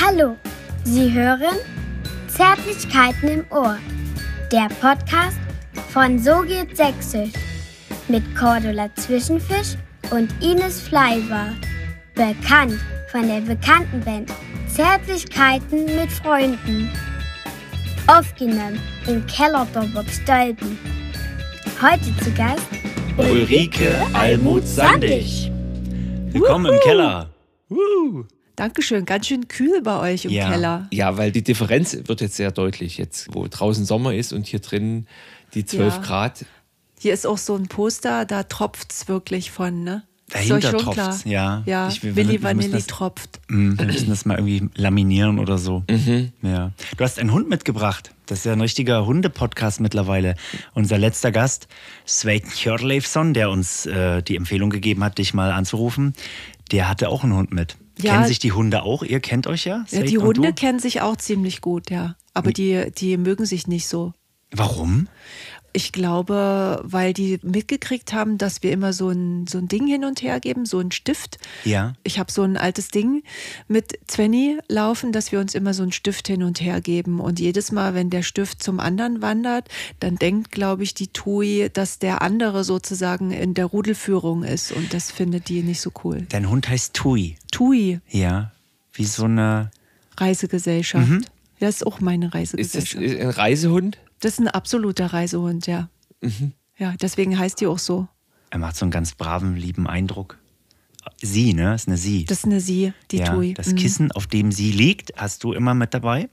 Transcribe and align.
Hallo, 0.00 0.36
Sie 0.84 1.12
hören 1.12 1.56
Zärtlichkeiten 2.28 3.28
im 3.28 3.44
Ohr, 3.50 3.78
der 4.52 4.68
Podcast 4.80 5.40
von 5.92 6.20
So 6.20 6.42
geht 6.42 6.76
Sächsisch 6.76 7.32
mit 8.06 8.22
Cordula 8.36 8.94
Zwischenfisch 8.94 9.76
und 10.12 10.30
Ines 10.40 10.82
Fleiber, 10.82 11.52
bekannt 12.14 12.78
von 13.10 13.26
der 13.26 13.40
bekannten 13.40 14.00
Band 14.02 14.32
Zärtlichkeiten 14.68 15.86
mit 15.86 16.12
Freunden. 16.12 16.92
Aufgenommen 18.06 18.78
im 19.08 19.26
Keller 19.26 19.66
der 19.74 19.80
Burg 19.80 20.08
Stolpen. 20.10 20.78
Heute 21.82 22.16
zu 22.22 22.30
Gast 22.34 22.68
Ulrike 23.16 23.96
Almuth-Sandig. 24.12 25.50
Willkommen 26.32 26.72
im 26.72 26.80
Keller. 26.84 27.30
Uh. 27.68 28.24
Dankeschön, 28.58 29.04
ganz 29.04 29.28
schön 29.28 29.46
kühl 29.46 29.80
bei 29.82 30.00
euch 30.00 30.24
im 30.24 30.32
Ja. 30.32 30.50
Keller. 30.50 30.88
Ja, 30.90 31.16
weil 31.16 31.30
die 31.30 31.44
Differenz 31.44 31.96
wird 32.06 32.20
jetzt 32.20 32.34
sehr 32.36 32.50
deutlich. 32.50 32.98
Jetzt, 32.98 33.28
wo 33.32 33.46
draußen 33.48 33.84
Sommer 33.84 34.14
ist 34.14 34.32
und 34.32 34.46
hier 34.48 34.58
drin 34.58 35.06
die 35.54 35.64
12 35.64 35.94
Ja. 35.94 36.00
Grad. 36.02 36.44
Hier 36.98 37.14
ist 37.14 37.24
auch 37.24 37.38
so 37.38 37.54
ein 37.54 37.68
Poster, 37.68 38.24
da 38.24 38.42
tropft's 38.42 39.06
wirklich 39.06 39.52
von, 39.52 39.84
ne? 39.84 40.02
Dahinter 40.30 40.72
klar? 40.74 41.18
ja. 41.24 41.62
Ja, 41.66 41.88
Ich- 41.88 42.02
wir- 42.02 42.16
Willi 42.16 42.42
Vanilli 42.42 42.72
das- 42.72 42.86
tropft. 42.88 43.40
Mm, 43.48 43.78
Wir 43.78 43.86
müssen 43.86 44.10
das 44.10 44.26
mal 44.26 44.34
irgendwie 44.36 44.68
laminieren 44.74 45.38
oder 45.38 45.56
so. 45.56 45.84
Mhm. 45.88 46.32
Ja. 46.42 46.72
Du 46.96 47.04
hast 47.04 47.18
einen 47.20 47.32
Hund 47.32 47.48
mitgebracht. 47.48 48.10
Das 48.26 48.40
ist 48.40 48.44
ja 48.44 48.52
ein 48.52 48.60
richtiger 48.60 49.06
Hundepodcast 49.06 49.80
mittlerweile. 49.80 50.34
Unser 50.74 50.98
letzter 50.98 51.30
Gast, 51.32 51.66
Svein 52.06 52.42
Hjörleifsson, 52.54 53.32
der 53.32 53.48
uns 53.50 53.86
äh, 53.86 54.20
die 54.22 54.36
Empfehlung 54.36 54.68
gegeben 54.68 55.02
hat, 55.02 55.16
dich 55.16 55.32
mal 55.32 55.50
anzurufen, 55.52 56.12
der 56.72 56.88
hatte 56.90 57.08
auch 57.08 57.22
einen 57.24 57.34
Hund 57.34 57.52
mit. 57.54 57.76
Ja. 58.00 58.12
Kennen 58.14 58.26
sich 58.26 58.38
die 58.38 58.52
Hunde 58.52 58.82
auch? 58.82 59.02
Ihr 59.02 59.20
kennt 59.20 59.46
euch 59.46 59.64
ja? 59.64 59.84
Ja, 59.90 60.02
die 60.02 60.18
und 60.18 60.26
Hunde 60.26 60.52
kennen 60.52 60.78
sich 60.78 61.00
auch 61.00 61.16
ziemlich 61.16 61.60
gut, 61.60 61.90
ja. 61.90 62.16
Aber 62.34 62.52
die, 62.52 62.92
die 62.96 63.16
mögen 63.16 63.44
sich 63.44 63.66
nicht 63.66 63.88
so. 63.88 64.12
Warum? 64.52 65.08
Ich 65.72 65.92
glaube, 65.92 66.80
weil 66.82 67.12
die 67.12 67.38
mitgekriegt 67.42 68.12
haben, 68.12 68.38
dass 68.38 68.62
wir 68.62 68.72
immer 68.72 68.92
so 68.92 69.10
ein, 69.10 69.46
so 69.46 69.58
ein 69.58 69.68
Ding 69.68 69.86
hin 69.86 70.04
und 70.04 70.22
her 70.22 70.40
geben, 70.40 70.64
so 70.66 70.78
ein 70.80 70.90
Stift. 70.90 71.38
Ja. 71.64 71.92
Ich 72.04 72.18
habe 72.18 72.32
so 72.32 72.42
ein 72.42 72.56
altes 72.56 72.88
Ding 72.88 73.22
mit 73.68 73.98
Zwenny 74.06 74.58
laufen, 74.68 75.12
dass 75.12 75.30
wir 75.30 75.40
uns 75.40 75.54
immer 75.54 75.74
so 75.74 75.82
einen 75.82 75.92
Stift 75.92 76.26
hin 76.26 76.42
und 76.42 76.60
her 76.60 76.80
geben. 76.80 77.20
Und 77.20 77.38
jedes 77.38 77.70
Mal, 77.70 77.94
wenn 77.94 78.10
der 78.10 78.22
Stift 78.22 78.62
zum 78.62 78.80
anderen 78.80 79.20
wandert, 79.22 79.68
dann 80.00 80.16
denkt, 80.16 80.50
glaube 80.52 80.82
ich, 80.82 80.94
die 80.94 81.08
Tui, 81.08 81.68
dass 81.72 81.98
der 81.98 82.22
andere 82.22 82.64
sozusagen 82.64 83.30
in 83.30 83.54
der 83.54 83.66
Rudelführung 83.66 84.44
ist. 84.44 84.72
Und 84.72 84.94
das 84.94 85.10
findet 85.10 85.48
die 85.48 85.62
nicht 85.62 85.80
so 85.80 85.92
cool. 86.04 86.26
Dein 86.30 86.48
Hund 86.48 86.68
heißt 86.68 86.94
Tui. 86.94 87.36
Tui, 87.52 88.00
Ja. 88.08 88.52
Wie 88.94 89.04
so 89.04 89.24
eine. 89.24 89.70
Reisegesellschaft. 90.16 91.08
Mhm. 91.08 91.24
Das 91.60 91.76
ist 91.76 91.86
auch 91.86 92.00
meine 92.00 92.26
Ist 92.26 92.34
das 92.34 92.34
Reisegesellschaft. 92.34 93.02
ist 93.04 93.20
ein 93.20 93.30
Reisehund? 93.30 93.98
Das 94.20 94.32
ist 94.34 94.40
ein 94.40 94.48
absoluter 94.48 95.06
Reisehund, 95.12 95.66
ja. 95.66 95.88
Mhm. 96.20 96.52
Ja, 96.76 96.94
deswegen 97.00 97.38
heißt 97.38 97.60
die 97.60 97.66
auch 97.66 97.78
so. 97.78 98.08
Er 98.50 98.58
macht 98.58 98.76
so 98.76 98.84
einen 98.84 98.90
ganz 98.90 99.14
braven, 99.14 99.56
lieben 99.56 99.86
Eindruck. 99.86 100.38
Sie, 101.20 101.54
ne? 101.54 101.74
Ist 101.74 101.88
eine 101.88 101.96
Sie. 101.96 102.24
Das 102.24 102.38
ist 102.38 102.44
eine 102.44 102.60
Sie, 102.60 102.92
die 103.10 103.18
ja, 103.18 103.32
Tui. 103.34 103.54
Das 103.54 103.68
Mhm. 103.68 103.76
Kissen, 103.76 104.12
auf 104.12 104.26
dem 104.26 104.52
sie 104.52 104.70
liegt, 104.72 105.12
hast 105.16 105.42
du 105.44 105.52
immer 105.52 105.74
mit 105.74 105.94
dabei? 105.94 106.28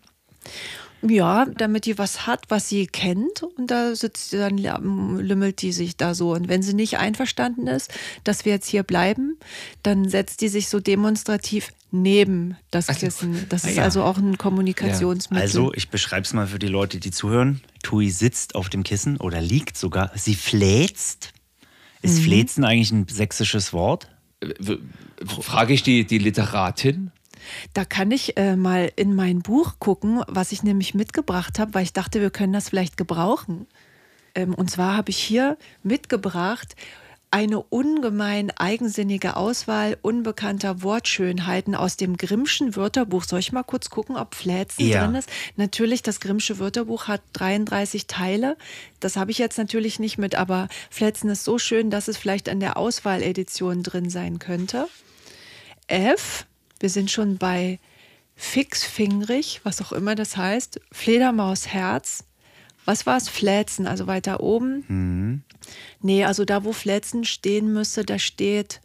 Ja, 1.01 1.45
damit 1.45 1.85
die 1.85 1.97
was 1.97 2.25
hat, 2.25 2.45
was 2.49 2.67
sie 2.69 2.87
kennt 2.87 3.43
und 3.43 3.69
da 3.69 3.95
sitzt 3.95 4.31
sie 4.31 4.37
dann 4.37 4.57
lümmelt 4.57 5.61
die 5.61 5.71
sich 5.71 5.97
da 5.97 6.15
so 6.15 6.33
und 6.33 6.47
wenn 6.47 6.63
sie 6.63 6.73
nicht 6.73 6.97
einverstanden 6.97 7.67
ist, 7.67 7.93
dass 8.23 8.43
wir 8.43 8.53
jetzt 8.53 8.67
hier 8.67 8.81
bleiben, 8.81 9.37
dann 9.83 10.09
setzt 10.09 10.41
die 10.41 10.47
sich 10.47 10.67
so 10.67 10.79
demonstrativ 10.79 11.71
neben 12.01 12.57
das 12.71 12.89
Also, 12.89 13.01
Kissen. 13.01 13.45
Das 13.49 13.63
ist 13.63 13.77
ja. 13.77 13.83
also 13.83 14.03
auch 14.03 14.17
ein 14.17 14.37
Kommunikationsmittel. 14.37 15.41
Also, 15.41 15.73
ich 15.73 15.89
beschreibe 15.89 16.23
es 16.23 16.33
mal 16.33 16.47
für 16.47 16.59
die 16.59 16.67
Leute, 16.67 16.99
die 16.99 17.11
zuhören. 17.11 17.61
Tui 17.83 18.09
sitzt 18.09 18.55
auf 18.55 18.69
dem 18.69 18.83
Kissen 18.83 19.17
oder 19.17 19.41
liegt 19.41 19.77
sogar. 19.77 20.11
Sie 20.15 20.35
fläzt. 20.35 21.33
Ist 22.01 22.19
Mhm. 22.19 22.23
Fläzen 22.23 22.63
eigentlich 22.63 22.91
ein 22.91 23.07
sächsisches 23.07 23.73
Wort? 23.73 24.09
Frage 25.25 25.73
ich 25.73 25.81
die, 25.83 26.05
die 26.05 26.19
Literatin. 26.19 27.11
Da 27.73 27.85
kann 27.85 28.11
ich 28.11 28.37
äh, 28.37 28.55
mal 28.55 28.91
in 28.95 29.15
mein 29.15 29.41
Buch 29.41 29.75
gucken, 29.79 30.23
was 30.27 30.51
ich 30.51 30.63
nämlich 30.63 30.93
mitgebracht 30.93 31.59
habe, 31.59 31.73
weil 31.73 31.83
ich 31.83 31.93
dachte, 31.93 32.21
wir 32.21 32.31
können 32.31 32.53
das 32.53 32.69
vielleicht 32.69 32.97
gebrauchen. 32.97 33.67
Ähm, 34.33 34.53
und 34.53 34.69
zwar 34.69 34.95
habe 34.95 35.09
ich 35.09 35.17
hier 35.17 35.57
mitgebracht 35.83 36.75
eine 37.35 37.61
ungemein 37.61 38.49
eigensinnige 38.51 39.35
Auswahl 39.35 39.97
unbekannter 40.01 40.83
Wortschönheiten 40.83 41.75
aus 41.75 41.97
dem 41.97 42.15
Grimmschen 42.15 42.77
Wörterbuch. 42.77 43.25
Soll 43.25 43.39
ich 43.39 43.51
mal 43.51 43.63
kurz 43.63 43.89
gucken, 43.89 44.15
ob 44.15 44.35
Fläzen 44.35 44.87
Ja. 44.87 45.03
drin 45.03 45.15
ist? 45.15 45.27
Natürlich, 45.57 46.01
das 46.01 46.21
Grimmsche 46.21 46.59
Wörterbuch 46.59 47.09
hat 47.09 47.21
33 47.33 48.07
Teile. 48.07 48.55
Das 49.01 49.17
habe 49.17 49.31
ich 49.31 49.37
jetzt 49.37 49.57
natürlich 49.57 49.99
nicht 49.99 50.17
mit, 50.17 50.33
aber 50.35 50.69
Fläzen 50.89 51.29
ist 51.29 51.43
so 51.43 51.59
schön, 51.59 51.89
dass 51.89 52.07
es 52.07 52.15
vielleicht 52.15 52.47
in 52.47 52.61
der 52.61 52.77
Auswahledition 52.77 53.83
drin 53.83 54.09
sein 54.09 54.39
könnte. 54.39 54.87
F, 55.87 56.45
wir 56.79 56.89
sind 56.89 57.11
schon 57.11 57.37
bei 57.37 57.79
fixfingrig, 58.37 59.59
was 59.63 59.81
auch 59.81 59.91
immer 59.91 60.15
das 60.15 60.37
heißt, 60.37 60.79
Fledermausherz. 60.89 62.23
Was 62.85 63.05
war 63.05 63.17
es? 63.17 63.27
Fläzen, 63.29 63.87
also 63.87 64.07
weiter 64.07 64.39
oben. 64.41 65.43
Nee, 66.01 66.23
also 66.25 66.45
da, 66.45 66.63
wo 66.63 66.71
Fläzen 66.73 67.23
stehen 67.25 67.73
müsste, 67.73 68.03
da 68.05 68.19
steht 68.19 68.79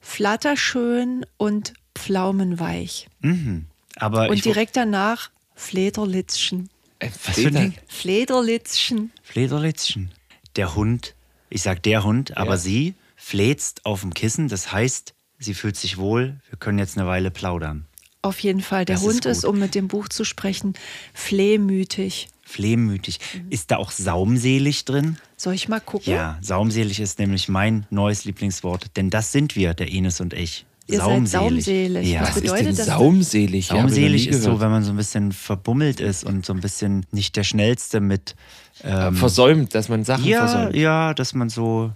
flatterschön 0.00 1.26
und 1.36 1.74
pflaumenweich. 1.94 3.08
Mhm. 3.20 3.66
Aber 3.96 4.28
Und 4.30 4.44
direkt 4.44 4.76
danach 4.76 5.30
Flederlitzchen. 5.54 6.68
Äh, 6.98 7.10
Was 7.24 7.34
für 7.36 7.48
ein 7.48 7.54
Ding? 7.54 7.74
Flederlitzchen. 7.88 9.12
Flederlitzchen. 9.22 10.10
Der 10.56 10.74
Hund, 10.74 11.14
ich 11.50 11.62
sag 11.62 11.82
der 11.82 12.04
Hund, 12.04 12.36
aber 12.36 12.52
Ja. 12.52 12.56
sie 12.58 12.94
fläzt 13.16 13.84
auf 13.86 14.02
dem 14.02 14.14
Kissen. 14.14 14.48
Das 14.48 14.72
heißt, 14.72 15.14
sie 15.38 15.54
fühlt 15.54 15.76
sich 15.76 15.96
wohl. 15.98 16.36
Wir 16.48 16.58
können 16.58 16.78
jetzt 16.78 16.96
eine 16.96 17.06
Weile 17.08 17.30
plaudern. 17.30 17.86
Auf 18.22 18.38
jeden 18.40 18.60
Fall. 18.62 18.84
Der 18.84 18.96
Das 18.96 19.02
ist 19.04 19.08
Hund 19.12 19.26
ist, 19.26 19.42
gut. 19.42 19.50
um 19.50 19.58
mit 19.58 19.74
dem 19.74 19.88
Buch 19.88 20.08
zu 20.08 20.24
sprechen, 20.24 20.74
flehmütig. 21.12 22.28
Flehmütig. 22.44 23.18
Ist 23.50 23.70
da 23.70 23.76
auch 23.78 23.90
saumselig 23.90 24.84
drin? 24.84 25.16
Soll 25.36 25.54
ich 25.54 25.68
mal 25.68 25.80
gucken? 25.80 26.12
Ja, 26.12 26.38
saumselig 26.40 27.00
ist 27.00 27.18
nämlich 27.18 27.48
mein 27.48 27.86
neues 27.90 28.24
Lieblingswort, 28.24 28.96
denn 28.96 29.10
das 29.10 29.32
sind 29.32 29.56
wir, 29.56 29.74
der 29.74 29.88
Ines 29.88 30.20
und 30.20 30.32
ich. 30.34 30.66
Ihr 30.86 30.98
seid 30.98 31.26
saumselig. 31.28 32.06
Ja. 32.06 32.20
Was 32.20 32.28
Was 32.30 32.36
ist 32.36 32.42
bedeutet 32.42 32.66
denn 32.66 32.76
das? 32.76 32.86
saumselig? 32.86 33.66
Saumselig 33.68 34.28
ist 34.28 34.42
so, 34.42 34.60
wenn 34.60 34.70
man 34.70 34.84
so 34.84 34.90
ein 34.90 34.96
bisschen 34.98 35.32
verbummelt 35.32 35.98
ist 36.00 36.24
und 36.24 36.44
so 36.44 36.52
ein 36.52 36.60
bisschen 36.60 37.06
nicht 37.10 37.36
der 37.36 37.44
Schnellste 37.44 38.00
mit. 38.00 38.36
Ähm, 38.82 39.16
versäumt, 39.16 39.74
dass 39.74 39.88
man 39.88 40.04
Sachen 40.04 40.24
ja, 40.26 40.46
versäumt. 40.46 40.76
ja, 40.76 41.14
dass 41.14 41.32
man 41.32 41.48
so 41.48 41.92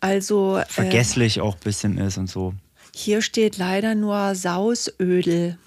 Also, 0.00 0.56
äh, 0.56 0.64
vergesslich 0.66 1.40
auch 1.42 1.54
ein 1.56 1.60
bisschen 1.62 1.98
ist 1.98 2.16
und 2.16 2.30
so. 2.30 2.54
hier 2.94 3.20
steht 3.20 3.58
leider 3.58 3.94
nur 3.94 4.34
Sausödel. 4.34 5.58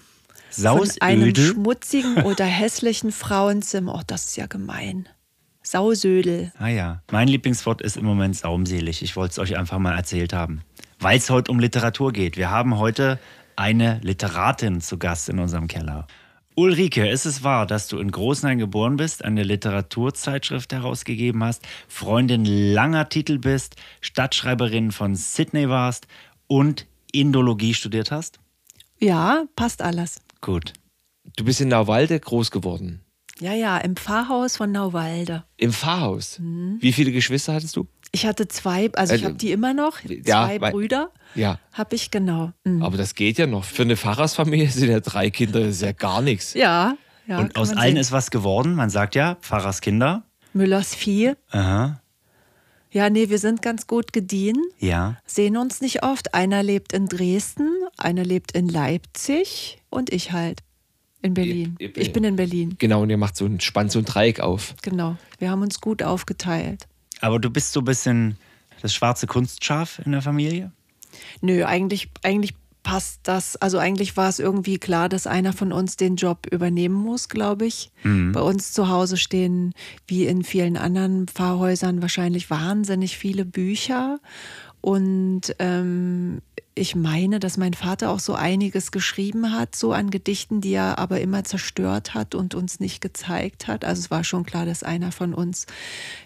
Von 0.50 0.90
einem 1.00 1.34
schmutzigen 1.34 2.22
oder 2.22 2.44
hässlichen 2.44 3.12
Frauenzimmer. 3.12 3.94
Oh, 3.94 4.02
das 4.06 4.26
ist 4.26 4.36
ja 4.36 4.46
gemein. 4.46 5.08
Sausödel. 5.62 6.52
Ah 6.58 6.68
ja, 6.68 7.02
mein 7.10 7.28
Lieblingswort 7.28 7.82
ist 7.82 7.96
im 7.96 8.04
Moment 8.04 8.36
saumselig. 8.36 9.02
Ich 9.02 9.14
wollte 9.16 9.32
es 9.32 9.38
euch 9.38 9.56
einfach 9.56 9.78
mal 9.78 9.94
erzählt 9.94 10.32
haben. 10.32 10.62
Weil 10.98 11.18
es 11.18 11.30
heute 11.30 11.52
um 11.52 11.60
Literatur 11.60 12.12
geht. 12.12 12.36
Wir 12.36 12.50
haben 12.50 12.78
heute 12.78 13.18
eine 13.56 14.00
Literatin 14.02 14.80
zu 14.80 14.98
Gast 14.98 15.28
in 15.28 15.38
unserem 15.38 15.66
Keller. 15.66 16.06
Ulrike, 16.56 17.08
ist 17.08 17.26
es 17.26 17.42
wahr, 17.42 17.66
dass 17.66 17.88
du 17.88 17.98
in 17.98 18.10
Großenhain 18.10 18.58
geboren 18.58 18.96
bist, 18.96 19.24
eine 19.24 19.44
Literaturzeitschrift 19.44 20.72
herausgegeben 20.72 21.44
hast, 21.44 21.66
Freundin 21.88 22.44
langer 22.44 23.08
Titel 23.08 23.38
bist, 23.38 23.76
Stadtschreiberin 24.00 24.92
von 24.92 25.14
Sydney 25.14 25.68
warst 25.68 26.06
und 26.48 26.86
Indologie 27.12 27.74
studiert 27.74 28.10
hast? 28.10 28.40
Ja, 28.98 29.44
passt 29.56 29.80
alles. 29.80 30.20
Gut. 30.40 30.72
Du 31.36 31.44
bist 31.44 31.60
in 31.60 31.68
Nauwalde 31.68 32.18
groß 32.18 32.50
geworden. 32.50 33.02
Ja, 33.40 33.54
ja, 33.54 33.78
im 33.78 33.96
Pfarrhaus 33.96 34.56
von 34.56 34.70
Nauwalde. 34.72 35.44
Im 35.56 35.72
Pfarrhaus. 35.72 36.38
Mhm. 36.38 36.76
Wie 36.80 36.92
viele 36.92 37.10
Geschwister 37.12 37.54
hattest 37.54 37.76
du? 37.76 37.86
Ich 38.12 38.26
hatte 38.26 38.48
zwei, 38.48 38.90
also 38.94 39.14
ich 39.14 39.20
Also, 39.20 39.24
habe 39.26 39.34
die 39.36 39.52
immer 39.52 39.72
noch, 39.72 39.98
ja, 40.04 40.22
zwei 40.46 40.60
weil- 40.60 40.72
Brüder 40.72 41.10
Ja. 41.34 41.58
habe 41.72 41.94
ich, 41.94 42.10
genau. 42.10 42.52
Mhm. 42.64 42.82
Aber 42.82 42.96
das 42.96 43.14
geht 43.14 43.38
ja 43.38 43.46
noch. 43.46 43.64
Für 43.64 43.82
eine 43.82 43.96
Pfarrersfamilie 43.96 44.68
sind 44.70 44.90
ja 44.90 45.00
drei 45.00 45.30
Kinder, 45.30 45.60
das 45.60 45.76
ist 45.76 45.82
ja 45.82 45.92
gar 45.92 46.20
nichts. 46.20 46.54
Ja, 46.54 46.96
ja. 47.26 47.38
und 47.38 47.56
aus 47.56 47.70
allen 47.70 47.92
sehen. 47.92 47.96
ist 47.98 48.12
was 48.12 48.30
geworden. 48.30 48.74
Man 48.74 48.90
sagt 48.90 49.14
ja, 49.14 49.36
Pfarrerskinder. 49.36 50.24
Müllers 50.52 50.94
Vieh. 50.94 51.34
Aha. 51.50 52.02
Ja, 52.92 53.08
nee, 53.08 53.28
wir 53.30 53.38
sind 53.38 53.62
ganz 53.62 53.86
gut 53.86 54.12
gediehen. 54.12 54.60
Ja. 54.80 55.16
Sehen 55.24 55.56
uns 55.56 55.80
nicht 55.80 56.02
oft. 56.02 56.34
Einer 56.34 56.64
lebt 56.64 56.92
in 56.92 57.06
Dresden, 57.06 57.70
einer 57.96 58.24
lebt 58.24 58.50
in 58.52 58.68
Leipzig 58.68 59.79
und 59.90 60.12
ich 60.12 60.32
halt 60.32 60.60
in 61.22 61.34
Berlin. 61.34 61.76
Ihr- 61.78 61.88
ihr- 61.88 61.98
Ich 62.02 62.12
bin 62.12 62.24
in 62.24 62.36
Berlin, 62.36 62.76
Genau, 62.78 63.02
und 63.02 63.10
ihr 63.10 63.18
macht 63.18 63.36
so 63.36 63.44
ein, 63.44 63.60
spannt 63.60 63.92
so 63.92 63.98
ein 63.98 64.04
Dreieck 64.06 64.40
auf. 64.40 64.74
genau. 64.82 65.16
Wir 65.38 65.50
haben 65.50 65.62
uns 65.62 65.80
gut 65.80 66.02
aufgeteilt. 66.02 66.86
Aber 67.20 67.38
du 67.38 67.50
bist 67.50 67.72
so 67.72 67.80
ein 67.80 67.84
bisschen 67.84 68.36
das 68.80 68.94
schwarze 68.94 69.26
Kunstschaf 69.26 70.00
in 70.06 70.12
der 70.12 70.22
Familie? 70.22 70.72
Nö, 71.42 71.64
eigentlich, 71.64 72.08
eigentlich 72.22 72.54
passt 72.82 73.20
das. 73.24 73.56
Also 73.56 73.76
eigentlich 73.76 74.16
war 74.16 74.30
es 74.30 74.38
irgendwie 74.38 74.78
klar, 74.78 75.10
dass 75.10 75.26
einer 75.26 75.52
von 75.52 75.70
uns 75.70 75.96
den 75.98 76.16
Job 76.16 76.46
übernehmen 76.50 76.94
muss, 76.94 77.28
glaube 77.28 77.66
ich. 77.66 77.90
Mhm. 78.04 78.32
Bei 78.32 78.40
uns 78.40 78.72
zu 78.72 78.88
Hause 78.88 79.18
stehen, 79.18 79.74
wie 80.06 80.24
in 80.24 80.42
vielen 80.44 80.78
anderen 80.78 81.28
Pfarrhäusern, 81.28 82.00
wahrscheinlich 82.00 82.48
wahnsinnig 82.48 83.18
viele 83.18 83.44
Bücher. 83.44 84.18
Und 84.80 85.54
ähm, 85.58 86.40
ich 86.80 86.96
meine, 86.96 87.40
dass 87.40 87.56
mein 87.58 87.74
Vater 87.74 88.10
auch 88.10 88.20
so 88.20 88.34
einiges 88.34 88.90
geschrieben 88.90 89.52
hat, 89.52 89.76
so 89.76 89.92
an 89.92 90.10
Gedichten, 90.10 90.60
die 90.60 90.72
er 90.72 90.98
aber 90.98 91.20
immer 91.20 91.44
zerstört 91.44 92.14
hat 92.14 92.34
und 92.34 92.54
uns 92.54 92.80
nicht 92.80 93.00
gezeigt 93.00 93.66
hat. 93.66 93.84
Also 93.84 94.00
es 94.00 94.10
war 94.10 94.24
schon 94.24 94.44
klar, 94.44 94.64
dass 94.64 94.82
einer 94.82 95.12
von 95.12 95.34
uns 95.34 95.66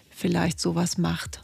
vielleicht 0.09 0.59
sowas 0.59 0.97
macht. 0.97 1.43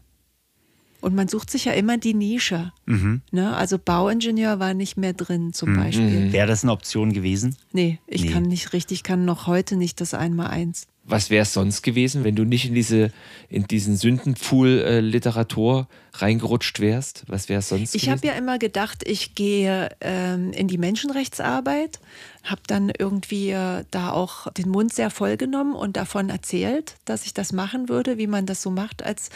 Und 1.02 1.16
man 1.16 1.28
sucht 1.28 1.50
sich 1.50 1.66
ja 1.66 1.74
immer 1.74 1.98
die 1.98 2.14
Nische. 2.14 2.72
Mhm. 2.86 3.22
Ne? 3.32 3.56
Also 3.56 3.80
Bauingenieur 3.80 4.60
war 4.60 4.74
nicht 4.74 4.98
mehr 4.98 5.14
drin 5.14 5.52
zum 5.52 5.74
mhm. 5.74 5.78
Beispiel. 5.78 6.32
Wäre 6.32 6.48
das 6.48 6.64
eine 6.64 6.72
Option 6.72 7.12
gewesen? 7.12 7.58
Nee, 7.74 8.00
ich 8.08 8.26
nee. 8.26 8.32
kann 8.32 8.44
nicht 8.44 8.72
richtig, 8.72 9.04
kann 9.04 9.26
noch 9.26 9.48
heute 9.48 9.76
nicht 9.76 10.00
das 10.00 10.14
Einmaleins. 10.14 10.88
Was 11.04 11.32
wäre 11.32 11.42
es 11.42 11.54
sonst 11.54 11.82
gewesen, 11.82 12.24
wenn 12.24 12.36
du 12.36 12.44
nicht 12.44 12.66
in, 12.66 12.76
diese, 12.76 13.12
in 13.50 13.66
diesen 13.66 13.98
Sündenpfuhl 13.98 14.80
äh, 14.80 15.00
Literatur 15.00 15.88
reingerutscht 16.14 16.80
wärst? 16.80 17.24
Was 17.28 17.50
wäre 17.50 17.60
es 17.60 17.70
sonst 17.70 17.96
Ich 17.96 18.08
habe 18.10 18.26
ja 18.26 18.34
immer 18.34 18.60
gedacht, 18.60 19.04
ich 19.08 19.34
gehe 19.34 19.90
ähm, 20.00 20.54
in 20.54 20.68
die 20.68 20.78
Menschenrechtsarbeit, 20.78 22.00
habe 22.44 22.62
dann 22.68 22.92
irgendwie 22.96 23.50
äh, 23.50 23.84
da 23.90 24.12
auch 24.12 24.52
den 24.52 24.70
Mund 24.70 24.94
sehr 24.94 25.10
voll 25.10 25.38
genommen 25.38 25.74
und 25.74 25.98
davon 25.98 26.30
erzählt, 26.30 26.96
dass 27.06 27.26
ich 27.26 27.34
das 27.34 27.52
machen 27.52 27.90
würde, 27.90 28.20
wie 28.20 28.28
man 28.28 28.46
das 28.46 28.62
so 28.62 28.70
macht 28.70 29.04
als, 29.04 29.32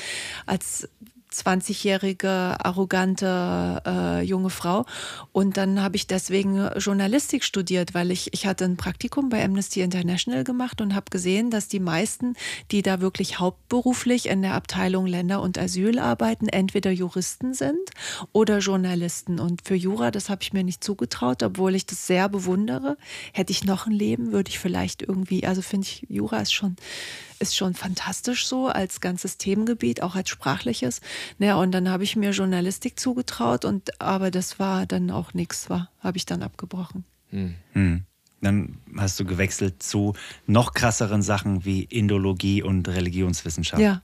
als 0.46 0.88
20-jährige, 1.44 2.30
arrogante 2.60 3.82
äh, 3.86 4.22
junge 4.22 4.50
Frau. 4.50 4.86
Und 5.32 5.58
dann 5.58 5.82
habe 5.82 5.96
ich 5.96 6.08
deswegen 6.08 6.70
Journalistik 6.78 7.44
studiert, 7.44 7.94
weil 7.94 8.12
ich, 8.12 8.34
ich 8.34 8.46
hatte 8.46 8.66
ein 8.66 8.78
Praktikum 8.78 9.30
bei 9.30 9.44
Amnesty 9.44 9.82
International 9.82 10.44
gemacht 10.44 10.82
und 10.82 10.96
habe 10.96 11.06
gesehen, 11.10 11.52
dass 11.52 11.68
die 11.68 11.80
meisten, 11.80 12.36
die 12.72 12.82
da 12.82 13.02
wirklich 13.02 13.40
hauptberuflich 13.40 14.28
in 14.28 14.42
der 14.42 14.54
Abteilung 14.54 15.06
Länder 15.06 15.42
und 15.42 15.58
Asyl 15.58 16.00
arbeiten, 16.00 16.48
entweder 16.48 16.92
Juristen 16.92 17.54
sind 17.54 17.90
oder 18.32 18.60
Journalisten. 18.60 19.40
Und 19.40 19.62
für 19.66 19.76
Jura, 19.76 20.12
das 20.12 20.30
habe 20.30 20.44
ich 20.44 20.54
mir 20.54 20.64
nicht 20.64 20.84
zugetraut, 20.84 21.44
obwohl 21.44 21.76
ich 21.76 21.86
das 21.86 22.08
sehr 22.08 22.30
bewundere. 22.30 22.98
Hätte 23.34 23.52
ich 23.52 23.64
noch 23.64 23.88
ein 23.88 23.94
Leben, 23.94 24.32
würde 24.32 24.50
ich 24.50 24.60
vielleicht 24.60 25.02
irgendwie, 25.02 25.46
also 25.46 25.62
finde 25.62 25.88
ich, 25.88 26.06
Jura 26.10 26.40
ist 26.40 26.54
schon 26.54 26.76
ist 27.40 27.56
schon 27.56 27.74
fantastisch 27.74 28.48
so 28.48 28.68
als 28.68 29.02
ganzes 29.02 29.38
Themengebiet, 29.38 30.02
auch 30.02 30.16
als 30.16 30.30
sprachliches. 30.30 31.02
Naja, 31.38 31.56
und 31.56 31.72
dann 31.72 31.90
habe 31.90 32.04
ich 32.04 32.16
mir 32.16 32.32
Journalistik 32.32 33.00
zugetraut 33.00 33.66
und 33.66 34.02
aber 34.02 34.32
das 34.32 34.60
war 34.60 34.86
dann 34.86 35.12
auch 35.12 35.34
nichts, 35.34 35.70
war, 35.70 35.90
habe 36.00 36.18
ich 36.18 36.26
dann 36.26 36.44
abgebrochen. 36.44 37.04
Hm. 37.30 37.56
Hm. 37.74 38.04
Dann 38.42 38.78
hast 38.98 39.20
du 39.20 39.26
gewechselt 39.26 39.82
zu 39.82 40.14
noch 40.46 40.74
krasseren 40.74 41.22
Sachen 41.22 41.66
wie 41.66 41.84
Indologie 41.84 42.62
und 42.62 42.88
Religionswissenschaft. 42.88 43.82
Ja, 43.82 44.02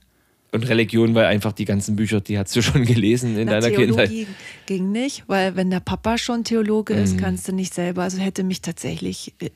und 0.52 0.68
Religion, 0.68 1.14
weil 1.14 1.24
einfach 1.24 1.52
die 1.52 1.64
ganzen 1.64 1.96
Bücher, 1.96 2.20
die 2.20 2.38
hast 2.38 2.54
du 2.54 2.60
schon 2.60 2.84
gelesen 2.84 3.38
in 3.38 3.46
Na, 3.46 3.58
deiner 3.58 3.74
Theologie 3.74 4.24
Kindheit. 4.26 4.36
ging 4.66 4.92
nicht, 4.92 5.24
weil 5.26 5.56
wenn 5.56 5.70
der 5.70 5.80
Papa 5.80 6.18
schon 6.18 6.44
Theologe 6.44 6.92
ist, 6.92 7.14
mhm. 7.14 7.20
kannst 7.20 7.48
du 7.48 7.52
nicht 7.52 7.72
selber. 7.72 8.02
Also 8.02 8.18
hätte 8.18 8.44
mich 8.44 8.60
tatsächlich 8.60 9.32
äh, 9.40 9.48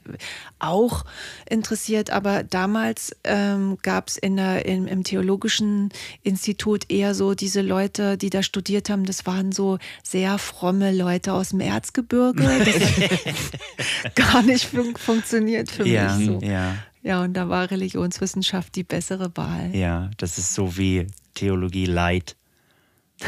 auch 0.58 1.04
interessiert. 1.48 2.08
Aber 2.10 2.42
damals 2.44 3.14
ähm, 3.24 3.76
gab 3.82 4.08
es 4.08 4.16
in 4.16 4.38
im 4.38 5.04
Theologischen 5.04 5.90
Institut 6.22 6.90
eher 6.90 7.14
so 7.14 7.34
diese 7.34 7.60
Leute, 7.60 8.16
die 8.16 8.30
da 8.30 8.42
studiert 8.42 8.88
haben. 8.88 9.04
Das 9.04 9.26
waren 9.26 9.52
so 9.52 9.78
sehr 10.02 10.38
fromme 10.38 10.92
Leute 10.92 11.34
aus 11.34 11.50
dem 11.50 11.60
Erzgebirge. 11.60 12.42
Das 12.42 12.74
hat 12.74 14.14
gar 14.14 14.42
nicht 14.42 14.64
fun 14.64 14.94
funktioniert 14.96 15.70
für 15.70 15.86
ja, 15.86 16.16
mich. 16.16 16.26
So. 16.26 16.38
Ja. 16.42 16.76
Ja, 17.06 17.22
und 17.22 17.34
da 17.34 17.48
war 17.48 17.70
Religionswissenschaft 17.70 18.74
die 18.74 18.82
bessere 18.82 19.30
Wahl. 19.36 19.70
Ja, 19.72 20.10
das 20.16 20.38
ist 20.38 20.54
so 20.54 20.76
wie 20.76 21.06
Theologie 21.34 21.86
Light. 21.86 22.34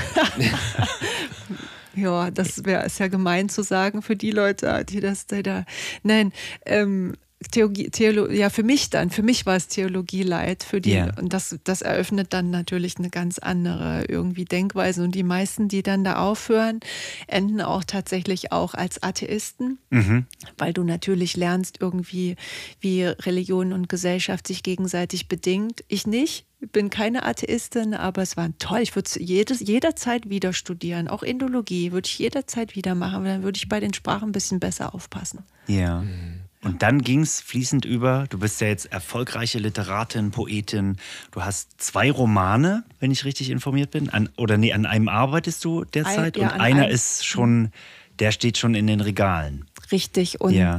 ja, 1.95 2.33
das 2.33 2.65
wäre 2.65 2.85
ist 2.85 2.99
ja 2.99 3.07
gemein 3.07 3.49
zu 3.49 3.63
sagen 3.63 4.03
für 4.03 4.17
die 4.17 4.33
Leute, 4.33 4.85
die 4.85 4.99
das 4.99 5.29
da. 5.29 5.65
Nein, 6.03 6.33
ähm, 6.67 7.15
Theologie, 7.53 7.89
Theolo 7.91 8.29
ja, 8.31 8.51
für 8.51 8.65
mich 8.65 8.91
dann, 8.91 9.11
für 9.11 9.23
mich 9.23 9.47
war 9.47 9.55
es 9.55 9.69
Theologie 9.69 10.25
leid, 10.25 10.65
für 10.65 10.81
die, 10.81 10.95
yeah. 10.95 11.17
und 11.21 11.33
das, 11.33 11.57
das 11.63 11.83
eröffnet 11.83 12.33
dann 12.33 12.51
natürlich 12.51 12.97
eine 12.99 13.11
ganz 13.11 13.39
andere 13.39 14.07
irgendwie 14.09 14.45
Denkweise. 14.45 15.05
Und 15.05 15.15
die 15.15 15.23
meisten, 15.23 15.69
die 15.69 15.85
dann 15.85 16.03
da 16.03 16.17
aufhören, 16.17 16.81
enden 17.29 17.61
auch 17.61 17.85
tatsächlich 17.85 18.51
auch 18.51 18.75
als 18.75 19.05
Atheisten, 19.05 19.79
mhm. 19.91 20.27
weil 20.57 20.73
du 20.73 20.83
natürlich 20.83 21.37
lernst 21.37 21.79
irgendwie, 21.81 22.35
wie 22.81 23.05
Religion 23.05 23.73
und 23.73 23.89
Gesellschaft 23.89 24.49
sich 24.49 24.65
gegenseitig 24.65 25.29
bedingt. 25.29 25.85
Ich 25.87 26.09
nicht. 26.09 26.45
Ich 26.61 26.73
bin 26.73 26.91
keine 26.91 27.25
Atheistin, 27.25 27.95
aber 27.95 28.23
es 28.23 28.37
war 28.37 28.51
toll. 28.59 28.81
Ich 28.81 28.97
würde 28.97 29.09
es 29.09 29.61
jederzeit 29.61 30.29
wieder 30.29 30.53
studieren. 30.53 31.07
Auch 31.07 31.23
Indologie 31.23 31.93
würde 31.93 32.09
ich 32.09 32.19
jederzeit 32.19 32.75
wieder 32.75 32.97
machen, 32.97 33.23
weil 33.23 33.35
dann 33.35 33.43
würde 33.45 33.59
ich 33.59 33.69
bei 33.69 33.79
den 33.79 33.95
Sprachen 33.95 34.31
ein 34.31 34.33
bisschen 34.33 34.59
besser 34.59 34.93
aufpassen. 34.93 35.45
Ja. 35.69 36.01
Mhm. 36.01 36.48
Und 36.69 36.83
dann 36.83 37.03
ging 37.03 37.21
es 37.21 37.41
fließend 37.41 37.85
über, 37.85 38.27
du 38.31 38.39
bist 38.39 38.61
ja 38.61 38.69
jetzt 38.69 38.93
erfolgreiche 38.93 39.59
Literatin, 39.59 40.31
Poetin, 40.31 40.97
du 41.31 41.43
hast 41.43 41.81
zwei 41.81 42.11
Romane, 42.11 42.85
wenn 43.01 43.11
ich 43.11 43.25
richtig 43.25 43.51
informiert 43.51 43.91
bin, 43.91 44.09
an, 44.11 44.29
oder 44.37 44.57
nee, 44.57 44.73
an 44.73 44.87
einem 44.87 45.09
arbeitest 45.09 45.65
du 45.65 45.85
derzeit 45.85 46.37
Ein, 46.37 46.43
ja, 46.43 46.49
und 46.49 46.61
einer 46.61 46.83
einem. 46.85 46.95
ist 46.95 47.27
schon, 47.27 47.71
der 48.19 48.33
steht 48.33 48.59
schon 48.59 48.75
in 48.75 48.87
den 48.87 49.01
Regalen. 49.01 49.67
Richtig, 49.91 50.41
und 50.41 50.55
ja. 50.55 50.77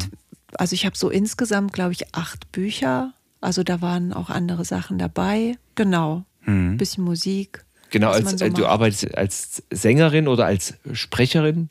also 0.54 0.74
ich 0.74 0.86
habe 0.86 0.98
so 0.98 1.10
insgesamt, 1.10 1.74
glaube 1.74 1.94
ich, 1.94 2.14
acht 2.14 2.52
Bücher, 2.52 3.14
also 3.42 3.64
da 3.64 3.82
waren 3.82 4.14
auch 4.14 4.30
andere 4.30 4.66
Sachen 4.66 4.98
dabei, 4.98 5.58
genau, 5.76 6.24
ein 6.46 6.72
hm. 6.72 6.78
bisschen 6.78 7.04
Musik. 7.04 7.66
Genau, 7.92 8.12
als, 8.12 8.30
so 8.32 8.50
du 8.50 8.68
arbeitest 8.68 9.18
als 9.18 9.64
Sängerin 9.72 10.28
oder 10.28 10.46
als 10.46 10.76
Sprecherin? 10.94 11.70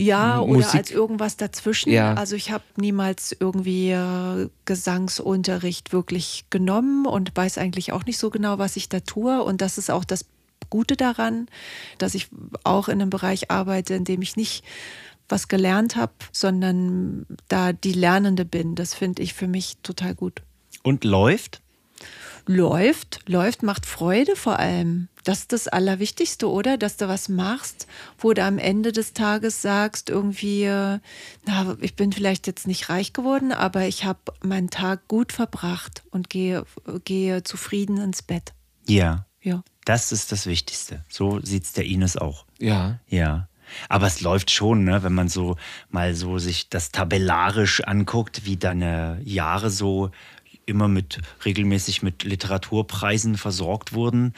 Ja, 0.00 0.36
Musik. 0.36 0.56
oder 0.56 0.74
als 0.74 0.90
irgendwas 0.92 1.36
dazwischen. 1.36 1.90
Ja. 1.90 2.14
Also 2.14 2.36
ich 2.36 2.52
habe 2.52 2.62
niemals 2.76 3.36
irgendwie 3.38 3.90
äh, 3.90 4.48
Gesangsunterricht 4.64 5.92
wirklich 5.92 6.44
genommen 6.50 7.04
und 7.04 7.36
weiß 7.36 7.58
eigentlich 7.58 7.92
auch 7.92 8.04
nicht 8.04 8.16
so 8.18 8.30
genau, 8.30 8.58
was 8.58 8.76
ich 8.76 8.88
da 8.88 9.00
tue. 9.00 9.42
Und 9.42 9.60
das 9.60 9.76
ist 9.76 9.90
auch 9.90 10.04
das 10.04 10.24
Gute 10.70 10.96
daran, 10.96 11.48
dass 11.98 12.14
ich 12.14 12.28
auch 12.62 12.86
in 12.86 13.00
einem 13.00 13.10
Bereich 13.10 13.50
arbeite, 13.50 13.94
in 13.94 14.04
dem 14.04 14.22
ich 14.22 14.36
nicht 14.36 14.62
was 15.28 15.48
gelernt 15.48 15.96
habe, 15.96 16.12
sondern 16.30 17.26
da 17.48 17.72
die 17.72 17.92
Lernende 17.92 18.44
bin. 18.44 18.76
Das 18.76 18.94
finde 18.94 19.22
ich 19.22 19.34
für 19.34 19.48
mich 19.48 19.78
total 19.82 20.14
gut. 20.14 20.42
Und 20.84 21.02
läuft? 21.02 21.60
läuft, 22.48 23.20
läuft, 23.28 23.62
macht 23.62 23.86
Freude 23.86 24.34
vor 24.34 24.58
allem. 24.58 25.08
Das 25.28 25.40
ist 25.40 25.52
das 25.52 25.68
Allerwichtigste, 25.68 26.48
oder? 26.48 26.78
Dass 26.78 26.96
du 26.96 27.06
was 27.06 27.28
machst, 27.28 27.86
wo 28.16 28.32
du 28.32 28.42
am 28.42 28.56
Ende 28.56 28.92
des 28.92 29.12
Tages 29.12 29.60
sagst, 29.60 30.08
irgendwie, 30.08 30.64
na, 30.64 31.76
ich 31.82 31.94
bin 31.96 32.14
vielleicht 32.14 32.46
jetzt 32.46 32.66
nicht 32.66 32.88
reich 32.88 33.12
geworden, 33.12 33.52
aber 33.52 33.86
ich 33.86 34.06
habe 34.06 34.20
meinen 34.42 34.70
Tag 34.70 35.06
gut 35.06 35.34
verbracht 35.34 36.02
und 36.12 36.30
gehe, 36.30 36.64
gehe 37.04 37.42
zufrieden 37.42 37.98
ins 37.98 38.22
Bett. 38.22 38.54
Ja. 38.86 39.26
Ja. 39.42 39.62
Das 39.84 40.12
ist 40.12 40.32
das 40.32 40.46
Wichtigste. 40.46 41.04
So 41.10 41.40
sieht 41.42 41.64
es 41.64 41.72
der 41.74 41.84
Ines 41.84 42.16
auch. 42.16 42.46
Ja. 42.58 42.98
Ja. 43.06 43.48
Aber 43.90 44.06
es 44.06 44.22
läuft 44.22 44.50
schon, 44.50 44.84
ne, 44.84 45.02
wenn 45.02 45.12
man 45.12 45.28
so 45.28 45.56
mal 45.90 46.14
so 46.14 46.38
sich 46.38 46.70
das 46.70 46.90
tabellarisch 46.90 47.82
anguckt, 47.84 48.46
wie 48.46 48.56
deine 48.56 49.20
Jahre 49.24 49.68
so 49.68 50.10
immer 50.64 50.88
mit 50.88 51.20
regelmäßig 51.44 52.02
mit 52.02 52.24
Literaturpreisen 52.24 53.36
versorgt 53.36 53.92
wurden. 53.92 54.32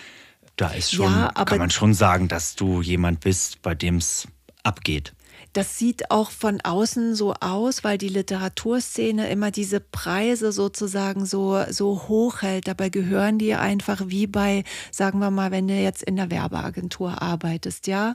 Da 0.61 0.69
ist 0.73 0.93
schon, 0.93 1.11
ja, 1.11 1.33
kann 1.33 1.57
man 1.57 1.71
schon 1.71 1.95
sagen, 1.95 2.29
dass 2.29 2.55
du 2.55 2.83
jemand 2.83 3.21
bist, 3.21 3.63
bei 3.63 3.75
dem 3.75 3.97
es 3.97 4.29
abgeht. 4.63 5.15
Das 5.55 5.79
sieht 5.79 6.11
auch 6.11 6.31
von 6.31 6.61
außen 6.61 7.15
so 7.15 7.33
aus, 7.33 7.83
weil 7.83 7.97
die 7.97 8.11
Literaturszene 8.11 9.31
immer 9.31 9.51
diese 9.51 9.81
Preise 9.81 10.53
sozusagen 10.53 11.25
so, 11.25 11.65
so 11.71 12.09
hoch 12.09 12.43
hält. 12.43 12.69
Dabei 12.69 12.91
gehören 12.91 13.39
die 13.39 13.55
einfach 13.55 14.03
wie 14.09 14.27
bei, 14.27 14.65
sagen 14.93 15.19
wir 15.21 15.31
mal, 15.31 15.51
wenn 15.51 15.67
du 15.67 15.73
jetzt 15.73 16.03
in 16.03 16.17
der 16.17 16.31
Werbeagentur 16.31 17.23
arbeitest, 17.23 17.87
ja. 17.87 18.15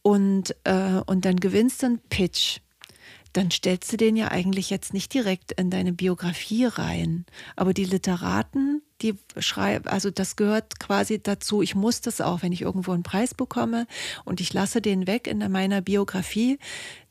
Und, 0.00 0.56
äh, 0.64 1.02
und 1.04 1.26
dann 1.26 1.36
gewinnst 1.36 1.82
du 1.82 1.86
einen 1.86 1.98
Pitch 2.08 2.60
dann 3.34 3.50
stellst 3.50 3.92
du 3.92 3.96
den 3.96 4.14
ja 4.14 4.30
eigentlich 4.30 4.70
jetzt 4.70 4.94
nicht 4.94 5.12
direkt 5.12 5.50
in 5.52 5.68
deine 5.68 5.92
Biografie 5.92 6.66
rein. 6.66 7.26
Aber 7.56 7.74
die 7.74 7.84
Literaten, 7.84 8.80
die 9.04 9.18
schreiben, 9.38 9.86
also 9.86 10.10
das 10.10 10.36
gehört 10.36 10.80
quasi 10.80 11.22
dazu, 11.22 11.60
ich 11.62 11.74
muss 11.74 12.00
das 12.00 12.20
auch, 12.20 12.42
wenn 12.42 12.52
ich 12.52 12.62
irgendwo 12.62 12.92
einen 12.92 13.02
Preis 13.02 13.34
bekomme 13.34 13.86
und 14.24 14.40
ich 14.40 14.52
lasse 14.52 14.80
den 14.80 15.06
weg 15.06 15.26
in 15.26 15.38
meiner 15.52 15.82
Biografie, 15.82 16.58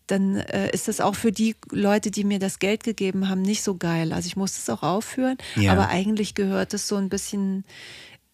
dann 0.07 0.37
äh, 0.37 0.69
ist 0.71 0.87
das 0.87 0.99
auch 0.99 1.15
für 1.15 1.31
die 1.31 1.55
Leute, 1.71 2.11
die 2.11 2.23
mir 2.23 2.39
das 2.39 2.59
Geld 2.59 2.83
gegeben 2.83 3.29
haben, 3.29 3.41
nicht 3.41 3.63
so 3.63 3.77
geil. 3.77 4.11
Also 4.11 4.27
ich 4.27 4.35
muss 4.35 4.55
das 4.55 4.69
auch 4.69 4.83
aufführen, 4.83 5.37
ja. 5.55 5.71
aber 5.71 5.87
eigentlich 5.87 6.35
gehört 6.35 6.73
es 6.73 6.87
so 6.87 6.97
ein 6.97 7.09
bisschen 7.09 7.63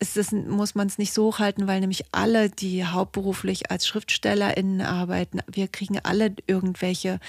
ist 0.01 0.16
es, 0.16 0.32
muss 0.32 0.75
man 0.75 0.88
es 0.88 0.98
nicht 0.98 1.13
so 1.13 1.25
hochhalten, 1.25 1.68
weil 1.68 1.82
nämlich 1.82 2.06
alle, 2.13 2.50
die 2.50 2.86
hauptberuflich 2.86 3.70
als 3.70 3.86
SchriftstellerInnen 3.86 4.80
arbeiten, 4.80 5.42
wir 5.51 5.68
kriegen 5.68 6.00
alle 6.01 6.34
irgendwelche 6.48 7.20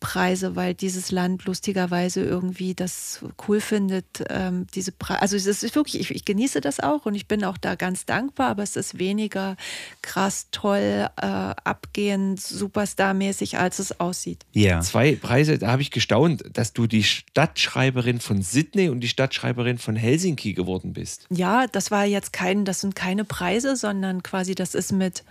Preise, 0.00 0.56
weil 0.56 0.74
dieses 0.74 1.10
Land 1.10 1.44
lustigerweise 1.44 2.22
irgendwie 2.22 2.74
das 2.74 3.22
cool 3.46 3.60
findet, 3.60 4.24
ähm, 4.30 4.66
diese 4.74 4.92
Preise. 4.92 5.20
Also 5.20 5.36
es 5.36 5.46
ist 5.46 5.74
wirklich, 5.74 6.00
ich, 6.00 6.10
ich, 6.10 6.24
genieße 6.24 6.62
das 6.62 6.80
auch 6.80 7.04
und 7.04 7.14
ich 7.14 7.28
bin 7.28 7.44
auch 7.44 7.58
da 7.58 7.74
ganz 7.74 8.06
dankbar, 8.06 8.48
aber 8.48 8.62
es 8.62 8.76
ist 8.76 8.98
weniger 8.98 9.56
krass, 10.00 10.48
toll, 10.50 11.06
äh, 11.20 11.26
abgehend, 11.26 12.40
superstarmäßig, 12.40 13.58
als 13.58 13.78
es 13.78 14.00
aussieht. 14.00 14.46
Ja. 14.52 14.80
Zwei 14.80 15.16
Preise, 15.16 15.58
da 15.58 15.68
habe 15.68 15.82
ich 15.82 15.90
gestaunt, 15.90 16.44
dass 16.52 16.72
du 16.72 16.86
die 16.86 17.04
Stadtschreiberin 17.04 18.20
von 18.20 18.40
Sydney 18.40 18.88
und 18.88 19.00
die 19.00 19.08
Stadtschreiberin 19.08 19.76
von 19.76 19.96
Helsinki 19.96 20.54
geworden 20.54 20.94
bist. 20.94 21.26
Ja, 21.30 21.66
das 21.66 21.90
war 21.90 22.06
jetzt 22.06 22.32
kein, 22.32 22.64
das 22.64 22.80
sind 22.80 22.94
keine 22.94 23.24
Preise, 23.24 23.76
sondern 23.76 24.22
quasi, 24.22 24.54
das 24.54 24.74
ist 24.74 24.92
mit 24.92 25.24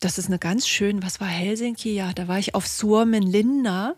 das 0.00 0.18
ist 0.18 0.26
eine 0.26 0.38
ganz 0.38 0.68
schön, 0.68 1.02
was 1.02 1.20
war 1.20 1.28
Helsinki? 1.28 1.94
Ja, 1.94 2.12
da 2.12 2.28
war 2.28 2.38
ich 2.38 2.54
auf 2.54 2.66
Suomenlinna, 2.66 3.94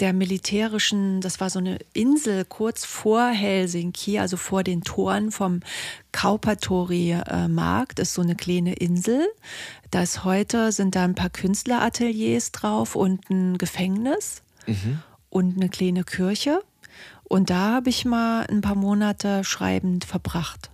der 0.00 0.12
militärischen, 0.12 1.20
das 1.20 1.40
war 1.40 1.50
so 1.50 1.58
eine 1.58 1.78
Insel 1.92 2.44
kurz 2.44 2.84
vor 2.84 3.26
Helsinki, 3.26 4.18
also 4.18 4.36
vor 4.36 4.62
den 4.62 4.82
Toren 4.82 5.32
vom 5.32 5.60
Kaupatori-Markt, 6.12 7.98
ist 7.98 8.14
so 8.14 8.22
eine 8.22 8.36
kleine 8.36 8.74
Insel. 8.74 9.26
Da 9.90 10.02
ist 10.02 10.24
heute, 10.24 10.72
sind 10.72 10.94
da 10.94 11.04
ein 11.04 11.14
paar 11.14 11.30
Künstlerateliers 11.30 12.52
drauf 12.52 12.94
und 12.94 13.28
ein 13.28 13.58
Gefängnis 13.58 14.42
mhm. 14.66 15.00
und 15.30 15.56
eine 15.56 15.68
kleine 15.68 16.04
Kirche. 16.04 16.62
Und 17.24 17.50
da 17.50 17.72
habe 17.74 17.90
ich 17.90 18.04
mal 18.04 18.46
ein 18.46 18.60
paar 18.60 18.76
Monate 18.76 19.44
schreibend 19.44 20.04
verbracht. 20.04 20.70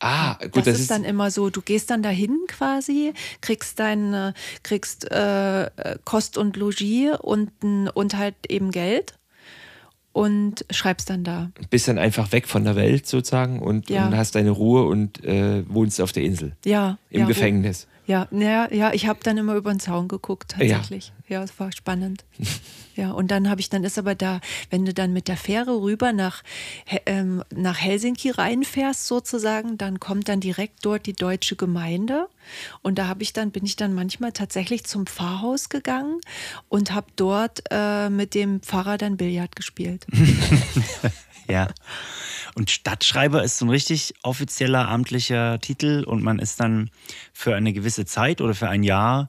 Ah, 0.00 0.34
gut, 0.40 0.56
das, 0.56 0.64
das 0.64 0.74
ist, 0.74 0.80
ist 0.82 0.90
dann 0.90 1.04
immer 1.04 1.30
so, 1.30 1.48
du 1.48 1.62
gehst 1.62 1.90
dann 1.90 2.02
dahin 2.02 2.38
quasi, 2.48 3.14
kriegst 3.40 3.80
dein, 3.80 4.34
kriegst 4.62 5.10
äh, 5.10 5.70
Kost 6.04 6.36
und 6.36 6.56
Logis 6.56 7.16
und, 7.20 7.50
und 7.94 8.16
halt 8.16 8.34
eben 8.48 8.70
Geld 8.70 9.14
und 10.16 10.64
schreibst 10.70 11.10
dann 11.10 11.24
da. 11.24 11.50
Bist 11.68 11.88
dann 11.88 11.98
einfach 11.98 12.32
weg 12.32 12.48
von 12.48 12.64
der 12.64 12.74
Welt 12.74 13.06
sozusagen 13.06 13.60
und, 13.60 13.90
ja. 13.90 14.06
und 14.06 14.16
hast 14.16 14.34
deine 14.34 14.50
Ruhe 14.50 14.84
und 14.84 15.22
äh, 15.22 15.62
wohnst 15.68 16.00
auf 16.00 16.12
der 16.12 16.22
Insel. 16.22 16.56
Ja. 16.64 16.96
Im 17.10 17.20
ja, 17.20 17.26
Gefängnis. 17.26 17.86
Ja, 18.06 18.28
ja, 18.30 18.72
ja, 18.72 18.92
ich 18.92 19.08
habe 19.08 19.18
dann 19.22 19.36
immer 19.36 19.56
über 19.56 19.72
den 19.72 19.80
Zaun 19.80 20.06
geguckt, 20.06 20.52
tatsächlich. 20.52 21.12
Ja, 21.28 21.42
es 21.42 21.50
ja, 21.50 21.58
war 21.58 21.72
spannend. 21.72 22.24
ja, 22.96 23.10
und 23.10 23.32
dann 23.32 23.50
habe 23.50 23.60
ich, 23.60 23.68
dann 23.68 23.82
ist 23.82 23.98
aber 23.98 24.14
da, 24.14 24.40
wenn 24.70 24.84
du 24.84 24.94
dann 24.94 25.12
mit 25.12 25.26
der 25.26 25.36
Fähre 25.36 25.80
rüber 25.80 26.12
nach, 26.12 26.44
ähm, 27.06 27.42
nach 27.52 27.80
Helsinki 27.80 28.30
reinfährst, 28.30 29.06
sozusagen, 29.06 29.76
dann 29.76 29.98
kommt 29.98 30.28
dann 30.28 30.38
direkt 30.38 30.86
dort 30.86 31.06
die 31.06 31.14
deutsche 31.14 31.56
Gemeinde. 31.56 32.28
Und 32.80 32.98
da 32.98 33.08
habe 33.08 33.24
ich 33.24 33.32
dann, 33.32 33.50
bin 33.50 33.64
ich 33.64 33.74
dann 33.74 33.92
manchmal 33.92 34.30
tatsächlich 34.30 34.84
zum 34.84 35.06
Pfarrhaus 35.06 35.68
gegangen 35.68 36.20
und 36.68 36.94
habe 36.94 37.08
dort 37.16 37.64
äh, 37.70 38.08
mit 38.08 38.34
dem 38.34 38.60
Pfarrer 38.60 38.98
dann 38.98 39.16
Billard 39.16 39.56
gespielt. 39.56 40.06
ja. 41.48 41.68
Und 42.54 42.70
Stadtschreiber 42.70 43.44
ist 43.44 43.58
so 43.58 43.66
ein 43.66 43.70
richtig 43.70 44.14
offizieller 44.22 44.88
amtlicher 44.88 45.60
Titel 45.60 46.04
und 46.06 46.22
man 46.22 46.38
ist 46.38 46.58
dann 46.58 46.90
für 47.34 47.54
eine 47.54 47.74
gewisse 47.74 48.06
Zeit 48.06 48.40
oder 48.40 48.54
für 48.54 48.70
ein 48.70 48.82
Jahr 48.82 49.28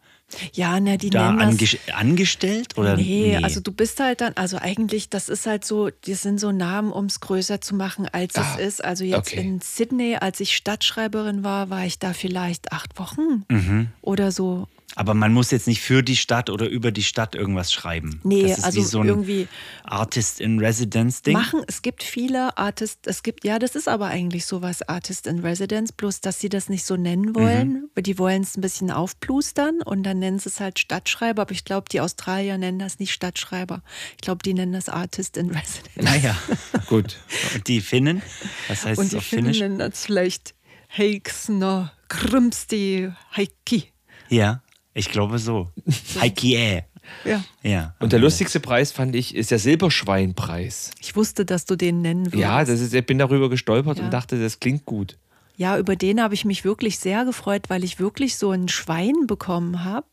ja, 0.52 0.80
na, 0.80 0.98
die 0.98 1.10
da 1.10 1.32
nennen 1.32 1.58
das, 1.58 1.78
angestellt 1.94 2.78
oder 2.78 2.98
nee, 2.98 3.38
nee, 3.38 3.44
also 3.44 3.62
du 3.62 3.72
bist 3.72 4.00
halt 4.02 4.20
dann, 4.20 4.34
also 4.36 4.58
eigentlich, 4.58 5.10
das 5.10 5.30
ist 5.30 5.46
halt 5.46 5.64
so, 5.64 5.90
das 6.06 6.22
sind 6.22 6.40
so 6.40 6.52
Namen, 6.52 6.92
um 6.92 7.06
es 7.06 7.22
größer 7.22 7.62
zu 7.62 7.76
machen, 7.76 8.10
als 8.12 8.36
ah, 8.36 8.56
es 8.58 8.66
ist. 8.66 8.84
Also 8.84 9.06
jetzt 9.06 9.32
okay. 9.32 9.40
in 9.40 9.62
Sydney, 9.62 10.18
als 10.18 10.42
ich 10.42 10.56
Stadtschreiberin 10.56 11.44
war, 11.44 11.70
war 11.70 11.86
ich 11.86 12.00
da 12.00 12.12
vielleicht 12.12 12.74
acht 12.74 13.00
Wochen 13.00 13.46
mhm. 13.48 13.88
oder 14.02 14.32
so. 14.32 14.68
Aber 14.96 15.13
man 15.13 15.34
muss 15.34 15.51
jetzt 15.51 15.67
nicht 15.67 15.82
für 15.82 16.01
die 16.01 16.15
Stadt 16.15 16.50
oder 16.50 16.67
über 16.70 16.91
die 16.91 17.03
Stadt 17.03 17.36
irgendwas 17.36 17.74
schreiben. 17.74 18.22
Nee, 18.24 18.44
das 18.44 18.60
ist 18.60 18.63
also 18.63 18.79
wie 18.79 18.84
so 18.86 19.01
ein 19.01 19.08
irgendwie 19.08 19.48
Artist 19.84 20.39
in 20.39 20.60
Residence 20.60 21.22
Ding. 21.22 21.34
Machen, 21.34 21.62
es 21.67 21.82
gibt 21.82 22.03
viele 22.03 22.58
Artists, 22.58 23.01
es 23.06 23.22
gibt, 23.22 23.44
ja, 23.44 23.60
das 23.60 23.75
ist 23.75 23.89
aber 23.89 24.08
eigentlich 24.08 24.46
sowas 24.46 24.82
Artist 24.88 25.27
in 25.27 25.39
Residence, 25.39 25.91
bloß 25.91 26.22
dass 26.22 26.39
sie 26.39 26.50
das 26.50 26.70
nicht 26.70 26.86
so 26.86 26.96
nennen 26.96 27.36
wollen. 27.36 27.89
Mhm. 27.96 28.03
Die 28.03 28.17
wollen 28.17 28.41
es 28.41 28.58
ein 28.58 28.62
bisschen 28.62 28.89
aufplustern 28.89 29.82
und 29.84 30.03
dann 30.03 30.20
nennen 30.20 30.39
sie 30.39 30.50
es 30.50 30.60
halt 30.60 30.79
Stadtschreiber, 30.79 31.44
aber 31.44 31.51
ich 31.51 31.65
glaube, 31.65 31.89
die 31.91 32.00
Australier 32.00 32.58
nennen 32.58 32.79
das 32.79 32.98
nicht 32.98 33.12
Stadtschreiber. 33.12 33.84
Ich 34.12 34.22
glaube, 34.22 34.41
die 34.44 34.53
nennen 34.53 34.74
das 34.74 34.89
Artist 34.89 35.38
in 35.38 35.51
Residence. 35.51 35.84
Naja, 35.96 36.36
gut. 36.88 37.17
Und 37.53 37.67
die 37.67 37.82
Finnen? 37.82 38.22
Was 38.70 38.86
heißt 38.86 39.00
und 39.00 39.12
die 39.12 39.20
Finnen 39.20 39.51
nennen 39.51 39.79
das 39.79 40.06
vielleicht 40.06 40.56
Heiksner 40.98 41.91
Krumsti 42.08 43.12
Heikki. 43.36 43.91
Ja. 44.29 44.62
Ich 44.98 45.10
glaube 45.10 45.38
so. 45.38 45.70
Heikie. 46.20 46.82
Ja. 47.24 47.44
ja. 47.62 47.96
Und 48.00 48.13
der 48.13 48.20
lustigste 48.20 48.60
Preis 48.60 48.92
fand 48.92 49.16
ich, 49.16 49.36
ist 49.36 49.51
der 49.51 49.60
Silberschweinpreis. 49.60 50.92
Ich 51.00 51.16
wusste, 51.16 51.46
dass 51.46 51.66
du 51.66 51.75
den 51.75 52.01
nennen 52.01 52.25
würdest. 52.25 52.42
Ja, 52.42 52.66
das 52.66 52.80
ist, 52.80 52.94
ich 52.94 53.06
bin 53.06 53.20
darüber 53.20 53.48
gestolpert 53.48 54.00
ja. 54.00 54.06
und 54.06 54.12
dachte, 54.12 54.42
das 54.42 54.60
klingt 54.60 54.86
gut. 54.86 55.18
Ja, 55.56 55.77
über 55.77 55.96
den 55.96 56.22
habe 56.22 56.34
ich 56.34 56.46
mich 56.46 56.66
wirklich 56.66 56.98
sehr 56.98 57.25
gefreut, 57.25 57.70
weil 57.70 57.84
ich 57.84 58.00
wirklich 58.00 58.38
so 58.38 58.50
ein 58.50 58.70
Schwein 58.70 59.27
bekommen 59.27 59.84
habe. 59.84 60.08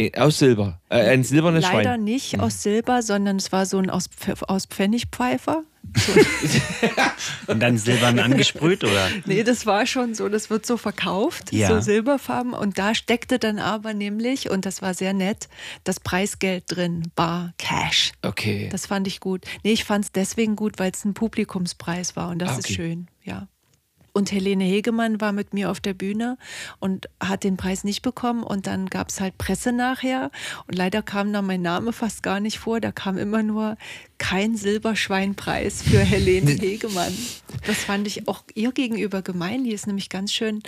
Äh, 0.00 0.18
aus 0.18 0.38
Silber. 0.38 0.80
Äh, 0.88 1.10
ein 1.10 1.24
silbernes 1.24 1.62
Leider 1.62 1.74
Schwein. 1.74 1.84
Leider 1.84 1.98
nicht 1.98 2.36
mhm. 2.36 2.40
aus 2.40 2.62
Silber, 2.62 3.02
sondern 3.02 3.36
es 3.36 3.52
war 3.52 3.66
so 3.66 3.78
ein 3.78 3.90
aus, 3.90 4.08
aus 4.46 4.66
Pfennigpfeifer. 4.66 5.62
Und 7.46 7.60
dann 7.60 7.78
silbern 7.78 8.18
angesprüht, 8.18 8.84
oder? 8.84 9.08
Nee, 9.24 9.42
das 9.42 9.66
war 9.66 9.86
schon 9.86 10.14
so, 10.14 10.28
das 10.28 10.48
wird 10.48 10.64
so 10.64 10.76
verkauft, 10.76 11.52
ja. 11.52 11.68
so 11.68 11.80
Silberfarben. 11.80 12.52
Und 12.52 12.78
da 12.78 12.94
steckte 12.94 13.38
dann 13.38 13.58
aber 13.58 13.92
nämlich, 13.92 14.50
und 14.50 14.66
das 14.66 14.82
war 14.82 14.94
sehr 14.94 15.14
nett, 15.14 15.48
das 15.84 15.98
Preisgeld 15.98 16.64
drin, 16.68 17.10
bar 17.16 17.54
Cash. 17.58 18.12
Okay. 18.22 18.68
Das 18.70 18.86
fand 18.86 19.06
ich 19.06 19.20
gut. 19.20 19.44
Nee, 19.64 19.72
ich 19.72 19.84
fand 19.84 20.04
es 20.04 20.12
deswegen 20.12 20.54
gut, 20.54 20.78
weil 20.78 20.92
es 20.92 21.04
ein 21.04 21.14
Publikumspreis 21.14 22.14
war 22.14 22.28
und 22.28 22.38
das 22.40 22.50
ah, 22.50 22.58
okay. 22.58 22.68
ist 22.68 22.74
schön, 22.74 23.06
ja. 23.24 23.48
Und 24.12 24.32
Helene 24.32 24.64
Hegemann 24.64 25.20
war 25.20 25.32
mit 25.32 25.54
mir 25.54 25.70
auf 25.70 25.80
der 25.80 25.94
Bühne 25.94 26.36
und 26.78 27.08
hat 27.20 27.44
den 27.44 27.56
Preis 27.56 27.84
nicht 27.84 28.02
bekommen. 28.02 28.42
Und 28.42 28.66
dann 28.66 28.86
gab 28.86 29.08
es 29.08 29.20
halt 29.20 29.38
Presse 29.38 29.72
nachher. 29.72 30.30
Und 30.66 30.76
leider 30.76 31.02
kam 31.02 31.32
da 31.32 31.42
mein 31.42 31.62
Name 31.62 31.92
fast 31.92 32.22
gar 32.22 32.40
nicht 32.40 32.58
vor. 32.58 32.80
Da 32.80 32.92
kam 32.92 33.18
immer 33.18 33.42
nur 33.42 33.76
kein 34.18 34.56
Silberschweinpreis 34.56 35.82
für 35.82 36.00
Helene 36.00 36.50
Hegemann. 36.60 37.16
Das 37.66 37.78
fand 37.84 38.06
ich 38.06 38.28
auch 38.28 38.42
ihr 38.54 38.72
gegenüber 38.72 39.22
gemein. 39.22 39.64
Die 39.64 39.72
ist 39.72 39.86
nämlich 39.86 40.08
ganz 40.08 40.32
schön 40.32 40.62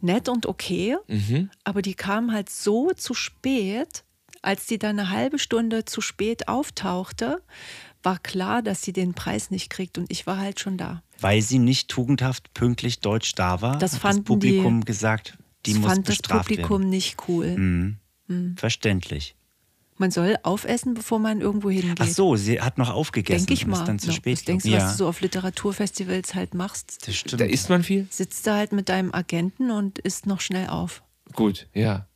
nett 0.00 0.28
und 0.28 0.46
okay. 0.46 0.96
Mhm. 1.08 1.50
Aber 1.64 1.82
die 1.82 1.94
kam 1.94 2.32
halt 2.32 2.50
so 2.50 2.92
zu 2.92 3.14
spät, 3.14 4.04
als 4.42 4.66
die 4.66 4.78
dann 4.78 4.98
eine 4.98 5.10
halbe 5.10 5.38
Stunde 5.38 5.84
zu 5.84 6.00
spät 6.00 6.48
auftauchte, 6.48 7.40
war 8.04 8.18
klar, 8.18 8.62
dass 8.62 8.82
sie 8.82 8.92
den 8.92 9.14
Preis 9.14 9.50
nicht 9.50 9.70
kriegt 9.70 9.98
und 9.98 10.10
ich 10.10 10.26
war 10.26 10.38
halt 10.38 10.60
schon 10.60 10.76
da. 10.76 11.02
Weil 11.20 11.42
sie 11.42 11.58
nicht 11.58 11.88
tugendhaft 11.88 12.52
pünktlich 12.54 13.00
deutsch 13.00 13.34
da 13.34 13.60
war, 13.60 13.78
das 13.78 14.02
hat 14.02 14.16
das 14.16 14.22
Publikum 14.22 14.80
die, 14.80 14.86
gesagt, 14.86 15.38
die 15.66 15.72
das 15.72 15.80
muss 15.80 15.90
fand 15.92 16.06
bestraft 16.06 16.50
das 16.50 16.56
Publikum 16.56 16.80
werden. 16.80 16.90
nicht 16.90 17.16
cool. 17.28 17.56
Mhm. 17.56 17.96
Mhm. 18.28 18.56
Verständlich. 18.56 19.36
Man 19.96 20.10
soll 20.10 20.36
aufessen, 20.42 20.94
bevor 20.94 21.20
man 21.20 21.40
irgendwo 21.40 21.70
hingeht. 21.70 22.00
Ach 22.00 22.08
so, 22.08 22.34
sie 22.34 22.60
hat 22.60 22.78
noch 22.78 22.90
aufgegessen. 22.90 23.46
Denke 23.46 23.52
ich 23.54 23.66
mal. 23.66 23.78
Ist 23.78 23.86
dann 23.86 24.00
zu 24.00 24.08
no. 24.08 24.12
spät. 24.14 24.38
Was 24.38 24.44
denkst 24.44 24.64
du, 24.64 24.70
ja. 24.70 24.78
was 24.78 24.92
du 24.92 24.98
so 24.98 25.08
auf 25.08 25.20
Literaturfestivals 25.20 26.34
halt 26.34 26.52
machst? 26.54 27.06
Das 27.06 27.14
stimmt. 27.14 27.40
Da 27.40 27.44
isst 27.44 27.68
man 27.68 27.84
viel? 27.84 28.08
Sitzt 28.10 28.44
da 28.46 28.56
halt 28.56 28.72
mit 28.72 28.88
deinem 28.88 29.14
Agenten 29.14 29.70
und 29.70 30.00
isst 30.00 30.26
noch 30.26 30.40
schnell 30.40 30.66
auf. 30.66 31.04
Gut, 31.32 31.68
ja. 31.74 32.08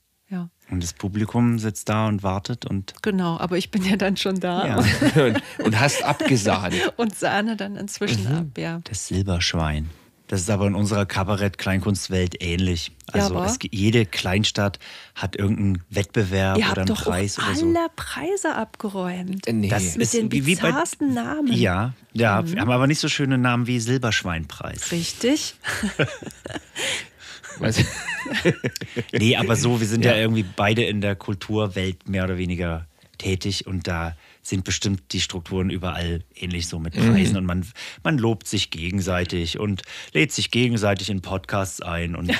Und 0.71 0.83
das 0.83 0.93
Publikum 0.93 1.59
sitzt 1.59 1.89
da 1.89 2.09
und 2.09 2.23
wartet 2.23 2.67
und. 2.67 2.95
Genau, 3.03 3.39
aber 3.39 3.57
ich 3.57 3.71
bin 3.71 3.83
ja 3.85 3.97
dann 3.97 4.17
schon 4.17 4.39
da. 4.39 4.67
Ja. 4.67 4.77
und, 5.25 5.43
und, 5.65 5.81
hast 5.81 6.05
abgesahnt. 6.05 6.75
und 6.97 7.15
sahne 7.15 7.57
dann 7.57 7.77
inzwischen 7.77 8.25
mhm. 8.25 8.39
ab, 8.39 8.59
ja. 8.59 8.81
Das 8.85 9.07
Silberschwein. 9.07 9.89
Das 10.29 10.43
ist 10.43 10.51
aber 10.51 10.67
in 10.67 10.75
unserer 10.75 11.07
Kabarett-Kleinkunstwelt 11.07 12.43
ähnlich. 12.43 12.93
Also 13.11 13.35
ja, 13.35 13.47
es, 13.47 13.59
jede 13.71 14.05
Kleinstadt 14.05 14.79
hat 15.15 15.37
irgendeinen 15.37 15.83
Wettbewerb 15.89 16.59
Ihr 16.59 16.71
oder 16.71 16.83
einen 16.83 16.87
doch 16.87 17.05
Preis 17.05 17.39
oder 17.39 17.55
so. 17.55 17.67
alle 17.67 17.89
Preise 17.97 18.55
abgeräumt. 18.55 19.47
Nee. 19.51 19.69
Das 19.69 19.95
mit 19.95 20.03
ist 20.03 20.13
den 20.13 20.31
wie, 20.31 20.45
wie 20.45 20.57
bei, 20.57 20.71
Namen. 21.01 21.55
Ja, 21.55 21.95
ja, 22.13 22.43
mhm. 22.43 22.53
wir 22.53 22.61
haben 22.61 22.71
aber 22.71 22.87
nicht 22.87 23.01
so 23.01 23.09
schöne 23.09 23.39
Namen 23.39 23.67
wie 23.67 23.81
Silberschweinpreis. 23.81 24.93
Richtig. 24.93 25.55
nee, 29.13 29.37
aber 29.37 29.57
so, 29.57 29.81
wir 29.81 29.87
sind 29.87 30.05
ja. 30.05 30.13
ja 30.13 30.19
irgendwie 30.19 30.45
beide 30.45 30.85
in 30.85 31.01
der 31.01 31.17
Kulturwelt 31.17 32.09
mehr 32.09 32.25
oder 32.25 32.39
weniger 32.39 32.87
tätig 33.19 33.67
und 33.67 33.87
da 33.87 34.17
sind 34.43 34.65
bestimmt 34.65 35.13
die 35.13 35.21
Strukturen 35.21 35.71
überall 35.71 36.25
ähnlich 36.35 36.69
so 36.69 36.79
mit 36.79 36.95
Preisen 36.95 37.33
mhm. 37.33 37.39
und 37.39 37.47
man, 37.47 37.67
man 38.03 38.19
lobt 38.19 38.47
sich 38.47 38.71
gegenseitig 38.71 39.59
und 39.59 39.83
lädt 40.13 40.33
sich 40.33 40.51
gegenseitig 40.51 41.11
in 41.11 41.21
Podcasts 41.21 41.83
ein 41.83 42.17
und 42.17 42.31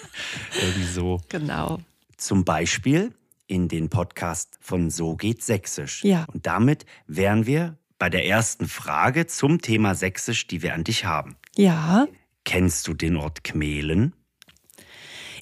irgendwie 0.60 0.84
so. 0.84 1.20
Genau. 1.28 1.80
Zum 2.16 2.44
Beispiel 2.44 3.12
in 3.46 3.68
den 3.68 3.88
Podcast 3.88 4.58
von 4.60 4.90
So 4.90 5.16
geht 5.16 5.42
Sächsisch. 5.42 6.04
Ja. 6.04 6.24
Und 6.32 6.46
damit 6.46 6.84
wären 7.06 7.46
wir 7.46 7.76
bei 7.98 8.08
der 8.08 8.26
ersten 8.26 8.68
Frage 8.68 9.26
zum 9.26 9.60
Thema 9.60 9.94
Sächsisch, 9.94 10.46
die 10.46 10.62
wir 10.62 10.74
an 10.74 10.84
dich 10.84 11.04
haben. 11.04 11.36
Ja. 11.56 12.06
Kennst 12.44 12.88
du 12.88 12.94
den 12.94 13.16
Ort 13.16 13.44
Kmehlen? 13.44 14.14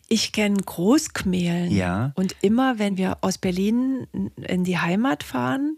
Ich 0.08 0.32
kenne 0.32 0.56
Großkmehlen. 0.56 1.70
Ja. 1.70 2.12
Und 2.14 2.34
immer, 2.40 2.78
wenn 2.78 2.96
wir 2.96 3.18
aus 3.20 3.36
Berlin 3.36 4.06
in 4.36 4.64
die 4.64 4.78
Heimat 4.78 5.22
fahren, 5.22 5.76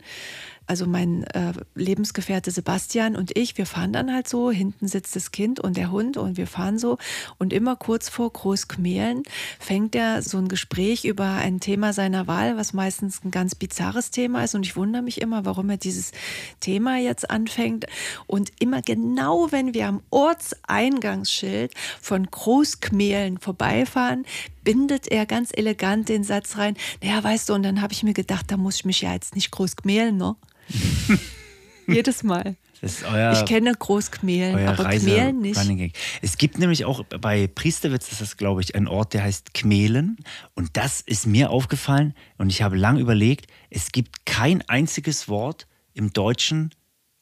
also 0.71 0.87
mein 0.87 1.25
äh, 1.25 1.53
Lebensgefährte 1.75 2.53
Sebastian 2.53 3.17
und 3.17 3.37
ich, 3.37 3.59
wir 3.59 3.67
fahren 3.67 3.93
dann 3.93 4.15
halt 4.15 4.29
so, 4.29 4.53
hinten 4.53 4.87
sitzt 4.87 5.17
das 5.17 5.33
Kind 5.33 5.59
und 5.59 5.77
der 5.77 5.91
Hund 5.91 6.17
und 6.17 6.37
wir 6.37 6.47
fahren 6.47 6.79
so. 6.79 6.97
Und 7.39 7.53
immer 7.53 7.75
kurz 7.75 8.09
vor 8.09 8.33
Großkmehlen 8.33 9.25
fängt 9.59 9.97
er 9.97 10.23
so 10.23 10.39
ein 10.39 10.47
Gespräch 10.47 11.05
über 11.05 11.25
ein 11.25 11.59
Thema 11.59 11.93
seiner 11.93 12.29
Wahl, 12.29 12.57
was 12.57 12.73
meistens 12.73 13.25
ein 13.25 13.33
ganz 13.33 13.57
bizarres 13.57 14.13
Thema 14.13 14.45
ist. 14.45 14.55
Und 14.55 14.65
ich 14.65 14.77
wundere 14.77 15.03
mich 15.03 15.21
immer, 15.21 15.45
warum 15.45 15.71
er 15.71 15.77
dieses 15.77 16.13
Thema 16.61 16.99
jetzt 16.99 17.29
anfängt. 17.29 17.87
Und 18.29 18.53
immer 18.61 18.81
genau, 18.81 19.51
wenn 19.51 19.75
wir 19.75 19.89
am 19.89 20.03
Ortseingangsschild 20.11 21.75
von 22.01 22.27
Großkmehlen 22.27 23.39
vorbeifahren, 23.39 24.25
bindet 24.63 25.09
er 25.09 25.27
ganz 25.27 25.51
elegant 25.53 26.09
den 26.09 26.23
Satz 26.23 26.59
rein, 26.59 26.77
naja, 27.03 27.25
weißt 27.25 27.49
du, 27.49 27.55
und 27.55 27.65
dann 27.65 27.83
habe 27.83 27.93
ich 27.93 28.05
mir 28.05 28.15
gedacht, 28.15 28.53
da 28.53 28.57
muss 28.57 28.77
ich 28.77 28.85
mich 28.85 29.01
ja 29.01 29.13
jetzt 29.13 29.35
nicht 29.35 29.51
groß 29.51 29.75
kmehlen, 29.75 30.17
ne? 30.17 30.37
Jedes 31.87 32.23
Mal. 32.23 32.57
Euer, 32.83 33.33
Ich 33.33 33.45
kenne 33.45 33.75
Großkmehlen, 33.79 34.67
aber 34.67 34.87
Reise 34.87 35.05
Kmehlen 35.11 35.41
nicht. 35.41 35.99
Es 36.23 36.39
gibt 36.39 36.59
nämlich 36.59 36.87
auch 36.87 37.05
bei 37.05 37.47
Priesterwitz, 37.47 38.09
das 38.09 38.23
ist 38.23 38.39
glaube 38.39 38.63
ich 38.63 38.75
ein 38.75 38.89
Ort, 38.89 39.13
der 39.13 39.23
heißt 39.23 39.53
Kmehlen. 39.53 40.17
Und 40.55 40.71
das 40.79 41.03
ist 41.03 41.27
mir 41.27 41.51
aufgefallen 41.51 42.15
und 42.39 42.49
ich 42.49 42.63
habe 42.63 42.77
lang 42.77 42.99
überlegt, 42.99 43.49
es 43.69 43.93
gibt 43.93 44.25
kein 44.25 44.67
einziges 44.69 45.29
Wort 45.29 45.67
im 45.93 46.13
Deutschen, 46.15 46.71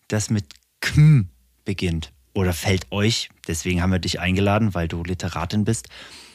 das 0.07 0.31
mit 0.31 0.45
Km 0.81 1.29
beginnt. 1.65 2.13
Oder 2.35 2.53
fällt 2.53 2.87
euch, 2.93 3.31
deswegen 3.49 3.83
haben 3.83 3.91
wir 3.91 3.99
dich 3.99 4.21
eingeladen, 4.21 4.75
weil 4.75 4.87
du 4.87 5.03
Literatin 5.03 5.65
bist, 5.65 5.89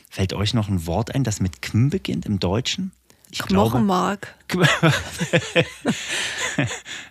fällt 0.10 0.34
euch 0.34 0.54
noch 0.54 0.68
ein 0.68 0.86
Wort 0.86 1.16
ein, 1.16 1.24
das 1.24 1.40
mit 1.40 1.62
Km 1.62 1.90
beginnt 1.90 2.26
im 2.26 2.40
Deutschen? 2.40 2.92
Ich 3.34 3.40
Knochenmark, 3.40 4.36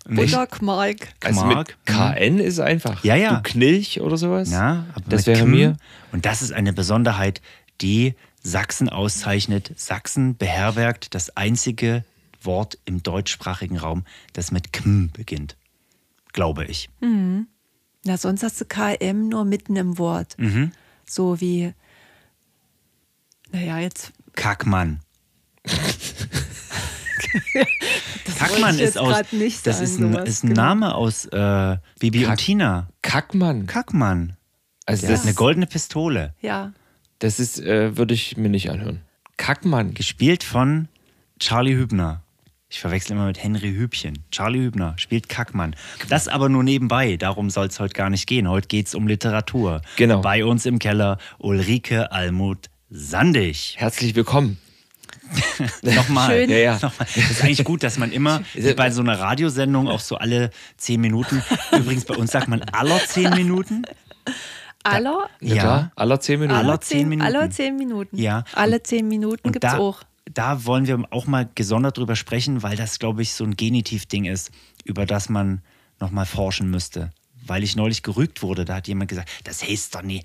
Butterkmark. 0.07 1.09
Also 1.21 1.45
Mark, 1.45 1.76
mit 1.85 1.97
KN 1.97 2.38
ist 2.38 2.61
einfach. 2.61 3.02
Ja, 3.02 3.17
ja. 3.17 3.35
Du 3.35 3.43
Knilch 3.43 4.00
oder 4.00 4.17
sowas. 4.17 4.52
Ja, 4.52 4.87
aber 4.95 5.05
das 5.09 5.26
wäre 5.26 5.45
mir. 5.47 5.76
Und 6.12 6.25
das 6.25 6.41
ist 6.41 6.52
eine 6.52 6.73
Besonderheit, 6.73 7.43
die 7.81 8.14
Sachsen 8.41 8.88
auszeichnet. 8.88 9.73
Sachsen 9.75 10.37
beherbergt 10.37 11.12
das 11.17 11.37
einzige 11.37 12.05
Wort 12.41 12.79
im 12.85 13.02
deutschsprachigen 13.02 13.79
Raum, 13.79 14.05
das 14.33 14.52
mit 14.52 14.73
Km 14.73 15.11
beginnt. 15.12 15.57
Glaube 16.33 16.67
ich. 16.67 16.88
Na, 17.00 18.17
sonst 18.17 18.45
hast 18.45 18.61
du 18.61 18.64
KM 18.64 19.29
nur 19.29 19.45
mitten 19.45 19.75
im 19.75 19.99
Wort. 19.99 20.37
Mhm. 20.38 20.71
So 21.05 21.41
wie, 21.41 21.75
naja, 23.50 23.81
jetzt. 23.81 24.12
Kackmann. 24.35 25.00
Das 28.25 28.37
Kackmann 28.38 28.78
ist 28.78 28.99
aus. 28.99 29.33
nicht 29.33 29.66
das 29.66 29.76
sagen, 29.78 29.85
ist 29.90 29.99
ein, 30.00 30.12
sowas, 30.12 30.28
ist 30.28 30.45
ein 30.45 30.49
genau. 30.50 30.62
Name 30.62 30.95
aus 30.95 31.25
äh, 31.26 31.76
Bibi 31.99 32.25
und 32.25 32.31
Kack- 32.31 32.38
Tina. 32.38 32.88
Kackmann. 33.02 33.66
Kackmann. 33.66 34.37
Also 34.87 35.02
Das 35.02 35.11
das, 35.11 35.21
ist 35.21 35.26
eine 35.26 35.35
goldene 35.35 35.66
Pistole. 35.66 36.35
Ja. 36.40 36.73
das 37.21 37.38
ist, 37.40 37.61
äh, 37.61 37.97
würde 37.97 38.14
ich 38.14 38.37
mir 38.37 38.49
nicht 38.49 38.71
anhören. 38.71 39.00
Kackmann. 39.37 39.95
Gespielt 39.95 40.45
von 40.45 40.88
Charlie 41.38 41.75
Hübner. 41.75 42.23
Ich 42.69 42.81
verwechsel 42.81 43.12
immer 43.12 43.26
mit 43.26 43.42
Henry 43.42 43.73
Hübchen. 43.75 44.25
Charlie 44.31 44.61
Hübner 44.61 44.95
spielt 44.97 45.28
Kackmann. 45.28 45.76
Das 46.09 46.26
aber 46.28 46.49
nur 46.49 46.62
nebenbei. 46.62 47.16
Darum 47.16 47.50
soll 47.50 47.66
es 47.66 47.78
heute 47.81 47.92
gar 47.95 48.09
nicht 48.11 48.26
gehen. 48.26 48.49
Heute 48.49 48.66
geht 48.69 48.87
es 48.87 48.95
um 48.95 49.07
Literatur. 49.07 49.83
Genau. 49.97 50.21
Bei 50.23 50.45
uns 50.45 50.64
im 50.66 50.78
Keller 50.78 51.19
Ulrike 51.38 52.11
Almut 52.12 52.71
Sandig. 52.88 53.75
Herzlich 53.78 54.14
willkommen. 54.14 54.59
Nochmal. 55.83 56.31
Schön. 56.31 56.50
Ja, 56.50 56.57
ja. 56.57 56.75
Nochmal. 56.75 57.07
Das 57.14 57.31
ist 57.31 57.42
eigentlich 57.42 57.64
gut, 57.64 57.83
dass 57.83 57.99
man 57.99 58.12
immer 58.12 58.42
bei 58.76 58.90
so 58.90 59.02
einer 59.02 59.19
Radiosendung 59.19 59.88
auch 59.88 60.00
so 60.00 60.16
alle 60.16 60.50
zehn 60.76 61.00
Minuten. 61.00 61.42
Übrigens, 61.72 62.05
bei 62.05 62.14
uns 62.14 62.33
sagt 62.33 62.48
man 62.48 62.62
aller 62.62 62.98
zehn 63.07 63.31
Minuten. 63.31 63.83
Aller, 64.85 65.29
Ja, 65.40 65.55
Ja. 65.55 65.92
Aller 65.94 66.20
zehn 66.20 66.40
Minuten. 66.40 66.59
Aller 66.59 66.81
zehn 66.81 67.09
Minuten. 67.09 67.27
Aller 67.27 67.51
zehn 67.51 67.77
Minuten. 67.77 68.18
Ja. 68.18 68.44
Alle 68.55 68.83
zehn 68.83 69.07
Minuten 69.07 69.46
Und 69.46 69.53
gibt 69.53 69.64
es 69.64 69.72
da, 69.72 69.79
auch. 69.79 70.03
da 70.33 70.64
wollen 70.64 70.87
wir 70.87 71.01
auch 71.11 71.27
mal 71.27 71.48
gesondert 71.55 71.98
drüber 71.98 72.16
sprechen, 72.16 72.62
weil 72.62 72.77
das, 72.77 72.98
glaube 72.98 73.22
ich, 73.22 73.33
so 73.35 73.44
ein 73.44 73.57
Genitiv-Ding 73.57 74.25
ist, 74.25 74.51
über 74.85 75.07
das 75.07 75.29
man 75.29 75.62
nochmal 76.01 76.27
forschen 76.27 76.68
müsste. 76.70 77.11
Weil 77.44 77.62
ich 77.62 77.77
neulich 77.77 78.03
gerügt 78.03 78.42
wurde, 78.42 78.64
da 78.64 78.77
hat 78.77 78.88
jemand 78.88 79.09
gesagt, 79.11 79.29
das 79.44 79.62
heißt 79.62 79.94
doch 79.94 80.03
nie. 80.03 80.22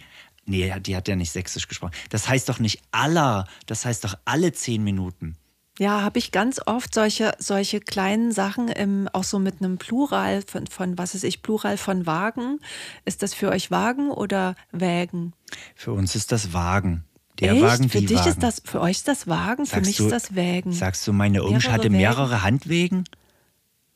Nee, 0.49 0.73
die 0.79 0.95
hat 0.95 1.07
ja 1.07 1.15
nicht 1.15 1.31
sächsisch 1.31 1.67
gesprochen. 1.67 1.91
Das 2.09 2.27
heißt 2.29 2.47
doch 2.49 2.59
nicht 2.59 2.81
aller, 2.91 3.45
das 3.65 3.85
heißt 3.85 4.03
doch 4.05 4.15
alle 4.25 4.53
zehn 4.53 4.83
Minuten. 4.83 5.35
Ja, 5.77 6.01
habe 6.01 6.17
ich 6.17 6.31
ganz 6.31 6.59
oft 6.65 6.91
solche, 6.93 7.33
solche 7.37 7.79
kleinen 7.81 8.31
Sachen, 8.31 8.67
im, 8.69 9.07
auch 9.13 9.23
so 9.25 9.37
mit 9.37 9.61
einem 9.61 9.77
Plural 9.77 10.41
von, 10.41 10.65
von, 10.65 10.97
was 10.97 11.13
ist 11.13 11.23
ich, 11.23 11.43
Plural 11.43 11.77
von 11.77 12.07
Wagen. 12.07 12.59
Ist 13.05 13.21
das 13.21 13.35
für 13.35 13.49
euch 13.49 13.69
Wagen 13.69 14.09
oder 14.09 14.55
Wägen? 14.71 15.33
Für 15.75 15.91
uns 15.91 16.15
ist 16.15 16.31
das 16.31 16.51
Wagen. 16.53 17.03
Der 17.39 17.51
Echt? 17.51 17.61
Wagen, 17.61 17.89
für 17.89 18.01
dich 18.01 18.17
Wagen. 18.17 18.29
ist 18.29 18.41
das, 18.41 18.61
für 18.65 18.81
euch 18.81 18.97
ist 18.97 19.07
das 19.07 19.27
Wagen, 19.27 19.65
für 19.67 19.75
Sagst 19.75 19.85
mich 19.87 19.97
du- 19.97 20.05
ist 20.05 20.11
das 20.11 20.33
Wägen. 20.33 20.71
Sagst 20.71 21.05
du, 21.05 21.13
meine 21.13 21.43
Umsch 21.43 21.65
Mehrere 21.65 21.73
hatte 21.73 21.89
mehrere 21.91 22.41
Handwegen? 22.41 23.03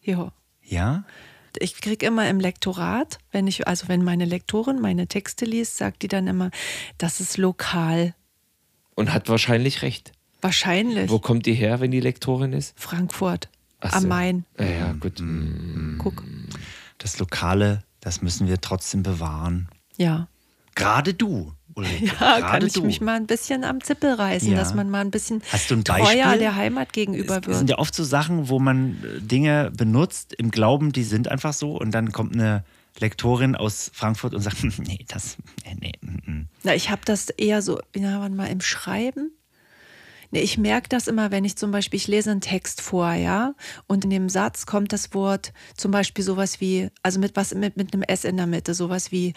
Ja. 0.01 0.31
Ja? 0.61 1.03
Ich 1.59 1.81
kriege 1.81 2.05
immer 2.05 2.29
im 2.29 2.39
Lektorat, 2.39 3.19
wenn 3.31 3.47
ich, 3.47 3.67
also 3.67 3.87
wenn 3.87 4.03
meine 4.03 4.25
Lektorin 4.25 4.79
meine 4.79 5.07
Texte 5.07 5.45
liest, 5.45 5.77
sagt 5.77 6.01
die 6.01 6.07
dann 6.07 6.27
immer, 6.27 6.51
das 6.97 7.19
ist 7.19 7.37
lokal. 7.37 8.13
Und 8.95 9.13
hat 9.13 9.29
wahrscheinlich 9.29 9.81
recht. 9.81 10.11
Wahrscheinlich. 10.41 11.09
Wo 11.09 11.19
kommt 11.19 11.45
die 11.45 11.53
her, 11.53 11.79
wenn 11.79 11.91
die 11.91 11.99
Lektorin 11.99 12.53
ist? 12.53 12.73
Frankfurt. 12.79 13.49
Ach 13.79 13.93
Am 13.93 14.03
so. 14.03 14.07
Main. 14.07 14.45
Ja, 14.59 14.65
ja, 14.65 14.93
gut. 14.93 15.19
Mm. 15.19 15.97
Guck. 15.97 16.23
Das 16.97 17.19
Lokale, 17.19 17.83
das 17.99 18.21
müssen 18.21 18.47
wir 18.47 18.61
trotzdem 18.61 19.03
bewahren. 19.03 19.69
Ja. 19.97 20.27
Gerade 20.75 21.13
du, 21.13 21.53
Ulrike. 21.75 22.05
Ja, 22.19 22.41
kann 22.41 22.65
ich 22.65 22.81
mich 22.81 23.01
mal 23.01 23.15
ein 23.15 23.27
bisschen 23.27 23.63
am 23.63 23.81
Zippel 23.81 24.13
reißen, 24.13 24.51
Ja. 24.51 24.57
dass 24.57 24.73
man 24.73 24.89
mal 24.89 25.01
ein 25.01 25.11
bisschen 25.11 25.41
Hast 25.51 25.69
du 25.71 25.75
ein 25.75 25.83
treuer 25.83 26.37
der 26.37 26.55
Heimat 26.55 26.93
gegenüber 26.93 27.39
Es 27.39 27.47
wird. 27.47 27.57
sind 27.57 27.69
ja 27.69 27.77
oft 27.79 27.93
so 27.95 28.03
Sachen, 28.03 28.49
wo 28.49 28.59
man 28.59 28.97
äh, 29.03 29.21
Dinge 29.21 29.71
benutzt 29.75 30.33
im 30.33 30.51
Glauben, 30.51 30.91
die 30.91 31.03
sind 31.03 31.27
einfach 31.27 31.53
so 31.53 31.77
und 31.77 31.91
dann 31.91 32.11
kommt 32.11 32.33
eine 32.33 32.63
Lektorin 32.99 33.55
aus 33.55 33.89
Frankfurt 33.93 34.33
und 34.33 34.41
sagt, 34.41 34.63
nee, 34.79 35.05
das, 35.07 35.37
nee, 35.65 35.77
nee, 35.79 35.91
mm, 36.01 36.31
mm. 36.31 36.47
Na, 36.63 36.75
ich 36.75 36.89
habe 36.89 37.01
das 37.05 37.29
eher 37.29 37.61
so, 37.61 37.79
ja, 37.95 38.19
warte 38.19 38.35
mal, 38.35 38.47
im 38.47 38.61
Schreiben. 38.61 39.31
Nee, 40.33 40.39
ich 40.41 40.57
merke 40.57 40.87
das 40.87 41.07
immer, 41.07 41.29
wenn 41.31 41.43
ich 41.43 41.57
zum 41.57 41.71
Beispiel, 41.71 41.97
ich 41.97 42.07
lese 42.07 42.31
einen 42.31 42.39
Text 42.39 42.79
vor, 42.81 43.11
ja, 43.13 43.53
und 43.87 44.05
in 44.05 44.09
dem 44.09 44.29
Satz 44.29 44.65
kommt 44.65 44.93
das 44.93 45.13
Wort 45.13 45.51
zum 45.75 45.91
Beispiel 45.91 46.23
sowas 46.23 46.61
wie, 46.61 46.89
also 47.03 47.19
mit 47.19 47.35
was 47.35 47.53
mit, 47.53 47.75
mit 47.75 47.93
einem 47.93 48.03
S 48.03 48.23
in 48.23 48.37
der 48.37 48.47
Mitte, 48.47 48.73
sowas 48.73 49.11
wie 49.11 49.33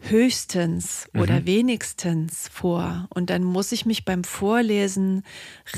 höchstens 0.00 1.08
oder 1.14 1.44
wenigstens 1.46 2.48
vor. 2.52 3.06
Und 3.10 3.30
dann 3.30 3.42
muss 3.42 3.72
ich 3.72 3.84
mich 3.84 4.04
beim 4.04 4.24
Vorlesen 4.24 5.24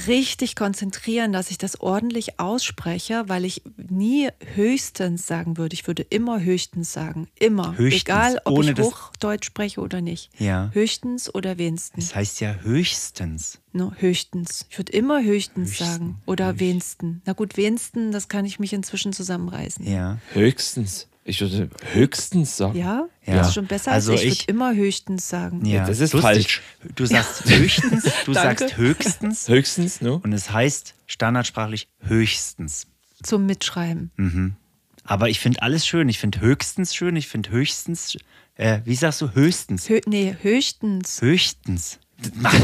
richtig 0.07 0.57
konzentrieren, 0.57 1.33
dass 1.33 1.51
ich 1.51 1.59
das 1.59 1.81
ordentlich 1.81 2.39
ausspreche, 2.39 3.25
weil 3.27 3.45
ich 3.45 3.63
nie 3.77 4.29
höchstens 4.55 5.27
sagen 5.27 5.57
würde. 5.57 5.75
Ich 5.75 5.87
würde 5.87 6.03
immer 6.03 6.41
höchstens 6.41 6.93
sagen. 6.93 7.29
Immer. 7.39 7.77
Höchstens, 7.77 8.03
Egal, 8.03 8.41
ob 8.45 8.59
ohne 8.59 8.73
ich 8.73 8.81
Hochdeutsch 8.81 9.47
spreche 9.47 9.81
oder 9.81 10.01
nicht. 10.01 10.31
Ja. 10.39 10.71
Höchstens 10.73 11.35
oder 11.35 11.59
wenigstens. 11.59 12.09
Das 12.09 12.15
heißt 12.15 12.41
ja 12.41 12.55
höchstens. 12.63 13.59
No, 13.73 13.93
höchstens. 13.97 14.67
Ich 14.69 14.79
würde 14.79 14.93
immer 14.93 15.23
höchstens, 15.23 15.71
Höchsten, 15.71 15.85
sagen. 15.85 16.23
Oder 16.27 16.59
wenigsten. 16.59 17.23
Na 17.25 17.33
gut, 17.35 17.57
wenigsten, 17.57 18.11
das 18.11 18.29
kann 18.29 18.45
ich 18.45 18.59
mich 18.59 18.73
inzwischen 18.73 19.13
zusammenreißen. 19.13 19.87
Ja. 19.87 20.19
Höchstens. 20.33 21.07
Ich 21.31 21.41
würde 21.41 21.71
höchstens 21.93 22.57
sagen. 22.57 22.77
Ja? 22.79 23.07
Ja. 23.25 23.37
Das 23.37 23.49
ist 23.49 23.55
schon 23.55 23.67
besser 23.67 23.93
Also 23.93 24.13
als 24.13 24.23
ich. 24.23 24.27
ich- 24.29 24.41
würde 24.43 24.51
immer 24.53 24.75
höchstens 24.75 25.29
sagen. 25.29 25.65
ja. 25.65 25.87
das 25.87 26.01
ist 26.01 26.13
Lustig. 26.13 26.23
falsch. 26.23 26.63
Du 26.97 27.07
sagst 27.07 27.45
höchstens, 27.49 28.05
du 28.25 28.33
sagst 28.35 28.77
höchstens 28.77 29.49
Höchstens, 29.49 30.01
ne? 30.01 30.15
und 30.15 30.33
es 30.33 30.51
heißt 30.53 30.95
standardsprachlich 31.07 31.89
höchstens. 32.01 32.87
Zum 33.23 33.47
Mitschreiben. 33.47 34.57
Aber 35.05 35.29
ich 35.29 35.41
finde 35.41 35.63
alles 35.63 35.87
schön. 35.87 36.09
Ich 36.09 36.19
finde 36.19 36.41
höchstens 36.41 36.95
schön. 36.95 37.15
Ich 37.17 37.29
finde 37.29 37.51
höchstens, 37.51 38.17
äh, 38.57 38.81
wie 38.85 38.95
sagst 38.95 39.21
du, 39.21 39.33
höchstens? 39.35 39.89
Hö 39.89 40.01
nee, 40.07 40.37
höchstens. 40.43 41.21
Höchstens. 41.23 41.99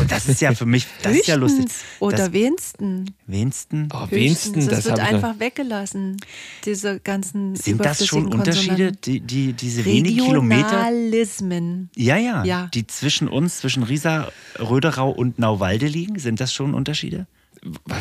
Das 0.08 0.28
ist 0.28 0.40
ja 0.40 0.54
für 0.54 0.66
mich, 0.66 0.86
das 1.02 1.16
ist 1.16 1.26
ja 1.26 1.34
lustig. 1.36 1.64
Höchstens 1.64 1.84
Oder 2.00 2.16
das, 2.18 2.32
wenigsten. 2.32 3.14
wenigsten. 3.26 3.88
Oh, 3.92 4.00
Höchstens. 4.02 4.12
wenigstens, 4.12 4.66
das, 4.66 4.74
das, 4.76 4.84
wird 4.86 5.00
einfach 5.00 5.38
weggelassen. 5.38 6.18
Diese 6.64 7.00
ganzen 7.00 7.56
Sind 7.56 7.84
das 7.84 8.06
schon 8.06 8.26
Unterschiede, 8.32 8.92
die, 8.92 9.20
die, 9.20 9.52
diese 9.54 9.84
wenigen 9.84 10.24
Kilometer? 10.24 10.72
Regionalismen. 10.72 11.90
Ja, 11.96 12.16
ja, 12.16 12.44
Ja. 12.44 12.68
Die 12.74 12.86
zwischen 12.86 13.28
uns, 13.28 13.58
zwischen 13.58 13.82
Riesa, 13.82 14.30
Röderau 14.58 15.10
und 15.10 15.38
Nauwalde 15.38 15.86
liegen, 15.86 16.18
sind 16.18 16.40
das 16.40 16.52
schon 16.52 16.74
Unterschiede? 16.74 17.26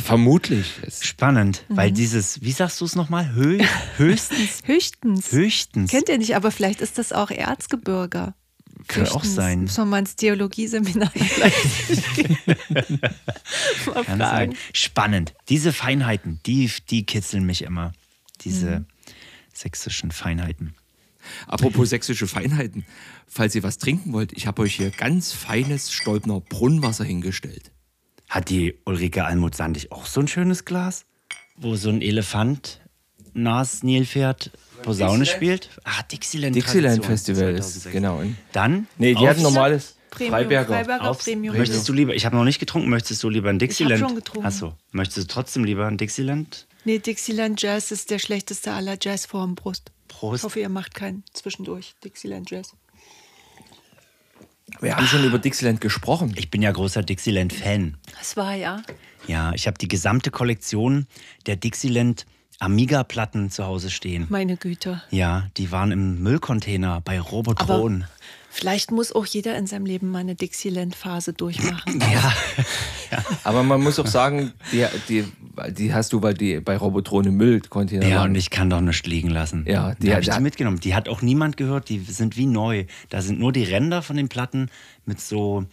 Vermutlich. 0.03 0.73
Spannend, 1.01 1.63
weil 1.69 1.89
Mhm. 1.91 1.95
dieses, 1.95 2.41
wie 2.41 2.51
sagst 2.51 2.81
du 2.81 2.85
es 2.85 2.95
nochmal? 2.95 3.33
Hö 3.33 3.59
höchstens? 3.97 4.59
Höchstens. 4.65 5.31
Höchstens. 5.31 5.91
Kennt 5.91 6.09
ihr 6.09 6.17
nicht, 6.17 6.35
aber 6.35 6.51
vielleicht 6.51 6.81
ist 6.81 6.97
das 6.97 7.13
auch 7.13 7.31
Erzgebirge. 7.31 8.33
Kann 8.87 9.07
auch 9.07 9.23
sein. 9.23 9.61
Muss 9.63 9.77
man 9.77 9.89
mal 9.89 9.99
ins 9.99 10.15
Theologieseminar 10.15 11.09
vielleicht 11.11 12.27
mal 13.87 14.03
Kann 14.03 14.19
fragen. 14.19 14.19
sein. 14.19 14.55
Spannend. 14.73 15.33
Diese 15.49 15.73
Feinheiten, 15.73 16.39
die, 16.45 16.69
die 16.89 17.05
kitzeln 17.05 17.45
mich 17.45 17.61
immer. 17.63 17.93
Diese 18.41 18.79
Mhm. 18.81 18.85
sächsischen 19.53 20.11
Feinheiten. 20.11 20.75
Apropos 21.47 21.89
sächsische 21.89 22.27
Feinheiten. 22.27 22.85
Falls 23.27 23.55
ihr 23.55 23.63
was 23.63 23.77
trinken 23.79 24.13
wollt, 24.13 24.33
ich 24.33 24.45
habe 24.45 24.61
euch 24.61 24.75
hier 24.75 24.91
ganz 24.91 25.31
feines 25.31 25.91
Stolpner 25.91 26.39
Brunnenwasser 26.41 27.03
hingestellt. 27.03 27.71
Hat 28.29 28.49
die 28.49 28.75
Ulrike 28.85 29.25
Almut 29.25 29.55
Sandig 29.55 29.91
auch 29.91 30.05
so 30.05 30.19
ein 30.19 30.27
schönes 30.27 30.65
Glas? 30.65 31.05
Wo 31.57 31.75
so 31.75 31.89
ein 31.89 32.01
Elefant 32.01 32.81
Nas 33.35 33.83
Nilpferd 33.83 34.49
Posaune 34.81 35.19
Dixieland? 35.19 35.27
spielt? 35.27 35.69
Ah, 35.83 36.01
Dixieland. 36.11 36.55
Dixieland 36.55 36.95
Tradition 37.03 37.17
Festival 37.17 37.55
ist, 37.55 37.73
2006. 37.81 37.91
genau. 37.93 38.23
Dann? 38.53 38.87
nee, 38.97 39.13
die 39.13 39.17
auf- 39.17 39.27
hatten 39.27 39.41
normales 39.43 39.95
Premium, 40.09 40.31
Freiberger. 40.33 40.73
Freiberger 40.73 41.09
auf- 41.09 41.19
Premium. 41.19 41.57
Möchtest 41.57 41.87
du 41.89 41.93
lieber, 41.93 42.15
ich 42.15 42.25
habe 42.25 42.35
noch 42.35 42.43
nicht 42.45 42.59
getrunken, 42.59 42.89
möchtest 42.89 43.21
du 43.23 43.29
lieber 43.29 43.49
ein 43.49 43.59
Dixieland? 43.59 43.99
schon 43.99 44.15
getrunken. 44.15 44.45
Achso, 44.47 44.73
möchtest 44.91 45.17
du 45.17 45.27
trotzdem 45.33 45.63
lieber 45.65 45.85
ein 45.87 45.97
Dixieland? 45.97 46.65
Nee, 46.85 46.99
Dixieland 46.99 47.61
Jazz 47.61 47.91
ist 47.91 48.09
der 48.11 48.19
schlechteste 48.19 48.71
aller 48.71 48.97
Jazzformen, 49.01 49.55
Brust. 49.55 49.91
Ich 50.09 50.15
Prost. 50.17 50.43
hoffe, 50.45 50.59
ihr 50.61 50.69
macht 50.69 50.93
keinen 50.95 51.23
zwischendurch 51.33 51.95
Dixieland 52.03 52.49
Jazz. 52.51 52.73
Wir 54.81 54.95
haben 54.95 55.07
schon 55.07 55.23
über 55.23 55.39
Dixieland 55.39 55.79
gesprochen. 55.81 56.33
Ich 56.37 56.49
bin 56.49 56.61
ja 56.61 56.71
großer 56.71 57.01
Dixieland-Fan. 57.03 57.97
Das 58.17 58.35
war 58.37 58.53
ja. 58.55 58.81
Ja, 59.27 59.51
ich 59.53 59.67
habe 59.67 59.77
die 59.77 59.87
gesamte 59.87 60.31
Kollektion 60.31 61.07
der 61.45 61.55
Dixieland 61.55 62.25
Amiga-Platten 62.59 63.51
zu 63.51 63.65
Hause 63.65 63.89
stehen. 63.89 64.27
Meine 64.29 64.57
Güte. 64.57 65.01
Ja, 65.11 65.47
die 65.57 65.71
waren 65.71 65.91
im 65.91 66.21
Müllcontainer 66.21 67.01
bei 67.01 67.19
Robotron. 67.19 68.05
Vielleicht 68.49 68.89
muss 68.91 69.11
auch 69.11 69.25
jeder 69.25 69.57
in 69.57 69.67
seinem 69.67 69.85
Leben 69.85 70.11
mal 70.11 70.19
eine 70.19 70.35
Dixieland-Phase 70.35 71.33
durchmachen. 71.33 72.01
Ja, 72.11 72.33
Aber 73.43 73.63
man 73.63 73.81
muss 73.81 73.99
auch 73.99 74.07
sagen, 74.07 74.53
die, 74.71 74.85
die, 75.09 75.25
die 75.71 75.93
hast 75.93 76.13
du, 76.13 76.21
weil 76.21 76.33
die 76.33 76.61
bei 76.61 76.77
Robotron 76.77 77.25
im 77.25 77.35
Müllcontainer 77.35 78.07
ja, 78.07 78.19
waren. 78.19 78.31
und 78.31 78.35
ich 78.35 78.49
kann 78.49 78.69
doch 78.69 78.79
nicht 78.79 79.05
liegen 79.05 79.29
lassen. 79.29 79.65
Ja, 79.67 79.93
die 79.95 80.03
die 80.03 80.11
habe 80.11 80.21
ich 80.21 80.29
die 80.29 80.39
mitgenommen. 80.39 80.79
Die 80.79 80.95
hat 80.95 81.09
auch 81.09 81.21
niemand 81.21 81.57
gehört, 81.57 81.89
die 81.89 81.99
sind 81.99 82.37
wie 82.37 82.45
neu. 82.45 82.85
Da 83.09 83.21
sind 83.21 83.39
nur 83.39 83.51
die 83.51 83.63
Ränder 83.63 84.01
von 84.01 84.15
den 84.15 84.29
Platten 84.29 84.69
mit 85.05 85.19
so 85.19 85.65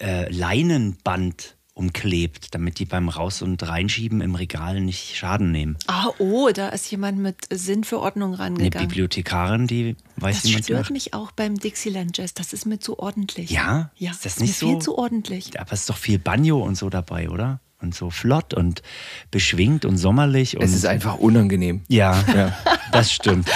äh, 0.00 0.30
Leinenband 0.32 1.56
umklebt, 1.74 2.54
damit 2.54 2.78
die 2.78 2.84
beim 2.84 3.08
Raus- 3.08 3.40
und 3.40 3.62
Reinschieben 3.66 4.20
im 4.20 4.34
Regal 4.34 4.80
nicht 4.80 5.16
Schaden 5.16 5.50
nehmen. 5.52 5.78
Ah, 5.86 6.08
oh, 6.18 6.50
da 6.52 6.68
ist 6.68 6.90
jemand 6.90 7.18
mit 7.18 7.36
Sinn 7.50 7.82
für 7.84 7.98
Ordnung 8.00 8.34
Eine 8.34 8.42
rangegangen. 8.42 8.88
Bibliothekarin, 8.88 9.66
die 9.66 9.96
weiß, 10.16 10.36
Das 10.42 10.44
wie 10.44 10.52
man 10.52 10.60
es 10.60 10.66
stört 10.66 10.80
macht. 10.82 10.90
mich 10.90 11.14
auch 11.14 11.32
beim 11.32 11.58
Dixieland 11.58 12.18
Jazz. 12.18 12.34
Das 12.34 12.52
ist 12.52 12.66
mir 12.66 12.78
zu 12.78 12.98
ordentlich. 12.98 13.50
Ja? 13.50 13.90
Ja, 13.96 14.10
Ist 14.10 14.24
das 14.26 14.34
ist 14.34 14.40
nicht 14.40 14.48
mir 14.50 14.54
so? 14.54 14.68
viel 14.68 14.78
zu 14.80 14.98
ordentlich. 14.98 15.58
Aber 15.58 15.72
es 15.72 15.80
ist 15.80 15.90
doch 15.90 15.96
viel 15.96 16.18
Banjo 16.18 16.62
und 16.62 16.76
so 16.76 16.90
dabei, 16.90 17.30
oder? 17.30 17.60
Und 17.80 17.94
so 17.96 18.10
flott 18.10 18.54
und 18.54 18.82
beschwingt 19.32 19.84
und 19.84 19.96
sommerlich. 19.96 20.56
Und 20.56 20.62
Es 20.62 20.74
ist 20.74 20.84
einfach 20.86 21.16
unangenehm. 21.18 21.82
Ja, 21.88 22.22
Ja. 22.32 22.56
das 22.92 23.10
stimmt. 23.12 23.48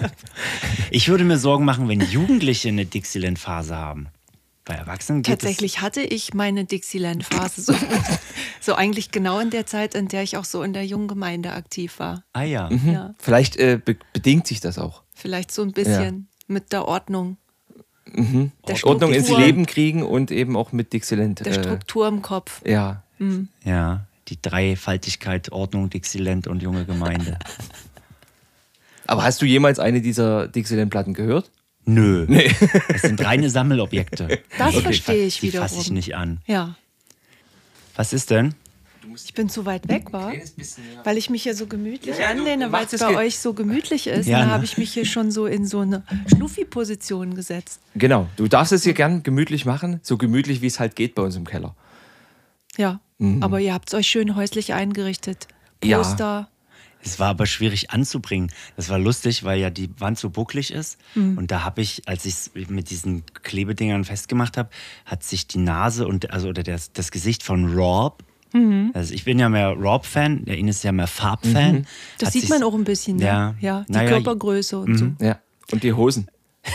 ich 0.90 1.08
würde 1.08 1.24
mir 1.24 1.38
Sorgen 1.38 1.64
machen, 1.64 1.88
wenn 1.88 2.00
Jugendliche 2.00 2.68
eine 2.68 2.86
Dixieland-Phase 2.86 3.76
haben. 3.76 4.08
Bei 4.64 4.74
Erwachsenen 4.74 5.22
geht 5.22 5.40
Tatsächlich 5.40 5.80
hatte 5.80 6.02
ich 6.02 6.34
meine 6.34 6.64
Dixieland-Phase 6.64 7.62
so, 7.62 7.74
so 8.60 8.74
eigentlich 8.74 9.10
genau 9.10 9.40
in 9.40 9.50
der 9.50 9.66
Zeit, 9.66 9.94
in 9.96 10.06
der 10.08 10.22
ich 10.22 10.36
auch 10.36 10.44
so 10.44 10.62
in 10.62 10.72
der 10.72 10.86
jungen 10.86 11.08
Gemeinde 11.08 11.52
aktiv 11.52 11.98
war. 11.98 12.22
Ah 12.32 12.42
ja. 12.44 12.70
Ja, 12.86 13.14
Vielleicht 13.18 13.56
äh, 13.56 13.80
be 13.84 13.96
bedingt 14.12 14.46
sich 14.46 14.60
das 14.60 14.78
auch. 14.78 15.02
vielleicht 15.14 15.50
so 15.50 15.62
ein 15.62 15.72
bisschen 15.72 16.28
mit 16.46 16.72
der 16.72 16.86
Ordnung, 16.86 17.38
der 18.06 18.84
Ordnung 18.84 19.12
ins. 19.12 19.28
Leben 19.30 19.66
kriegen 19.66 20.02
und 20.04 20.30
eben 20.30 20.56
auch 20.56 20.70
mit 20.72 20.92
Dixieland. 20.92 21.40
der 21.40 21.46
Äh, 21.48 21.54
Struktur 21.62 22.06
im 22.08 22.22
Kopf. 22.22 22.60
ja. 22.64 23.02
Ja, 23.64 24.06
die 24.28 24.42
Dreifaltigkeit, 24.42 25.52
Ordnung, 25.52 25.90
Dixieland 25.90 26.48
und 26.48 26.60
junge 26.62 26.84
Gemeinde. 26.84 27.38
Aber 29.06 29.22
hast 29.24 29.40
du 29.42 29.46
jemals 29.46 29.78
eine 29.78 30.00
dieser 30.00 30.48
Dixieland-Platten 30.48 31.14
gehört? 31.14 31.50
Nö. 31.84 32.26
Das 32.88 33.02
sind 33.02 33.24
reine 33.24 33.50
Sammelobjekte. 33.50 34.40
Das 34.58 34.74
Die 34.74 34.80
verstehe 34.80 35.26
ich 35.26 35.40
Die 35.40 35.48
wiederum. 35.48 35.68
fasse 35.68 35.80
ich 35.80 35.90
nicht 35.90 36.14
an. 36.14 36.40
Ja, 36.46 36.76
Was 37.96 38.12
ist 38.12 38.30
denn? 38.30 38.54
ich 39.26 39.34
bin 39.34 39.48
zu 39.48 39.66
weit 39.66 39.88
weg, 39.88 40.12
war, 40.12 40.32
weil 41.04 41.18
ich 41.18 41.28
mich 41.28 41.42
hier 41.42 41.54
so 41.56 41.66
gemütlich 41.66 42.16
Ja, 42.18 42.28
anlehne, 42.28 42.70
weil 42.70 42.84
es 42.86 42.92
es 42.92 43.00
bei 43.00 43.16
euch 43.16 43.38
so 43.38 43.52
gemütlich 43.52 44.06
ist. 44.06 44.26
Ja, 44.26 44.38
dann 44.38 44.48
ne? 44.48 44.54
habe 44.54 44.64
ich 44.64 44.78
mich 44.78 44.92
hier 44.94 45.04
schon 45.04 45.30
so 45.32 45.46
in 45.46 45.66
so 45.66 45.80
eine 45.80 46.04
Schluffi-Position 46.28 47.34
gesetzt. 47.34 47.80
Genau. 47.96 48.28
Du 48.36 48.46
darfst 48.46 48.72
es 48.72 48.84
hier 48.84 48.94
gern 48.94 49.22
gemütlich 49.24 49.64
machen, 49.66 49.98
so 50.02 50.16
gemütlich 50.16 50.62
wie 50.62 50.66
es 50.68 50.78
halt 50.78 50.94
geht 50.96 51.14
bei 51.16 51.22
uns 51.22 51.34
im 51.36 51.44
Keller. 51.46 51.74
Ja, 52.78 53.00
aber 53.40 53.60
ihr 53.60 53.74
habt 53.74 53.88
es 53.88 53.94
euch 53.94 54.06
schön 54.06 54.34
häuslich 54.36 54.72
eingerichtet. 54.72 55.48
Ja. 55.84 55.98
Poster. 55.98 56.48
Es 57.04 57.18
war 57.18 57.28
aber 57.30 57.46
schwierig 57.46 57.90
anzubringen. 57.90 58.50
Das 58.76 58.88
war 58.88 58.98
lustig, 58.98 59.44
weil 59.44 59.58
ja 59.60 59.70
die 59.70 59.90
Wand 59.98 60.18
so 60.18 60.30
bucklig 60.30 60.72
ist. 60.72 60.98
Mhm. 61.14 61.36
Und 61.38 61.50
da 61.50 61.64
habe 61.64 61.80
ich, 61.80 62.02
als 62.06 62.24
ich 62.24 62.34
es 62.34 62.50
mit 62.68 62.90
diesen 62.90 63.24
Klebedingern 63.42 64.04
festgemacht 64.04 64.56
habe, 64.56 64.70
hat 65.04 65.22
sich 65.24 65.46
die 65.46 65.58
Nase 65.58 66.06
und 66.06 66.30
also 66.30 66.48
oder 66.48 66.62
das, 66.62 66.92
das 66.92 67.10
Gesicht 67.10 67.42
von 67.42 67.74
Rob. 67.76 68.22
Mhm. 68.52 68.90
Also 68.94 69.14
ich 69.14 69.24
bin 69.24 69.38
ja 69.38 69.48
mehr 69.48 69.70
Rob-Fan, 69.70 70.44
der 70.44 70.58
Ines 70.58 70.76
ist 70.76 70.82
ja 70.84 70.92
mehr 70.92 71.06
Farb-Fan. 71.06 71.74
Mhm. 71.76 71.84
Das 72.18 72.28
Hat 72.28 72.32
sieht 72.34 72.48
man 72.48 72.62
auch 72.62 72.74
ein 72.74 72.84
bisschen, 72.84 73.16
ne? 73.16 73.24
Ja. 73.24 73.54
ja 73.60 73.84
die 73.88 73.92
Naja, 73.92 74.08
Körpergröße 74.10 74.78
und 74.78 74.96
so. 74.96 75.12
Ja. 75.20 75.38
Und 75.70 75.82
die 75.82 75.92
Hosen. 75.92 76.26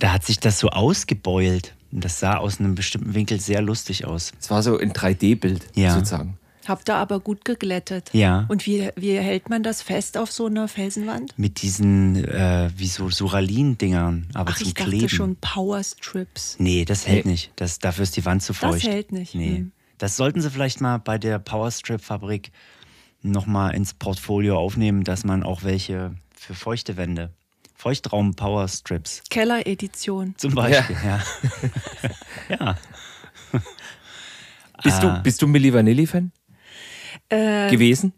Da 0.00 0.12
hat 0.12 0.24
sich 0.24 0.38
das 0.38 0.60
so 0.60 0.68
ausgebeult. 0.68 1.74
Und 1.90 2.04
das 2.04 2.20
sah 2.20 2.36
aus 2.36 2.60
einem 2.60 2.76
bestimmten 2.76 3.14
Winkel 3.14 3.40
sehr 3.40 3.60
lustig 3.62 4.04
aus. 4.04 4.30
Es 4.40 4.48
war 4.48 4.62
so 4.62 4.78
ein 4.78 4.92
3D-Bild 4.92 5.66
Ja. 5.74 5.92
sozusagen. 5.94 6.38
Habt 6.68 6.88
ihr 6.90 6.96
aber 6.96 7.18
gut 7.20 7.44
geglättet. 7.46 8.10
Ja. 8.12 8.44
Und 8.48 8.66
wie, 8.66 8.90
wie 8.94 9.16
hält 9.18 9.48
man 9.48 9.62
das 9.62 9.80
fest 9.82 10.18
auf 10.18 10.30
so 10.30 10.46
einer 10.46 10.68
Felsenwand? 10.68 11.32
Mit 11.38 11.62
diesen, 11.62 12.22
äh, 12.24 12.70
wie 12.76 12.86
so 12.88 13.08
Suralin-Dingern, 13.10 14.28
aber 14.34 14.50
Ach, 14.52 14.58
zum 14.58 14.66
ich 14.68 14.74
dachte 14.74 14.90
Kleben. 14.90 15.08
schon 15.08 15.36
Powerstrips. 15.36 16.56
Nee, 16.58 16.84
das 16.84 17.06
hält 17.06 17.24
Nee. 17.24 17.32
nicht. 17.32 17.52
Das, 17.56 17.78
dafür 17.78 18.02
ist 18.04 18.16
die 18.18 18.24
Wand 18.26 18.42
zu 18.42 18.52
feucht. 18.52 18.86
hält 18.86 19.12
nicht. 19.12 19.34
Nee. 19.34 19.56
Hm. 19.56 19.72
Das 19.96 20.16
sollten 20.16 20.40
sie 20.42 20.50
vielleicht 20.50 20.80
mal 20.80 20.98
bei 20.98 21.16
der 21.18 21.38
Powerstrip-Fabrik 21.38 22.52
nochmal 23.22 23.74
ins 23.74 23.94
Portfolio 23.94 24.58
aufnehmen, 24.58 25.02
dass 25.04 25.24
man 25.24 25.42
auch 25.42 25.64
welche 25.64 26.14
für 26.36 26.54
feuchte 26.54 26.96
Wände, 26.96 27.32
Feuchtraum-Powerstrips 27.76 29.22
Keller-Edition. 29.30 30.34
zum 30.36 30.54
Beispiel, 30.54 30.96
ja. 31.04 31.20
Ja. 32.48 32.76
Bist, 34.84 35.02
Ah. 35.02 35.16
du, 35.16 35.22
bist 35.22 35.42
du 35.42 35.46
Milli 35.48 35.72
Vanilli-Fan 35.72 36.30
Äh, 37.28 37.70
gewesen? 37.70 38.12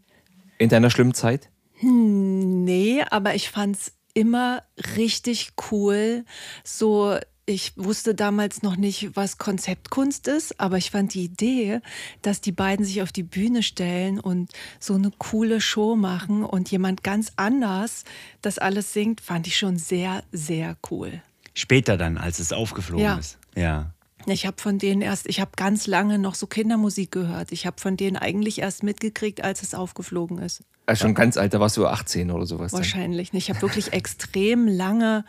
In 0.57 0.69
deiner 0.69 0.89
schlimmen 0.89 1.13
Zeit? 1.13 1.49
Nee, 1.81 3.03
aber 3.09 3.35
ich 3.35 3.49
fand's 3.49 3.93
immer 4.13 4.63
richtig 4.97 5.53
cool. 5.71 6.25
So, 6.63 7.17
ich 7.45 7.73
wusste 7.75 8.13
damals 8.13 8.61
noch 8.61 8.75
nicht, 8.75 9.15
was 9.15 9.37
Konzeptkunst 9.37 10.27
ist, 10.27 10.59
aber 10.59 10.77
ich 10.77 10.91
fand 10.91 11.13
die 11.13 11.23
Idee, 11.23 11.79
dass 12.21 12.39
die 12.39 12.51
beiden 12.51 12.85
sich 12.85 13.01
auf 13.01 13.11
die 13.11 13.23
Bühne 13.23 13.63
stellen 13.63 14.19
und 14.19 14.51
so 14.79 14.93
eine 14.93 15.11
coole 15.17 15.59
Show 15.59 15.95
machen 15.95 16.43
und 16.43 16.69
jemand 16.71 17.03
ganz 17.03 17.31
anders 17.35 18.03
das 18.41 18.59
alles 18.59 18.93
singt, 18.93 19.21
fand 19.21 19.47
ich 19.47 19.57
schon 19.57 19.77
sehr, 19.77 20.23
sehr 20.31 20.77
cool. 20.91 21.21
Später 21.53 21.97
dann, 21.97 22.17
als 22.17 22.39
es 22.39 22.53
aufgeflogen 22.53 23.03
Ja. 23.03 23.17
ist. 23.17 23.37
Ja. 23.55 23.93
Ich 24.27 24.45
habe 24.45 24.61
von 24.61 24.77
denen 24.77 25.01
erst, 25.01 25.27
ich 25.27 25.39
habe 25.39 25.51
ganz 25.55 25.87
lange 25.87 26.19
noch 26.19 26.35
so 26.35 26.47
Kindermusik 26.47 27.11
gehört. 27.11 27.51
Ich 27.51 27.65
habe 27.65 27.79
von 27.79 27.97
denen 27.97 28.17
eigentlich 28.17 28.59
erst 28.59 28.83
mitgekriegt, 28.83 29.43
als 29.43 29.63
es 29.63 29.73
aufgeflogen 29.73 30.37
ist. 30.39 30.63
Ah, 30.85 30.95
schon 30.95 31.13
ganz 31.13 31.37
alt, 31.37 31.53
da 31.53 31.59
warst 31.59 31.77
du 31.77 31.87
18 31.87 32.31
oder 32.31 32.45
sowas. 32.45 32.71
Dann. 32.71 32.79
Wahrscheinlich 32.79 33.33
nicht. 33.33 33.49
Ich 33.49 33.55
habe 33.55 33.61
wirklich 33.61 33.93
extrem 33.93 34.67
lange 34.67 35.25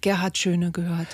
Gerhard 0.00 0.36
Schöne 0.38 0.70
gehört. 0.70 1.08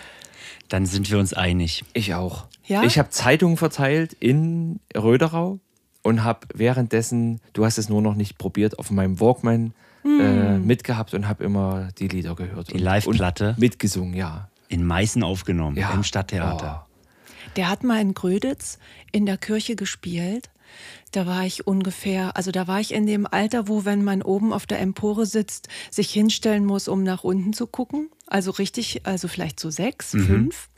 Dann 0.68 0.86
sind 0.86 1.10
wir 1.10 1.18
uns 1.18 1.34
einig. 1.34 1.84
Ich 1.92 2.14
auch. 2.14 2.46
Ja? 2.66 2.82
Ich 2.82 2.98
habe 2.98 3.10
Zeitungen 3.10 3.56
verteilt 3.56 4.14
in 4.14 4.80
Röderau 4.96 5.60
und 6.02 6.24
habe 6.24 6.46
währenddessen, 6.54 7.40
du 7.52 7.64
hast 7.64 7.78
es 7.78 7.88
nur 7.88 8.02
noch 8.02 8.14
nicht 8.14 8.38
probiert, 8.38 8.78
auf 8.78 8.90
meinem 8.90 9.20
Walkman 9.20 9.74
äh, 10.04 10.58
mitgehabt 10.58 11.14
und 11.14 11.28
habe 11.28 11.44
immer 11.44 11.88
die 11.98 12.08
Lieder 12.08 12.34
gehört. 12.34 12.70
Die 12.70 12.74
und- 12.74 12.80
Live-Platte? 12.80 13.54
Mitgesungen, 13.58 14.14
ja. 14.14 14.48
In 14.68 14.84
Meißen 14.84 15.22
aufgenommen, 15.22 15.76
ja. 15.76 15.92
im 15.92 16.02
Stadttheater. 16.02 16.86
Der 17.56 17.68
hat 17.68 17.84
mal 17.84 18.00
in 18.00 18.14
Gröditz 18.14 18.78
in 19.12 19.26
der 19.26 19.38
Kirche 19.38 19.76
gespielt. 19.76 20.50
Da 21.12 21.26
war 21.26 21.46
ich 21.46 21.66
ungefähr, 21.66 22.36
also 22.36 22.50
da 22.50 22.66
war 22.66 22.80
ich 22.80 22.92
in 22.92 23.06
dem 23.06 23.26
Alter, 23.26 23.68
wo, 23.68 23.84
wenn 23.84 24.02
man 24.02 24.22
oben 24.22 24.52
auf 24.52 24.66
der 24.66 24.80
Empore 24.80 25.26
sitzt, 25.26 25.68
sich 25.90 26.10
hinstellen 26.10 26.64
muss, 26.64 26.88
um 26.88 27.04
nach 27.04 27.22
unten 27.22 27.52
zu 27.52 27.66
gucken. 27.66 28.10
Also 28.26 28.50
richtig, 28.50 29.06
also 29.06 29.28
vielleicht 29.28 29.60
so 29.60 29.70
sechs, 29.70 30.10
fünf. 30.10 30.68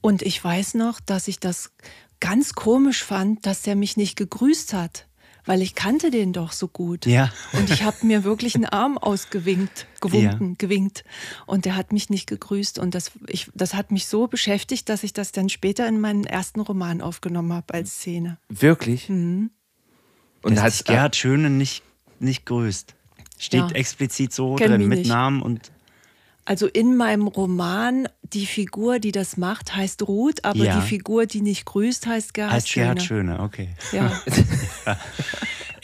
Und 0.00 0.22
ich 0.22 0.42
weiß 0.42 0.74
noch, 0.74 1.00
dass 1.00 1.28
ich 1.28 1.40
das 1.40 1.72
ganz 2.20 2.54
komisch 2.54 3.04
fand, 3.04 3.44
dass 3.44 3.62
der 3.62 3.76
mich 3.76 3.96
nicht 3.96 4.16
gegrüßt 4.16 4.72
hat. 4.72 5.06
Weil 5.46 5.62
ich 5.62 5.74
kannte 5.74 6.10
den 6.10 6.32
doch 6.32 6.52
so 6.52 6.68
gut. 6.68 7.06
Ja. 7.06 7.30
Und 7.52 7.70
ich 7.70 7.82
habe 7.82 8.06
mir 8.06 8.24
wirklich 8.24 8.54
einen 8.54 8.66
Arm 8.66 8.98
ausgewinkt, 8.98 9.86
gewunken, 10.00 10.56
gewinkt. 10.58 11.04
Und 11.46 11.64
der 11.64 11.76
hat 11.76 11.92
mich 11.92 12.10
nicht 12.10 12.26
gegrüßt. 12.26 12.78
Und 12.78 12.94
das, 12.94 13.12
ich, 13.26 13.50
das 13.54 13.74
hat 13.74 13.90
mich 13.90 14.06
so 14.06 14.26
beschäftigt, 14.26 14.88
dass 14.88 15.02
ich 15.02 15.12
das 15.12 15.32
dann 15.32 15.48
später 15.48 15.86
in 15.86 16.00
meinen 16.00 16.24
ersten 16.24 16.60
Roman 16.60 17.00
aufgenommen 17.00 17.52
habe 17.52 17.74
als 17.74 17.96
Szene. 17.98 18.38
Wirklich? 18.48 19.08
Mhm. 19.08 19.50
Und 20.42 20.60
hat 20.60 20.72
dich 20.72 20.84
Gerhard 20.84 21.16
Schöne 21.16 21.50
nicht, 21.50 21.82
nicht 22.20 22.44
grüßt. 22.46 22.94
Steht 23.38 23.60
Ja. 23.60 23.68
explizit 23.70 24.32
so 24.32 24.54
Kenn 24.54 24.70
drin, 24.70 24.88
mit 24.88 25.00
nicht. 25.00 25.08
Namen 25.08 25.42
und. 25.42 25.70
Also 26.46 26.66
in 26.66 26.96
meinem 26.96 27.26
Roman, 27.26 28.06
die 28.34 28.44
Figur, 28.46 28.98
die 28.98 29.12
das 29.12 29.36
macht, 29.38 29.74
heißt 29.74 30.02
Ruth, 30.06 30.44
aber 30.44 30.58
Ja. 30.64 30.76
die 30.76 30.86
Figur, 30.86 31.24
die 31.26 31.40
nicht 31.40 31.64
grüßt, 31.64 32.06
heißt 32.06 32.34
Gerhard 32.34 32.52
Heißt 32.52 32.68
Schöne. 32.68 32.84
Gerhard 32.86 33.02
Schöne, 33.02 33.40
okay. 33.40 33.68
Ja. 33.92 34.12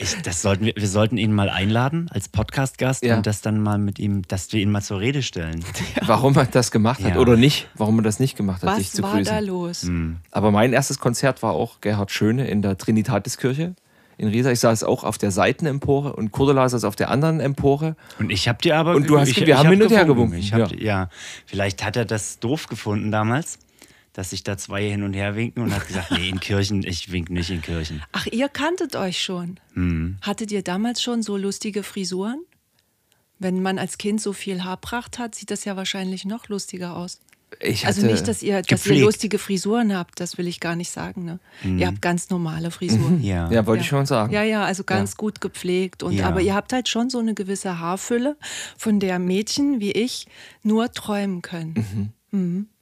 Ich, 0.03 0.17
das 0.23 0.41
sollten 0.41 0.65
wir, 0.65 0.73
wir 0.77 0.89
sollten 0.89 1.19
ihn 1.19 1.35
mal 1.35 1.51
einladen 1.51 2.09
als 2.11 2.27
Podcast-Gast 2.31 3.05
Ja. 3.05 3.19
und 3.19 3.27
das 3.27 3.43
dann 3.43 3.61
mal 3.61 3.77
mit 3.77 3.99
ihm, 3.99 4.23
dass 4.29 4.51
wir 4.51 4.63
ihn 4.63 4.71
mal 4.71 4.81
zur 4.81 4.99
Rede 4.99 5.23
stellen. 5.23 5.63
warum 6.07 6.35
er 6.37 6.47
das 6.47 6.71
gemacht 6.71 7.05
hat 7.05 7.17
Ja. 7.17 7.21
oder 7.21 7.37
nicht, 7.37 7.69
warum 7.75 7.99
er 7.99 8.03
das 8.03 8.19
nicht 8.19 8.35
gemacht 8.35 8.63
hat, 8.63 8.77
sich 8.77 8.87
Was 8.87 8.93
zu 8.95 9.03
war 9.03 9.17
grüßen. 9.17 9.27
da 9.35 9.41
los? 9.41 9.83
Hm. 9.83 10.17
Aber 10.31 10.53
mein 10.53 10.73
erstes 10.73 11.01
Konzert 11.01 11.43
war 11.43 11.53
auch 11.53 11.83
Gerhard 11.83 12.11
Schöne 12.11 12.49
in 12.49 12.63
der 12.63 12.79
Trinitatiskirche 12.79 13.75
in 14.21 14.29
Riesa. 14.29 14.51
Ich 14.53 14.61
saß 14.61 14.85
auch 14.85 15.03
auf 15.05 15.19
der 15.19 15.31
Seitenempore 15.31 16.13
und 16.15 16.31
Cordula 16.31 16.69
saß 16.69 16.85
auf 16.85 16.95
der 16.97 17.11
anderen 17.11 17.41
Empore. 17.41 17.97
Und 18.19 18.31
ich 18.31 18.49
habe 18.49 18.59
dir 18.63 18.77
aber. 18.77 18.95
Und 18.95 19.09
du 19.09 19.19
hast- 19.19 19.29
ich, 19.29 19.47
wir 19.47 19.59
haben 19.59 19.67
hab 19.67 19.73
hin 19.73 19.83
und 19.83 19.91
her 19.91 20.05
gewunken. 20.05 20.33
gewunken, 20.33 20.39
Ich 20.39 20.53
hab, 20.53 20.73
ja. 20.73 20.79
ja. 20.79 21.11
Vielleicht 21.47 21.83
hat 21.85 21.97
er 21.97 22.05
das 22.05 22.39
doof 22.39 22.67
gefunden 22.69 23.11
damals, 23.11 23.59
dass 24.13 24.31
sich 24.31 24.45
da 24.45 24.57
zwei 24.59 24.89
hin 24.89 25.03
und 25.03 25.15
her 25.15 25.37
winken 25.37 25.63
und 25.63 25.75
hat 25.75 25.87
gesagt: 25.87 26.11
Nee, 26.13 26.29
in 26.29 26.39
Kirchen, 26.41 26.83
ich 26.85 27.11
wink 27.11 27.31
nicht 27.31 27.51
in 27.51 27.63
Kirchen. 27.63 28.03
Ach, 28.13 28.27
ihr 28.27 28.49
kanntet 28.49 28.95
euch 28.97 29.23
schon. 29.23 29.59
Hm. 29.75 30.19
Hattet 30.23 30.53
ihr 30.53 30.63
damals 30.63 31.03
schon 31.03 31.23
so 31.23 31.37
lustige 31.37 31.83
Frisuren? 31.83 32.41
Wenn 33.39 33.63
man 33.63 33.79
als 33.79 33.97
Kind 33.97 34.21
so 34.21 34.35
viel 34.35 34.65
Haarpracht 34.65 35.19
hat, 35.19 35.35
sieht 35.35 35.51
das 35.51 35.65
ja 35.65 35.75
wahrscheinlich 35.75 36.27
noch 36.27 36.49
lustiger 36.49 36.95
aus. 36.97 37.21
Ich 37.59 37.87
Also 37.87 38.07
nicht, 38.07 38.29
dass 38.29 38.43
ihr, 38.43 38.63
dass 38.63 38.87
ihr 38.87 39.03
lustige 39.05 39.39
Frisuren 39.39 39.95
habt, 39.97 40.21
das 40.21 40.39
will 40.39 40.47
ich 40.47 40.61
gar 40.61 40.77
nicht 40.77 40.91
sagen. 40.91 41.25
Ne? 41.25 41.41
Ihr 41.65 41.89
habt 41.89 42.01
ganz 42.01 42.31
normale 42.31 42.71
Frisuren. 42.71 43.19
Mhm. 43.19 43.25
Ja. 43.25 43.51
Ja, 43.51 43.67
wollte 43.67 43.81
Ja. 43.81 43.85
ich 43.85 43.89
schon 43.89 44.07
sagen. 44.07 44.33
Ja, 44.33 44.43
ja, 44.45 44.65
also 44.65 44.85
ganz 44.85 45.17
gut 45.17 45.41
gepflegt. 45.41 46.03
Und, 46.03 46.13
Ja. 46.13 46.27
Aber 46.29 46.41
ihr 46.41 46.55
habt 46.55 46.73
halt 46.73 46.89
schon 46.89 47.11
so 47.11 47.19
eine 47.19 47.35
gewisse 47.35 47.79
Haarfülle, 47.81 48.37
von 48.79 49.01
der 49.01 49.19
Mädchen 49.19 49.81
wie 49.81 49.91
ich 49.93 50.27
nur 50.63 50.93
träumen 50.93 51.43
können. 51.43 52.13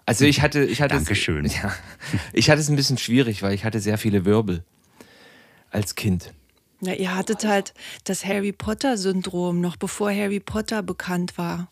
Also 0.06 0.24
ich 0.26 0.42
hatte, 0.42 0.64
ich 0.64 0.80
hatte 0.82 0.94
Dankeschön. 0.94 1.44
Es, 1.44 1.56
ja, 1.62 1.72
ich 2.32 2.50
hatte 2.50 2.60
es 2.60 2.68
ein 2.68 2.76
bisschen 2.76 2.98
schwierig, 2.98 3.42
weil 3.42 3.54
ich 3.54 3.64
hatte 3.64 3.80
sehr 3.80 3.98
viele 3.98 4.24
Wirbel 4.24 4.64
als 5.70 5.94
Kind. 5.94 6.32
Ja, 6.80 6.92
ihr 6.92 7.14
hattet 7.16 7.44
halt 7.44 7.74
das 8.04 8.24
Harry 8.24 8.52
Potter-Syndrom, 8.52 9.60
noch 9.60 9.76
bevor 9.76 10.10
Harry 10.12 10.40
Potter 10.40 10.82
bekannt 10.82 11.36
war. 11.36 11.70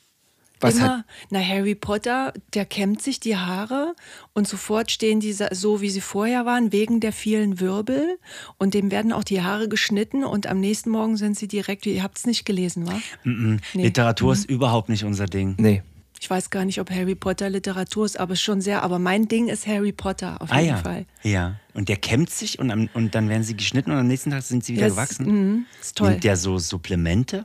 Was 0.61 0.77
Immer, 0.77 0.99
hat, 0.99 1.05
na, 1.31 1.41
Harry 1.41 1.75
Potter, 1.75 2.33
der 2.55 2.65
kämmt 2.65 3.03
sich 3.03 3.21
die 3.21 3.37
Haare 3.37 3.95
und 4.33 4.49
sofort 4.49 4.91
stehen 4.91 5.21
die 5.21 5.33
so, 5.35 5.81
wie 5.83 5.91
sie 5.91 6.01
vorher 6.01 6.47
waren, 6.47 6.73
wegen 6.73 7.01
der 7.01 7.13
vielen 7.13 7.61
Wirbel. 7.61 8.19
Und 8.57 8.73
dem 8.73 8.91
werden 8.91 9.13
auch 9.13 9.25
die 9.25 9.43
Haare 9.43 9.69
geschnitten 9.69 10.25
und 10.25 10.47
am 10.47 10.59
nächsten 10.61 10.89
Morgen 10.91 11.17
sind 11.19 11.37
sie 11.39 11.47
direkt, 11.49 11.85
ihr 11.85 12.03
habt 12.03 12.17
es 12.19 12.27
nicht 12.27 12.47
gelesen, 12.47 12.87
wa? 12.87 12.99
Mhm. 13.25 13.61
Nee. 13.75 13.83
Literatur 13.83 14.33
ist 14.33 14.49
überhaupt 14.49 14.89
nicht 14.89 15.05
unser 15.05 15.27
Ding. 15.27 15.57
nee, 15.59 15.83
Ich 16.19 16.31
weiß 16.31 16.49
gar 16.49 16.65
nicht, 16.65 16.81
ob 16.81 16.91
Harry 16.91 17.15
Potter 17.15 17.51
Literatur 17.51 18.07
ist, 18.07 18.19
aber 18.19 18.35
schon 18.37 18.63
sehr. 18.63 18.83
Aber 18.83 18.99
mein 18.99 19.29
Ding 19.29 19.49
ist 19.49 19.67
Harry 19.67 19.93
Potter 19.93 20.41
auf 20.41 20.51
Ah 20.51 20.61
jeden 20.61 20.77
ja. 20.77 20.83
Fall. 20.83 21.05
Ja. 21.23 21.57
Und 21.75 21.91
der 21.91 21.97
kämmt 21.99 22.31
sich 22.31 22.59
und, 22.59 22.71
am, 22.71 22.89
und 22.95 23.15
dann 23.15 23.29
werden 23.29 23.43
sie 23.43 23.55
geschnitten 23.59 23.91
und 23.91 23.99
am 23.99 24.07
nächsten 24.07 24.31
Tag 24.31 24.43
sind 24.43 24.65
sie 24.65 24.73
wieder 24.73 24.87
Das- 24.87 24.95
gewachsen. 24.95 25.27
mhm, 25.27 25.67
ist 25.83 25.99
toll. 25.99 26.13
Nimmt 26.13 26.25
der 26.25 26.37
so 26.39 26.57
Supplemente? 26.59 27.45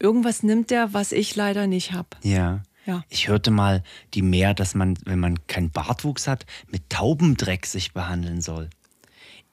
Irgendwas 0.00 0.42
nimmt 0.42 0.70
der, 0.70 0.92
was 0.94 1.12
ich 1.12 1.34
leider 1.36 1.66
nicht 1.66 1.92
habe. 1.92 2.08
Ja. 2.22 2.62
Ja. 2.86 3.04
Ich 3.10 3.28
hörte 3.28 3.50
mal 3.50 3.82
die 4.14 4.22
mehr, 4.22 4.54
dass 4.54 4.74
man, 4.74 4.94
wenn 5.04 5.20
man 5.20 5.46
keinen 5.46 5.70
Bartwuchs 5.70 6.26
hat, 6.26 6.46
mit 6.70 6.88
Taubendreck 6.88 7.66
sich 7.66 7.92
behandeln 7.92 8.40
soll. 8.40 8.70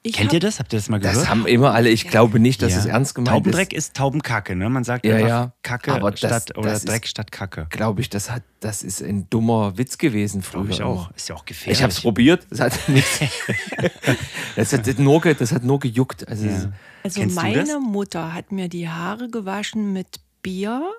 Ich 0.02 0.12
Kennt 0.14 0.28
hab- 0.28 0.34
ihr 0.34 0.40
das? 0.40 0.60
Habt 0.60 0.72
ihr 0.72 0.78
das 0.78 0.88
mal 0.88 1.00
gehört? 1.00 1.16
das 1.16 1.28
haben 1.28 1.46
immer 1.48 1.74
alle. 1.74 1.90
Ich 1.90 2.06
glaube 2.06 2.38
nicht, 2.38 2.62
dass 2.62 2.72
Ja. 2.74 2.78
es 2.78 2.86
ernst 2.86 3.16
gemeint 3.16 3.28
Taubendreck 3.34 3.72
ist. 3.72 3.88
ist 3.88 3.96
Taubenkacke, 3.96 4.54
ne? 4.54 4.70
Man 4.70 4.84
sagt 4.84 5.04
Ja, 5.04 5.16
einfach 5.16 5.28
ja. 5.28 5.52
Kacke 5.64 5.92
Aber 5.92 6.12
das- 6.12 6.20
statt 6.20 6.56
oder 6.56 6.70
das 6.70 6.78
ist- 6.84 6.88
Dreck 6.88 7.08
statt 7.08 7.32
Kacke. 7.32 7.66
Glaube 7.70 8.00
ich, 8.00 8.08
das 8.08 8.30
hat, 8.30 8.44
das 8.60 8.84
ist 8.84 9.02
ein 9.02 9.28
dummer 9.30 9.76
Witz 9.76 9.98
gewesen 9.98 10.42
früher. 10.42 10.62
Glaube 10.62 10.72
ich 10.72 10.82
auch. 10.84 11.10
Ist 11.16 11.28
ja 11.28 11.34
auch 11.34 11.44
gefährlich. 11.44 11.78
Ich 11.78 11.82
habe 11.82 11.92
es 11.92 12.00
probiert. 12.00 12.46
Das 12.50 12.60
hat 12.60 12.72
nichts. 12.88 13.18
das, 14.56 14.72
hat 14.72 14.98
nur, 14.98 15.20
das 15.20 15.52
hat 15.52 15.64
nur 15.64 15.80
gejuckt. 15.80 16.26
Also 16.28 16.46
Ja. 16.46 16.72
Also 17.02 17.22
meine 17.26 17.64
das? 17.64 17.78
Mutter 17.80 18.32
hat 18.32 18.50
mir 18.52 18.68
die 18.68 18.88
Haare 18.88 19.28
gewaschen 19.28 19.92
mit 19.92 20.20
Bier 20.46 20.92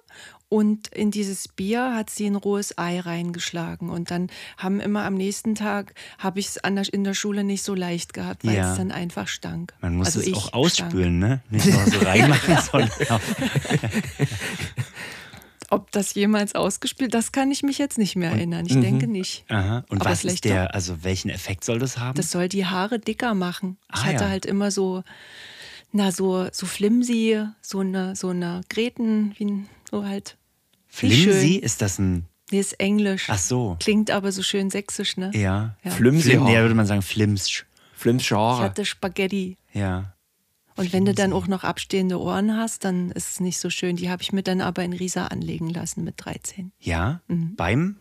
und 0.50 0.88
in 0.90 1.10
dieses 1.12 1.48
Bier 1.48 1.94
hat 1.96 2.10
sie 2.10 2.26
ein 2.26 2.36
rohes 2.36 2.78
Ei 2.78 3.00
reingeschlagen 3.00 3.90
und 3.90 4.12
dann 4.12 4.30
haben 4.58 4.80
immer 4.82 5.04
am 5.06 5.14
nächsten 5.16 5.56
Tag 5.56 5.94
habe 6.20 6.40
ich 6.40 6.48
es 6.48 6.58
in 6.92 7.04
der 7.06 7.14
Schule 7.14 7.44
nicht 7.46 7.64
so 7.64 7.74
leicht 7.76 8.14
gehabt, 8.14 8.46
weil 8.46 8.56
Ja. 8.56 8.72
es 8.72 8.78
dann 8.78 8.92
einfach 8.92 9.28
stank. 9.28 9.74
Man 9.82 9.96
muss 9.96 10.08
also 10.08 10.20
es 10.22 10.34
auch 10.34 10.48
stank. 10.48 10.54
ausspülen, 10.56 11.20
ne? 11.20 11.42
Nicht 11.50 11.66
nur 11.66 11.86
so 11.86 12.00
reinmachen, 12.00 12.58
sondern 12.72 12.92
auch. 13.10 13.20
Ob 15.70 15.92
das 15.92 16.14
jemals 16.14 16.56
ausgespielt, 16.56 17.14
das 17.14 17.34
kann 17.34 17.52
ich 17.52 17.62
mich 17.62 17.78
jetzt 17.78 17.98
nicht 17.98 18.16
mehr 18.16 18.32
erinnern. 18.32 18.66
Ich 18.68 18.80
denke 18.80 19.06
nicht. 19.08 19.44
Aha. 19.50 19.84
Und 19.90 20.00
Aber 20.00 20.12
was 20.12 20.24
ist 20.24 20.46
der, 20.46 20.74
also 20.74 21.04
welchen 21.04 21.30
Effekt 21.30 21.66
soll 21.66 21.78
das 21.80 21.98
haben? 21.98 22.16
Das 22.16 22.32
soll 22.32 22.48
die 22.48 22.66
Haare 22.66 23.00
dicker 23.00 23.34
machen. 23.34 23.78
Ich 23.94 24.00
Ah, 24.00 24.04
hatte 24.06 24.24
ja. 24.24 24.30
halt 24.30 24.46
immer 24.46 24.72
so, 24.72 25.04
na 25.98 26.12
so 26.12 26.48
so 26.52 26.66
flimsy, 26.66 27.44
so 27.62 27.80
eine 27.80 28.16
so 28.16 28.30
eine 28.30 28.62
Greten, 28.70 29.34
wie 29.38 29.66
so 29.90 30.06
halt. 30.06 30.38
Flimsy? 30.88 31.24
schön. 31.24 31.60
Ist 31.60 31.82
das 31.82 32.00
ein. 32.00 32.26
Nee, 32.52 32.60
ist 32.60 32.80
Englisch. 32.80 33.28
Ach 33.30 33.38
so. 33.38 33.76
Klingt 33.80 34.10
aber 34.10 34.32
so 34.32 34.42
schön 34.42 34.70
sächsisch, 34.70 35.18
ne? 35.18 35.32
Ja. 35.34 35.76
Ja. 35.84 35.92
Flimsy. 35.92 36.30
Flim, 36.30 36.48
ja, 36.48 36.62
würde 36.62 36.76
man 36.76 36.86
sagen, 36.86 37.02
Flimsch. 37.02 37.66
Flims 37.94 38.22
Ich 38.22 38.30
Genre. 38.30 38.60
hatte 38.60 38.86
Spaghetti. 38.86 39.58
Ja. 39.74 40.14
Und 40.76 40.94
wenn 40.94 41.06
du 41.06 41.14
dann 41.14 41.34
auch 41.34 41.48
noch 41.48 41.64
abstehende 41.64 42.22
Ohren 42.22 42.56
hast, 42.56 42.86
dann 42.86 43.12
ist 43.12 43.32
es 43.32 43.40
nicht 43.40 43.58
so 43.58 43.72
schön. 43.72 43.96
Die 43.96 44.10
habe 44.12 44.22
ich 44.22 44.32
mir 44.32 44.44
dann 44.44 44.62
aber 44.62 44.84
in 44.84 44.94
Riesa 44.94 45.26
anlegen 45.26 45.72
lassen 45.72 46.04
mit 46.04 46.24
13. 46.24 46.72
Ja? 46.80 47.22
Mhm. 47.28 47.56
Beim 47.56 47.98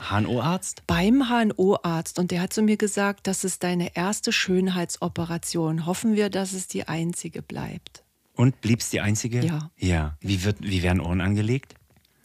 HNO-Arzt? 0.00 0.82
Beim 0.86 1.28
HNO-Arzt. 1.28 2.18
Und 2.18 2.30
der 2.30 2.42
hat 2.42 2.52
zu 2.52 2.62
mir 2.62 2.76
gesagt, 2.76 3.26
das 3.26 3.44
ist 3.44 3.62
deine 3.62 3.96
erste 3.96 4.32
Schönheitsoperation. 4.32 5.86
Hoffen 5.86 6.16
wir, 6.16 6.30
dass 6.30 6.52
es 6.52 6.68
die 6.68 6.88
einzige 6.88 7.42
bleibt. 7.42 8.04
Und 8.34 8.60
blieb 8.60 8.80
es 8.80 8.90
die 8.90 9.00
einzige? 9.00 9.44
Ja. 9.44 9.70
Ja. 9.76 10.16
Wie, 10.20 10.44
wird, 10.44 10.56
wie 10.60 10.82
werden 10.82 11.00
Ohren 11.00 11.20
angelegt? 11.20 11.74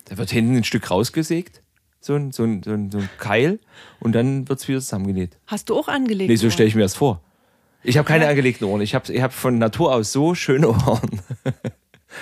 Da 0.05 0.17
wird 0.17 0.29
hinten 0.29 0.55
ein 0.55 0.63
Stück 0.63 0.89
rausgesägt. 0.89 1.61
So 1.99 2.13
ein, 2.13 2.31
so 2.31 2.43
ein, 2.43 2.61
so 2.63 2.71
ein, 2.71 2.91
so 2.91 2.99
ein 2.99 3.09
Keil. 3.17 3.59
Und 3.99 4.13
dann 4.13 4.47
wird 4.47 4.59
es 4.59 4.67
wieder 4.67 4.79
zusammengenäht. 4.79 5.37
Hast 5.47 5.69
du 5.69 5.75
auch 5.75 5.87
angelegt? 5.87 6.29
Nee, 6.29 6.35
so 6.35 6.49
stelle 6.49 6.69
ich 6.69 6.75
mir 6.75 6.83
das 6.83 6.95
vor. 6.95 7.21
Ich 7.83 7.97
habe 7.97 8.07
keine 8.07 8.27
angelegten 8.27 8.67
Ohren. 8.67 8.81
Ich 8.81 8.95
habe 8.95 9.11
ich 9.11 9.21
hab 9.21 9.33
von 9.33 9.57
Natur 9.57 9.93
aus 9.93 10.11
so 10.11 10.35
schöne 10.35 10.69
Ohren. 10.69 11.21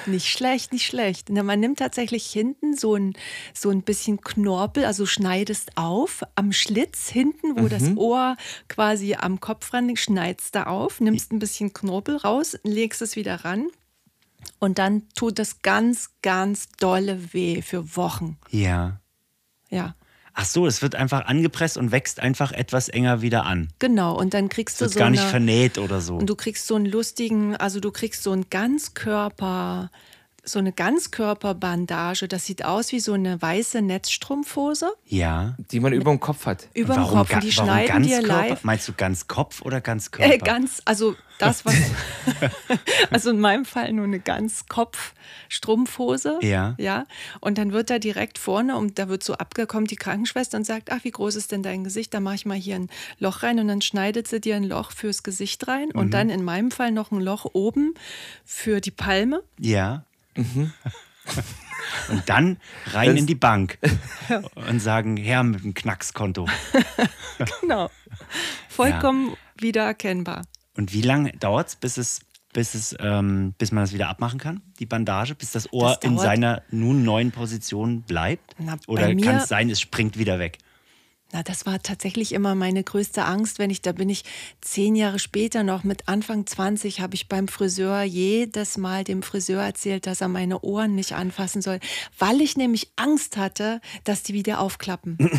Nicht 0.08 0.28
schlecht, 0.28 0.74
nicht 0.74 0.86
schlecht. 0.86 1.30
Na, 1.30 1.44
man 1.44 1.60
nimmt 1.60 1.80
tatsächlich 1.80 2.26
hinten 2.26 2.76
so 2.76 2.96
ein, 2.96 3.14
so 3.54 3.70
ein 3.70 3.82
bisschen 3.82 4.22
Knorpel, 4.22 4.86
also 4.86 5.06
schneidest 5.06 5.72
auf 5.76 6.24
am 6.36 6.52
Schlitz 6.52 7.10
hinten, 7.10 7.62
wo 7.62 7.68
das 7.68 7.96
Ohr 7.96 8.38
quasi 8.68 9.16
am 9.16 9.40
Kopf 9.40 9.74
ran 9.74 9.88
liegt, 9.88 10.00
schneidest 10.00 10.56
da 10.56 10.64
auf, 10.64 11.00
nimmst 11.00 11.32
ein 11.32 11.40
bisschen 11.40 11.74
Knorpel 11.74 12.18
raus, 12.18 12.58
legst 12.64 13.02
es 13.02 13.16
wieder 13.16 13.46
ran 13.46 13.68
und 14.60 14.80
dann 14.80 15.08
tut 15.16 15.40
das 15.40 15.62
ganz, 15.62 16.12
ganz 16.22 16.70
dolle 16.80 17.34
weh 17.34 17.62
für 17.62 17.96
Wochen. 17.96 18.38
Ja. 18.50 19.00
Ja, 19.70 19.96
Ach 20.36 20.46
so, 20.46 20.66
es 20.66 20.82
wird 20.82 20.96
einfach 20.96 21.26
angepresst 21.26 21.78
und 21.78 21.92
wächst 21.92 22.20
einfach 22.20 22.52
etwas 22.52 22.90
enger 22.90 23.22
wieder 23.22 23.46
an. 23.46 23.70
genau. 23.80 24.18
Und 24.18 24.34
dann 24.34 24.50
kriegst 24.50 24.76
Es 24.76 24.80
du 24.80 24.86
wird 24.86 24.94
so 24.94 25.00
gar 25.00 25.10
nicht 25.12 25.22
eine, 25.22 25.30
vernäht 25.30 25.78
oder 25.78 26.02
so. 26.02 26.18
Und 26.18 26.28
du 26.28 26.36
kriegst 26.36 26.66
so 26.66 26.76
einen 26.76 26.88
lustigen, 26.88 27.56
also 27.56 27.80
du 27.80 27.92
kriegst 27.92 28.24
so 28.24 28.32
einen 28.32 28.50
Ganzkörper, 28.50 29.92
so 30.44 30.60
eine 30.60 30.74
Ganzkörperbandage. 30.74 32.28
Das 32.28 32.46
sieht 32.46 32.66
aus 32.66 32.92
wie 32.92 33.00
so 33.00 33.14
eine 33.14 33.42
weiße 33.42 33.82
Netzstrumpfhose 33.82 34.92
ja. 35.06 35.56
Die 35.72 35.80
man 35.80 35.94
über 35.94 36.12
dem 36.12 36.20
Kopf 36.20 36.46
hat. 36.46 36.68
über 36.74 36.96
dem 36.96 37.04
Kopf. 37.04 37.34
Und 37.34 37.44
die 37.44 37.56
warum 37.56 37.68
schneiden 37.68 38.04
dir 38.04 38.18
Ganzkörper? 38.18 38.50
live. 38.50 38.64
Meinst 38.64 38.88
du 38.88 38.94
ganz 38.94 39.28
Kopf 39.28 39.62
oder 39.62 39.80
ganz 39.80 40.10
Körper? 40.12 40.34
Äh, 40.34 40.40
ganz, 40.40 40.82
also 40.86 41.16
das, 41.38 41.64
was. 41.66 41.76
also 43.12 43.30
in 43.30 43.40
meinem 43.40 43.66
Fall 43.66 43.94
nur 43.94 44.06
eine 44.06 44.20
Ganzkopf-Strumpfhose. 44.20 46.40
Ja. 46.42 46.74
Ja. 46.78 47.06
Und 47.40 47.58
dann 47.58 47.72
wird 47.74 47.90
da 47.90 47.98
direkt 48.00 48.40
vorne, 48.40 48.76
und 48.78 49.00
da 49.00 49.08
wird 49.08 49.24
so 49.24 49.36
abgekommen, 49.36 49.88
die 49.88 49.98
Krankenschwester 49.98 50.58
und 50.58 50.66
sagt: 50.66 50.92
Ach, 50.92 51.04
wie 51.04 51.12
groß 51.12 51.36
ist 51.36 51.52
denn 51.52 51.62
dein 51.64 51.84
Gesicht? 51.84 52.14
Da 52.14 52.20
mache 52.20 52.36
ich 52.36 52.46
mal 52.46 52.58
hier 52.58 52.76
ein 52.76 52.90
Loch 53.20 53.42
rein. 53.44 53.60
Und 53.60 53.68
dann 53.68 53.82
schneidet 53.82 54.28
sie 54.28 54.42
dir 54.42 54.56
ein 54.56 54.64
Loch 54.64 54.92
fürs 54.92 55.24
Gesicht 55.24 55.68
rein. 55.68 55.90
Mhm. 55.94 56.00
Und 56.00 56.14
dann 56.14 56.30
in 56.30 56.44
meinem 56.44 56.72
Fall 56.72 56.92
noch 56.92 57.12
ein 57.12 57.22
Loch 57.22 57.46
oben 57.54 57.94
für 58.46 58.82
die 58.82 58.92
Palme. 58.92 59.44
Ja. 59.60 60.06
Mhm. 60.36 60.74
Und 62.10 62.28
dann 62.28 62.58
rein 62.88 63.10
Das- 63.10 63.20
in 63.20 63.28
die 63.28 63.36
Bank 63.36 63.78
und 64.56 64.80
sagen, 64.80 65.16
her 65.18 65.44
mit 65.44 65.64
dem 65.64 65.74
Knackskonto. 65.74 66.48
Genau. 67.62 67.90
Vollkommen 68.70 69.36
wiedererkennbar. 69.60 70.44
Und 70.78 70.94
wie 70.94 71.02
lange 71.02 71.32
dauert 71.34 71.70
es, 71.70 71.76
bis 71.76 71.98
es 71.98 72.22
bis, 72.54 72.76
es, 72.76 72.96
ähm, 73.00 73.54
bis 73.58 73.72
man 73.72 73.84
das 73.84 73.94
wieder 73.94 74.08
abmachen 74.10 74.40
kann, 74.40 74.62
die 74.80 74.86
Bandage, 74.86 75.34
bis 75.34 75.52
das 75.52 75.74
Ohr 75.74 75.96
Das 75.96 76.04
in 76.04 76.20
seiner 76.20 76.62
nun 76.70 77.04
neuen 77.04 77.32
Position 77.32 78.04
bleibt? 78.04 78.56
Na, 78.60 78.78
Oder 78.88 79.16
kann 79.16 79.38
es 79.38 79.48
sein, 79.50 79.70
es 79.72 79.82
springt 79.82 80.18
wieder 80.20 80.38
weg? 80.40 80.60
Na, 81.34 81.42
das 81.42 81.66
war 81.66 81.82
tatsächlich 81.82 82.32
immer 82.32 82.54
meine 82.54 82.84
größte 82.84 83.26
Angst, 83.26 83.58
wenn 83.58 83.72
ich, 83.72 83.82
da 83.82 83.92
bin 83.92 84.08
ich 84.08 84.24
zehn 84.62 84.96
Jahre 84.96 85.18
später 85.18 85.64
noch 85.64 85.84
mit 85.84 86.08
Anfang 86.08 86.46
20, 86.46 87.02
habe 87.02 87.16
ich 87.16 87.28
beim 87.28 87.48
Friseur 87.48 88.04
jedes 88.04 88.78
Mal 88.78 89.04
dem 89.04 89.24
Friseur 89.24 89.64
erzählt, 89.64 90.06
dass 90.06 90.22
er 90.22 90.28
meine 90.28 90.62
Ohren 90.62 90.94
nicht 90.94 91.14
anfassen 91.14 91.64
soll, 91.64 91.80
weil 92.20 92.40
ich 92.40 92.56
nämlich 92.56 92.92
Angst 92.98 93.36
hatte, 93.36 93.82
dass 94.04 94.22
die 94.22 94.34
wieder 94.34 94.60
aufklappen. 94.60 95.18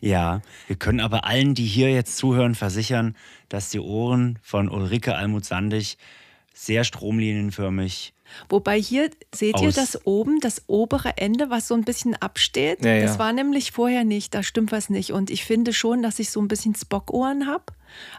Ja, 0.00 0.42
wir 0.66 0.76
können 0.76 1.00
aber 1.00 1.24
allen, 1.24 1.54
die 1.54 1.64
hier 1.64 1.90
jetzt 1.90 2.16
zuhören, 2.16 2.54
versichern, 2.54 3.16
dass 3.48 3.70
die 3.70 3.78
Ohren 3.78 4.38
von 4.42 4.68
Ulrike 4.68 5.14
Almut-Sandig 5.14 5.96
sehr 6.54 6.84
stromlinienförmig 6.84 8.14
Wobei 8.48 8.80
hier 8.80 9.10
seht 9.34 9.60
ihr 9.60 9.72
das 9.72 10.06
oben, 10.06 10.40
das 10.40 10.62
obere 10.66 11.16
Ende, 11.16 11.50
was 11.50 11.68
so 11.68 11.74
ein 11.74 11.84
bisschen 11.84 12.14
absteht. 12.16 12.84
Ja, 12.84 12.94
ja. 12.94 13.06
Das 13.06 13.18
war 13.18 13.32
nämlich 13.32 13.72
vorher 13.72 14.04
nicht, 14.04 14.34
da 14.34 14.42
stimmt 14.42 14.72
was 14.72 14.90
nicht. 14.90 15.12
Und 15.12 15.30
ich 15.30 15.44
finde 15.44 15.72
schon, 15.72 16.02
dass 16.02 16.18
ich 16.18 16.30
so 16.30 16.40
ein 16.40 16.48
bisschen 16.48 16.74
Spockohren 16.74 17.46
habe. 17.46 17.64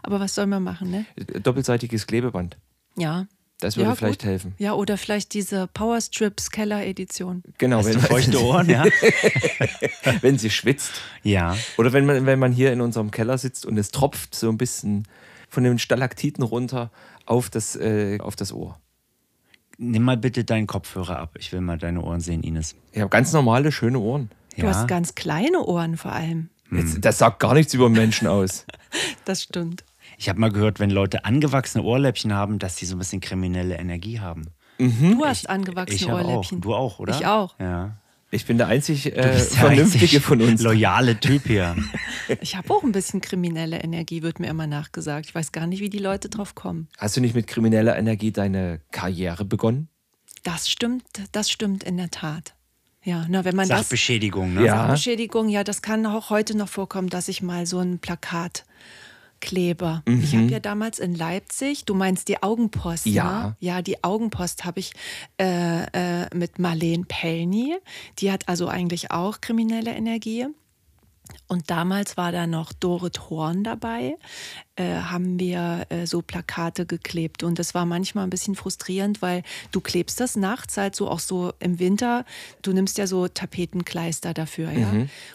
Aber 0.02 0.20
was 0.20 0.34
soll 0.34 0.46
man 0.46 0.62
machen, 0.62 0.90
ne? 0.90 1.06
Doppelseitiges 1.42 2.06
Klebeband. 2.06 2.56
Ja. 2.96 3.26
Das 3.60 3.78
würde 3.78 3.88
ja, 3.88 3.94
vielleicht 3.94 4.20
gut. 4.20 4.28
helfen. 4.28 4.54
Ja, 4.58 4.74
oder 4.74 4.98
vielleicht 4.98 5.32
diese 5.32 5.66
Power 5.68 5.98
Strips 5.98 6.50
Keller 6.50 6.84
Edition. 6.84 7.42
Genau, 7.56 7.78
Hast 7.78 7.86
wenn, 7.86 7.94
du 7.94 8.00
feuchte 8.00 8.42
Ohren, 8.42 8.68
ja? 8.68 8.84
wenn 10.20 10.38
sie 10.38 10.50
schwitzt. 10.50 10.92
ja. 11.22 11.56
Oder 11.78 11.94
wenn 11.94 12.04
man, 12.04 12.26
wenn 12.26 12.38
man 12.38 12.52
hier 12.52 12.70
in 12.72 12.82
unserem 12.82 13.10
Keller 13.10 13.38
sitzt 13.38 13.64
und 13.64 13.78
es 13.78 13.90
tropft 13.90 14.34
so 14.34 14.50
ein 14.50 14.58
bisschen 14.58 15.08
von 15.48 15.64
den 15.64 15.78
Stalaktiten 15.78 16.42
runter 16.42 16.90
auf 17.26 17.50
das, 17.50 17.76
äh, 17.76 18.18
auf 18.20 18.36
das 18.36 18.52
Ohr. 18.52 18.78
Nimm 19.78 20.02
mal 20.04 20.16
bitte 20.16 20.44
deinen 20.44 20.66
Kopfhörer 20.66 21.18
ab. 21.18 21.36
Ich 21.38 21.52
will 21.52 21.60
mal 21.60 21.76
deine 21.76 22.00
Ohren 22.02 22.20
sehen, 22.20 22.42
Ines. 22.42 22.74
Ich 22.92 23.00
habe 23.00 23.10
ganz 23.10 23.32
normale, 23.32 23.70
schöne 23.72 23.98
Ohren. 23.98 24.30
Du 24.56 24.62
Ja. 24.62 24.68
hast 24.68 24.88
ganz 24.88 25.14
kleine 25.14 25.62
Ohren 25.64 25.96
vor 25.98 26.12
allem. 26.12 26.48
Jetzt, 26.72 27.04
das 27.04 27.18
sagt 27.18 27.38
gar 27.40 27.52
nichts 27.54 27.74
über 27.74 27.88
Menschen 27.88 28.26
aus. 28.28 28.64
Das 29.26 29.42
stimmt. 29.42 29.84
Ich 30.16 30.28
habe 30.30 30.40
mal 30.40 30.50
gehört, 30.50 30.80
wenn 30.80 30.88
Leute 30.88 31.24
angewachsene 31.26 31.84
Ohrläppchen 31.84 32.32
haben, 32.32 32.58
dass 32.58 32.76
die 32.76 32.86
so 32.86 32.94
ein 32.96 32.98
bisschen 32.98 33.20
kriminelle 33.20 33.76
Energie 33.76 34.20
haben. 34.20 34.46
Du 34.78 35.24
hast 35.24 35.42
Ich 35.42 35.50
angewachsene 35.50 36.14
auch. 36.14 36.24
Ohrläppchen. 36.24 36.60
Du 36.62 36.74
auch, 36.74 36.98
oder? 36.98 37.14
Ich 37.14 37.26
auch. 37.26 37.58
Ja. 37.58 37.98
Ich 38.36 38.44
bin 38.44 38.58
der 38.58 38.66
einzig 38.68 39.16
äh, 39.16 39.38
Vernünftige 39.38 40.04
einzig 40.04 40.20
von 40.20 40.42
uns. 40.42 40.60
Loyale 40.60 41.18
Typ 41.18 41.46
hier. 41.46 41.74
Ich 42.40 42.56
habe 42.56 42.74
auch 42.74 42.82
ein 42.82 42.90
bisschen 42.90 43.20
kriminelle 43.20 43.78
Energie, 43.78 44.20
wird 44.22 44.40
mir 44.40 44.48
immer 44.48 44.66
nachgesagt. 44.66 45.26
Ich 45.26 45.34
weiß 45.34 45.52
gar 45.52 45.68
nicht, 45.68 45.80
wie 45.80 45.88
die 45.88 46.00
Leute 46.00 46.28
drauf 46.28 46.56
kommen. 46.56 46.88
Hast 46.98 47.16
du 47.16 47.20
nicht 47.20 47.36
mit 47.36 47.46
krimineller 47.46 47.96
Energie 47.96 48.32
deine 48.32 48.80
Karriere 48.90 49.44
begonnen? 49.44 49.88
Das 50.42 50.68
stimmt, 50.68 51.04
das 51.30 51.48
stimmt 51.50 51.84
in 51.84 51.96
der 51.96 52.10
Tat. 52.10 52.54
Ja, 53.04 53.26
na, 53.28 53.44
wenn 53.44 53.54
man 53.54 53.68
das. 53.68 53.82
Sachbeschädigung, 53.82 54.54
ne? 54.54 54.66
Ja. 54.66 54.88
Beschädigung, 54.88 55.48
ja, 55.48 55.62
das 55.62 55.82
kann 55.82 56.04
auch 56.04 56.30
heute 56.30 56.56
noch 56.56 56.68
vorkommen, 56.68 57.08
dass 57.08 57.28
ich 57.28 57.42
mal 57.42 57.64
so 57.64 57.78
ein 57.78 58.00
Plakat 58.00 58.64
klebe. 59.40 60.02
Ich 60.06 60.34
habe 60.34 60.46
ja 60.46 60.60
damals 60.60 60.98
in 60.98 61.14
Leipzig, 61.14 61.84
du 61.84 61.94
meinst 61.94 62.28
die 62.28 62.42
Augenpost, 62.42 63.06
Ja. 63.06 63.48
ne? 63.48 63.56
Ja, 63.60 63.82
die 63.82 64.02
Augenpost 64.04 64.64
habe 64.64 64.80
ich 64.80 64.92
äh, 65.40 65.84
äh, 66.22 66.26
mit 66.34 66.58
Marlene 66.58 67.04
Pellny. 67.06 67.76
Die 68.18 68.30
hat 68.32 68.48
also 68.48 68.68
eigentlich 68.68 69.10
auch 69.10 69.40
kriminelle 69.40 69.92
Energie. 69.94 70.46
Und 71.48 71.70
damals 71.70 72.16
war 72.16 72.32
da 72.32 72.46
noch 72.46 72.72
Dorit 72.72 73.30
Horn 73.30 73.62
dabei, 73.62 74.16
äh, 74.74 74.94
haben 74.96 75.38
wir 75.38 75.86
äh, 75.90 76.06
so 76.06 76.20
Plakate 76.22 76.86
geklebt. 76.86 77.42
Und 77.42 77.58
das 77.58 77.74
war 77.74 77.86
manchmal 77.86 78.24
ein 78.24 78.30
bisschen 78.30 78.56
frustrierend, 78.56 79.22
weil 79.22 79.42
du 79.70 79.80
klebst 79.80 80.18
das 80.20 80.36
nachts 80.36 80.76
halt 80.76 80.96
so 80.96 81.08
auch 81.08 81.20
so 81.20 81.52
im 81.60 81.78
Winter. 81.78 82.24
Du 82.62 82.72
nimmst 82.72 82.98
ja 82.98 83.06
so 83.06 83.28
Tapetenkleister 83.28 84.34
dafür, 84.34 84.72
ja. 84.72 84.92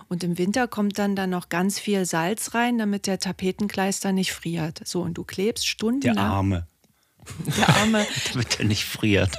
Und 0.09 0.23
im 0.23 0.37
Winter 0.37 0.67
kommt 0.67 0.99
dann 0.99 1.15
da 1.15 1.27
noch 1.27 1.49
ganz 1.49 1.79
viel 1.79 2.05
Salz 2.05 2.53
rein, 2.53 2.77
damit 2.77 3.07
der 3.07 3.19
Tapetenkleister 3.19 4.11
nicht 4.11 4.33
friert. 4.33 4.81
So, 4.85 5.01
und 5.01 5.13
du 5.13 5.23
klebst 5.23 5.63
Der 5.63 5.69
stundenlang. 5.69 6.17
Arme, 6.25 6.67
Der 7.57 7.69
Arme. 7.69 8.05
damit 8.33 8.59
er 8.59 8.65
nicht 8.65 8.85
friert. 8.85 9.31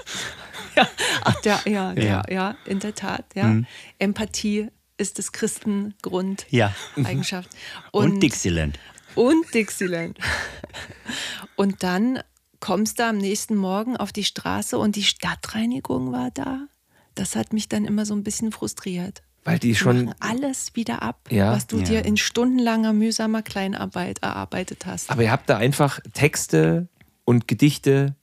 Ach, 1.25 1.41
der, 1.43 1.61
ja, 1.67 1.93
ja, 1.93 2.03
Ja. 2.03 2.23
ja, 2.31 2.57
in 2.65 2.79
der 2.79 2.95
Tat, 2.95 3.27
ja. 3.35 3.57
Empathie 3.99 4.69
ist 5.03 5.19
das 5.19 5.33
Christengrund. 5.33 6.47
Ja. 6.51 6.75
Eigenschaft. 7.05 7.51
Und, 7.91 8.21
Dixieland. 8.23 8.79
Und 9.15 9.53
Dixieland. 9.53 10.19
Und 11.57 11.83
dann 11.83 12.21
kommst 12.61 12.99
du 12.99 13.05
am 13.07 13.19
nächsten 13.19 13.57
Morgen 13.57 13.97
auf 13.97 14.13
die 14.13 14.25
Straße 14.25 14.79
und 14.79 14.97
die 14.97 15.03
Stadtreinigung 15.03 16.13
war 16.13 16.31
da. 16.31 16.67
Das 17.15 17.37
hat 17.37 17.53
mich 17.53 17.69
dann 17.69 17.85
immer 17.85 18.07
so 18.07 18.15
ein 18.15 18.23
bisschen 18.23 18.53
frustriert. 18.53 19.23
Weil 19.45 19.59
die 19.59 19.69
Die 19.71 19.75
schon. 19.75 20.15
alles 20.21 20.75
wieder 20.77 21.03
ab, 21.03 21.29
Ja. 21.31 21.53
was 21.53 21.67
du 21.67 21.79
Ja. 21.79 21.83
dir 21.83 22.05
in 22.05 22.17
stundenlanger 22.17 22.93
mühsamer 22.93 23.43
Kleinarbeit 23.43 24.21
erarbeitet 24.23 24.87
hast. 24.87 25.11
Aber 25.11 25.23
ihr 25.25 25.33
habt 25.33 25.51
da 25.51 25.57
einfach 25.59 25.99
Texte 26.15 26.89
und 27.25 27.49
Gedichte 27.49 28.15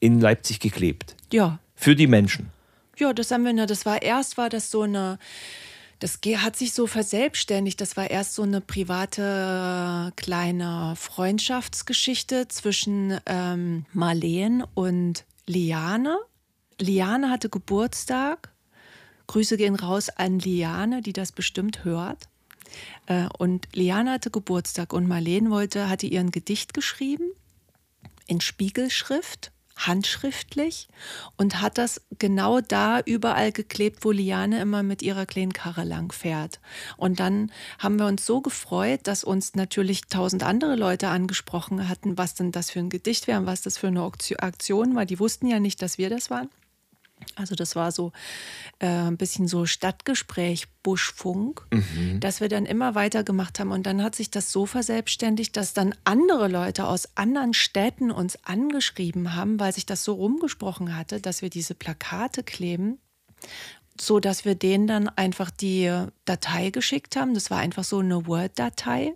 in 0.00 0.20
Leipzig 0.20 0.60
geklebt. 0.60 1.16
ja, 1.32 1.58
Für 1.74 1.96
die 1.96 2.06
Menschen. 2.06 2.50
Ja, 2.98 3.12
das 3.12 3.30
haben 3.30 3.44
wir, 3.44 3.52
ne, 3.52 3.66
das 3.66 3.86
war 3.86 4.02
erst 4.02 4.36
war 4.36 4.48
das 4.50 4.70
so 4.70 4.82
eine, 4.82 5.18
das 5.98 6.20
hat 6.38 6.56
sich 6.56 6.72
so 6.72 6.86
verselbstständigt. 6.86 7.80
Das 7.80 7.96
war 7.96 8.10
erst 8.10 8.34
so 8.34 8.42
eine 8.42 8.60
private 8.60 10.12
kleine 10.16 10.94
Freundschaftsgeschichte 10.96 12.48
zwischen 12.48 13.18
ähm, 13.26 13.84
Marleen 13.92 14.64
und 14.74 15.24
Liane. 15.46 16.18
Liane 16.78 17.30
hatte 17.30 17.48
Geburtstag. 17.48 18.52
Grüße 19.26 19.56
gehen 19.56 19.74
raus 19.74 20.08
an 20.08 20.38
Liane, 20.38 21.02
die 21.02 21.12
das 21.12 21.32
bestimmt 21.32 21.84
hört. 21.84 22.28
Äh, 23.06 23.28
und 23.38 23.68
Liane 23.74 24.12
hatte 24.12 24.30
Geburtstag 24.30 24.92
und 24.92 25.08
Marleen 25.08 25.50
wollte, 25.50 25.88
hatte 25.88 26.06
ihr 26.06 26.20
ein 26.20 26.30
Gedicht 26.30 26.74
geschrieben 26.74 27.30
in 28.26 28.40
Spiegelschrift, 28.40 29.52
handschriftlich 29.78 30.88
und 31.36 31.60
hat 31.60 31.78
das 31.78 32.02
genau 32.18 32.60
da 32.60 33.00
überall 33.00 33.52
geklebt, 33.52 34.04
wo 34.04 34.10
Liane 34.10 34.60
immer 34.60 34.82
mit 34.82 35.02
ihrer 35.02 35.24
kleinen 35.24 35.52
Karre 35.52 35.84
lang 35.84 36.12
fährt. 36.12 36.60
Und 36.96 37.20
dann 37.20 37.52
haben 37.78 37.98
wir 37.98 38.06
uns 38.06 38.26
so 38.26 38.40
gefreut, 38.40 39.00
dass 39.04 39.24
uns 39.24 39.54
natürlich 39.54 40.06
tausend 40.06 40.42
andere 40.42 40.76
Leute 40.76 41.08
angesprochen 41.08 41.88
hatten, 41.88 42.18
was 42.18 42.34
denn 42.34 42.52
das 42.52 42.70
für 42.70 42.80
ein 42.80 42.90
Gedicht 42.90 43.26
wäre 43.26 43.40
und 43.40 43.46
was 43.46 43.62
das 43.62 43.78
für 43.78 43.88
eine 43.88 44.02
Aktion 44.02 44.94
war. 44.94 45.06
Die 45.06 45.18
wussten 45.18 45.46
ja 45.46 45.60
nicht, 45.60 45.80
dass 45.80 45.98
wir 45.98 46.10
das 46.10 46.30
waren. 46.30 46.50
Also 47.36 47.54
das 47.54 47.76
war 47.76 47.92
so 47.92 48.12
äh, 48.80 48.86
ein 48.86 49.16
bisschen 49.16 49.48
so 49.48 49.64
Stadtgespräch, 49.66 50.66
Buschfunk, 50.82 51.66
dass 52.20 52.40
wir 52.40 52.48
dann 52.48 52.66
immer 52.66 52.94
weiter 52.94 53.22
gemacht 53.22 53.60
haben. 53.60 53.70
Und 53.70 53.86
dann 53.86 54.02
hat 54.02 54.14
sich 54.14 54.30
das 54.30 54.50
so 54.50 54.66
verselbstständigt, 54.66 55.56
dass 55.56 55.72
dann 55.72 55.94
andere 56.04 56.48
Leute 56.48 56.86
aus 56.86 57.16
anderen 57.16 57.54
Städten 57.54 58.10
uns 58.10 58.42
angeschrieben 58.44 59.34
haben, 59.34 59.60
weil 59.60 59.72
sich 59.72 59.86
das 59.86 60.04
so 60.04 60.14
rumgesprochen 60.14 60.96
hatte, 60.96 61.20
dass 61.20 61.42
wir 61.42 61.50
diese 61.50 61.74
Plakate 61.74 62.42
kleben, 62.42 62.98
so 64.00 64.20
dass 64.20 64.44
wir 64.44 64.54
denen 64.54 64.86
dann 64.86 65.08
einfach 65.08 65.50
die 65.50 65.92
Datei 66.24 66.70
geschickt 66.70 67.16
haben. 67.16 67.34
Das 67.34 67.50
war 67.50 67.58
einfach 67.58 67.84
so 67.84 67.98
eine 67.98 68.26
Word-Datei 68.26 69.14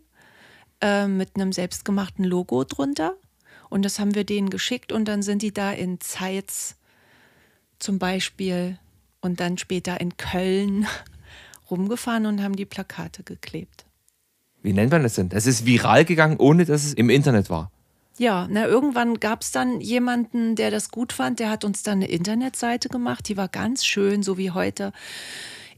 äh, 0.80 1.06
mit 1.06 1.36
einem 1.36 1.52
selbstgemachten 1.52 2.24
Logo 2.24 2.64
drunter. 2.64 3.16
Und 3.70 3.84
das 3.84 3.98
haben 3.98 4.14
wir 4.14 4.24
denen 4.24 4.50
geschickt 4.50 4.92
und 4.92 5.06
dann 5.06 5.22
sind 5.22 5.40
die 5.40 5.54
da 5.54 5.72
in 5.72 5.98
Zeitz 5.98 6.76
zum 7.82 7.98
Beispiel 7.98 8.78
und 9.20 9.40
dann 9.40 9.58
später 9.58 10.00
in 10.00 10.16
Köln 10.16 10.86
rumgefahren 11.70 12.26
und 12.26 12.42
haben 12.42 12.56
die 12.56 12.64
Plakate 12.64 13.22
geklebt. 13.22 13.84
Wie 14.62 14.72
nennt 14.72 14.92
man 14.92 15.02
das 15.02 15.14
denn? 15.14 15.28
Das 15.28 15.46
ist 15.46 15.66
viral 15.66 16.04
gegangen, 16.04 16.36
ohne 16.38 16.64
dass 16.64 16.84
es 16.84 16.94
im 16.94 17.10
Internet 17.10 17.50
war. 17.50 17.70
Ja, 18.18 18.46
na, 18.50 18.66
irgendwann 18.66 19.18
gab 19.20 19.42
es 19.42 19.52
dann 19.52 19.80
jemanden, 19.80 20.54
der 20.54 20.70
das 20.70 20.90
gut 20.90 21.12
fand, 21.12 21.40
der 21.40 21.50
hat 21.50 21.64
uns 21.64 21.82
dann 21.82 21.98
eine 21.98 22.08
Internetseite 22.08 22.88
gemacht, 22.88 23.28
die 23.28 23.36
war 23.36 23.48
ganz 23.48 23.84
schön, 23.84 24.22
so 24.22 24.36
wie 24.38 24.50
heute 24.50 24.92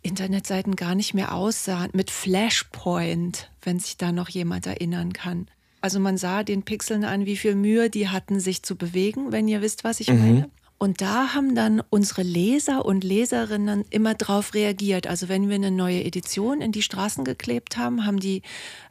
Internetseiten 0.02 0.76
gar 0.76 0.94
nicht 0.94 1.14
mehr 1.14 1.32
aussahen, 1.32 1.90
mit 1.94 2.10
Flashpoint, 2.10 3.50
wenn 3.62 3.78
sich 3.78 3.96
da 3.96 4.12
noch 4.12 4.28
jemand 4.28 4.66
erinnern 4.66 5.12
kann. 5.12 5.48
Also 5.80 6.00
man 6.00 6.16
sah 6.16 6.42
den 6.42 6.62
Pixeln 6.62 7.04
an, 7.04 7.24
wie 7.24 7.36
viel 7.36 7.54
Mühe 7.54 7.88
die 7.88 8.08
hatten, 8.08 8.40
sich 8.40 8.62
zu 8.62 8.76
bewegen, 8.76 9.32
wenn 9.32 9.48
ihr 9.48 9.62
wisst, 9.62 9.84
was 9.84 10.00
ich 10.00 10.08
meine. 10.08 10.50
Und 10.78 11.00
da 11.00 11.34
haben 11.34 11.54
dann 11.54 11.82
unsere 11.88 12.22
Leser 12.22 12.84
und 12.84 13.04
Leserinnen 13.04 13.84
immer 13.90 14.14
drauf 14.14 14.54
reagiert. 14.54 15.06
Also 15.06 15.28
wenn 15.28 15.48
wir 15.48 15.54
eine 15.54 15.70
neue 15.70 16.04
Edition 16.04 16.60
in 16.60 16.72
die 16.72 16.82
Straßen 16.82 17.24
geklebt 17.24 17.76
haben, 17.76 18.04
haben, 18.04 18.18
die, 18.18 18.42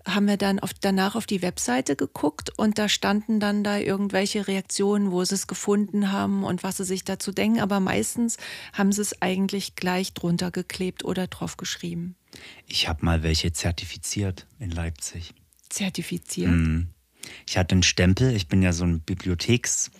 haben 0.07 0.27
wir 0.27 0.37
dann 0.37 0.59
auf, 0.59 0.71
danach 0.73 1.15
auf 1.15 1.25
die 1.25 1.41
Webseite 1.41 1.95
geguckt 1.95 2.51
und 2.57 2.79
da 2.79 2.87
standen 2.87 3.39
dann 3.39 3.63
da 3.63 3.77
irgendwelche 3.77 4.47
Reaktionen, 4.47 5.11
wo 5.11 5.23
sie 5.23 5.35
es 5.35 5.45
gefunden 5.45 6.11
haben 6.11 6.43
und 6.43 6.63
was 6.63 6.77
sie 6.77 6.85
sich 6.85 7.03
dazu 7.03 7.31
denken. 7.31 7.59
Aber 7.59 7.79
meistens 7.79 8.37
haben 8.71 8.91
sie 8.91 9.01
es 9.01 9.21
eigentlich 9.21 9.75
gleich 9.75 10.13
drunter 10.13 10.51
geklebt 10.51 11.03
oder 11.03 11.27
drauf 11.27 11.57
geschrieben. 11.57 12.15
Ich 12.65 12.87
habe 12.87 13.05
mal 13.05 13.23
welche 13.23 13.51
zertifiziert 13.51 14.47
in 14.57 14.71
Leipzig. 14.71 15.33
Zertifiziert. 15.69 16.49
Mhm. 16.49 16.87
Ich 17.45 17.57
hatte 17.57 17.73
einen 17.73 17.83
Stempel, 17.83 18.35
ich 18.35 18.47
bin 18.47 18.61
ja 18.61 18.73
so 18.73 18.85
ein 18.85 19.01
Bibliotheks- 19.01 19.91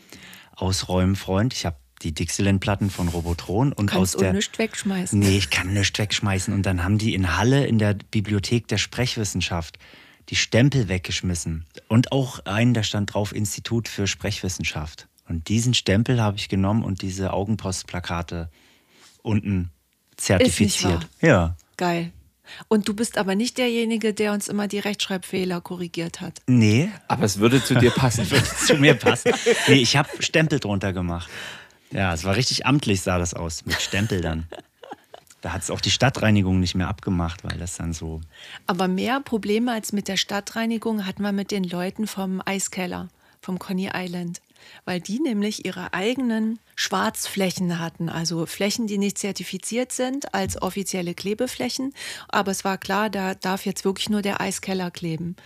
ausräumen, 0.56 1.16
Freund. 1.16 1.54
Ich 1.54 1.66
habe 1.66 1.78
die 2.02 2.14
Dixieland-Platten 2.14 2.90
von 2.90 3.08
Robotron 3.08 3.72
und 3.72 3.88
Kannst 3.88 4.16
aus 4.16 4.20
der. 4.20 4.32
du 4.32 4.38
nichts 4.38 4.58
wegschmeißen. 4.58 5.18
Nee, 5.18 5.38
ich 5.38 5.50
kann 5.50 5.74
nichts 5.74 5.98
wegschmeißen. 5.98 6.54
Und 6.54 6.66
dann 6.66 6.84
haben 6.84 6.98
die 6.98 7.14
in 7.14 7.38
Halle 7.38 7.66
in 7.66 7.80
der 7.80 7.96
Bibliothek 8.12 8.68
der 8.68 8.78
Sprechwissenschaft 8.78 9.78
die 10.30 10.36
Stempel 10.36 10.90
weggeschmissen. 10.90 11.66
Und 11.88 12.12
auch 12.12 12.40
einen, 12.46 12.74
da 12.74 12.84
stand 12.84 13.14
drauf 13.14 13.34
Institut 13.34 13.88
für 13.88 14.08
Sprechwissenschaft. 14.08 15.08
Und 15.28 15.48
diesen 15.48 15.74
Stempel 15.74 16.22
habe 16.22 16.38
ich 16.38 16.50
genommen 16.50 16.84
und 16.84 17.02
diese 17.02 17.34
Augenpostplakate 17.34 18.50
unten 19.22 19.72
zertifiziert. 20.18 21.08
wahr? 21.22 21.30
Ja. 21.30 21.58
Geil. 21.78 22.12
Und 22.68 22.88
du 22.88 22.94
bist 22.94 23.18
aber 23.18 23.36
nicht 23.36 23.58
derjenige, 23.58 24.14
der 24.14 24.34
uns 24.34 24.48
immer 24.48 24.68
die 24.68 24.80
Rechtschreibfehler 24.80 25.62
korrigiert 25.62 26.22
hat. 26.22 26.42
Nee, 26.48 26.90
Aber 27.08 27.24
es 27.24 27.40
würde 27.40 27.64
zu 27.64 27.76
dir 27.76 27.92
passen. 27.92 28.30
würde 28.32 28.48
zu 28.48 28.76
mir 28.76 28.96
passen. 28.96 29.34
Nee, 29.68 29.76
ich 29.76 29.96
habe 29.98 30.10
Stempel 30.20 30.60
drunter 30.60 30.94
gemacht. 30.94 31.30
Ja, 31.92 32.14
es 32.14 32.24
war 32.24 32.36
richtig 32.36 32.66
amtlich, 32.66 33.02
sah 33.02 33.20
das 33.20 33.34
aus, 33.34 33.66
mit 33.66 33.82
Stempel 33.82 34.22
dann. 34.22 34.48
Da 35.42 35.52
hat 35.52 35.62
es 35.62 35.70
auch 35.70 35.82
die 35.82 35.92
Stadtreinigung 35.92 36.60
nicht 36.60 36.74
mehr 36.74 36.88
abgemacht, 36.88 37.44
weil 37.44 37.58
das 37.58 37.76
dann 37.76 37.92
so. 37.92 38.22
Aber 38.66 38.88
mehr 38.88 39.20
Probleme 39.20 39.74
als 39.74 39.92
mit 39.92 40.08
der 40.08 40.16
Stadtreinigung 40.16 41.06
hatten 41.06 41.22
wir 41.22 41.34
mit 41.34 41.52
den 41.52 41.66
Leuten 41.66 42.08
vom 42.08 42.42
Eiskeller, 42.46 43.10
vom 43.42 43.60
Coney 43.60 43.92
Island. 43.94 44.42
Weil 44.86 45.02
die 45.02 45.20
nämlich 45.20 45.66
ihre 45.66 45.94
eigenen 45.94 46.60
Schwarzflächen 46.84 47.80
hatten, 47.80 48.10
also 48.10 48.46
Flächen, 48.46 48.88
die 48.88 48.98
nicht 48.98 49.18
zertifiziert 49.18 49.94
sind 49.94 50.34
als 50.34 50.62
offizielle 50.62 51.14
Klebeflächen. 51.14 51.94
Aber 52.28 52.52
es 52.52 52.66
war 52.66 52.78
klar, 52.78 53.10
da 53.10 53.36
darf 53.36 53.66
jetzt 53.66 53.86
wirklich 53.86 54.10
nur 54.10 54.22
der 54.22 54.42
Eiskeller 54.42 54.92
kleben. 54.92 55.38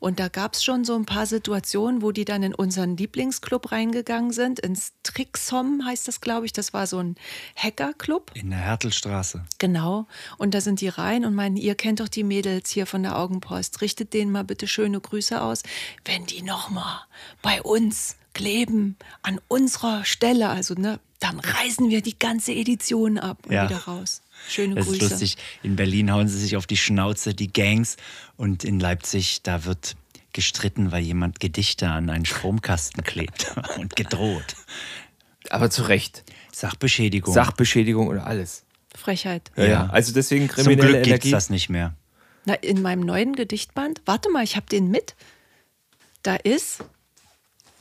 Und 0.00 0.20
da 0.20 0.28
gab 0.28 0.52
es 0.52 0.62
schon 0.62 0.84
so 0.84 0.94
ein 0.94 1.06
paar 1.06 1.24
Situationen, 1.24 2.02
wo 2.02 2.12
die 2.12 2.26
dann 2.26 2.42
in 2.42 2.54
unseren 2.54 2.98
Lieblingsclub 2.98 3.72
reingegangen 3.72 4.32
sind, 4.32 4.60
ins 4.60 4.92
Trixom 5.02 5.82
heißt 5.82 6.08
das, 6.08 6.20
glaube 6.20 6.44
ich. 6.44 6.52
Das 6.52 6.74
war 6.74 6.86
so 6.86 6.98
ein 6.98 7.16
Hackerclub. 7.56 8.30
In 8.34 8.50
der 8.50 8.58
Hertelstraße. 8.58 9.46
Genau. 9.56 10.06
Und 10.36 10.52
da 10.52 10.60
sind 10.60 10.82
die 10.82 10.88
rein 10.88 11.24
und 11.24 11.34
meinen, 11.34 11.56
ihr 11.56 11.74
kennt 11.74 12.00
doch 12.00 12.08
die 12.08 12.22
Mädels 12.22 12.68
hier 12.68 12.86
von 12.86 13.02
der 13.02 13.18
Augenpost. 13.18 13.80
Richtet 13.80 14.12
denen 14.12 14.30
mal 14.30 14.44
bitte 14.44 14.68
schöne 14.68 15.00
Grüße 15.00 15.40
aus. 15.40 15.62
Wenn 16.04 16.26
die 16.26 16.42
nochmal 16.42 17.00
bei 17.40 17.62
uns 17.62 18.16
kleben, 18.34 18.96
an 19.22 19.40
unserer 19.48 20.04
Stelle, 20.04 20.48
also 20.48 20.74
ne, 20.82 21.00
dann 21.20 21.38
reißen 21.40 21.88
wir 21.88 22.02
die 22.02 22.18
ganze 22.18 22.52
Edition 22.52 23.16
ab 23.18 23.38
und 23.46 23.52
Ja. 23.52 23.64
wieder 23.68 23.78
raus. 23.84 24.20
Schöne 24.48 24.74
Das 24.74 24.86
ist 24.86 24.98
Grüße. 24.98 25.08
lustig. 25.10 25.36
In 25.62 25.76
Berlin 25.76 26.10
hauen 26.12 26.28
sie 26.28 26.38
sich 26.38 26.56
auf 26.56 26.66
die 26.66 26.76
Schnauze, 26.76 27.32
die 27.34 27.52
Gangs. 27.52 27.96
Und 28.36 28.64
in 28.64 28.80
Leipzig, 28.80 29.42
da 29.42 29.64
wird 29.64 29.94
gestritten, 30.32 30.90
weil 30.92 31.02
jemand 31.02 31.38
Gedichte 31.40 31.88
an 31.88 32.10
einen 32.10 32.24
Stromkasten 32.24 33.04
klebt 33.04 33.54
und 33.78 33.94
gedroht. 33.96 34.56
Aber 35.50 35.70
zu 35.70 35.82
Recht. 35.82 36.24
Sachbeschädigung. 36.52 37.32
Sachbeschädigung 37.32 38.08
und 38.08 38.18
alles. 38.18 38.64
Frechheit. 38.94 39.50
Ja, 39.56 39.64
ja. 39.64 39.86
Also 39.90 40.12
deswegen 40.12 40.48
Zum 40.48 40.56
kriminelle 40.56 40.88
Glück 40.88 41.02
gibt 41.04 41.06
es 41.06 41.12
Energie. 41.12 41.30
das 41.30 41.50
nicht 41.50 41.68
mehr. 41.68 41.94
Na, 42.44 42.54
in 42.54 42.82
meinem 42.82 43.00
neuen 43.00 43.34
Gedichtband, 43.36 44.02
warte 44.04 44.28
mal, 44.30 44.42
ich 44.44 44.56
habe 44.56 44.66
den 44.66 44.90
mit. 44.90 45.14
Da 46.24 46.34
ist 46.36 46.82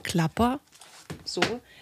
Klapper, 0.04 0.60
so, 1.26 1.41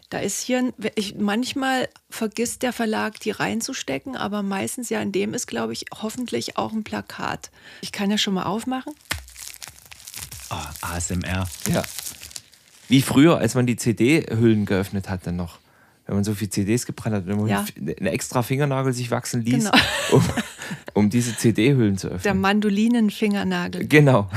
da 0.09 0.19
ist 0.19 0.41
hier, 0.41 0.57
ein, 0.59 0.73
ich, 0.95 1.15
manchmal 1.15 1.87
vergisst 2.09 2.63
der 2.63 2.73
Verlag, 2.73 3.19
die 3.19 3.31
reinzustecken, 3.31 4.15
aber 4.15 4.41
meistens 4.41 4.89
ja 4.89 5.01
in 5.01 5.11
dem 5.11 5.33
ist, 5.33 5.45
glaube 5.47 5.73
ich, 5.73 5.85
hoffentlich 6.01 6.57
auch 6.57 6.73
ein 6.73 6.83
Plakat. 6.83 7.51
Ich 7.81 7.91
kann 7.91 8.09
ja 8.09 8.17
schon 8.17 8.33
mal 8.33 8.43
aufmachen. 8.43 8.93
Oh, 10.49 10.55
ASMR. 10.81 11.47
Ja. 11.71 11.83
Wie 12.87 13.01
früher, 13.03 13.37
als 13.37 13.53
man 13.53 13.67
die 13.67 13.75
CD-Hüllen 13.75 14.65
geöffnet 14.65 15.09
hat, 15.09 15.27
dann 15.27 15.35
noch. 15.35 15.59
Wenn 16.07 16.15
man 16.15 16.23
so 16.23 16.33
viele 16.33 16.49
CDs 16.49 16.87
gebrannt 16.87 17.15
hat, 17.15 17.27
wenn 17.27 17.37
man 17.37 17.45
Ja. 17.47 17.63
einen 17.77 18.07
extra 18.07 18.41
Fingernagel 18.41 18.93
sich 18.93 19.11
wachsen 19.11 19.43
ließ, 19.45 19.65
Genau. 19.65 19.77
um, 20.11 20.23
um 20.95 21.09
diese 21.11 21.37
CD-Hüllen 21.37 21.99
zu 21.99 22.07
Der 22.07 22.15
öffnen. 22.15 22.41
Mandolinenfingernagel. 22.41 23.87
Genau. 23.87 24.27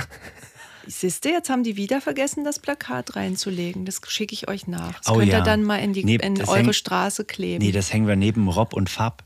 Siehst 1.00 1.24
du, 1.24 1.30
jetzt 1.30 1.48
haben 1.50 1.64
die 1.64 1.76
wieder 1.76 2.00
vergessen, 2.00 2.44
das 2.44 2.58
Plakat 2.58 3.16
reinzulegen. 3.16 3.84
Das 3.84 4.00
schicke 4.08 4.34
ich 4.34 4.48
euch 4.48 4.66
nach. 4.66 4.98
Das 4.98 5.08
Oh 5.08 5.14
könnt 5.18 5.28
ja. 5.32 5.38
ihr 5.38 5.44
dann 5.44 5.62
mal 5.62 5.76
in, 5.78 5.92
die, 5.92 6.04
Nee, 6.04 6.16
in 6.16 6.40
eure 6.42 6.58
hängt- 6.58 6.74
Straße 6.74 7.24
kleben. 7.24 7.64
Nee, 7.64 7.72
das 7.72 7.92
hängen 7.92 8.06
wir 8.06 8.16
neben 8.16 8.48
Rob 8.48 8.72
und 8.74 8.90
Fab. 8.90 9.24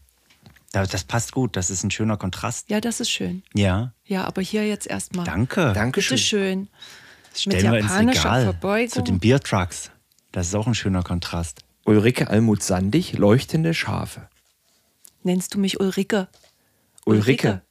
Da- 0.72 0.86
Das 0.86 1.04
passt 1.04 1.32
gut, 1.32 1.56
das 1.56 1.70
ist 1.70 1.82
ein 1.84 1.90
schöner 1.90 2.16
Kontrast. 2.16 2.68
ja, 2.70 2.80
das 2.80 3.00
ist 3.00 3.10
schön. 3.10 3.42
Ja, 3.54 3.92
Ja, 4.04 4.24
aber 4.24 4.42
hier 4.42 4.66
jetzt 4.66 4.86
erstmal. 4.86 5.24
danke. 5.24 5.72
Dankeschön. 5.74 6.16
Bitte 6.16 6.26
schön. 6.26 6.68
Das 7.32 7.42
stellen 7.42 7.72
wir 7.72 7.78
ins 7.80 7.88
japanischer 7.90 8.20
Regal. 8.24 8.44
Verbeugung. 8.44 8.92
Zu 8.94 9.02
den 9.02 9.18
Biertrucks. 9.18 9.90
Das 10.32 10.48
ist 10.48 10.54
auch 10.54 10.66
ein 10.66 10.74
schöner 10.74 11.02
Kontrast. 11.02 11.60
Ulrike 11.84 12.28
Almut-Sandig, 12.28 13.12
leuchtende 13.18 13.74
Schafe. 13.74 14.28
Nennst 15.22 15.54
du 15.54 15.58
mich 15.58 15.80
Ulrike? 15.80 16.28
Ulrike. 17.04 17.62
Wie, 17.62 17.65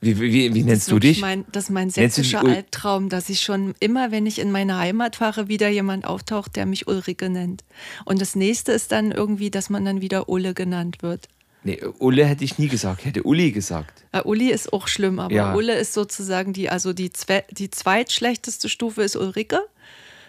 wie, 0.00 0.20
wie, 0.20 0.54
wie 0.54 0.60
Das 0.60 0.66
nennst 0.66 0.82
ist 0.88 0.90
du 0.92 0.98
dich? 0.98 1.20
Mein, 1.20 1.44
das 1.52 1.64
ist 1.64 1.70
mein 1.70 1.90
sächsischer 1.90 2.44
Albtraum, 2.44 3.08
dass 3.08 3.28
ich 3.28 3.40
schon 3.40 3.74
immer, 3.80 4.10
wenn 4.10 4.26
ich 4.26 4.38
in 4.38 4.52
meine 4.52 4.76
Heimat 4.76 5.16
fahre, 5.16 5.48
wieder 5.48 5.68
jemand 5.68 6.04
auftaucht, 6.04 6.56
der 6.56 6.66
mich 6.66 6.86
Ulrike 6.86 7.30
nennt. 7.30 7.64
Und 8.04 8.20
das 8.20 8.36
nächste 8.36 8.72
ist 8.72 8.92
dann 8.92 9.10
irgendwie, 9.10 9.50
dass 9.50 9.70
man 9.70 9.84
dann 9.84 10.00
wieder 10.00 10.28
Ulle 10.28 10.54
genannt 10.54 11.02
wird. 11.02 11.28
Nee, 11.64 11.82
Ulle 11.98 12.24
hätte 12.26 12.44
ich 12.44 12.58
nie 12.58 12.68
gesagt, 12.68 13.00
ich 13.00 13.06
hätte 13.06 13.24
Uli 13.24 13.50
gesagt. 13.50 14.04
Äh, 14.12 14.20
Uli 14.22 14.52
ist 14.52 14.72
auch 14.72 14.86
schlimm, 14.86 15.18
aber 15.18 15.34
Ja. 15.34 15.54
Ulle 15.54 15.74
ist 15.76 15.94
sozusagen 15.94 16.52
die, 16.52 16.70
also 16.70 16.92
die, 16.92 17.10
zwe 17.12 17.42
die 17.50 17.70
zweitschlechteste 17.70 18.68
Stufe 18.68 19.02
ist 19.02 19.16
Ulrike. 19.16 19.60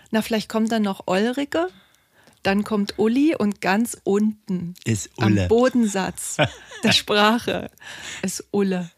Na, 0.09 0.23
vielleicht 0.23 0.49
kommt 0.49 0.71
dann 0.71 0.81
noch 0.81 1.03
Ulrike. 1.05 1.67
Dann 2.41 2.63
kommt 2.63 2.97
Uli 2.97 3.35
und 3.35 3.61
ganz 3.61 3.97
unten 4.03 4.73
Ist 4.85 5.09
am 5.17 5.33
Ulle. 5.33 5.47
Bodensatz 5.47 6.37
der 6.83 6.91
Sprache 6.93 7.69
ist 8.23 8.45
Ulle. 8.51 8.89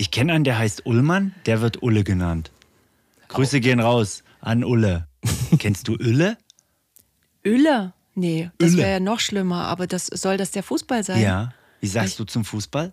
Ich 0.00 0.10
kenne 0.12 0.32
einen, 0.32 0.44
der 0.44 0.58
heißt 0.58 0.86
Ullmann, 0.86 1.34
der 1.46 1.60
wird 1.60 1.82
Ulle 1.82 2.04
genannt. 2.04 2.52
Grüße 3.28 3.58
gehen 3.60 3.80
raus 3.80 4.22
an 4.40 4.62
Ulle. 4.64 5.08
Kennst 5.58 5.88
du 5.88 5.94
Ulle? 5.94 6.38
Ulle? 7.44 7.92
Nee, 8.14 8.50
das 8.58 8.76
wäre 8.76 8.90
ja 8.92 9.00
noch 9.00 9.20
schlimmer, 9.20 9.64
aber 9.66 9.86
das 9.86 10.06
soll 10.06 10.36
das 10.36 10.50
der 10.52 10.62
Fußball 10.62 11.02
sein? 11.04 11.20
Ja. 11.20 11.52
Wie 11.80 11.86
sagst 11.88 12.10
Ich- 12.12 12.16
du 12.16 12.24
zum 12.24 12.44
Fußball? 12.44 12.92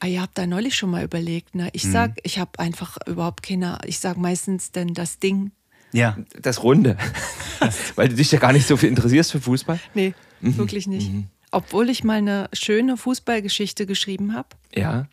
Ah, 0.00 0.06
ihr 0.06 0.20
habt 0.22 0.38
da 0.38 0.46
neulich 0.46 0.76
schon 0.76 0.90
mal 0.90 1.02
überlegt, 1.04 1.56
ne? 1.56 1.64
Mhm. 1.64 1.70
Ich 1.72 1.82
sag, 1.82 2.12
ich 2.22 2.38
habe 2.38 2.56
einfach 2.58 2.98
überhaupt 3.08 3.42
keine, 3.42 3.78
ich 3.84 3.98
sag 3.98 4.16
meistens 4.16 4.70
denn 4.70 4.94
das 4.94 5.18
Ding. 5.18 5.50
Ja. 5.92 6.16
Das 6.40 6.62
Runde. 6.62 6.96
Weil 7.96 8.08
du 8.08 8.14
dich 8.16 8.30
ja 8.32 8.38
gar 8.38 8.52
nicht 8.52 8.66
so 8.68 8.76
viel 8.76 8.88
interessierst 8.88 9.32
für 9.32 9.40
Fußball. 9.40 9.78
Nee, 9.94 10.14
Mhm. 10.40 10.56
wirklich 10.56 10.86
nicht. 10.86 11.10
Obwohl 11.50 11.90
ich 11.90 12.04
mal 12.04 12.18
eine 12.18 12.48
schöne 12.52 12.96
Fußballgeschichte 12.96 13.86
geschrieben 13.86 14.34
habe. 14.34 14.48
Ja. 14.74 15.06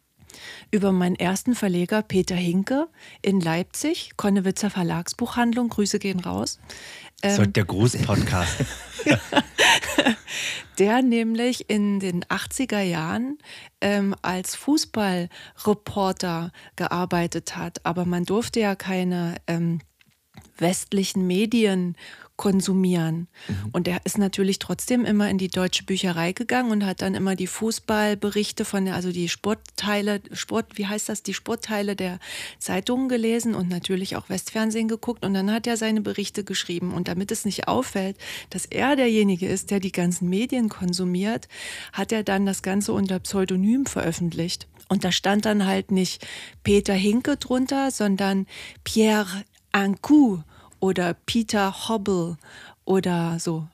Über 0.72 0.92
meinen 0.92 1.16
ersten 1.16 1.56
Verleger 1.56 2.02
Peter 2.02 2.36
Hinke 2.36 2.88
in 3.22 3.40
Leipzig, 3.40 4.12
Konnewitzer 4.18 4.70
Verlagsbuchhandlung, 4.70 5.70
Grüße 5.70 6.00
gehen 6.00 6.20
raus. 6.20 6.60
Das 7.22 7.40
Ähm, 7.40 7.54
der 7.54 7.66
Gruß-Podcast. 7.66 8.66
der 10.80 11.02
nämlich 11.02 11.70
in 11.70 12.00
den 12.00 12.24
80er 12.26 12.82
Jahren 12.82 13.38
ähm, 13.82 14.16
als 14.22 14.56
Fußballreporter 14.56 16.52
gearbeitet 16.76 17.56
hat. 17.56 17.86
Aber 17.86 18.06
man 18.06 18.26
durfte 18.26 18.60
ja 18.60 18.76
keine 18.76 19.36
ähm, 19.48 19.80
westlichen 20.58 21.26
Medien 21.28 21.96
konsumieren. 22.38 23.28
Und 23.72 23.88
er 23.88 24.02
ist 24.04 24.18
natürlich 24.18 24.60
trotzdem 24.60 25.06
immer 25.06 25.30
in 25.30 25.38
die 25.38 25.48
deutsche 25.48 25.84
Bücherei 25.84 26.34
gegangen 26.34 26.72
und 26.72 26.86
hat 26.86 27.02
dann 27.02 27.16
immer 27.16 27.36
die 27.36 27.48
Fußballberichte 27.48 28.66
von, 28.66 28.86
der- 28.86 28.96
also 28.96 29.12
die 29.12 29.30
Sportteile, 29.30 30.22
Sport, 30.34 30.78
wie 30.78 30.86
heißt 30.86 31.08
das, 31.08 31.24
die 31.24 31.34
Sportteile 31.34 31.96
der 31.96 32.20
Zeitungen 32.60 33.08
gelesen 33.08 33.56
und 33.56 33.70
natürlich 33.70 34.18
auch 34.18 34.28
Westfernsehen 34.30 34.88
geguckt. 34.88 35.24
Und 35.26 35.34
dann 35.34 35.50
hat 35.52 35.66
er 35.66 35.78
seine 35.78 36.02
Berichte 36.02 36.44
geschrieben. 36.44 36.94
Und 36.94 37.08
damit 37.08 37.32
es 37.32 37.46
nicht 37.46 37.68
auffällt, 37.68 38.18
dass 38.50 38.66
er 38.66 38.96
derjenige 38.96 39.48
ist, 39.48 39.72
der 39.72 39.80
die 39.80 39.94
ganzen 39.94 40.30
Medien 40.30 40.68
konsumiert, 40.68 41.48
hat 41.94 42.12
er 42.12 42.24
dann 42.24 42.46
das 42.46 42.62
Ganze 42.62 42.92
unter 42.92 43.20
Pseudonym 43.20 43.86
veröffentlicht. 43.86 44.68
Und 44.90 45.04
da 45.04 45.12
stand 45.12 45.46
dann 45.46 45.66
halt 45.66 45.90
nicht 45.92 46.28
Peter 46.64 46.94
Hinke 46.94 47.38
drunter, 47.38 47.92
sondern 47.92 48.46
Pierre 48.84 49.44
Ankou 49.72 50.44
oder 50.80 51.16
Peter 51.26 51.88
Hobble 51.88 52.38
oder 52.86 53.40
so. 53.40 53.68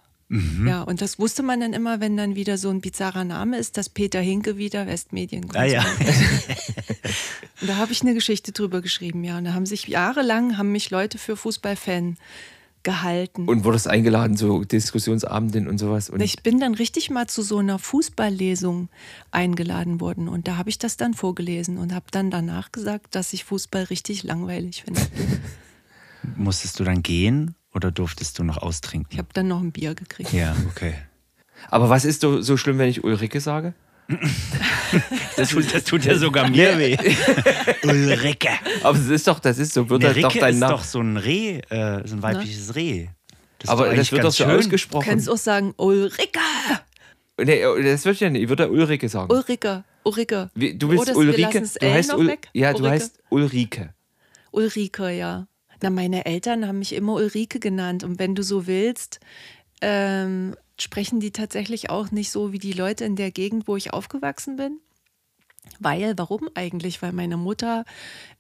Ja, 0.65 0.83
und 0.83 1.01
das 1.01 1.19
wusste 1.19 1.43
man 1.43 1.59
dann 1.59 1.73
immer, 1.73 1.99
wenn 1.99 2.15
dann 2.15 2.35
wieder 2.35 2.57
so 2.57 2.69
ein 2.69 2.79
bizarrer 2.79 3.25
Name 3.25 3.57
ist, 3.57 3.75
dass 3.75 3.89
Peter 3.89 4.21
Hinke 4.21 4.57
wieder 4.57 4.87
Westmedien 4.87 5.45
ah 5.53 5.65
ja. 5.65 5.85
Und 7.61 7.67
da 7.67 7.75
habe 7.75 7.91
ich 7.91 8.01
eine 8.01 8.13
Geschichte 8.13 8.53
drüber 8.53 8.81
geschrieben, 8.81 9.25
ja. 9.25 9.37
Und 9.37 9.43
da 9.43 9.53
haben 9.53 9.65
sich 9.65 9.87
jahrelang 9.87 10.57
haben 10.57 10.71
mich 10.71 10.89
Leute 10.89 11.17
für 11.17 11.35
Fußballfan 11.35 12.17
gehalten. 12.83 13.47
Und 13.47 13.65
wurdest 13.65 13.87
eingeladen 13.87 14.37
zu 14.37 14.63
Diskussionsabenden 14.63 15.67
und 15.67 15.77
sowas. 15.77 16.09
Und 16.09 16.21
ich 16.21 16.41
bin 16.41 16.61
dann 16.61 16.75
richtig 16.75 17.09
mal 17.09 17.27
zu 17.27 17.41
so 17.41 17.57
einer 17.57 17.77
Fußballlesung 17.77 18.89
eingeladen 19.31 19.99
worden 19.99 20.29
und 20.29 20.47
da 20.47 20.57
habe 20.57 20.69
ich 20.69 20.79
das 20.79 20.97
dann 20.97 21.13
vorgelesen 21.13 21.77
und 21.77 21.93
habe 21.93 22.05
dann 22.11 22.31
danach 22.31 22.71
gesagt, 22.71 23.15
dass 23.15 23.33
ich 23.33 23.43
Fußball 23.43 23.83
richtig 23.83 24.23
langweilig 24.23 24.83
finde. 24.83 25.01
Musstest 26.35 26.79
du 26.79 26.83
dann 26.83 27.03
gehen? 27.03 27.55
Oder 27.73 27.91
durftest 27.91 28.37
du 28.39 28.43
noch 28.43 28.57
austrinken? 28.57 29.07
Ich 29.11 29.17
habe 29.17 29.29
dann 29.33 29.47
noch 29.47 29.61
ein 29.61 29.71
Bier 29.71 29.95
gekriegt. 29.95 30.33
Ja, 30.33 30.55
okay. 30.69 30.93
Aber 31.69 31.89
was 31.89 32.05
ist 32.05 32.21
so, 32.21 32.41
so 32.41 32.57
schlimm, 32.57 32.77
wenn 32.79 32.89
ich 32.89 33.03
Ulrike 33.03 33.39
sage? 33.39 33.73
Das 35.37 35.49
tut, 35.49 35.73
das 35.73 35.85
tut 35.85 36.03
ja 36.03 36.17
sogar 36.17 36.49
mir 36.49 36.77
weh. 36.77 36.97
Ulrike. 37.83 38.49
Aber 38.83 38.97
das 38.97 39.07
ist 39.07 39.25
doch, 39.27 39.39
das 39.39 39.57
ist 39.57 39.73
so, 39.73 39.89
wird 39.89 40.03
das 40.03 40.11
Eine 40.13 40.21
doch 40.23 40.35
dein 40.35 40.53
ist 40.55 40.59
Name. 40.59 40.73
doch 40.73 40.83
so 40.83 40.99
ein 40.99 41.15
Reh, 41.17 41.59
äh, 41.69 42.05
so 42.05 42.15
ein 42.17 42.21
weibliches 42.21 42.75
Reh. 42.75 43.07
Das 43.59 43.65
ist 43.65 43.69
Aber 43.69 43.95
das 43.95 44.11
wird 44.11 44.23
doch 44.25 44.31
so 44.31 44.43
schön. 44.43 44.49
Du 44.53 44.57
ausgesprochen. 44.59 45.05
kannst 45.05 45.29
auch 45.29 45.37
sagen, 45.37 45.73
Ulrike, 45.77 46.39
Nee, 47.37 47.61
das 47.83 48.03
wird 48.05 48.19
ja 48.19 48.29
nicht. 48.29 48.43
Ich 48.43 48.49
würde 48.49 48.69
Ulrike 48.69 49.07
sagen. 49.09 49.31
Ulrike, 49.31 49.83
Ulrike. 50.03 50.49
Wie- 50.53 50.77
Du 50.77 50.89
willst 50.89 51.03
Oder 51.03 51.13
wir 51.13 51.17
Ulrike? 51.29 51.61
Du 51.79 51.87
heißt 51.89 52.13
Ul 52.13 52.27
weg. 52.27 52.49
Ja, 52.53 52.73
du 52.73 52.79
Ulrike. 52.79 52.91
heißt 52.91 53.19
Ulrike. 53.29 53.93
Ulrike, 54.51 55.09
ja. 55.11 55.47
Na, 55.81 55.89
meine 55.89 56.25
Eltern 56.25 56.67
haben 56.67 56.79
mich 56.79 56.93
immer 56.93 57.13
Ulrike 57.13 57.59
genannt. 57.59 58.03
Und 58.03 58.19
wenn 58.19 58.35
du 58.35 58.43
so 58.43 58.67
willst, 58.67 59.19
ähm, 59.81 60.55
sprechen 60.79 61.19
die 61.19 61.31
tatsächlich 61.31 61.89
auch 61.89 62.11
nicht 62.11 62.31
so 62.31 62.53
wie 62.53 62.59
die 62.59 62.73
Leute 62.73 63.05
in 63.05 63.15
der 63.15 63.31
Gegend, 63.31 63.67
wo 63.67 63.75
ich 63.75 63.93
aufgewachsen 63.93 64.55
bin. 64.55 64.79
Weil, 65.79 66.17
warum 66.17 66.49
eigentlich? 66.55 67.01
Weil 67.01 67.13
meine 67.13 67.37
Mutter 67.37 67.85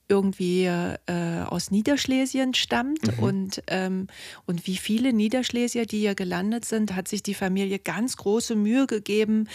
irgendwie 0.07 0.65
äh, 0.65 0.97
aus 1.45 1.71
Niederschlesien 1.71 2.53
stammt 2.53 3.17
und, 3.19 3.63
ähm, 3.67 4.07
und 4.45 4.67
wie 4.67 4.75
viele 4.75 5.13
Niederschlesier, 5.13 5.85
die 5.85 5.99
hier 5.99 6.15
gelandet 6.15 6.65
sind, 6.65 6.95
hat 6.95 7.07
sich 7.07 7.23
die 7.23 7.33
Familie 7.33 7.79
ganz 7.79 8.17
große 8.17 8.55
Mühe 8.55 8.87
gegeben, 8.87 9.47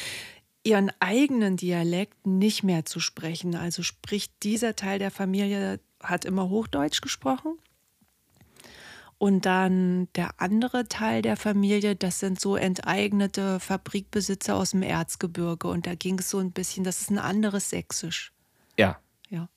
ihren 0.65 0.91
eigenen 0.99 1.57
Dialekt 1.57 2.27
nicht 2.27 2.63
mehr 2.63 2.85
zu 2.87 3.01
sprechen. 3.01 3.55
Also 3.55 3.83
spricht 3.83 4.33
dieser 4.43 4.75
Teil 4.75 4.99
der 4.99 5.11
Familie, 5.11 5.79
hat 6.03 6.25
immer 6.25 6.49
Hochdeutsch 6.49 7.03
gesprochen. 7.03 7.59
Und 9.19 9.47
dann 9.47 10.09
der 10.15 10.41
andere 10.41 10.89
Teil 10.89 11.23
der 11.23 11.37
Familie, 11.37 11.97
das 11.97 12.21
sind 12.21 12.39
so 12.39 12.57
enteignete 12.57 13.61
Fabrikbesitzer 13.61 14.55
aus 14.55 14.73
dem 14.73 14.83
Erzgebirge. 14.83 15.69
Und 15.69 15.87
da 15.87 15.95
ging 15.95 16.19
es 16.19 16.29
so 16.29 16.39
ein 16.39 16.53
bisschen, 16.53 16.85
das 16.85 17.01
ist 17.01 17.11
ein 17.11 17.19
anderes 17.19 17.71
Sächsisch. 17.71 18.33
Ja. 18.79 18.99
Ja. 19.31 19.49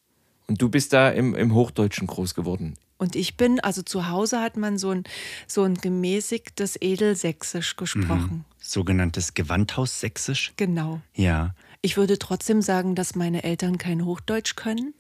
Und 0.48 0.62
du 0.62 0.70
bist 0.70 0.94
da 0.94 1.10
im, 1.10 1.36
im 1.36 1.54
Hochdeutschen 1.54 2.08
groß 2.08 2.36
geworden. 2.36 2.76
Und 2.98 3.16
ich 3.16 3.38
bin, 3.38 3.60
also 3.62 3.82
zu 3.82 4.10
Hause 4.10 4.42
hat 4.42 4.58
man 4.58 4.78
so 4.78 4.92
ein, 4.92 5.04
so 5.48 5.64
ein 5.64 5.76
gemäßigtes 5.76 6.78
Edelsächsisch 6.82 7.78
gesprochen. 7.78 8.46
Sogenanntes 8.60 9.34
Gewandhaussächsisch. 9.34 10.54
Genau. 10.58 11.00
Ja. 11.14 11.56
Ich 11.82 11.96
würde 11.96 12.20
trotzdem 12.20 12.62
sagen, 12.62 12.96
dass 12.96 13.16
meine 13.16 13.44
Eltern 13.44 13.78
kein 13.78 14.04
Hochdeutsch 14.04 14.56
können. 14.56 14.94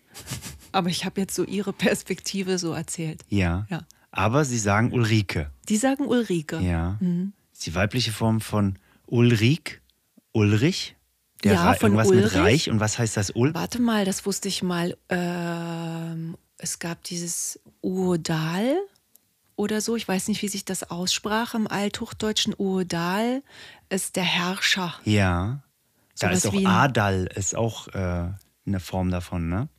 Aber 0.71 0.89
ich 0.89 1.03
habe 1.03 1.19
jetzt 1.19 1.35
so 1.35 1.43
ihre 1.43 1.73
Perspektive 1.73 2.57
so 2.57 2.71
erzählt. 2.71 3.21
Ja. 3.27 3.67
Ja. 3.69 3.85
Aber 4.11 4.45
sie 4.45 4.57
sagen 4.59 4.91
Ulrike. 4.91 5.51
Die 5.67 5.77
sagen 5.77 6.05
Ulrike. 6.07 6.59
Ja. 6.59 6.97
Mhm. 6.99 7.33
Ist 7.53 7.65
die 7.65 7.75
weibliche 7.75 8.11
Form 8.11 8.41
von 8.41 8.77
Ulrik, 9.05 9.81
Ulrich? 10.31 10.95
Der 11.43 11.53
Ja, 11.53 11.63
Ra- 11.63 11.73
von 11.75 11.91
irgendwas 11.93 12.09
mit 12.09 12.17
Ulrich. 12.25 12.35
Reich. 12.35 12.69
Und 12.69 12.79
was 12.79 12.97
heißt 12.99 13.15
das 13.17 13.33
Ul? 13.35 13.53
Warte 13.53 13.81
mal, 13.81 14.05
das 14.05 14.25
wusste 14.25 14.47
ich 14.47 14.61
mal. 14.63 14.97
Ähm, 15.09 16.35
es 16.57 16.79
gab 16.79 17.03
dieses 17.03 17.59
Uodal 17.81 18.75
oder 19.55 19.79
so. 19.81 19.95
Ich 19.95 20.07
weiß 20.07 20.27
nicht, 20.27 20.41
wie 20.41 20.47
sich 20.49 20.65
das 20.65 20.89
aussprach. 20.91 21.53
Im 21.53 21.67
Althochdeutschen 21.67 22.53
Uodal 22.57 23.41
ist 23.89 24.15
der 24.15 24.23
Herrscher. 24.23 24.93
Ja. 25.05 25.61
Da 26.19 26.27
Sowas 26.35 26.45
ist 26.45 26.65
auch 26.65 26.69
Adal, 26.69 27.29
ist 27.35 27.55
auch 27.55 27.87
äh, 27.89 28.27
eine 28.65 28.79
Form 28.81 29.09
davon, 29.09 29.47
ne? 29.47 29.69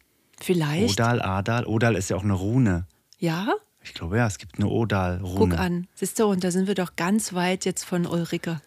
Vielleicht. 0.41 0.93
Odal, 0.99 1.21
Adal. 1.21 1.67
Odal 1.67 1.97
ist 1.97 2.09
ja 2.09 2.17
auch 2.17 2.25
eine 2.25 2.33
Rune. 2.33 2.87
Ja? 3.19 3.49
Ich 3.83 3.95
glaube 3.95 4.19
ja, 4.19 4.27
es 4.27 4.39
gibt 4.39 4.57
eine 4.59 4.69
Odal-Rune. 4.69 5.39
Guck 5.55 5.59
an. 5.59 5.87
Siehst 5.95 6.19
du, 6.19 6.27
und 6.27 6.45
da 6.45 6.51
sind 6.51 6.67
wir 6.69 6.75
doch 6.75 6.97
ganz 6.97 7.33
weit 7.33 7.65
jetzt 7.65 7.85
von 7.85 8.07
Ulrike. 8.07 8.61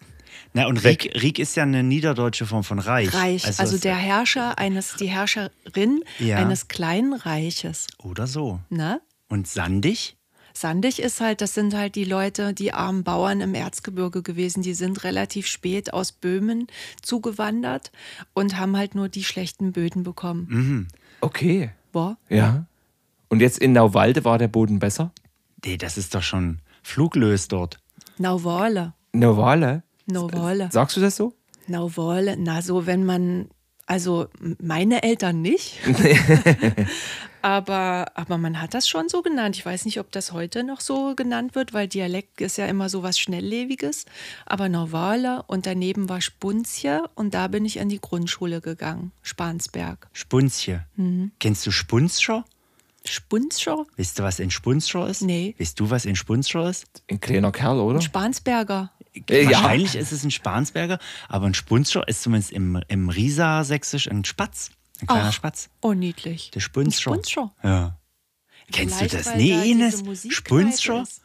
Na, 0.54 0.66
und 0.66 0.84
Riek, 0.84 1.12
Riek 1.22 1.38
ist 1.38 1.56
ja 1.56 1.64
eine 1.64 1.84
niederdeutsche 1.84 2.48
Form 2.48 2.64
von 2.64 2.80
Reich. 2.80 3.14
Reich. 3.14 3.46
Also, 3.60 3.76
es- 3.76 3.82
der 3.82 3.96
Herrscher 3.96 4.58
eines, 4.58 4.96
die 4.96 5.06
Herrscherin 5.08 6.04
Ja. 6.20 6.38
eines 6.38 6.68
kleinen 6.68 7.14
Reiches. 7.14 7.86
Oder 8.00 8.26
so. 8.26 8.60
Ne? 8.70 9.00
Und 9.30 9.48
sandig? 9.48 10.18
Sandig 10.56 11.00
ist 11.00 11.20
halt, 11.22 11.42
das 11.42 11.54
sind 11.56 11.74
halt 11.76 11.96
die 11.96 12.04
Leute, 12.04 12.54
die 12.54 12.74
armen 12.74 13.04
Bauern 13.04 13.42
im 13.42 13.54
Erzgebirge 13.56 14.22
gewesen. 14.22 14.62
Die 14.64 14.74
sind 14.76 15.04
relativ 15.04 15.48
spät 15.48 15.94
aus 15.94 16.12
Böhmen 16.12 16.68
zugewandert 17.02 17.92
und 18.34 18.58
haben 18.58 18.76
halt 18.78 18.96
nur 18.96 19.10
die 19.10 19.24
schlechten 19.24 19.72
Böden 19.72 20.04
bekommen. 20.04 20.48
Mhm. 20.50 20.88
Okay. 21.22 21.72
Boah. 21.92 22.18
Ja. 22.30 22.66
Und 23.34 23.40
jetzt 23.40 23.58
in 23.58 23.74
Nauwalde 23.74 24.26
war 24.26 24.38
der 24.38 24.48
Boden 24.48 24.78
besser? 24.78 25.12
Nee, 25.66 25.78
das 25.78 25.98
ist 25.98 26.14
doch 26.14 26.22
schon 26.22 26.60
fluglös 26.84 27.48
dort. 27.48 27.80
Nauwolle. 28.20 28.94
Nauwale? 29.12 29.82
Nauwolle. 30.06 30.70
Sagst 30.72 30.98
du 30.98 31.02
das 31.02 31.16
so? 31.16 31.34
Nauwolle. 31.66 32.36
Na, 32.38 32.62
so, 32.62 32.86
wenn 32.86 33.04
man, 33.04 33.50
also 33.88 34.28
meine 34.62 35.02
Eltern 35.02 35.42
nicht. 35.42 35.80
aber, 37.42 38.12
aber 38.14 38.38
man 38.38 38.62
hat 38.62 38.76
das 38.76 38.88
schon 38.88 39.10
so 39.10 39.24
genannt. 39.24 39.56
Ich 39.56 39.66
weiß 39.66 39.86
nicht, 39.86 40.00
ob 40.00 40.12
das 40.12 40.32
heute 40.32 40.64
noch 40.64 40.80
so 40.80 41.16
genannt 41.16 41.56
wird, 41.56 41.74
weil 41.74 41.88
Dialekt 41.88 42.40
ist 42.40 42.60
ja 42.60 42.68
immer 42.68 42.88
so 42.88 43.02
was 43.02 43.18
Schnelllebiges. 43.18 44.06
Aber 44.46 44.70
Nauwolle 44.70 45.42
und 45.48 45.66
daneben 45.66 46.08
war 46.08 46.22
Spunzje 46.22 47.10
und 47.16 47.34
da 47.34 47.48
bin 47.48 47.66
ich 47.66 47.78
in 47.78 47.90
die 47.90 48.00
Grundschule 48.00 48.62
gegangen. 48.62 49.12
Spansberg. 49.24 50.08
Spunzje. 50.14 50.86
Mhm. 50.98 51.32
Kennst 51.40 51.66
du 51.66 51.72
Spunzscher? 51.72 52.46
Spunzscher? 53.06 53.86
Weißt 53.98 54.20
du, 54.20 54.24
was 54.24 54.40
in 54.40 54.52
Spunzscher 54.52 55.08
ist? 55.08 55.22
Nee. 55.22 55.56
Weißt 55.60 55.80
du, 55.80 55.90
was 55.90 56.06
in 56.06 56.16
Spunzscher 56.16 56.70
ist? 56.70 56.86
Ein 57.10 57.20
kleiner 57.20 57.52
Kerl, 57.52 57.80
oder? 57.80 58.02
Spansberger. 58.02 58.92
Äh, 59.30 59.44
ja. 59.44 59.52
Wahrscheinlich 59.52 59.96
ist 59.96 60.12
es 60.12 60.24
ein 60.24 60.32
Spansberger, 60.32 61.00
aber 61.28 61.46
ein 61.46 61.54
Spunzscher 61.54 62.08
ist 62.08 62.24
zumindest 62.24 62.52
im, 62.52 62.82
im 62.88 63.10
Riesa-Sächsisch 63.10 64.10
ein 64.10 64.24
Spatz. 64.26 64.72
Ein 65.02 65.08
kleiner 65.08 65.30
Ach. 65.30 65.34
Spatz. 65.34 65.70
Oh, 65.82 65.94
niedlich. 65.94 66.52
Der 66.52 66.62
Spunzscher. 66.62 67.12
Ein 67.12 67.16
Spunzscher. 67.16 67.52
Ja. 67.64 67.98
Kennst 68.72 68.96
du 68.96 68.98
Vielleicht, 69.00 69.14
das 69.14 69.26
weil 69.28 69.38
nie, 69.38 69.52
da 69.52 69.62
diese 69.62 70.04
Ines? 70.04 70.34
Spunzscher? 70.34 71.04
ist. 71.04 71.22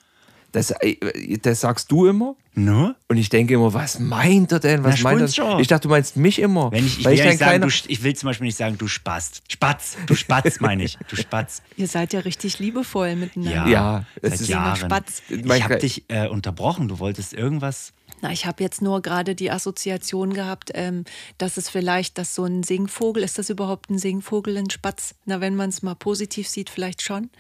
Das, 0.52 0.70
äh, 0.80 0.96
das 1.42 1.60
sagst 1.60 1.90
du 1.92 2.06
immer? 2.06 2.34
Nur? 2.54 2.96
Und 3.08 3.18
ich 3.18 3.28
denke 3.28 3.54
immer, 3.54 3.72
was 3.74 3.98
meint 4.00 4.50
er 4.50 4.58
denn? 4.58 4.82
Was 4.82 4.96
Na, 5.02 5.12
meint 5.14 5.38
er? 5.38 5.60
Ich 5.60 5.68
dachte, 5.68 5.82
du 5.86 5.90
meinst 5.90 6.16
mich 6.16 6.40
immer. 6.40 6.72
Wenn 6.72 6.84
ich, 6.86 6.98
ich, 7.00 7.04
Weil 7.04 7.16
will 7.18 7.24
nicht 7.26 7.38
sagen, 7.38 7.50
kleiner- 7.60 7.66
du, 7.66 7.72
ich 7.88 8.02
will 8.02 8.16
zum 8.16 8.28
Beispiel 8.28 8.46
nicht 8.46 8.56
sagen, 8.56 8.76
du 8.78 8.88
Spast. 8.88 9.42
Spatz. 9.48 9.96
Du 10.06 10.14
Spatz, 10.14 10.58
meine 10.60 10.82
ich. 10.84 10.98
Du 11.08 11.16
Spatz. 11.16 11.62
Ihr 11.76 11.86
seid 11.86 12.12
ja 12.12 12.20
richtig 12.20 12.58
liebevoll 12.58 13.14
miteinander. 13.14 13.66
Ja, 13.66 13.68
Ja, 13.68 14.04
es 14.22 14.30
seit 14.30 14.40
ist 14.40 14.48
Jahren. 14.48 14.76
Spatz. 14.76 15.22
Ich 15.28 15.62
habe 15.62 15.76
dich 15.78 16.04
äh, 16.08 16.26
unterbrochen. 16.28 16.88
Du 16.88 16.98
wolltest 16.98 17.32
irgendwas. 17.34 17.92
Na, 18.20 18.32
ich 18.32 18.46
habe 18.46 18.62
jetzt 18.64 18.82
nur 18.82 19.00
gerade 19.00 19.34
die 19.34 19.50
Assoziation 19.50 20.32
gehabt, 20.34 20.70
ähm, 20.74 21.04
dass 21.38 21.56
es 21.56 21.68
vielleicht, 21.68 22.18
dass 22.18 22.34
so 22.34 22.44
ein 22.44 22.62
Singvogel, 22.64 23.22
ist 23.22 23.38
das 23.38 23.48
überhaupt 23.48 23.90
ein 23.90 23.98
Singvogel, 23.98 24.56
ein 24.56 24.70
Spatz? 24.70 25.14
Na, 25.24 25.40
wenn 25.40 25.54
man 25.54 25.68
es 25.68 25.82
mal 25.82 25.94
positiv 25.94 26.48
sieht, 26.48 26.68
vielleicht 26.70 27.02
schon. 27.02 27.30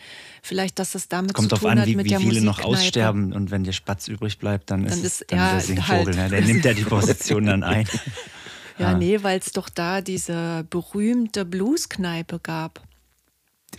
Vielleicht, 0.42 0.78
dass 0.78 0.92
das 0.92 1.08
damit 1.08 1.34
Kommt 1.34 1.50
zu 1.50 1.56
tun 1.56 1.70
an, 1.70 1.80
hat 1.80 1.86
wie, 1.88 1.96
mit 1.96 2.04
wie 2.06 2.10
der 2.10 2.20
viele 2.20 2.40
noch 2.42 2.62
aussterben. 2.62 3.32
Und 3.32 3.50
wenn 3.50 3.64
der 3.64 3.72
Spatz 3.72 4.06
übrig 4.08 4.38
bleibt, 4.38 4.70
dann 4.70 4.84
ist, 4.84 4.92
Dann 4.92 4.98
es 5.00 5.20
ist- 5.20 5.24
dann 5.32 5.38
ja, 5.38 5.50
der 5.52 5.60
Singvogel. 5.60 6.16
halt. 6.16 6.30
Ne? 6.30 6.36
Der 6.38 6.40
nimmt 6.46 6.64
ja 6.64 6.74
die 6.74 6.84
Position 6.84 7.46
dann 7.46 7.62
ein. 7.64 7.86
Ja, 8.80 8.90
Ah. 8.90 8.94
nee, 8.94 9.20
weil 9.24 9.40
es 9.40 9.50
doch 9.50 9.68
da 9.68 10.00
diese 10.00 10.64
berühmte 10.70 11.44
Blueskneipe 11.44 12.38
gab. 12.38 12.80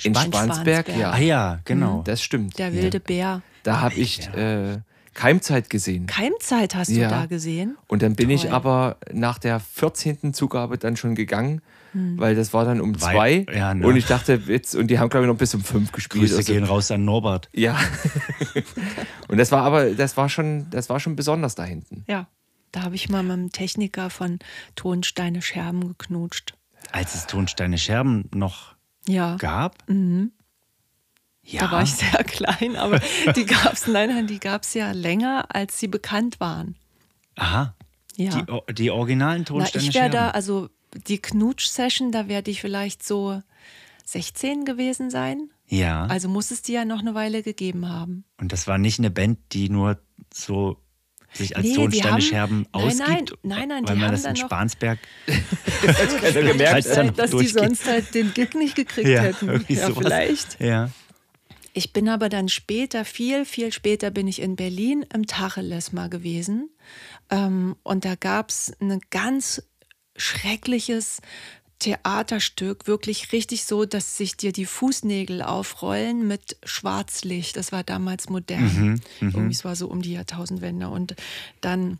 in 0.03 0.13
Span- 0.13 0.25
Spansberg, 0.27 0.87
Spansberg. 0.87 0.97
ja. 0.99 1.11
Ah 1.11 1.17
ja, 1.19 1.59
genau. 1.63 2.01
Das 2.05 2.21
stimmt. 2.21 2.59
Der 2.59 2.73
wilde 2.73 2.99
Bär. 2.99 3.41
Da 3.63 3.79
habe 3.79 3.95
ich 3.95 4.27
äh, 4.35 4.79
Keimzeit 5.19 5.69
gesehen. 5.69 6.07
Keimzeit 6.07 6.75
hast 6.75 6.89
Ja. 6.89 7.09
du 7.09 7.13
da 7.15 7.25
gesehen? 7.25 7.77
Und 7.87 8.01
dann 8.01 8.15
bin 8.15 8.29
ich 8.29 8.43
Toll. 8.43 8.51
aber 8.51 8.97
nach 9.11 9.37
der 9.37 9.59
14. 9.59 10.33
Zugabe 10.33 10.77
dann 10.77 10.95
schon 10.97 11.15
gegangen, 11.15 11.61
weil 11.93 12.35
das 12.35 12.53
war 12.53 12.65
dann 12.65 12.79
um 12.81 12.93
Weil- 13.01 13.45
zwei. 13.45 13.53
ja, 13.53 13.73
ne. 13.73 13.85
Und 13.85 13.95
ich 13.97 14.05
dachte, 14.05 14.41
jetzt, 14.47 14.75
und 14.75 14.87
die 14.87 14.99
haben, 14.99 15.09
glaube 15.09 15.25
ich, 15.25 15.31
noch 15.31 15.37
bis 15.37 15.53
um 15.55 15.61
fünf 15.63 15.91
gespielt. 15.91 16.21
Grüße 16.23 16.37
Also, 16.37 16.53
gehen 16.53 16.63
raus 16.63 16.91
an 16.91 17.03
Norbert. 17.03 17.49
Ja. 17.53 17.77
und 19.27 19.37
das 19.37 19.51
war 19.51 19.63
aber, 19.63 19.91
das 19.91 20.15
war 20.17 20.29
schon, 20.29 20.69
das 20.69 20.89
war 20.89 20.99
schon 20.99 21.15
besonders 21.15 21.55
da 21.55 21.63
hinten. 21.63 22.03
Ja. 22.07 22.27
Da 22.71 22.83
habe 22.83 22.93
ich 22.95 23.09
mal 23.09 23.23
mit 23.23 23.35
dem 23.35 23.51
Techniker 23.51 24.09
von 24.11 24.37
Tonsteine 24.75 25.41
Scherben 25.41 25.87
geknutscht. 25.87 26.53
Als 26.91 27.15
es 27.15 27.25
Tonsteine 27.25 27.77
Scherben 27.79 28.29
noch 28.33 28.75
Ja. 29.07 29.37
gab. 29.37 29.77
Ja. 31.51 31.61
Da 31.61 31.71
war 31.71 31.83
ich 31.83 31.93
sehr 31.93 32.23
klein, 32.25 32.75
aber 32.75 32.99
die 33.35 33.45
gab 33.45 33.73
es, 33.73 33.87
nein, 33.87 34.09
nein, 34.09 34.27
die 34.27 34.39
gab 34.39 34.63
es 34.63 34.73
ja 34.73 34.91
länger, 34.91 35.45
als 35.49 35.79
sie 35.79 35.87
bekannt 35.87 36.39
waren. 36.39 36.75
Aha. 37.35 37.73
Ja. 38.15 38.41
Die, 38.67 38.73
die 38.73 38.91
originalen 38.91 39.41
Na, 39.41 39.45
Tonsteine 39.45 39.85
ich 39.87 39.93
wäre 39.95 40.09
da, 40.09 40.29
also 40.31 40.69
die 41.07 41.19
Knutsch-Session, 41.19 42.11
da 42.11 42.27
werde 42.27 42.51
ich 42.51 42.61
vielleicht 42.61 43.03
so 43.05 43.41
16 44.05 44.65
gewesen 44.65 45.09
sein. 45.09 45.49
ja. 45.67 46.05
Also 46.07 46.27
muss 46.29 46.51
es 46.51 46.61
die 46.61 46.73
ja 46.73 46.83
noch 46.85 46.99
eine 46.99 47.13
Weile 47.15 47.43
gegeben 47.43 47.87
haben. 47.89 48.25
Und 48.39 48.51
das 48.51 48.67
war 48.67 48.77
nicht 48.77 48.99
eine 48.99 49.09
Band, 49.11 49.39
die 49.51 49.69
nur 49.69 49.99
so 50.33 50.77
sich 51.31 51.55
als 51.55 51.63
Nee, 51.65 51.71
die 51.73 51.75
Tonsteine 51.77 52.11
haben- 52.13 52.21
Scherben 52.21 52.67
Nein, 52.73 52.83
ausgibt. 52.83 53.33
nein, 53.43 53.67
nein, 53.67 53.67
nein, 53.69 53.87
weil 53.87 53.95
die 53.95 53.99
man 54.01 54.07
haben 54.09 54.11
das 54.15 54.25
in 54.25 54.35
Spansberg. 54.35 54.99
Also 55.87 56.39
gemerkt, 56.41 56.73
Als 56.73 56.93
dann 56.93 57.15
dass 57.15 57.31
die 57.31 57.45
sonst 57.47 57.85
halt 57.87 58.13
den 58.13 58.33
Gig 58.33 58.53
nicht 58.55 58.75
gekriegt 58.75 59.07
Ja, 59.07 59.21
hätten. 59.21 59.63
Ja, 59.69 59.87
sowas. 59.87 60.03
vielleicht. 60.03 60.59
Ja. 60.59 60.89
Ich 61.73 61.93
bin 61.93 62.09
aber 62.09 62.29
dann 62.29 62.49
später, 62.49 63.05
viel, 63.05 63.45
viel 63.45 63.71
später 63.71 64.11
bin 64.11 64.27
ich 64.27 64.41
in 64.41 64.55
Berlin 64.55 65.05
im 65.13 65.27
Tacheles 65.27 65.91
mal 65.91 66.09
gewesen. 66.09 66.69
Ähm, 67.29 67.75
und 67.83 68.05
da 68.05 68.15
gab 68.15 68.49
es 68.49 68.73
ein 68.79 68.99
ganz 69.09 69.63
schreckliches 70.15 71.21
Theaterstück, 71.79 72.87
wirklich 72.87 73.31
richtig 73.31 73.63
so, 73.63 73.85
dass 73.85 74.17
sich 74.17 74.35
dir 74.35 74.51
die 74.51 74.65
Fußnägel 74.65 75.41
aufrollen 75.41 76.27
mit 76.27 76.57
Schwarzlicht. 76.63 77.55
Das 77.55 77.71
war 77.71 77.83
damals 77.83 78.29
modern. 78.29 79.01
Irgendwie, 79.21 79.53
es 79.53 79.63
war 79.63 79.75
so 79.75 79.87
um 79.87 80.01
die 80.01 80.13
Jahrtausendwende. 80.13 80.89
Und 80.89 81.15
dann 81.61 81.99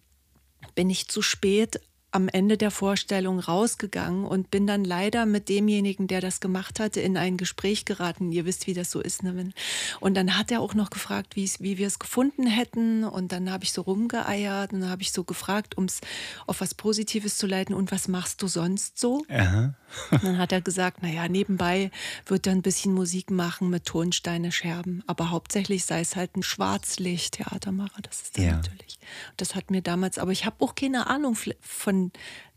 bin 0.76 0.90
ich 0.90 1.08
zu 1.08 1.22
spät 1.22 1.80
am 2.12 2.28
Ende 2.28 2.58
der 2.58 2.72
Vorstellung 2.72 3.40
rausgegangen 3.40 4.26
und 4.26 4.50
bin 4.50 4.66
dann 4.66 4.84
leider 4.84 5.26
mit 5.26 5.48
demjenigen, 5.50 6.08
der 6.08 6.22
das 6.22 6.40
gemacht 6.40 6.80
hatte, 6.80 7.00
in 7.02 7.18
ein 7.18 7.38
Gespräch 7.38 7.86
geraten. 7.86 8.32
Ihr 8.32 8.46
wisst, 8.46 8.66
wie 8.68 8.74
das 8.74 8.90
so 8.90 9.00
ist. 9.00 9.24
Ne? 9.24 9.52
Und 10.00 10.16
dann 10.16 10.38
hat 10.38 10.52
er 10.52 10.62
auch 10.62 10.74
noch 10.74 10.90
gefragt, 10.90 11.36
wie 11.36 11.78
wir 11.78 11.88
es 11.88 12.00
gefunden 12.00 12.48
hätten. 12.48 13.04
Und 13.04 13.32
dann 13.32 13.52
habe 13.52 13.64
ich 13.64 13.74
so 13.74 13.82
rumgeeiert 13.82 14.74
und 14.74 14.82
dann 14.82 14.90
habe 14.90 15.02
ich 15.02 15.12
so 15.12 15.24
gefragt, 15.24 15.78
um 15.78 15.86
es 15.86 16.02
auf 16.48 16.62
was 16.62 16.74
Positives 16.74 17.38
zu 17.38 17.46
leiten. 17.48 17.76
Und 17.76 17.92
was 17.92 18.08
machst 18.08 18.42
du 18.42 18.48
sonst 18.48 18.98
so? 19.00 19.24
Dann 19.30 20.38
hat 20.38 20.52
er 20.52 20.62
gesagt, 20.62 21.02
naja, 21.04 21.28
nebenbei 21.28 21.92
wird 22.26 22.48
er 22.48 22.54
ein 22.54 22.62
bisschen 22.62 22.94
Musik 22.94 23.32
machen 23.32 23.70
mit 23.70 23.86
Tonsteine, 23.86 24.52
Scherben. 24.52 25.04
Aber 25.08 25.30
hauptsächlich 25.30 25.86
sei 25.86 26.02
es 26.02 26.16
halt 26.16 26.36
ein 26.36 26.44
Schwarzlicht-Theatermacher. 26.44 28.02
Das 28.02 28.22
ist 28.22 28.38
er 28.38 28.46
Ja. 28.46 28.52
natürlich. 28.58 29.00
Das 29.38 29.56
hat 29.56 29.72
mir 29.72 29.82
damals, 29.82 30.18
aber 30.18 30.32
ich 30.32 30.46
habe 30.46 30.64
auch 30.64 30.76
keine 30.76 31.08
Ahnung 31.08 31.36
von 31.62 31.99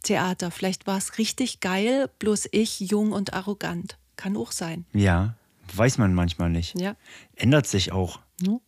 Theater. 0.03 0.51
Vielleicht 0.51 0.87
war 0.87 0.99
es 0.99 1.19
richtig 1.19 1.61
geil, 1.61 2.09
bloß 2.19 2.49
ich 2.53 2.81
jung 2.81 3.13
und 3.13 3.33
arrogant. 3.35 3.99
Kann 4.17 4.37
auch 4.37 4.53
sein. 4.53 4.85
Ja, 4.93 5.35
weiß 5.75 5.99
man 5.99 6.15
manchmal 6.15 6.51
nicht. 6.51 6.79
Ja. 6.79 6.95
Ändert 7.37 7.67
sich 7.67 7.93
auch. 7.93 8.21
No? 8.41 8.61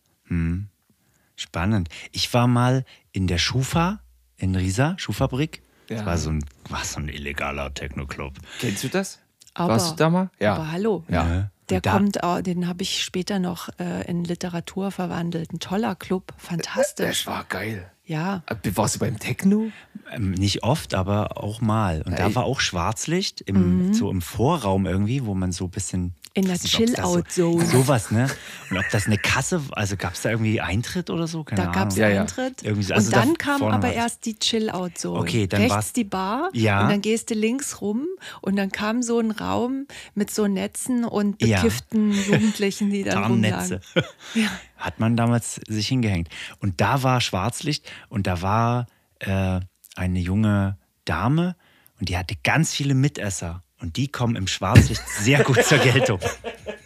Spannend. 1.35 1.89
Ich 2.11 2.33
war 2.33 2.47
mal 2.47 2.85
in 3.11 3.27
der 3.27 3.37
Schufa 3.37 3.99
in 4.37 4.55
Riesa, 4.55 4.95
Schuhfabrik. 4.97 5.61
Das 5.87 5.99
Ja. 6.01 6.05
war 6.05 6.17
so 6.17 6.29
ein, 6.31 6.43
war 6.69 6.83
so 6.83 6.99
ein 6.99 7.09
illegaler 7.09 7.73
Techno-Club. 7.73 8.33
Kennst 8.59 8.83
du 8.83 8.89
das? 8.89 9.19
Aber, 9.53 9.73
Warst 9.73 9.91
du 9.91 9.95
da 9.95 10.09
mal? 10.09 10.29
Ja. 10.39 10.55
aber 10.55 10.71
hallo. 10.71 11.03
Ja. 11.09 11.27
Ja. 11.35 11.51
Der 11.69 11.81
da- 11.81 11.91
kommt, 11.93 12.23
auch, 12.23 12.41
den 12.41 12.67
habe 12.67 12.83
ich 12.83 13.03
später 13.03 13.39
noch 13.39 13.69
äh, 13.79 14.05
in 14.09 14.23
Literatur 14.23 14.91
verwandelt. 14.91 15.51
Ein 15.53 15.59
toller 15.59 15.95
Club, 15.95 16.33
fantastisch. 16.37 17.23
Das 17.25 17.27
war 17.27 17.43
geil. 17.45 17.89
Ja, 18.05 18.43
Äh, 18.47 18.55
Warst 18.75 18.95
du 18.95 18.99
beim 18.99 19.19
Techno? 19.19 19.71
Ähm, 20.11 20.31
nicht 20.31 20.63
oft, 20.63 20.93
aber 20.93 21.43
auch 21.43 21.61
mal. 21.61 22.01
Und 22.03 22.19
da 22.19 22.27
Ey. 22.27 22.35
war 22.35 22.43
auch 22.45 22.59
Schwarzlicht 22.59 23.41
im, 23.41 23.93
so 23.93 24.11
im 24.11 24.21
Vorraum 24.21 24.85
irgendwie, 24.85 25.25
wo 25.25 25.33
man 25.33 25.51
so 25.51 25.65
ein 25.65 25.71
bisschen. 25.71 26.13
In 26.37 26.45
der 26.45 26.59
Chill-Out-Zone. 26.59 27.65
So, 27.65 27.77
sowas, 27.83 28.11
ne? 28.11 28.27
Und 28.69 28.77
ob 28.77 28.83
das 28.91 29.05
eine 29.07 29.17
Kasse, 29.17 29.61
also 29.71 29.95
gab 29.95 30.13
es 30.15 30.21
da 30.21 30.29
irgendwie 30.31 30.59
Eintritt 30.59 31.09
oder 31.09 31.27
so? 31.27 31.45
Keine 31.45 31.61
Da 31.63 31.71
gab 31.71 31.87
es 31.87 31.95
Ahnung. 31.95 32.09
Ja, 32.09 32.09
ja. 32.15 32.21
Eintritt. 32.21 32.61
Irgendwie 32.61 32.83
so- 32.83 32.93
also 32.93 33.07
und 33.07 33.15
dann 33.15 33.29
da 33.29 33.37
kam 33.37 33.63
aber 33.63 33.87
das. 33.87 33.95
erst 33.95 34.25
die 34.25 34.37
Chill-Out-Zone. 34.37 35.17
Okay, 35.19 35.47
dann 35.47 35.61
Rechts 35.61 35.73
war's- 35.75 35.93
die 35.93 36.03
Bar 36.03 36.49
Ja. 36.53 36.81
und 36.83 36.89
dann 36.89 37.01
gehst 37.01 37.29
du 37.29 37.35
links 37.35 37.79
rum 37.79 38.05
und 38.41 38.57
dann 38.57 38.69
kam 38.69 39.01
so 39.01 39.17
ein 39.19 39.31
Raum 39.31 39.87
mit 40.13 40.29
so 40.29 40.45
Netzen 40.47 41.05
und 41.05 41.41
Ja. 41.41 41.55
bekifften 41.61 42.11
Jugendlichen, 42.11 42.89
die 42.91 43.03
dann 43.03 43.23
rumlagen. 43.23 43.79
Ja. 44.35 44.49
Hat 44.75 44.99
man 44.99 45.15
damals 45.15 45.61
sich 45.69 45.87
hingehängt. 45.87 46.27
Und 46.59 46.81
da 46.81 47.01
war 47.01 47.21
Schwarzlicht 47.21 47.89
und 48.09 48.27
da 48.27 48.41
war 48.41 48.87
äh, 49.19 49.61
eine 49.95 50.19
junge 50.19 50.77
Dame 51.05 51.55
und 51.99 52.09
die 52.09 52.17
hatte 52.17 52.35
ganz 52.43 52.73
viele 52.73 52.93
Mitesser. 52.93 53.63
Und 53.81 53.97
die 53.97 54.07
kommen 54.07 54.35
im 54.35 54.47
Schwarzlicht 54.47 55.07
sehr 55.07 55.43
gut 55.43 55.63
zur 55.63 55.77
Geltung. 55.79 56.19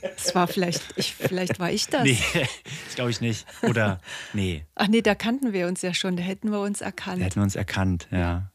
Das 0.02 0.36
war 0.36 0.48
vielleicht, 0.48 0.84
ich, 0.98 1.14
vielleicht 1.16 1.60
war 1.60 1.72
ich 1.72 1.88
das. 1.88 2.04
Nee, 2.04 2.18
das 2.34 2.96
glaube 2.96 3.12
ich 3.12 3.22
nicht. 3.22 3.46
Oder, 3.62 4.02
nee, 4.34 4.66
Ach 4.76 4.88
nee, 4.88 5.02
da 5.02 5.16
kannten 5.16 5.54
wir 5.54 5.68
uns 5.68 5.82
ja 5.82 5.94
schon, 5.94 6.18
da 6.18 6.24
hätten 6.24 6.52
wir 6.52 6.60
uns 6.60 6.80
da 6.80 6.86
erkannt. 6.86 7.22
hätten 7.22 7.36
wir 7.36 7.44
uns 7.44 7.56
erkannt, 7.56 8.08
ja. 8.12 8.52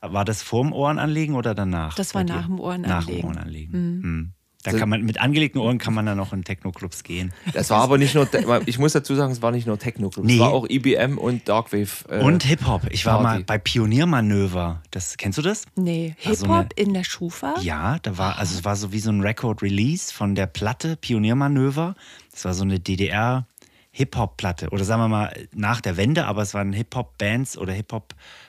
War 0.00 0.24
das 0.24 0.42
vorm 0.42 0.72
Ohrenanlegen 0.72 1.34
oder 1.34 1.54
danach? 1.54 1.94
Das 1.94 2.14
war 2.14 2.24
nach 2.24 2.46
dem 2.46 2.60
Ohrenanlegen. 2.60 2.88
Nach 2.88 3.06
dem 3.06 3.24
Ohrenanlegen. 3.24 3.72
Hm. 3.72 4.32
Da 4.72 4.78
kann 4.78 4.88
man, 4.88 5.02
mit 5.04 5.20
angelegten 5.20 5.60
Ohren 5.60 5.78
kann 5.78 5.94
man 5.94 6.06
dann 6.06 6.16
noch 6.16 6.32
in 6.32 6.44
Techno-Clubs 6.44 7.02
gehen. 7.04 7.32
Das 7.52 7.70
war 7.70 7.80
aber 7.82 7.98
nicht 7.98 8.14
nur, 8.14 8.28
ich 8.66 8.78
muss 8.78 8.92
dazu 8.92 9.14
sagen, 9.14 9.32
es 9.32 9.40
war 9.42 9.50
nicht 9.52 9.66
nur 9.66 9.78
Techno-Club. 9.78 10.24
Nee. 10.26 10.34
Es 10.34 10.40
war 10.40 10.50
auch 10.52 10.68
IBM 10.68 11.18
und 11.18 11.48
Darkwave. 11.48 11.88
Äh, 12.08 12.20
Und 12.22 12.42
Hip-Hop. 12.44 12.82
Ich 12.90 13.06
war 13.06 13.20
Party. 13.22 13.38
mal 13.40 13.44
bei 13.44 13.58
Pioniermanöver. 13.58 14.82
Das, 14.90 15.16
kennst 15.16 15.38
du 15.38 15.42
das? 15.42 15.64
Nee, 15.76 16.16
Also 16.24 16.44
Hip-Hop 16.46 16.56
eine- 16.58 16.68
in 16.76 16.94
der 16.94 17.04
Schufa? 17.04 17.54
Ja, 17.60 17.98
da 18.02 18.18
war, 18.18 18.38
also 18.38 18.54
es 18.58 18.64
war 18.64 18.76
so 18.76 18.92
wie 18.92 18.98
so 19.00 19.10
ein 19.10 19.20
Record-Release 19.20 20.12
von 20.12 20.34
der 20.34 20.46
Platte 20.46 20.96
Pioniermanöver. 20.96 21.94
Das 22.32 22.44
war 22.44 22.54
so 22.54 22.64
eine 22.64 22.78
DDR-Hip-Hop-Platte. 22.80 24.70
Oder 24.70 24.84
sagen 24.84 25.02
wir 25.02 25.08
mal 25.08 25.32
nach 25.54 25.80
der 25.80 25.96
Wende, 25.96 26.26
aber 26.26 26.42
es 26.42 26.54
waren 26.54 26.72
Hip-Hop-Bands 26.72 27.56
oder 27.58 27.72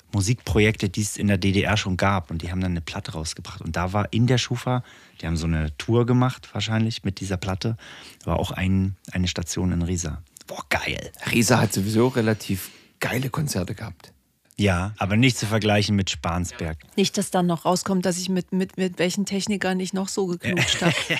Hip-Hop-Musikprojekte, 0.07 0.89
die 0.89 1.01
es 1.01 1.17
in 1.17 1.27
der 1.27 1.37
DDR 1.37 1.77
schon 1.77 1.97
gab. 1.97 2.31
Und 2.31 2.41
die 2.41 2.51
haben 2.51 2.61
dann 2.61 2.71
eine 2.71 2.81
Platte 2.81 3.13
rausgebracht. 3.13 3.61
Und 3.61 3.75
da 3.75 3.93
war 3.93 4.11
in 4.11 4.27
der 4.27 4.37
Schufa, 4.37 4.83
die 5.21 5.27
haben 5.27 5.37
so 5.37 5.45
eine 5.45 5.75
Tour 5.77 6.05
gemacht, 6.05 6.49
wahrscheinlich 6.53 7.03
mit 7.03 7.19
dieser 7.19 7.37
Platte, 7.37 7.77
war 8.23 8.39
auch 8.39 8.51
ein, 8.51 8.95
eine 9.11 9.27
Station 9.27 9.71
in 9.71 9.81
Riesa. 9.81 10.21
Boah, 10.47 10.63
geil. 10.69 11.11
Riesa 11.31 11.59
hat 11.59 11.73
sowieso 11.73 12.07
relativ 12.07 12.71
geile 12.99 13.29
Konzerte 13.29 13.75
gehabt. 13.75 14.13
Ja, 14.59 14.93
aber 14.97 15.17
nicht 15.17 15.37
zu 15.37 15.45
vergleichen 15.45 15.95
mit 15.95 16.09
Spansberg. 16.09 16.79
Nicht, 16.95 17.17
dass 17.19 17.29
dann 17.29 17.45
noch 17.45 17.65
rauskommt, 17.65 18.07
dass 18.07 18.17
ich 18.17 18.27
mit, 18.27 18.53
mit, 18.53 18.77
mit 18.77 18.97
welchen 18.97 19.25
Technikern 19.25 19.79
ich 19.79 19.93
noch 19.93 20.07
so 20.07 20.25
geknutscht 20.25 20.81
habe. 20.81 20.95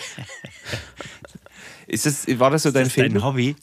Ist 1.86 2.06
das, 2.06 2.28
war 2.40 2.50
das 2.50 2.64
so 2.64 2.72
dein 2.72 2.84
Das 2.84 2.90
ist 2.90 2.98
dein 2.98 3.12
Film? 3.12 3.24
Hobby. 3.24 3.56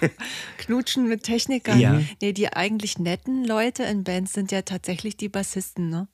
Knutschen 0.64 1.08
mit 1.08 1.22
Technikern. 1.24 1.78
Ja. 1.80 2.00
Nee, 2.22 2.32
die 2.32 2.48
eigentlich 2.52 2.98
netten 2.98 3.44
Leute 3.44 3.82
in 3.84 4.04
Bands 4.04 4.32
sind 4.32 4.50
ja 4.52 4.62
tatsächlich 4.62 5.16
die 5.16 5.28
Bassisten, 5.28 5.88
ne? 5.90 6.08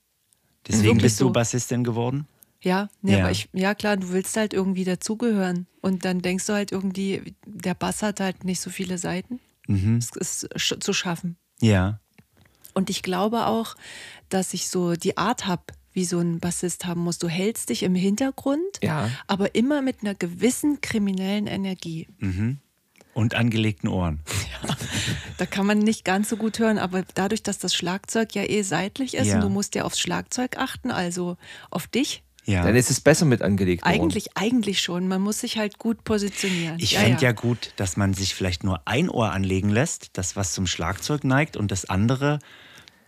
Deswegen 0.68 0.98
bist 0.98 1.20
du 1.20 1.26
so. 1.26 1.30
Bassistin 1.32 1.84
geworden? 1.84 2.26
Ja, 2.62 2.88
nee, 3.00 3.12
Ja. 3.12 3.20
aber 3.20 3.30
ich, 3.30 3.48
ja 3.52 3.74
klar, 3.74 3.96
du 3.96 4.10
willst 4.10 4.36
halt 4.36 4.52
irgendwie 4.52 4.84
dazugehören. 4.84 5.66
Und 5.80 6.04
dann 6.04 6.20
denkst 6.20 6.46
du 6.46 6.52
halt 6.52 6.72
irgendwie, 6.72 7.34
der 7.46 7.74
Bass 7.74 8.02
hat 8.02 8.20
halt 8.20 8.44
nicht 8.44 8.60
so 8.60 8.68
viele 8.70 8.98
Seiten. 8.98 9.40
Mhm. 9.66 9.96
Es 9.96 10.10
ist 10.16 10.48
sch 10.60 10.74
zu 10.80 10.92
schaffen. 10.92 11.36
Ja. 11.60 12.00
Und 12.74 12.90
ich 12.90 13.02
glaube 13.02 13.46
auch, 13.46 13.76
dass 14.28 14.52
ich 14.52 14.68
so 14.68 14.94
die 14.94 15.16
Art 15.16 15.46
habe, 15.46 15.62
wie 15.92 16.04
so 16.04 16.18
ein 16.18 16.38
Bassist 16.38 16.84
haben 16.86 17.02
muss. 17.02 17.18
Du 17.18 17.28
hältst 17.28 17.70
dich 17.70 17.82
im 17.82 17.94
Hintergrund, 17.94 18.62
Ja. 18.82 19.08
aber 19.26 19.54
immer 19.54 19.80
mit 19.82 20.02
einer 20.02 20.14
gewissen 20.14 20.80
kriminellen 20.82 21.46
Energie. 21.46 22.06
Und 23.14 23.34
angelegten 23.34 23.88
Ohren. 23.88 24.20
Da 25.38 25.46
kann 25.46 25.64
man 25.64 25.78
nicht 25.78 26.04
ganz 26.04 26.28
so 26.28 26.36
gut 26.36 26.58
hören, 26.58 26.76
aber 26.76 27.02
dadurch, 27.14 27.42
dass 27.42 27.56
das 27.58 27.74
Schlagzeug 27.74 28.34
ja 28.34 28.42
eh 28.42 28.60
seitlich 28.60 29.14
ist 29.14 29.28
Ja. 29.28 29.36
und 29.36 29.40
du 29.40 29.48
musst 29.48 29.74
ja 29.74 29.84
aufs 29.84 29.98
Schlagzeug 29.98 30.58
achten, 30.58 30.90
also 30.90 31.38
auf 31.70 31.86
dich, 31.86 32.22
Ja. 32.44 32.62
Dann 32.62 32.76
ist 32.76 32.90
es 32.90 33.00
besser 33.00 33.24
mit 33.24 33.40
angelegt 33.40 33.82
worden. 33.84 33.94
eigentlich, 33.94 34.36
eigentlich 34.36 34.80
schon. 34.82 35.08
Man 35.08 35.22
muss 35.22 35.40
sich 35.40 35.56
halt 35.56 35.78
gut 35.78 36.04
positionieren. 36.04 36.76
Ich 36.78 36.92
ja, 36.92 37.00
fände 37.00 37.22
ja. 37.22 37.28
ja. 37.28 37.32
gut, 37.32 37.72
dass 37.76 37.96
man 37.96 38.12
sich 38.12 38.34
vielleicht 38.34 38.64
nur 38.64 38.82
ein 38.86 39.08
Ohr 39.08 39.32
anlegen 39.32 39.70
lässt, 39.70 40.10
das 40.12 40.36
was 40.36 40.52
zum 40.52 40.66
Schlagzeug 40.66 41.24
neigt 41.24 41.56
und 41.56 41.70
das 41.70 41.86
andere 41.88 42.38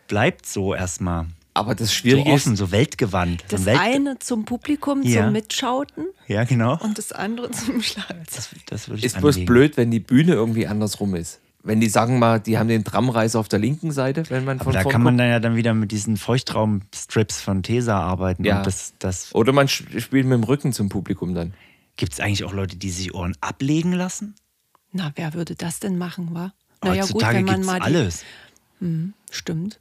bleibt 0.08 0.46
so 0.46 0.74
erstmal 0.74 1.26
Aber 1.54 1.74
das 1.74 1.88
so 1.88 1.94
Schwierige 1.94 2.30
offen, 2.30 2.54
ist, 2.54 2.58
so 2.58 2.70
weltgewandt. 2.70 3.44
Das 3.48 3.60
so 3.60 3.66
Welt 3.66 3.78
eine 3.80 4.18
zum 4.18 4.44
Publikum, 4.46 5.02
Ja. 5.02 5.24
zum 5.24 5.32
Mitschauten 5.32 6.06
ja, 6.26 6.44
genau. 6.44 6.78
und 6.82 6.96
das 6.96 7.12
andere 7.12 7.50
zum 7.50 7.82
Schlagzeug. 7.82 8.24
Das, 8.26 8.50
das 8.66 8.88
würde 8.88 9.00
ich 9.00 9.04
ist 9.06 9.18
bloß 9.18 9.34
anlegen. 9.36 9.46
blöd, 9.52 9.76
wenn 9.76 9.90
die 9.90 10.00
Bühne 10.00 10.32
irgendwie 10.32 10.66
andersrum 10.66 11.14
ist. 11.14 11.40
Wenn 11.64 11.80
die 11.80 11.88
sagen 11.88 12.18
mal, 12.18 12.40
die 12.40 12.58
haben 12.58 12.68
den 12.68 12.82
Tramreiser 12.84 13.38
auf 13.38 13.48
der 13.48 13.58
linken 13.60 13.92
Seite, 13.92 14.24
wenn 14.30 14.44
man 14.44 14.56
Aber 14.58 14.64
von 14.64 14.72
da 14.72 14.80
vorn 14.82 14.92
kann 14.92 15.02
man 15.02 15.16
dann 15.18 15.28
ja 15.28 15.38
dann 15.40 15.54
wieder 15.54 15.74
mit 15.74 15.92
diesen 15.92 16.16
Feuchtraumstrips 16.16 17.40
von 17.40 17.62
Tesa 17.62 18.00
arbeiten. 18.00 18.44
Ja. 18.44 18.58
Und 18.58 18.66
das, 18.66 18.94
das 18.98 19.32
Oder 19.34 19.52
man 19.52 19.66
sp- 19.70 20.00
spielt 20.00 20.26
mit 20.26 20.32
dem 20.38 20.42
Rücken 20.44 20.72
zum 20.72 20.88
Publikum 20.88 21.34
dann. 21.34 21.54
gibt 21.96 22.14
es 22.14 22.20
eigentlich 22.20 22.42
auch 22.44 22.52
Leute, 22.52 22.76
die 22.76 22.90
sich 22.90 23.14
Ohren 23.14 23.36
ablegen 23.40 23.92
lassen? 23.92 24.34
Na, 24.90 25.12
wer 25.14 25.34
würde 25.34 25.54
das 25.54 25.78
denn 25.78 25.98
machen, 25.98 26.30
wa? 26.32 26.52
Naja, 26.82 27.02
gut, 27.02 27.10
Heutzutage 27.22 27.38
wenn 27.38 27.44
man 27.44 27.64
mal 27.64 27.78
die. 27.78 27.84
alles. 27.84 28.24
Stimmt. 29.30 29.78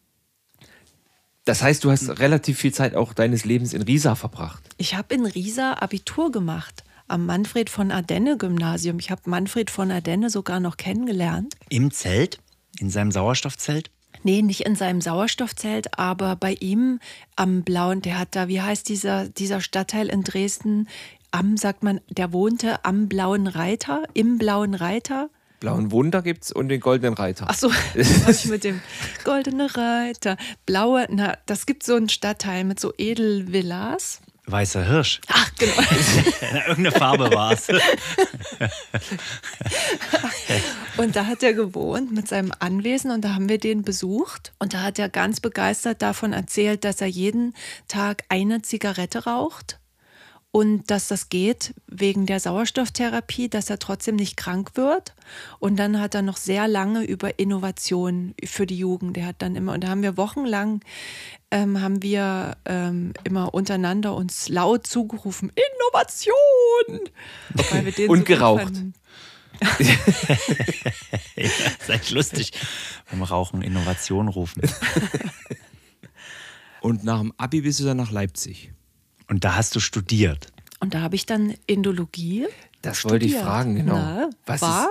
Das 1.46 1.64
heißt, 1.64 1.84
du 1.84 1.92
hast 1.92 2.20
relativ 2.20 2.60
viel 2.60 2.74
Zeit 2.74 2.96
auch 2.96 3.14
deines 3.14 3.46
Lebens 3.46 3.74
in 3.74 3.82
Riesa 3.82 4.16
verbracht. 4.16 4.64
Ich 4.78 4.96
habe 4.96 5.16
in 5.16 5.26
Riesa 5.26 5.74
Abitur 5.74 6.32
gemacht. 6.32 6.84
Am 7.08 7.26
Manfred 7.26 7.70
von 7.70 7.92
Ardenne 7.92 8.38
Gymnasium. 8.38 9.00
Ich 9.00 9.12
habe 9.12 9.22
Manfred 9.26 9.70
von 9.70 9.92
Ardenne 9.92 10.30
sogar 10.30 10.60
noch 10.60 10.78
kennengelernt. 10.78 11.56
Im 11.70 11.92
Zelt, 11.92 12.40
in 12.80 12.90
seinem 12.90 13.12
Sauerstoffzelt. 13.12 13.90
Nee, 14.24 14.44
nicht 14.44 14.62
in 14.62 14.76
seinem 14.76 15.02
Sauerstoffzelt, 15.02 15.98
aber 15.98 16.36
bei 16.36 16.54
ihm 16.54 17.00
am 17.36 17.64
Blauen, 17.64 18.02
der 18.02 18.20
hat 18.20 18.36
da, 18.36 18.48
wie 18.48 18.62
heißt 18.62 18.88
dieser, 18.88 19.28
dieser 19.28 19.62
Stadtteil 19.62 20.10
in 20.10 20.24
Dresden? 20.24 20.88
Am, 21.32 21.58
sagt 21.58 21.82
man, 21.82 22.02
der 22.10 22.32
wohnte 22.34 22.86
am 22.86 23.08
Blauen 23.08 23.48
Reiter, 23.48 24.04
im 24.14 24.38
Blauen 24.38 24.76
Reiter. 24.76 25.30
Blauen 25.62 25.92
Wunder 25.92 26.22
gibt's 26.24 26.52
und 26.52 26.68
den 26.70 26.82
Goldenen 26.82 27.14
Reiter. 27.14 27.46
Ach 27.48 27.56
so, 27.56 27.70
was 28.26 28.46
mit 28.46 28.64
dem 28.64 28.82
Goldene 29.24 29.68
Reiter. 29.78 30.36
Blaue, 30.66 31.06
na, 31.10 31.38
das 31.46 31.68
gibt 31.68 31.84
so 31.84 31.96
einen 31.96 32.10
Stadtteil 32.10 32.64
mit 32.64 32.80
so 32.80 32.92
Edelvillas. 32.98 34.22
Weißer 34.48 34.84
Hirsch. 34.84 35.22
Ach, 35.28 35.52
genau. 35.60 35.74
Irgendeine 36.68 36.92
Farbe 36.92 37.32
war 37.32 37.52
es. 37.54 37.68
Und 40.98 41.16
da 41.16 41.28
hat 41.28 41.44
er 41.44 41.54
gewohnt 41.54 42.12
mit 42.12 42.28
seinem 42.28 42.52
Anwesen 42.58 43.12
und 43.12 43.22
da 43.24 43.36
haben 43.36 43.48
wir 43.48 43.60
den 43.60 43.84
besucht. 43.84 44.52
Und 44.58 44.74
da 44.74 44.82
hat 44.82 44.98
er 45.00 45.10
ganz 45.10 45.40
begeistert 45.40 46.02
davon 46.02 46.34
erzählt, 46.34 46.84
dass 46.84 47.02
er 47.02 47.08
jeden 47.08 47.54
Tag 47.88 48.24
eine 48.30 48.64
Zigarette 48.64 49.26
raucht 49.26 49.80
und 50.52 50.92
dass 50.92 51.08
das 51.08 51.30
geht 51.30 51.74
wegen 51.88 52.26
der 52.26 52.40
Sauerstofftherapie, 52.42 53.48
dass 53.48 53.70
er 53.70 53.80
trotzdem 53.80 54.18
nicht 54.18 54.36
krank 54.36 54.72
wird. 54.76 55.14
Und 55.60 55.78
dann 55.78 56.00
hat 56.00 56.14
er 56.14 56.22
noch 56.22 56.36
sehr 56.36 56.68
lange 56.68 57.04
über 57.06 57.40
Innovation 57.40 58.36
für 58.44 58.66
die 58.66 58.78
Jugend. 58.78 59.16
Der 59.16 59.26
hat 59.26 59.38
dann 59.40 59.56
immer, 59.56 59.74
und 59.74 59.84
da 59.84 59.88
haben 59.88 60.04
wir 60.04 60.18
wochenlang, 60.18 60.82
ähm, 61.52 61.82
haben 61.82 62.04
wir 62.04 62.58
ähm, 62.66 63.14
immer 63.24 63.54
untereinander 63.54 64.14
uns 64.14 64.50
laut 64.50 64.86
zugerufen, 64.86 65.52
Innovation! 65.56 67.10
Weil 67.72 67.86
wir 67.86 67.92
den 67.94 68.10
Und 68.10 68.20
so 68.20 68.26
geraucht. 68.26 68.74
ja, 69.80 69.94
ist 71.36 71.90
echt 71.90 72.12
lustig. 72.12 72.52
Beim 73.10 73.24
Rauchen 73.24 73.62
Innovation 73.62 74.28
rufen. 74.28 74.64
Und 76.82 77.04
nach 77.04 77.20
dem 77.20 77.34
Abi 77.38 77.62
bist 77.62 77.80
du 77.80 77.86
dann 77.86 77.98
nach 77.98 78.12
Leipzig. 78.12 78.74
Und 79.32 79.46
da 79.46 79.56
hast 79.56 79.78
du 79.78 79.80
studiert. 79.80 80.48
Und 80.82 80.94
da 80.94 81.00
habe 81.00 81.16
ich 81.16 81.26
dann 81.26 81.54
Indologie. 81.66 82.48
Das 82.82 83.06
wollte 83.06 83.26
ich 83.26 83.32
studiert. 83.32 83.48
fragen, 83.48 83.76
genau. 83.76 83.96
Na, 83.96 84.30
Was 84.46 84.62
war? 84.62 84.90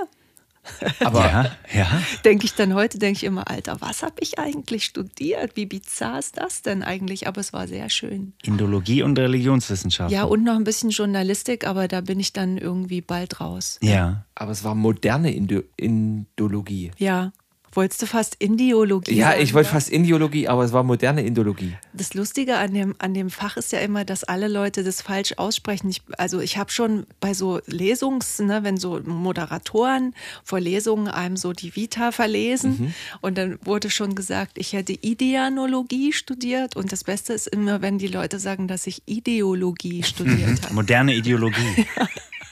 Aber 1.01 1.21
ja, 1.21 1.57
ja. 1.75 2.03
denke 2.25 2.47
ich 2.47 2.55
dann 2.55 2.73
heute, 2.73 2.99
denke 2.99 3.19
ich 3.19 3.25
immer, 3.25 3.51
Alter, 3.51 3.77
was 3.81 4.03
habe 4.03 4.15
ich 4.21 4.39
eigentlich 4.39 4.87
studiert? 4.87 5.57
Wie 5.57 5.67
bizarr 5.67 6.19
ist 6.19 6.39
das 6.39 6.63
denn 6.63 6.83
eigentlich? 6.83 7.29
Aber 7.29 7.43
es 7.43 7.53
war 7.53 7.69
sehr 7.69 7.91
schön. 7.91 8.33
Indologie 8.43 9.03
und 9.03 9.19
Religionswissenschaft. 9.19 10.11
Ja, 10.11 10.25
und 10.25 10.43
noch 10.43 10.57
ein 10.57 10.65
bisschen 10.65 10.89
Journalistik, 10.89 11.67
aber 11.67 11.87
da 11.87 12.01
bin 12.01 12.19
ich 12.19 12.33
dann 12.33 12.57
irgendwie 12.57 13.03
bald 13.03 13.41
raus. 13.41 13.79
Ja. 13.83 14.25
Aber 14.35 14.53
es 14.53 14.65
war 14.65 14.75
moderne 14.75 15.35
Indo 15.35 15.63
Indologie. 15.77 16.93
Ja. 16.97 17.33
Wolltest 17.73 18.03
du 18.03 18.07
fast 18.07 18.35
Indiologie 18.41 19.15
Ja, 19.15 19.31
sagen, 19.31 19.43
ich 19.43 19.55
wollte 19.55 19.69
ja? 19.69 19.75
fast 19.75 19.91
Indiologie, 19.91 20.49
aber 20.49 20.65
es 20.65 20.73
war 20.73 20.83
moderne 20.83 21.23
Indologie. 21.25 21.75
Das 21.93 22.15
Lustige 22.15 22.57
an 22.57 22.75
dem, 22.75 22.97
an 22.99 23.15
dem 23.15 23.31
Fach 23.31 23.57
ist 23.57 23.71
ja 23.71 23.79
immer, 23.79 24.05
dass 24.05 24.25
alle 24.25 24.49
Leute 24.49 24.83
das 24.83 25.03
falsch 25.03 25.35
aussprechen. 25.37 25.89
Ich, 25.89 26.03
also 26.19 26.41
ich 26.41 26.59
habe 26.59 26.71
schon 26.73 27.07
bei 27.21 27.33
so 27.33 27.61
Lesungs, 27.67 28.41
ne, 28.41 28.65
wenn 28.65 28.77
so 28.77 29.01
Moderatoren 29.05 30.15
vor 30.43 30.59
Lesungen 30.59 31.07
einem 31.09 31.37
so 31.37 31.53
die 31.53 31.77
Vita 31.77 32.11
verlesen 32.11 32.71
Mhm. 32.71 32.95
und 33.21 33.39
dann 33.39 33.59
wurde 33.65 33.89
schon 33.91 34.15
gesagt, 34.17 34.59
ich 34.59 34.73
hätte 34.73 34.93
Ideanologie 34.93 36.13
studiert 36.13 36.75
und 36.77 36.91
das 36.91 37.05
Beste 37.05 37.33
ist 37.33 37.47
immer, 37.47 37.83
wenn 37.83 37.99
die 37.99 38.09
Leute 38.09 38.39
sagen, 38.41 38.67
dass 38.69 38.87
ich 38.87 39.03
Ideologie 39.07 40.03
studiert 40.03 40.63
habe. 40.65 40.75
Moderne 40.75 41.15
Ideologie. 41.15 41.87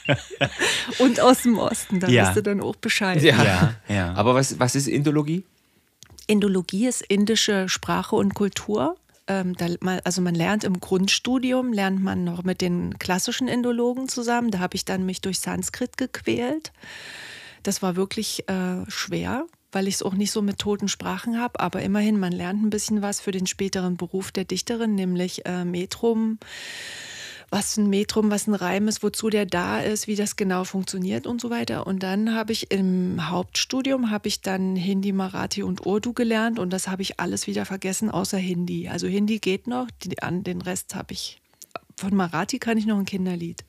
und 0.99 1.21
aus 1.21 1.43
dem 1.43 1.59
Osten, 1.59 2.01
da 2.01 2.09
Ja. 2.09 2.27
wisst 2.27 2.37
ihr 2.37 2.43
dann 2.43 2.61
auch 2.61 2.77
Bescheid. 2.77 3.23
Ja. 3.23 3.43
Ja, 3.45 3.75
ja. 3.89 4.15
Aber 4.15 4.35
was, 4.35 4.59
was 4.59 4.75
ist 4.75 4.89
Indologie? 4.89 5.45
Indologie 6.27 6.87
ist 6.87 7.03
indische 7.03 7.69
Sprache 7.69 8.17
und 8.17 8.35
Kultur. 8.35 8.97
Ähm, 9.27 9.55
da, 9.57 9.67
mal- 9.81 10.01
also 10.05 10.21
man 10.23 10.35
lernt 10.35 10.65
im 10.65 10.81
Grundstudium, 10.81 11.73
lernt 11.73 12.03
man 12.03 12.25
noch 12.25 12.45
mit 12.45 12.61
den 12.61 12.99
klassischen 12.99 13.49
Indologen 13.49 14.09
zusammen. 14.09 14.51
Da 14.51 14.59
habe 14.59 14.75
ich 14.77 14.85
dann 14.85 15.05
mich 15.07 15.21
durch 15.21 15.39
Sanskrit 15.41 15.97
gequält. 15.97 16.73
Das 17.63 17.83
war 17.83 17.97
wirklich 17.97 18.49
äh, 18.49 18.89
schwer, 18.89 19.45
weil 19.73 19.89
ich 19.89 19.97
es 19.97 20.03
auch 20.03 20.15
nicht 20.15 20.31
so 20.33 20.41
mit 20.41 20.59
toten 20.59 20.89
Sprachen 20.89 21.39
habe. 21.41 21.61
Aber 21.61 21.83
immerhin, 21.83 22.19
man 22.19 22.33
lernt 22.33 22.63
ein 22.63 22.71
bisschen 22.71 23.03
was 23.03 23.21
für 23.21 23.33
den 23.33 23.47
späteren 23.47 23.97
Beruf 23.99 24.33
der 24.33 24.45
Dichterin, 24.45 24.95
nämlich 24.95 25.45
äh, 25.45 25.65
Metrum, 25.65 26.39
was 27.51 27.77
ein 27.77 27.89
Metrum, 27.89 28.31
was 28.31 28.47
ein 28.47 28.55
Reim 28.55 28.89
ist, 28.89 29.03
wozu 29.03 29.31
der 29.31 29.47
da 29.47 29.81
ist, 29.81 30.07
wie 30.07 30.17
das 30.17 30.37
genau 30.37 30.65
funktioniert 30.65 31.27
und 31.27 31.41
so 31.41 31.51
weiter. 31.51 31.87
Und 31.87 32.03
dann 32.03 32.35
habe 32.35 32.53
ich 32.53 32.71
im 32.71 33.31
Hauptstudium 33.31 34.11
habe 34.11 34.29
ich 34.29 34.43
dann 34.43 34.77
Hindi, 34.77 35.13
Marathi 35.13 35.63
und 35.63 35.87
Urdu 35.87 36.13
gelernt 36.13 36.59
und 36.59 36.71
das 36.73 36.89
habe 36.89 37.03
ich 37.03 37.21
alles 37.21 37.47
wieder 37.47 37.65
vergessen, 37.65 38.11
außer 38.11 38.39
Hindi. 38.39 38.89
Also 38.89 39.07
Hindi 39.07 39.39
geht 39.39 39.67
noch, 39.67 39.89
die, 40.03 40.23
an 40.23 40.45
den 40.45 40.61
Rest 40.61 40.95
habe 40.95 41.15
ich. 41.15 41.41
Von 41.97 42.15
Marathi 42.15 42.59
kann 42.59 42.77
ich 42.77 42.87
noch 42.87 42.99
ein 42.99 43.07
Kinderlied. 43.07 43.65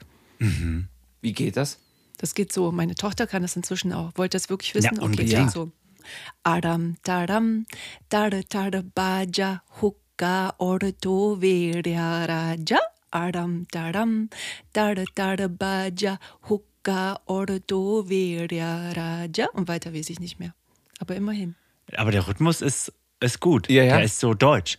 Wie 1.21 1.33
geht 1.33 1.57
das? 1.57 1.79
Das 2.17 2.35
geht 2.35 2.51
so. 2.51 2.71
Meine 2.71 2.95
Tochter 2.95 3.27
kann 3.27 3.41
das 3.41 3.55
inzwischen 3.55 3.93
auch. 3.93 4.11
Wollt 4.15 4.33
ihr 4.33 4.39
das 4.39 4.49
wirklich 4.49 4.75
wissen? 4.75 4.97
Ja, 4.97 5.01
okay, 5.01 5.25
geht 5.25 5.51
so. 5.51 5.71
Adam, 6.43 6.97
taram, 7.03 7.65
tada, 8.09 8.41
tada, 8.43 8.83
baja, 8.93 9.63
hukka, 9.81 10.53
virya, 10.59 12.25
raja. 12.25 12.79
Adam, 13.11 13.65
taram, 13.71 14.29
tada, 14.73 15.05
tada, 15.15 15.47
baja, 15.47 16.19
hukka, 16.49 17.19
ordo, 17.25 18.09
virya, 18.09 18.91
raja. 18.95 19.47
Und 19.53 19.67
weiter 19.67 19.93
weiß 19.93 20.09
ich 20.09 20.19
nicht 20.19 20.39
mehr. 20.39 20.53
Aber 20.99 21.15
immerhin. 21.15 21.55
Aber 21.95 22.11
der 22.11 22.27
Rhythmus 22.27 22.61
ist, 22.61 22.93
ist 23.19 23.39
gut. 23.39 23.69
Ja, 23.69 23.83
ja. 23.83 23.95
Der 23.97 24.05
ist 24.05 24.19
so 24.19 24.33
deutsch. 24.33 24.77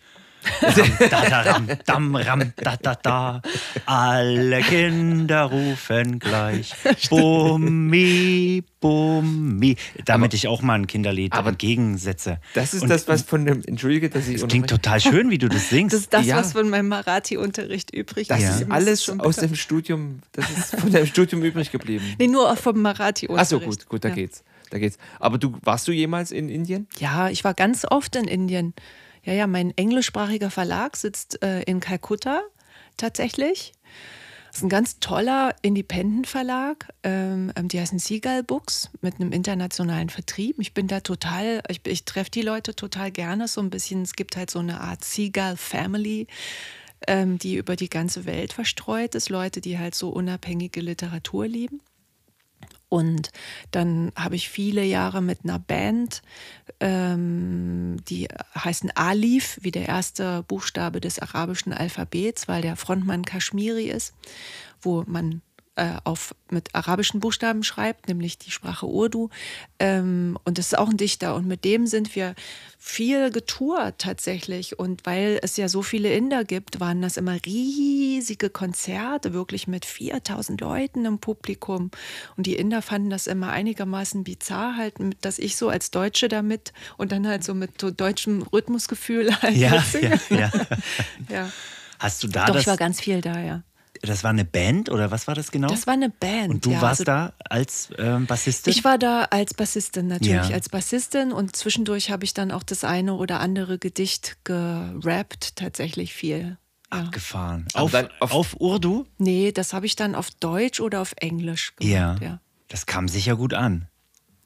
Ram, 0.63 0.75
da, 1.11 1.29
da, 1.29 1.41
ram, 1.43 1.67
dam, 1.87 2.17
ram, 2.17 2.53
da, 2.57 2.77
da, 2.77 2.95
da. 2.95 3.43
Alle 3.87 4.61
Kinder 4.63 5.45
rufen 5.45 6.19
gleich. 6.19 6.73
Bummi, 7.11 8.63
Bummi. 8.81 9.77
Damit 10.05 10.35
ich 10.35 10.49
auch 10.49 10.63
mal 10.63 10.75
ein 10.75 10.87
Kinderlied 10.87 11.33
aber 11.33 11.51
entgegensetze. 11.51 12.39
Das 12.55 12.75
ist 12.75 12.83
Und 12.83 12.89
das, 12.89 13.07
was 13.09 13.23
von 13.23 13.45
dem, 13.45 13.63
entschuldige, 13.67 14.09
dass 14.11 14.29
ich 14.29 14.41
Das 14.41 14.49
klingt 14.49 14.71
total 14.71 15.01
schön, 15.01 15.31
wie 15.31 15.39
du 15.39 15.49
das 15.49 15.69
singst. 15.71 15.93
Das 15.95 16.01
ist 16.03 16.13
das, 16.13 16.27
Ja. 16.27 16.37
was 16.37 16.53
von 16.53 16.69
meinem 16.71 16.89
Marathi-Unterricht 16.89 17.95
übrig 17.95 18.29
Das 18.29 18.41
ist. 18.41 18.49
ist 18.51 18.61
das 18.63 18.71
alles 18.71 19.05
schon 19.05 19.21
aus 19.21 19.37
dem 19.37 19.55
Studium, 19.55 20.21
das 20.33 20.49
ist 20.51 20.77
von 20.77 20.91
dem 20.91 21.07
Studium 21.07 21.43
übrig 21.43 21.71
geblieben. 21.71 22.05
Nee, 22.19 22.29
nur 22.29 22.55
vom 22.57 22.81
Marathi-Unterricht. 22.81 23.53
Achso, 23.53 23.61
gut, 23.61 23.89
gut, 23.89 24.05
da 24.05 24.09
ja. 24.09 24.15
geht's. 24.15 24.43
Da 24.71 24.79
geht's. 24.79 24.99
Aber 25.19 25.37
du, 25.39 25.57
warst 25.63 25.89
du 25.89 25.93
jemals 25.93 26.31
in 26.31 26.49
Indien? 26.49 26.87
Ja, 26.99 27.29
ich 27.29 27.43
war 27.43 27.55
ganz 27.55 27.85
oft 27.91 28.15
in 28.15 28.27
Indien. 28.29 28.73
Ja, 29.25 29.33
ja, 29.33 29.47
mein 29.47 29.77
englischsprachiger 29.77 30.51
Verlag 30.51 30.97
sitzt 30.97 31.43
äh, 31.43 31.63
in 31.63 31.81
Kalkutta 31.81 32.43
tatsächlich. 32.97 33.73
Das 34.51 34.59
ist 34.59 34.63
ein 34.65 34.69
ganz 34.69 34.99
toller 34.99 35.55
Independent-Verlag. 35.63 36.89
Ähm, 37.05 37.53
ähm, 37.55 37.69
die 37.69 37.79
heißen 37.79 38.01
Seagull 38.01 38.43
Books 38.43 38.91
mit 39.01 39.21
einem 39.21 39.31
internationalen 39.31 40.09
Vertrieb. 40.09 40.57
Ich 40.59 40.75
bin 40.75 40.89
da 40.89 41.01
total, 41.01 41.63
ich, 41.69 41.87
ich 41.87 42.05
treffe 42.05 42.33
die 42.33 42.43
Leute 42.43 42.75
total 42.75 43.13
gerne. 43.13 43.47
So 43.47 43.61
ein 43.61 43.71
bisschen, 43.71 44.03
es 44.03 44.15
gibt 44.15 44.37
halt 44.37 44.51
so 44.51 44.59
eine 44.59 44.81
Art 44.81 45.05
Seagull 45.05 45.57
Family, 45.57 46.27
ähm, 47.07 47.39
die 47.39 47.57
über 47.57 47.77
die 47.77 47.89
ganze 47.89 48.25
Welt 48.25 48.53
verstreut 48.53 49.15
ist. 49.15 49.29
Leute, 49.29 49.61
die 49.61 49.79
halt 49.79 49.95
so 49.95 50.09
unabhängige 50.09 50.81
Literatur 50.81 51.47
lieben. 51.47 51.81
Und 52.91 53.31
dann 53.71 54.13
habe 54.17 54.35
ich 54.35 54.51
viele 54.51 54.85
Jahre 54.85 55.23
mit 55.23 55.45
einer 55.45 55.61
Band, 55.61 56.23
ähm, 56.81 57.97
die 58.09 58.27
heißen 58.55 58.91
Alif, 58.97 59.59
wie 59.63 59.71
der 59.71 59.89
erste 59.89 60.43
Buchstabe 60.43 61.01
des 61.01 61.21
arabischen 61.21 61.73
Alphabets, 61.73 62.49
weil 62.49 62.63
der 62.63 62.75
Frontmann 62.75 63.25
Kaschmiri 63.25 63.85
ist, 63.85 64.13
wo 64.83 65.05
man 65.07 65.41
äh, 65.81 65.97
auf, 66.05 66.35
mit 66.51 66.75
arabischen 66.75 67.21
Buchstaben 67.21 67.63
schreibt, 67.63 68.07
nämlich 68.07 68.37
die 68.37 68.51
Sprache 68.51 68.87
Urdu. 68.87 69.31
Ähm, 69.79 70.39
und 70.45 70.59
das 70.59 70.67
ist 70.67 70.79
auch 70.79 70.91
ein 70.91 70.99
Dichter. 70.99 71.35
Und 71.35 71.47
mit 71.47 71.65
dem 71.65 71.87
sind 71.87 72.15
wir 72.15 72.35
viel 72.79 73.31
getourt 73.31 73.95
tatsächlich. 73.97 74.79
Und 74.79 75.07
weil 75.07 75.39
es 75.43 75.57
ja 75.57 75.71
so 75.71 75.81
viele 75.81 76.13
Inder 76.13 76.45
gibt, 76.45 76.81
waren 76.81 77.01
das 77.01 77.17
immer 77.17 77.39
riesige 77.47 78.51
Konzerte, 78.51 79.33
wirklich 79.33 79.69
mit 79.69 79.87
4000 79.87 80.61
Leuten 80.61 81.07
im 81.07 81.19
Publikum. 81.19 81.91
Und 82.37 82.47
die 82.47 82.57
Inder 82.57 82.83
fanden 82.83 83.09
das 83.09 83.27
immer 83.27 83.51
einigermaßen 83.51 84.23
bizarr, 84.23 84.77
halt, 84.77 84.97
dass 85.23 85.39
ich 85.39 85.57
so 85.57 85.71
als 85.71 85.91
Deutsche 85.91 86.29
damit 86.29 86.75
und 86.99 87.11
dann 87.11 87.27
halt 87.27 87.43
so 87.43 87.55
mit 87.55 87.81
so 87.81 87.91
deutschem 87.91 88.43
Rhythmusgefühl 88.43 89.35
halt 89.43 89.57
ja, 89.57 89.83
ja, 89.99 90.19
ja. 90.29 90.51
ja. 91.31 91.53
Hast 91.99 92.23
du 92.23 92.29
da 92.29 92.45
Doch, 92.45 92.55
das? 92.55 92.63
ich 92.63 92.67
war 92.67 92.77
ganz 92.77 93.01
viel 93.01 93.23
da, 93.23 93.41
ja. 93.41 93.63
Das 94.03 94.25
war 94.25 94.31
eine 94.31 94.45
Band 94.45 94.91
oder 94.91 95.11
was 95.11 95.27
war 95.27 95.35
das 95.35 95.51
genau? 95.51 95.69
Das 95.69 95.87
war 95.87 95.95
eine 95.95 96.09
Band. 96.11 96.49
Und 96.51 96.67
du 96.67 96.71
ja, 96.73 96.81
warst 96.83 97.01
also 97.01 97.05
da 97.05 97.33
als 97.49 97.91
ähm, 97.99 98.27
Bassistin? 98.27 98.73
Ich 98.73 98.83
war 98.85 98.97
da 98.99 99.25
als 99.31 99.55
Bassistin 99.55 100.07
natürlich, 100.07 100.49
Ja. 100.49 100.55
als 100.55 100.69
Bassistin 100.69 101.33
und 101.33 101.55
zwischendurch 101.57 102.11
habe 102.11 102.25
ich 102.25 102.33
dann 102.35 102.51
auch 102.51 102.63
das 102.63 102.85
eine 102.85 103.15
oder 103.15 103.41
andere 103.41 103.79
Gedicht 103.79 104.39
gerappt, 104.45 105.57
tatsächlich 105.57 106.13
viel. 106.15 106.57
Ja. 106.93 106.99
abgefahren. 107.03 107.69
Auf, 107.75 107.93
dann 107.93 108.09
auf, 108.19 108.33
auf- 108.33 108.57
Urdu? 108.61 109.07
Nee, 109.19 109.53
das 109.53 109.73
habe 109.73 109.87
ich 109.87 109.95
dann 109.95 110.17
auf 110.17 110.33
Deutsch 110.33 110.81
oder 110.81 111.01
auf 111.01 111.13
Englisch 111.19 111.73
Ja. 111.81 112.15
gemacht. 112.15 112.23
Ja. 112.23 112.41
Das 112.67 112.87
kam 112.87 113.07
sicher 113.07 113.37
gut 113.37 113.55
an. 113.55 113.87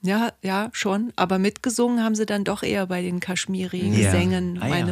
ja, 0.02 0.30
ja, 0.42 0.68
schon. 0.72 1.10
Aber 1.16 1.38
mitgesungen 1.38 2.02
haben 2.04 2.14
sie 2.14 2.26
dann 2.26 2.44
doch 2.44 2.62
eher 2.62 2.86
bei 2.86 3.00
den 3.00 3.18
Kaschmiri-Gesängen 3.20 4.58
Ah, 4.60 4.68
ja. 4.68 4.86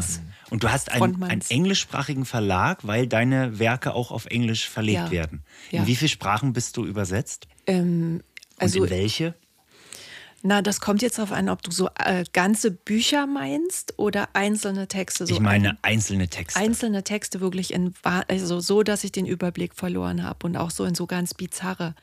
Und 0.52 0.62
du 0.62 0.70
hast 0.70 0.92
einen, 0.92 1.22
einen 1.22 1.40
englischsprachigen 1.48 2.26
Verlag, 2.26 2.86
weil 2.86 3.06
deine 3.06 3.58
Werke 3.58 3.94
auch 3.94 4.10
auf 4.10 4.26
Englisch 4.26 4.68
verlegt 4.68 4.98
Ja. 5.06 5.10
werden. 5.10 5.44
Ja. 5.70 5.80
In 5.80 5.86
wie 5.86 5.96
viele 5.96 6.10
Sprachen 6.10 6.52
bist 6.52 6.76
du 6.76 6.84
übersetzt? 6.84 7.48
Ähm, 7.66 8.16
Und 8.16 8.22
also 8.58 8.84
in 8.84 8.90
welche? 8.90 9.34
Na, 10.42 10.60
das 10.60 10.80
kommt 10.80 11.00
jetzt 11.00 11.16
darauf 11.16 11.32
an, 11.32 11.48
ob 11.48 11.62
du 11.62 11.70
so 11.70 11.88
äh, 11.98 12.24
ganze 12.34 12.70
Bücher 12.70 13.26
meinst 13.26 13.94
oder 13.96 14.28
einzelne 14.34 14.88
Texte. 14.88 15.26
So 15.26 15.32
ich 15.32 15.40
meine 15.40 15.78
einzelne 15.80 16.28
Texte. 16.28 16.60
Einzelne 16.60 17.02
Texte 17.02 17.40
wirklich 17.40 17.72
in, 17.72 17.94
also 18.02 18.60
so, 18.60 18.82
dass 18.82 19.04
ich 19.04 19.12
den 19.12 19.24
Überblick 19.24 19.74
verloren 19.74 20.22
habe 20.22 20.44
und 20.46 20.58
auch 20.58 20.70
so 20.70 20.84
in 20.84 20.94
so 20.94 21.06
ganz 21.06 21.32
bizarre, 21.32 21.94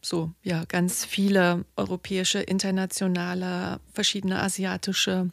so 0.00 0.32
ja, 0.42 0.64
ganz 0.64 1.04
viele 1.04 1.66
europäische, 1.76 2.38
internationale, 2.40 3.80
verschiedene 3.92 4.40
asiatische. 4.40 5.28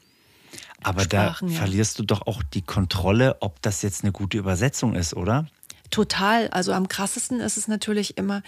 Aber 0.82 1.02
Sprachen, 1.02 1.50
da 1.50 1.56
verlierst 1.56 2.00
du 2.00 2.04
doch 2.04 2.26
auch 2.28 2.43
die 2.43 2.62
Kontrolle, 2.62 3.38
ob 3.41 3.62
das 3.62 3.82
jetzt 3.82 4.04
eine 4.04 4.12
gute 4.12 4.38
Übersetzung 4.38 4.95
ist, 4.95 5.14
oder? 5.14 5.47
Total. 5.91 6.50
Also 6.50 6.72
am 6.74 6.88
krassesten 6.88 7.39
ist 7.39 7.58
es 7.58 7.68
natürlich 7.68 8.18
immer 8.18 8.43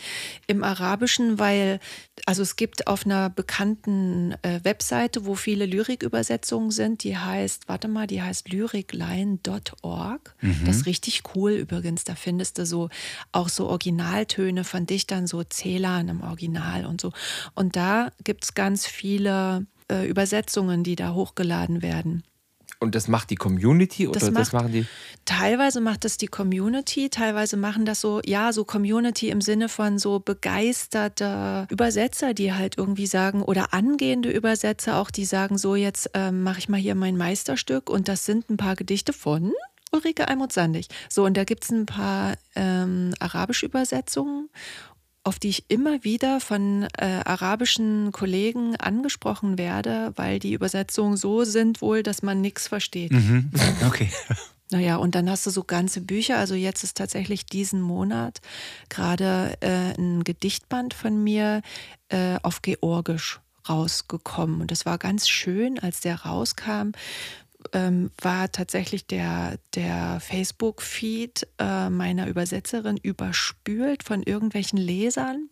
im 0.46 0.64
Arabischen, 0.64 1.40
weil 1.40 1.80
also 2.28 2.44
es 2.44 2.56
gibt 2.56 2.86
auf 2.86 3.06
einer 3.06 3.30
bekannten 3.32 4.34
äh, 4.44 4.60
Webseite, 4.64 5.26
wo 5.26 5.34
viele 5.34 5.66
Lyrikübersetzungen 5.66 6.70
sind, 6.70 7.04
die 7.04 7.18
heißt, 7.18 7.68
warte 7.68 7.88
mal, 7.88 8.06
die 8.06 8.22
heißt 8.22 8.50
lyricline.org. 8.50 10.36
Das 10.66 10.76
ist 10.78 10.86
richtig 10.86 11.24
cool 11.36 11.54
übrigens. 11.54 12.04
Da 12.04 12.14
findest 12.14 12.60
du 12.60 12.66
so 12.66 12.90
auch 13.32 13.50
so 13.50 13.68
Originaltöne 13.68 14.64
von 14.64 14.86
Dichtern, 14.86 15.26
so 15.26 15.44
Zählern 15.44 16.10
im 16.10 16.22
Original 16.22 16.86
und 16.86 17.02
so. 17.02 17.12
Und 17.56 17.76
da 17.76 18.12
gibt 18.24 18.44
es 18.44 18.54
ganz 18.54 18.86
viele 18.86 19.66
äh, 19.92 20.08
Übersetzungen, 20.08 20.84
die 20.84 20.96
da 20.96 21.14
hochgeladen 21.14 21.82
werden. 21.84 22.24
Und 22.80 22.96
das 22.96 23.08
macht 23.08 23.30
die 23.30 23.36
Community 23.36 24.08
oder 24.08 24.20
Das 24.20 24.32
das, 24.32 24.34
macht- 24.34 24.54
machen 24.54 24.72
die? 24.72 24.86
Teilweise 25.26 25.82
macht 25.82 26.04
das 26.04 26.18
die 26.18 26.26
Community, 26.26 27.10
teilweise 27.10 27.56
machen 27.56 27.86
das 27.86 28.02
so, 28.02 28.22
ja, 28.26 28.52
so 28.54 28.64
Community 28.66 29.30
im 29.30 29.40
Sinne 29.42 29.70
von 29.70 30.00
so 30.00 30.20
begeisterte 30.20 31.68
Übersetzer, 31.70 32.34
die 32.34 32.54
halt 32.54 32.78
irgendwie 32.78 33.06
sagen, 33.06 33.44
oder 33.44 33.74
angehende 33.74 34.32
Übersetzer 34.32 34.98
auch, 34.98 35.12
die 35.12 35.26
sagen, 35.26 35.58
so 35.58 35.76
jetzt 35.76 36.10
ähm, 36.14 36.44
mache 36.44 36.60
ich 36.60 36.70
mal 36.70 36.80
hier 36.80 36.96
mein 36.96 37.18
Meisterstück 37.18 37.90
und 37.90 38.08
das 38.08 38.26
sind 38.26 38.50
ein 38.50 38.58
paar 38.58 38.76
Gedichte 38.76 39.14
von 39.14 39.52
Ulrike 39.92 40.28
Almut 40.28 40.54
Sandig. 40.54 40.88
So, 41.10 41.26
und 41.26 41.36
da 41.36 41.44
gibt 41.44 41.66
es 41.66 41.70
ein 41.70 41.86
paar 41.86 42.36
ähm, 42.56 43.14
arabische 43.20 43.66
Übersetzungen 43.66 44.50
auf 45.24 45.38
die 45.38 45.50
ich 45.50 45.66
immer 45.70 46.04
wieder 46.04 46.40
von 46.40 46.88
äh, 46.98 47.22
arabischen 47.26 48.12
Kollegen 48.12 48.76
angesprochen 48.78 49.58
werde, 49.58 50.14
weil 50.16 50.40
die 50.40 50.54
Übersetzungen 50.54 51.16
so 51.18 51.44
sind 51.44 51.82
wohl, 51.82 52.02
dass 52.02 52.24
man 52.24 52.42
nichts 52.42 52.68
versteht. 52.68 53.12
Mhm. 53.12 53.52
Okay. 53.88 54.10
Naja, 54.72 54.96
und 54.96 55.16
dann 55.16 55.30
hast 55.30 55.46
du 55.46 55.50
so 55.50 55.64
ganze 55.64 56.00
Bücher. 56.00 56.38
Also 56.38 56.56
jetzt 56.56 56.84
ist 56.84 56.96
tatsächlich 56.96 57.46
diesen 57.46 57.82
Monat 57.82 58.40
gerade 58.88 59.58
äh, 59.60 59.94
ein 60.00 60.24
Gedichtband 60.24 60.94
von 60.94 61.22
mir 61.22 61.62
äh, 62.08 62.38
auf 62.42 62.62
Georgisch 62.62 63.42
rausgekommen. 63.68 64.62
Und 64.62 64.72
das 64.72 64.86
war 64.86 64.98
ganz 64.98 65.28
schön, 65.28 65.78
als 65.78 66.00
der 66.00 66.22
rauskam. 66.22 66.92
Ähm, 67.74 68.12
war 68.22 68.52
tatsächlich 68.52 69.08
der, 69.08 69.60
der 69.76 70.20
Facebook-Feed 70.20 71.48
äh, 71.60 71.90
meiner 71.90 72.28
Übersetzerin 72.28 72.98
überspült 72.98 74.04
von 74.04 74.24
irgendwelchen 74.24 74.78
Lesern, 74.78 75.50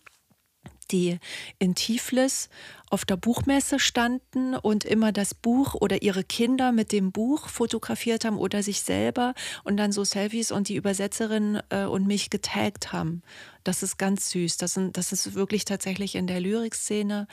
die 0.91 1.19
in 1.59 1.75
Tiflis 1.75 2.49
auf 2.89 3.05
der 3.05 3.17
Buchmesse 3.17 3.79
standen 3.79 4.55
und 4.55 4.83
immer 4.83 5.11
das 5.11 5.33
Buch 5.33 5.75
oder 5.75 6.01
ihre 6.01 6.23
Kinder 6.23 6.71
mit 6.71 6.91
dem 6.91 7.11
Buch 7.11 7.47
fotografiert 7.47 8.25
haben 8.25 8.37
oder 8.37 8.63
sich 8.63 8.81
selber 8.81 9.35
und 9.63 9.77
dann 9.77 9.91
so 9.91 10.03
Selfies 10.03 10.51
und 10.51 10.69
die 10.69 10.75
Übersetzerin 10.75 11.61
äh, 11.69 11.85
und 11.85 12.07
mich 12.07 12.29
getaggt 12.29 12.91
haben. 12.91 13.21
Das 13.63 13.83
ist 13.83 13.97
ganz 13.97 14.31
süß. 14.31 14.57
Das, 14.57 14.73
sind, 14.73 14.97
das 14.97 15.11
ist 15.11 15.35
wirklich 15.35 15.65
tatsächlich 15.65 16.15
in 16.15 16.25
der 16.25 16.39
Lyrikszene 16.39 17.27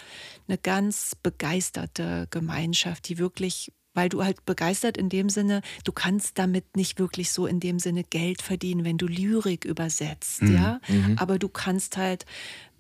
eine 0.47 0.59
ganz 0.59 1.17
begeisterte 1.23 2.27
Gemeinschaft, 2.31 3.09
die 3.09 3.19
wirklich 3.19 3.73
weil 3.97 4.09
du 4.09 4.25
halt 4.25 4.45
begeistert 4.47 4.97
in 4.97 5.09
dem 5.09 5.29
Sinne, 5.31 5.63
du 5.85 5.93
kannst 5.93 6.39
damit 6.39 6.77
nicht 6.77 6.99
wirklich 6.99 7.31
so 7.33 7.47
in 7.47 7.59
dem 7.61 7.79
Sinne 7.79 8.05
Geld 8.05 8.43
verdienen, 8.43 8.85
wenn 8.85 8.99
du 8.99 9.07
Lyrik 9.07 9.65
übersetzt, 9.65 10.43
ja. 10.43 10.81
Aber 11.17 11.39
du 11.39 11.49
kannst 11.49 11.97
halt, 11.97 12.27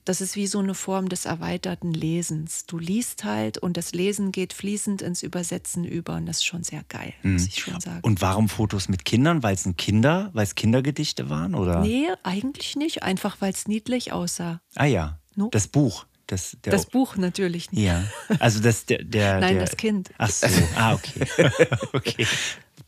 das 0.04 0.20
ist 0.20 0.36
wie 0.36 0.46
so 0.46 0.60
eine 0.60 0.74
Form 0.74 1.08
des 1.08 1.24
erweiterten 1.24 1.92
Lesens. 1.92 2.66
Du 2.66 2.78
liest 2.78 3.24
halt 3.24 3.58
und 3.58 3.76
das 3.76 3.92
Lesen 3.92 4.30
geht 4.30 4.52
fließend 4.52 5.02
ins 5.02 5.22
Übersetzen 5.22 5.84
über 5.84 6.14
und 6.14 6.26
das 6.26 6.36
ist 6.36 6.44
schon 6.44 6.62
sehr 6.62 6.84
geil, 6.88 7.12
muss 7.22 7.46
ich 7.46 7.58
schon 7.58 7.80
sagen. 7.80 8.00
Und 8.02 8.20
warum 8.22 8.48
Fotos 8.48 8.88
mit 8.88 9.04
Kindern? 9.04 9.42
Weil 9.42 9.54
es 9.54 9.66
ein 9.66 9.76
Kinder, 9.76 10.30
weil 10.32 10.44
es 10.44 10.54
Kindergedichte 10.54 11.28
waren, 11.28 11.54
oder? 11.54 11.80
nee, 11.80 12.06
eigentlich 12.22 12.76
nicht, 12.76 13.02
einfach 13.02 13.40
weil 13.40 13.52
es 13.52 13.66
niedlich 13.66 14.12
aussah. 14.12 14.60
Ah 14.76 14.84
ja. 14.84 15.18
No? 15.34 15.48
Das 15.50 15.66
Buch. 15.66 16.06
Das, 16.26 16.56
Das 16.62 16.86
Buch 16.86 17.16
natürlich 17.16 17.70
nicht. 17.70 17.84
Ja. 17.84 18.02
Also 18.40 18.60
das 18.60 18.84
der, 18.86 19.04
der 19.04 19.40
Nein, 19.40 19.54
der, 19.54 19.64
das 19.66 19.76
Kind. 19.76 20.10
Ach 20.18 20.28
so. 20.30 20.46
Ah, 20.76 20.94
okay. 20.94 21.26
okay. 21.92 22.26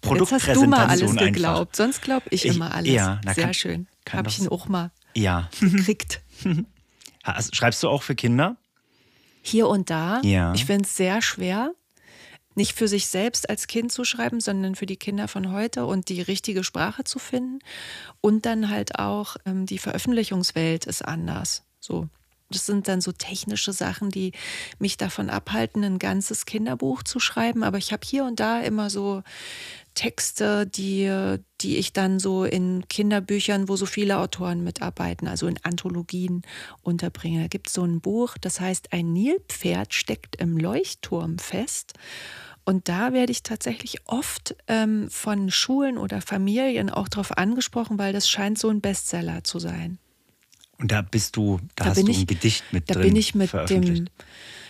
Jetzt 0.05 0.33
hast 0.33 0.49
du 0.57 0.67
mal 0.67 0.87
alles 0.87 1.15
geglaubt, 1.17 1.61
einfach. 1.61 1.75
sonst 1.75 2.03
glaube 2.03 2.27
ich, 2.31 2.45
Ich- 2.45 2.55
immer 2.57 2.75
alles. 2.75 2.93
ja, 2.93 3.21
na, 3.25 3.35
sehr 3.35 3.45
kann- 3.45 3.55
schön. 3.55 3.87
Habe 4.11 4.29
ich 4.29 4.39
ihn 4.41 4.49
auch 4.49 4.67
mal 4.69 4.91
Ja. 5.15 5.49
gekriegt. 5.61 6.21
Hast- 7.23 7.55
Schreibst 7.55 7.83
du 7.83 7.89
auch 7.89 8.03
für 8.03 8.15
Kinder? 8.15 8.57
Hier 9.43 9.69
und 9.69 9.91
da. 9.91 10.21
Ja. 10.25 10.53
Ich 10.55 10.65
finde 10.65 10.85
es 10.85 10.97
sehr 10.97 11.21
schwer, 11.23 11.73
nicht 12.55 12.73
für 12.77 12.89
sich 12.89 13.07
selbst 13.07 13.49
als 13.49 13.67
Kind 13.67 13.93
zu 13.93 14.05
schreiben, 14.05 14.41
sondern 14.41 14.75
für 14.75 14.87
die 14.87 14.97
Kinder 14.97 15.29
von 15.29 15.53
heute 15.53 15.87
und 15.87 16.09
die 16.09 16.21
richtige 16.23 16.65
Sprache 16.65 17.05
zu 17.05 17.19
finden. 17.19 17.61
Und 18.21 18.47
dann 18.47 18.69
halt 18.69 18.99
auch 18.99 19.37
ähm, 19.47 19.65
die 19.67 19.79
Veröffentlichungswelt 19.79 20.87
ist 20.87 21.05
anders. 21.05 21.63
So. 21.81 22.09
Das 22.51 22.65
sind 22.65 22.89
dann 22.89 23.03
so 23.03 23.13
technische 23.13 23.73
Sachen, 23.73 24.11
die 24.11 24.33
mich 24.79 24.97
davon 24.97 25.29
abhalten, 25.29 25.85
ein 25.85 25.99
ganzes 25.99 26.47
Kinderbuch 26.47 27.03
zu 27.03 27.21
schreiben. 27.21 27.63
Aber 27.63 27.77
ich 27.77 27.93
habe 27.93 28.07
hier 28.07 28.25
und 28.25 28.41
da 28.41 28.61
immer 28.61 28.89
so 28.89 29.23
Texte, 29.93 30.67
die, 30.67 31.13
die 31.61 31.77
ich 31.77 31.93
dann 31.93 32.19
so 32.19 32.45
in 32.45 32.87
Kinderbüchern, 32.89 33.69
wo 33.69 33.77
so 33.77 33.85
viele 33.85 34.19
Autoren 34.19 34.65
mitarbeiten, 34.65 35.29
also 35.29 35.47
in 35.47 35.59
Anthologien 35.63 36.43
unterbringe. 36.83 37.43
Da 37.43 37.49
gibt 37.49 37.67
es 37.67 37.75
so 37.75 37.85
ein 37.85 38.01
Buch, 38.01 38.39
das 38.41 38.61
heißt 38.61 38.93
Ein 38.93 39.13
Nilpferd 39.13 39.93
steckt 39.93 40.37
im 40.37 40.57
Leuchtturm 40.57 41.39
fest. 41.39 41.95
Und 42.65 42.89
da 42.89 43.13
werde 43.13 43.33
ich 43.33 43.43
tatsächlich 43.43 44.07
oft 44.07 44.55
ähm, 44.69 45.11
von 45.11 45.51
Schulen 45.51 45.99
oder 45.99 46.21
Familien 46.21 46.91
auch 46.91 47.09
darauf 47.09 47.37
angesprochen, 47.37 47.99
weil 47.99 48.13
das 48.13 48.29
scheint 48.29 48.59
so 48.59 48.69
ein 48.69 48.81
Bestseller 48.81 49.43
zu 49.43 49.59
sein. 49.59 49.99
Und 50.81 50.93
da 50.93 51.03
bist 51.03 51.37
du, 51.37 51.59
da, 51.77 51.85
Da 51.85 51.91
hast 51.91 51.97
bin 51.97 52.07
du 52.07 52.13
ich- 52.13 52.19
ein 52.21 52.27
Gedicht 52.27 52.65
mit 52.73 52.89
Da 52.89 52.95
drin 52.95 53.03
bin 53.03 53.17
ich 53.17 53.35
mit 53.35 53.53
dem, 53.69 54.07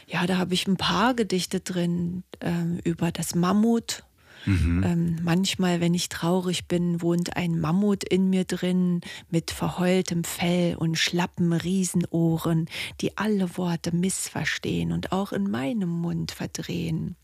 ja, 0.07 0.27
da 0.27 0.39
habe 0.39 0.55
ich 0.55 0.67
ein 0.67 0.77
paar 0.77 1.15
Gedichte 1.15 1.61
drin 1.61 2.23
ähm, 2.41 2.79
über 2.85 3.13
das 3.13 3.35
Mammut. 3.35 4.05
Mhm. 4.47 4.83
Ähm, 4.85 5.19
manchmal, 5.23 5.81
wenn 5.81 5.93
ich 5.95 6.09
traurig 6.09 6.67
bin, 6.67 7.03
wohnt 7.03 7.37
ein 7.37 7.61
Mammut 7.61 8.05
in 8.05 8.31
mir 8.31 8.45
drin 8.45 9.01
mit 9.31 9.51
verheultem 9.51 10.25
Fell 10.25 10.77
und 10.77 10.97
schlappen 10.97 11.53
Riesenohren, 11.53 12.67
die 13.03 13.19
alle 13.19 13.59
Worte 13.59 13.95
missverstehen 13.95 14.93
und 14.93 15.13
auch 15.13 15.33
in 15.33 15.51
meinem 15.51 15.91
Mund 15.91 16.31
verdrehen. 16.31 17.17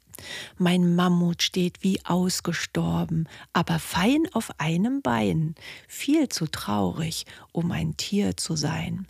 Mein 0.56 0.94
Mammut 0.94 1.42
steht 1.42 1.82
wie 1.82 2.04
ausgestorben, 2.04 3.28
aber 3.52 3.78
fein 3.78 4.28
auf 4.32 4.50
einem 4.58 5.02
Bein, 5.02 5.54
viel 5.88 6.28
zu 6.28 6.46
traurig, 6.46 7.26
um 7.52 7.70
ein 7.72 7.96
Tier 7.96 8.36
zu 8.36 8.56
sein. 8.56 9.06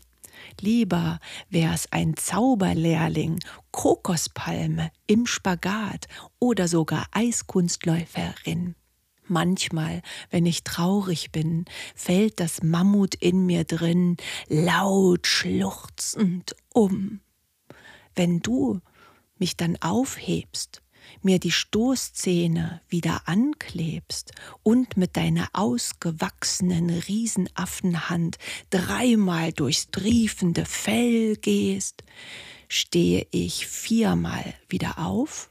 Lieber 0.61 1.20
wär's 1.50 1.90
ein 1.90 2.16
Zauberlehrling, 2.16 3.40
Kokospalme 3.70 4.90
im 5.07 5.26
Spagat 5.26 6.09
oder 6.38 6.68
sogar 6.68 7.07
Eiskunstläuferin. 7.12 8.74
Manchmal, 9.26 10.02
wenn 10.30 10.44
ich 10.44 10.64
traurig 10.64 11.32
bin, 11.32 11.64
fällt 11.94 12.40
das 12.40 12.62
Mammut 12.62 13.14
in 13.14 13.46
mir 13.46 13.64
drin 13.64 14.18
laut 14.48 15.26
schluchzend 15.26 16.55
um. 16.72 17.20
Wenn 18.14 18.40
du 18.40 18.80
mich 19.38 19.57
dann 19.57 19.76
aufhebst, 19.80 20.82
mir 21.24 21.38
die 21.38 21.50
Stoßzähne 21.50 22.80
wieder 22.88 23.22
anklebst 23.26 24.32
und 24.62 24.96
mit 24.96 25.16
deiner 25.16 25.48
ausgewachsenen 25.52 26.90
Riesenaffenhand 26.90 28.38
dreimal 28.70 29.52
durchs 29.52 29.90
triefende 29.90 30.64
Fell 30.64 31.36
gehst, 31.36 32.04
stehe 32.68 33.26
ich 33.30 33.66
viermal 33.66 34.54
wieder 34.68 34.98
auf, 34.98 35.50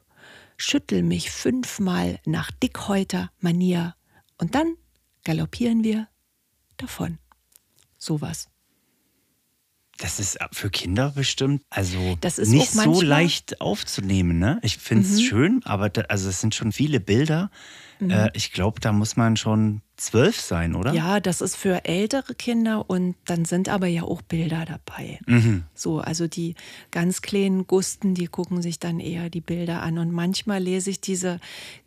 schüttel 0.58 1.04
mich 1.04 1.32
fünfmal 1.32 2.20
nach 2.26 2.52
Dickhäuter 2.52 3.32
Manier 3.40 3.96
und 4.38 4.56
dann 4.56 4.78
galoppieren 5.24 5.84
wir 5.84 6.08
davon. 6.78 7.18
Sowas. 7.98 8.53
Das 10.00 10.20
ist 10.20 10.38
für 10.52 10.70
Kinder 10.72 11.12
bestimmt, 11.16 11.62
also 11.70 12.18
Das 12.20 12.40
ist 12.40 12.50
nicht 12.50 12.72
so 12.72 13.02
Mhm. 13.02 13.08
leicht 13.08 13.62
aufzunehmen. 13.62 14.40
Ne? 14.40 14.60
Ich 14.64 14.78
finde 14.78 15.08
es 15.08 15.22
schön, 15.22 15.62
aber 15.66 15.90
da, 15.90 16.02
also 16.10 16.30
es 16.30 16.42
sind 16.42 16.56
schon 16.56 16.72
viele 16.72 17.00
Bilder. 17.00 17.52
Äh, 18.02 18.30
ich 18.34 18.52
glaube, 18.52 18.80
da 18.80 18.92
muss 18.92 19.16
man 19.18 19.38
schon 19.38 19.82
zwölf 19.96 20.42
sein, 20.42 20.76
oder? 20.76 20.92
Ja, 20.94 21.20
das 21.20 21.40
ist 21.40 21.56
für 21.56 21.86
ältere 21.86 22.34
Kinder 22.36 22.90
und 22.90 23.16
dann 23.26 23.46
sind 23.46 23.70
aber 23.70 23.88
ja 23.88 24.04
auch 24.04 24.22
Bilder 24.24 24.66
dabei. 24.66 25.20
Mhm. 25.28 25.64
So, 25.76 26.00
also 26.00 26.28
die 26.28 26.56
ganz 26.92 27.22
kleinen 27.22 27.68
Gusten, 27.68 28.14
die 28.16 28.26
gucken 28.28 28.62
sich 28.62 28.80
dann 28.80 29.00
eher 29.00 29.30
die 29.30 29.40
Bilder 29.40 29.82
an. 29.84 30.00
Und 30.00 30.12
manchmal 30.12 30.62
lese 30.62 30.90
ich 30.90 31.00
diese 31.00 31.40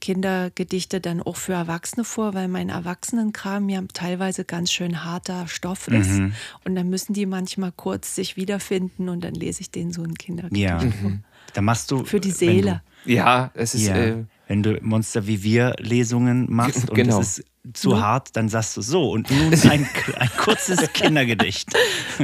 Kindergedichte 0.07 1.01
dann 1.01 1.21
auch 1.21 1.37
für 1.37 1.53
Erwachsene 1.55 2.05
vor, 2.05 2.33
weil 2.33 2.49
mein 2.49 2.69
Erwachsenenkram 2.69 3.69
ja 3.69 3.83
teilweise 3.93 4.45
ganz 4.45 4.71
schön 4.73 5.05
harter 5.05 5.49
Stoff 5.49 5.89
ist. 5.89 6.11
Mhm. 6.11 6.33
Und 6.65 6.77
dann 6.77 6.89
müssen 6.89 7.13
die 7.13 7.27
manchmal 7.27 7.73
kurz 7.73 8.15
sich 8.15 8.37
wiederfinden 8.37 9.09
und 9.09 9.25
dann 9.25 9.35
lese 9.35 9.61
ich 9.63 9.71
denen 9.73 9.93
so 9.93 10.03
ein 10.03 10.15
Kindergedicht 10.15 10.63
Ja. 10.63 10.79
vor. 10.79 11.13
Da 11.55 11.61
machst 11.61 11.91
du. 11.91 12.05
Für 12.05 12.21
die 12.21 12.31
Seele. 12.31 12.83
Ja, 13.05 13.51
es 13.55 13.73
Du, 13.73 13.79
ist. 13.79 13.87
ja, 13.89 13.97
Äh, 13.97 14.25
wenn 14.47 14.63
du 14.63 14.79
Monster 14.83 15.27
wie 15.27 15.43
wir 15.43 15.75
Lesungen 15.79 16.47
machst 16.53 16.89
und 16.91 16.95
Genau. 16.95 17.21
es 17.21 17.39
ist 17.39 17.47
zu 17.75 17.91
Ja. 17.93 18.01
hart, 18.03 18.37
dann 18.37 18.49
sagst 18.49 18.77
du 18.77 18.81
so. 18.83 19.11
Und 19.11 19.31
nun 19.31 19.53
ein, 19.71 19.89
ein 20.19 20.31
kurzes 20.39 20.93
Kindergedicht. 20.93 21.69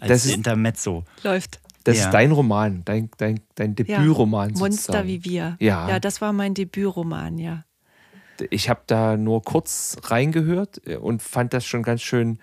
Als 0.00 0.08
Das 0.08 0.24
ist- 0.26 0.34
Intermezzo. 0.36 1.04
Läuft. 1.24 1.60
das 1.84 1.98
Ja. 1.98 2.04
ist 2.06 2.10
dein 2.12 2.30
Roman, 2.32 2.82
dein, 2.84 3.10
dein, 3.16 3.40
dein 3.56 3.74
Debütroman. 3.74 4.52
Monster 4.52 4.72
sozusagen. 4.92 5.08
wie 5.08 5.24
wir. 5.24 5.56
Ja. 5.58 5.88
Ja, 5.88 5.98
das 6.00 6.20
war 6.20 6.32
mein 6.32 6.54
Debütroman, 6.54 7.38
ja. 7.38 7.64
Ich 8.50 8.68
habe 8.70 8.82
da 8.86 9.16
nur 9.16 9.42
kurz 9.42 9.96
reingehört 10.04 10.78
und 11.00 11.22
fand 11.22 11.52
das 11.54 11.66
schon 11.66 11.82
ganz 11.82 12.02
schön, 12.02 12.38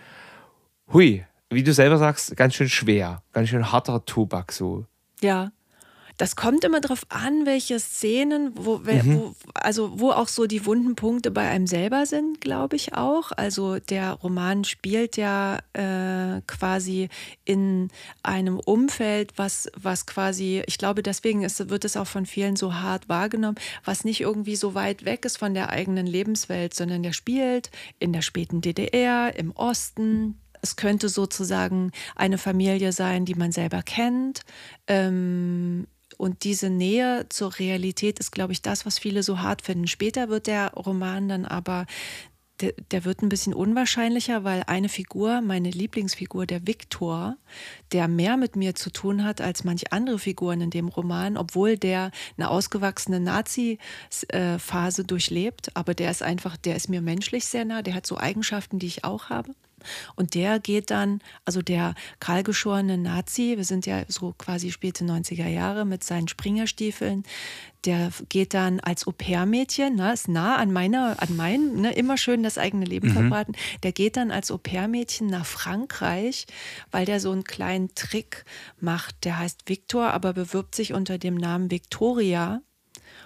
hui, 0.92 1.24
wie 1.50 1.64
du 1.64 1.74
selber 1.74 1.98
sagst, 1.98 2.36
ganz 2.36 2.54
schön 2.56 2.68
schwer, 2.68 3.24
ganz 3.32 3.48
schön 3.50 3.72
harter 3.72 4.04
Tobak 4.04 4.52
so. 4.52 4.86
Ja. 5.22 5.52
Das 6.18 6.36
kommt 6.36 6.64
immer 6.64 6.80
darauf 6.80 7.06
an, 7.10 7.46
welche 7.46 7.80
Szenen, 7.80 8.52
wo, 8.56 8.78
Mhm. 8.78 9.16
wo, 9.16 9.36
also 9.54 10.00
wo 10.00 10.12
auch 10.12 10.28
so 10.30 10.46
die 10.46 10.66
wunden 10.66 10.96
Punkte 10.96 11.30
bei 11.32 11.50
einem 11.50 11.68
selber 11.68 12.06
sind, 12.06 12.40
glaube 12.40 12.76
ich 12.78 12.94
auch. 12.94 13.32
Also 13.34 13.80
der 13.80 14.12
Roman 14.12 14.64
spielt 14.64 15.18
ja 15.18 15.60
äh, 15.74 16.42
quasi 16.48 17.10
in 17.44 17.90
einem 18.24 18.60
Umfeld, 18.60 19.34
was, 19.36 19.70
was 19.76 20.06
quasi, 20.06 20.64
ich 20.68 20.78
glaube, 20.78 21.04
deswegen 21.04 21.44
ist, 21.44 21.70
wird 21.70 21.84
es 21.84 21.98
auch 21.98 22.08
von 22.08 22.26
vielen 22.26 22.56
so 22.56 22.76
hart 22.76 23.10
wahrgenommen, 23.10 23.58
was 23.84 24.06
nicht 24.06 24.22
irgendwie 24.22 24.56
so 24.56 24.74
weit 24.74 25.04
weg 25.06 25.26
ist 25.26 25.38
von 25.38 25.54
der 25.54 25.70
eigenen 25.70 26.08
Lebenswelt, 26.08 26.74
sondern 26.74 27.04
der 27.04 27.14
spielt 27.14 27.72
in 28.00 28.14
der 28.14 28.22
späten 28.22 28.62
DDR, 28.62 29.36
im 29.38 29.52
Osten, 29.52 30.40
es 30.62 30.76
könnte 30.78 31.10
sozusagen 31.10 31.92
eine 32.16 32.38
Familie 32.40 32.92
sein, 32.92 33.26
die 33.26 33.36
man 33.36 33.52
selber 33.52 33.84
kennt. 33.84 34.42
Ähm, 34.88 35.86
und 36.18 36.44
diese 36.44 36.70
Nähe 36.70 37.28
zur 37.30 37.58
Realität 37.60 38.20
ist, 38.20 38.32
glaube 38.32 38.54
ich, 38.54 38.62
das, 38.62 38.86
was 38.86 39.00
viele 39.00 39.24
so 39.24 39.40
hart 39.40 39.62
finden. 39.62 39.88
Später 39.88 40.30
wird 40.30 40.48
der 40.48 40.74
Roman 40.74 41.30
dann 41.30 41.46
aber, 41.46 41.86
der, 42.62 42.74
der 42.92 43.04
wird 43.04 43.22
ein 43.22 43.30
bisschen 43.30 43.54
unwahrscheinlicher, 43.54 44.44
weil 44.44 44.64
eine 44.68 44.88
Figur, 44.88 45.42
meine 45.42 45.70
Lieblingsfigur, 45.70 46.46
der 46.46 46.66
Viktor, 46.66 47.38
der 47.92 48.08
mehr 48.08 48.38
mit 48.38 48.56
mir 48.56 48.76
zu 48.76 48.92
tun 48.92 49.24
hat 49.24 49.42
als 49.42 49.64
manch 49.64 49.92
andere 49.92 50.20
Figuren 50.20 50.62
in 50.62 50.70
dem 50.70 50.88
Roman, 50.88 51.38
obwohl 51.38 51.78
der 51.78 52.12
eine 52.38 52.50
ausgewachsene 52.50 53.20
Nazi-Phase 53.20 55.04
durchlebt. 55.04 55.76
Aber 55.76 55.94
der 55.94 56.12
ist 56.12 56.24
einfach, 56.24 56.56
der 56.56 56.76
ist 56.76 56.90
mir 56.90 57.02
menschlich 57.02 57.46
sehr 57.46 57.66
nah, 57.66 57.82
der 57.82 57.96
hat 57.96 58.06
so 58.06 58.18
Eigenschaften, 58.18 58.80
die 58.80 58.88
ich 58.88 59.04
auch 59.04 59.30
habe. 59.30 59.54
Und 60.16 60.34
der 60.36 60.60
geht 60.60 60.92
dann, 60.92 61.22
also 61.46 61.62
der 61.62 61.96
kahlgeschorene 62.20 62.98
Nazi, 62.98 63.54
wir 63.58 63.66
sind 63.66 63.86
ja 63.86 64.04
so 64.08 64.34
quasi 64.38 64.72
späte 64.72 65.06
90er 65.06 65.48
Jahre 65.48 65.86
mit 65.86 66.04
seinen 66.04 66.28
Springerstiefeln, 66.28 67.24
der 67.86 68.12
geht 68.30 68.54
dann 68.54 68.80
als 68.80 69.06
Au-pair-Mädchen, 69.08 69.96
ne, 69.96 70.14
ist 70.14 70.28
nah 70.28 70.56
an 70.56 70.74
meiner, 70.74 71.22
an 71.22 71.36
meinen, 71.36 71.82
ne, 71.82 71.94
immer 71.94 72.18
schön 72.18 72.44
das 72.44 72.58
eigene 72.58 72.86
Leben 72.86 73.12
verbraten. 73.12 73.54
Der 73.84 73.92
geht 73.92 74.18
dann 74.18 74.32
als 74.32 74.52
Au-pair-Mädchen 74.52 75.28
nach 75.28 75.46
Frankreich, 75.46 76.48
weil 76.92 77.06
der 77.06 77.20
so 77.20 77.32
einen 77.32 77.44
kleinen 77.44 77.94
Trick 77.96 78.46
macht. 78.80 79.24
Der 79.24 79.38
heißt 79.38 79.70
Victor, 79.70 80.12
aber 80.12 80.34
bewirbt 80.34 80.76
sich 80.76 80.94
unter 80.94 81.18
dem 81.18 81.36
Namen 81.36 81.70
Victoria 81.70 82.62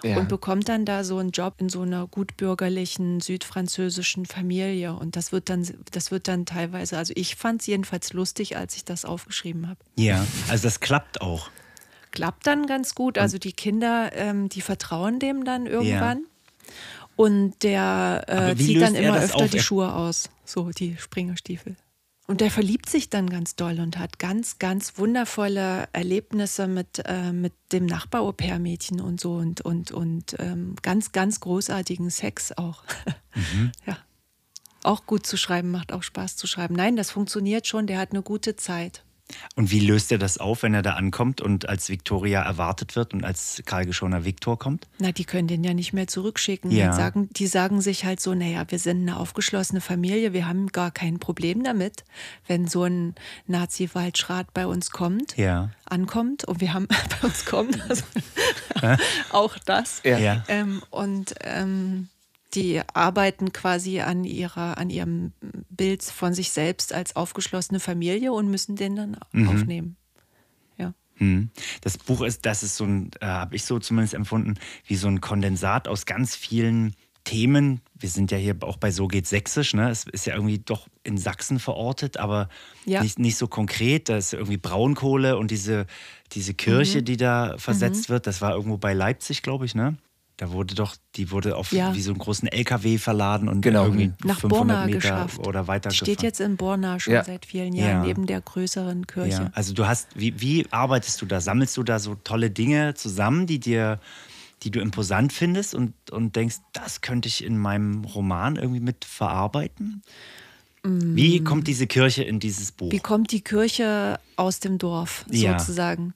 Ja. 0.02 0.18
und 0.18 0.28
bekommt 0.28 0.68
dann 0.68 0.84
da 0.84 1.04
so 1.04 1.18
einen 1.18 1.30
Job 1.30 1.54
in 1.58 1.68
so 1.68 1.82
einer 1.82 2.06
gutbürgerlichen 2.06 3.20
südfranzösischen 3.20 4.26
Familie. 4.26 4.94
Und 4.94 5.16
das 5.16 5.32
wird 5.32 5.48
dann, 5.48 5.66
das 5.90 6.10
wird 6.10 6.28
dann 6.28 6.46
teilweise, 6.46 6.96
also 6.96 7.12
ich 7.16 7.36
fand 7.36 7.60
es 7.60 7.66
jedenfalls 7.66 8.12
lustig, 8.12 8.56
als 8.56 8.76
ich 8.76 8.84
das 8.84 9.04
aufgeschrieben 9.04 9.68
habe. 9.68 9.78
Ja, 9.96 10.26
also 10.48 10.64
das 10.64 10.80
klappt 10.80 11.20
auch. 11.20 11.50
Klappt 12.12 12.46
dann 12.46 12.66
ganz 12.66 12.94
gut. 12.94 13.18
Also 13.18 13.38
die 13.38 13.52
Kinder, 13.52 14.10
ähm, 14.14 14.48
die 14.48 14.62
vertrauen 14.62 15.18
dem 15.18 15.44
dann 15.44 15.66
irgendwann. 15.66 16.24
Und 17.16 17.62
der 17.62 18.24
äh, 18.28 18.56
zieht 18.56 18.80
dann 18.80 18.94
er 18.94 19.02
immer 19.02 19.18
öfter 19.20 19.44
auf? 19.44 19.50
die 19.50 19.60
Schuhe 19.60 19.94
aus. 19.94 20.30
So, 20.44 20.70
die 20.70 20.96
Springerstiefel. 20.96 21.76
Und 22.30 22.40
der 22.40 22.52
verliebt 22.52 22.88
sich 22.88 23.10
dann 23.10 23.28
ganz 23.28 23.56
doll 23.56 23.80
und 23.80 23.98
hat 23.98 24.20
ganz, 24.20 24.60
ganz 24.60 24.98
wundervolle 24.98 25.88
Erlebnisse 25.92 26.68
mit, 26.68 27.02
äh, 27.04 27.32
mit 27.32 27.52
dem 27.72 27.86
Nachbar-Au-pair-Mädchen 27.86 29.00
und 29.00 29.20
so 29.20 29.32
und, 29.32 29.62
und, 29.62 29.90
und 29.90 30.36
ähm, 30.38 30.76
ganz, 30.80 31.10
ganz 31.10 31.40
großartigen 31.40 32.08
Sex 32.08 32.52
auch. 32.52 32.84
Mhm. 33.32 33.70
Ja. 33.86 33.96
Auch 34.82 35.06
gut 35.06 35.24
zu 35.24 35.36
schreiben, 35.36 35.70
macht 35.70 35.92
auch 35.92 36.02
Spaß 36.02 36.36
zu 36.36 36.48
schreiben. 36.48 36.74
Nein, 36.74 36.96
das 36.96 37.12
funktioniert 37.12 37.68
schon, 37.68 37.86
der 37.86 37.98
hat 37.98 38.10
eine 38.10 38.22
gute 38.22 38.56
Zeit. 38.56 39.04
Und 39.56 39.70
wie 39.70 39.80
löst 39.80 40.10
er 40.12 40.18
das 40.18 40.38
auf, 40.38 40.62
wenn 40.62 40.74
er 40.74 40.82
da 40.82 40.94
ankommt 40.94 41.40
und 41.40 41.68
als 41.68 41.88
Victoria 41.88 42.42
erwartet 42.42 42.96
wird 42.96 43.14
und 43.14 43.24
als 43.24 43.62
kahlgeschorener 43.64 44.24
Victor 44.24 44.58
kommt? 44.58 44.88
Na, 44.98 45.12
die 45.12 45.24
können 45.24 45.48
den 45.48 45.64
ja 45.64 45.74
nicht 45.74 45.92
mehr 45.92 46.06
zurückschicken. 46.06 46.70
Ja. 46.70 46.90
Die, 46.90 46.96
sagen, 46.96 47.28
die 47.32 47.46
sagen 47.46 47.80
sich 47.80 48.04
halt 48.04 48.20
so, 48.20 48.34
naja, 48.34 48.64
wir 48.68 48.78
sind 48.78 49.02
eine 49.02 49.18
aufgeschlossene 49.18 49.80
Familie, 49.80 50.32
wir 50.32 50.46
haben 50.46 50.68
gar 50.68 50.90
kein 50.90 51.18
Problem 51.18 51.62
damit, 51.64 52.04
wenn 52.46 52.66
so 52.68 52.84
ein 52.84 53.14
Nazi-Waldschrat 53.46 54.52
bei 54.54 54.66
uns 54.66 54.90
kommt, 54.90 55.36
Ja. 55.36 55.70
ankommt 55.84 56.44
und 56.44 56.60
wir 56.60 56.72
haben 56.72 56.86
bei 57.20 57.26
uns 57.26 57.44
kommt, 57.44 57.80
also 57.88 58.04
auch 59.30 59.58
das. 59.58 60.00
Ja. 60.04 60.18
Ja. 60.18 60.44
Ähm, 60.48 60.82
und 60.90 61.34
ähm, 61.42 62.08
die 62.54 62.80
arbeiten 62.94 63.52
quasi 63.52 64.00
an 64.00 64.24
ihrer, 64.24 64.76
an 64.78 64.90
ihrem 64.90 65.32
Bild 65.70 66.02
von 66.02 66.34
sich 66.34 66.50
selbst 66.50 66.92
als 66.92 67.14
aufgeschlossene 67.16 67.80
Familie 67.80 68.32
und 68.32 68.50
müssen 68.50 68.76
den 68.76 68.96
dann 68.96 69.16
Mhm. 69.32 69.48
aufnehmen. 69.48 69.96
Ja. 70.76 70.94
Hm. 71.16 71.50
Das 71.80 71.98
Buch 71.98 72.22
ist, 72.22 72.44
das 72.46 72.62
ist 72.62 72.76
so 72.76 72.84
ein, 72.84 73.10
äh, 73.20 73.26
habe 73.26 73.54
ich 73.56 73.64
so 73.64 73.78
zumindest 73.78 74.14
empfunden, 74.14 74.54
wie 74.86 74.96
so 74.96 75.06
ein 75.08 75.20
Kondensat 75.20 75.86
aus 75.88 76.06
ganz 76.06 76.34
vielen 76.34 76.94
Themen. 77.24 77.82
Wir 77.98 78.08
sind 78.08 78.30
ja 78.32 78.38
hier 78.38 78.56
auch 78.62 78.78
bei 78.78 78.90
So 78.90 79.06
geht 79.06 79.26
Sächsisch, 79.26 79.74
ne? 79.74 79.90
Es 79.90 80.04
ist 80.04 80.24
ja 80.26 80.34
irgendwie 80.34 80.58
doch 80.58 80.88
in 81.04 81.18
Sachsen 81.18 81.58
verortet, 81.60 82.16
aber 82.16 82.48
Ja. 82.86 83.02
nicht, 83.02 83.18
nicht 83.18 83.36
so 83.36 83.46
konkret. 83.46 84.08
Da 84.08 84.16
ist 84.16 84.32
irgendwie 84.32 84.56
Braunkohle 84.56 85.36
und 85.36 85.50
diese, 85.50 85.86
diese 86.32 86.54
Kirche, 86.54 86.98
Mhm. 87.00 87.04
die 87.04 87.16
da 87.18 87.56
versetzt 87.58 88.08
wird, 88.08 88.26
das 88.26 88.40
war 88.40 88.54
irgendwo 88.54 88.78
bei 88.78 88.94
Leipzig, 88.94 89.42
glaube 89.42 89.66
ich, 89.66 89.74
ne? 89.74 89.96
Da 90.40 90.52
wurde 90.52 90.74
doch, 90.74 90.96
die 91.16 91.30
wurde 91.30 91.54
auf 91.54 91.70
Ja. 91.70 91.94
wie 91.94 92.00
so 92.00 92.12
einen 92.12 92.18
großen 92.18 92.48
LKW 92.48 92.96
verladen 92.96 93.46
und 93.46 93.60
Genau. 93.60 93.84
irgendwie 93.84 94.10
Nach 94.24 94.40
500 94.40 94.48
Borna 94.48 94.86
Meter 94.86 94.98
geschafft. 94.98 95.38
oder 95.46 95.66
weiter 95.68 95.90
Die 95.90 95.96
steht 95.96 96.22
jetzt 96.22 96.40
in 96.40 96.56
Borna 96.56 96.98
schon 96.98 97.12
Ja. 97.12 97.24
seit 97.24 97.44
vielen 97.44 97.74
Jahren 97.74 98.00
Ja. 98.00 98.06
neben 98.06 98.24
der 98.24 98.40
größeren 98.40 99.06
Kirche. 99.06 99.30
Ja, 99.42 99.50
also 99.52 99.74
du 99.74 99.86
hast, 99.86 100.08
wie, 100.14 100.40
wie 100.40 100.64
arbeitest 100.70 101.20
du 101.20 101.26
da? 101.26 101.42
Sammelst 101.42 101.76
du 101.76 101.82
da 101.82 101.98
so 101.98 102.14
tolle 102.14 102.50
Dinge 102.50 102.94
zusammen, 102.94 103.46
die 103.46 103.58
dir, 103.60 104.00
die 104.62 104.70
du 104.70 104.80
imposant 104.80 105.34
findest 105.34 105.74
und, 105.74 105.92
und 106.10 106.36
denkst, 106.36 106.56
das 106.72 107.02
könnte 107.02 107.28
ich 107.28 107.44
in 107.44 107.58
meinem 107.58 108.04
Roman 108.04 108.56
irgendwie 108.56 108.80
mit 108.80 109.04
verarbeiten? 109.04 110.00
Wie 110.82 111.44
kommt 111.44 111.66
diese 111.68 111.86
Kirche 111.86 112.22
in 112.22 112.40
dieses 112.40 112.72
Buch? 112.72 112.88
Mm. 112.88 112.92
Wie 112.92 113.00
kommt 113.00 113.32
die 113.32 113.42
Kirche 113.42 114.18
aus 114.36 114.60
dem 114.60 114.78
Dorf 114.78 115.26
Ja. 115.30 115.58
sozusagen 115.58 116.14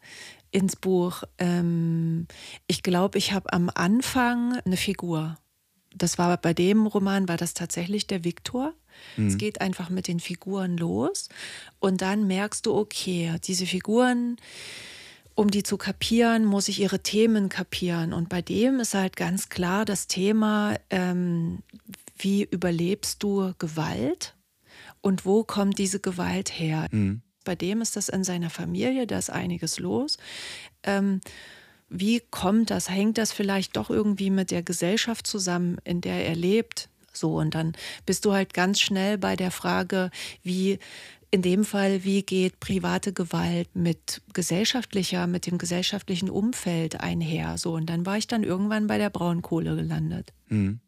ins 0.54 0.76
Buch? 0.76 1.24
Ähm, 1.38 2.26
ich 2.66 2.82
glaube, 2.82 3.18
ich 3.18 3.32
habe 3.32 3.52
am 3.52 3.70
Anfang 3.74 4.58
eine 4.64 4.76
Figur. 4.76 5.36
Das 5.94 6.16
war 6.16 6.36
bei 6.36 6.54
dem 6.54 6.86
Roman, 6.86 7.28
war 7.28 7.36
das 7.36 7.54
tatsächlich 7.54 8.06
der 8.06 8.24
Viktor. 8.24 8.72
Es 9.16 9.38
geht 9.38 9.60
einfach 9.60 9.90
mit 9.90 10.06
den 10.06 10.20
Figuren 10.20 10.76
los 10.76 11.28
und 11.80 12.00
dann 12.00 12.26
merkst 12.28 12.66
du, 12.66 12.74
okay, 12.74 13.34
diese 13.42 13.66
Figuren, 13.66 14.36
um 15.34 15.50
die 15.50 15.64
zu 15.64 15.76
kapieren, 15.76 16.44
muss 16.44 16.68
ich 16.68 16.80
ihre 16.80 17.00
Themen 17.00 17.48
kapieren. 17.48 18.12
Und 18.12 18.28
bei 18.28 18.40
dem 18.40 18.78
ist 18.78 18.94
halt 18.94 19.16
ganz 19.16 19.48
klar 19.48 19.84
das 19.84 20.06
Thema, 20.06 20.76
ähm, 20.90 21.58
wie 22.16 22.44
überlebst 22.44 23.20
du 23.22 23.52
Gewalt 23.58 24.36
und 25.00 25.26
wo 25.26 25.42
kommt 25.42 25.78
diese 25.78 25.98
Gewalt 25.98 26.50
her? 26.56 26.88
Bei 27.44 27.54
dem 27.54 27.80
ist 27.82 27.96
das 27.96 28.08
in 28.08 28.24
seiner 28.24 28.50
Familie, 28.50 29.06
da 29.06 29.18
ist 29.18 29.30
einiges 29.30 29.78
los. 29.78 30.16
Ähm, 30.82 31.20
wie 31.88 32.20
kommt 32.30 32.70
das? 32.70 32.88
Hängt 32.90 33.18
das 33.18 33.32
vielleicht 33.32 33.76
doch 33.76 33.90
irgendwie 33.90 34.30
mit 34.30 34.50
der 34.50 34.62
Gesellschaft 34.62 35.26
zusammen, 35.26 35.78
in 35.84 36.00
der 36.00 36.26
er 36.26 36.34
lebt? 36.34 36.88
So, 37.12 37.36
und 37.36 37.54
dann 37.54 37.74
bist 38.06 38.24
du 38.24 38.32
halt 38.32 38.54
ganz 38.54 38.80
schnell 38.80 39.18
bei 39.18 39.36
der 39.36 39.50
Frage, 39.52 40.10
wie 40.42 40.78
in 41.30 41.42
dem 41.42 41.64
Fall, 41.64 42.04
wie 42.04 42.22
geht 42.22 42.58
private 42.60 43.12
Gewalt 43.12 43.68
mit 43.76 44.22
gesellschaftlicher, 44.32 45.26
mit 45.26 45.46
dem 45.46 45.58
gesellschaftlichen 45.58 46.30
Umfeld 46.30 47.00
einher? 47.00 47.58
So, 47.58 47.74
und 47.74 47.86
dann 47.86 48.06
war 48.06 48.16
ich 48.18 48.26
dann 48.26 48.42
irgendwann 48.44 48.86
bei 48.86 48.98
der 48.98 49.10
Braunkohle 49.10 49.76
gelandet. 49.76 50.32
Hm. 50.48 50.80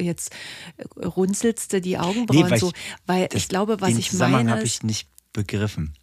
jetzt 0.00 0.30
äh, 0.76 1.04
runzelst 1.06 1.72
du 1.72 1.80
die 1.80 1.98
Augenbrauen 1.98 2.44
Nee, 2.44 2.50
weil 2.50 2.58
so, 2.60 2.68
ich- 2.68 2.74
weil 3.06 3.28
Das- 3.28 3.42
ich 3.42 3.48
glaube, 3.48 3.80
was 3.80 3.96
ich 3.96 4.12
meine, 4.12 4.50
habe 4.52 4.62
ich 4.62 4.82
nicht 4.82 5.08
begriffen. 5.32 5.94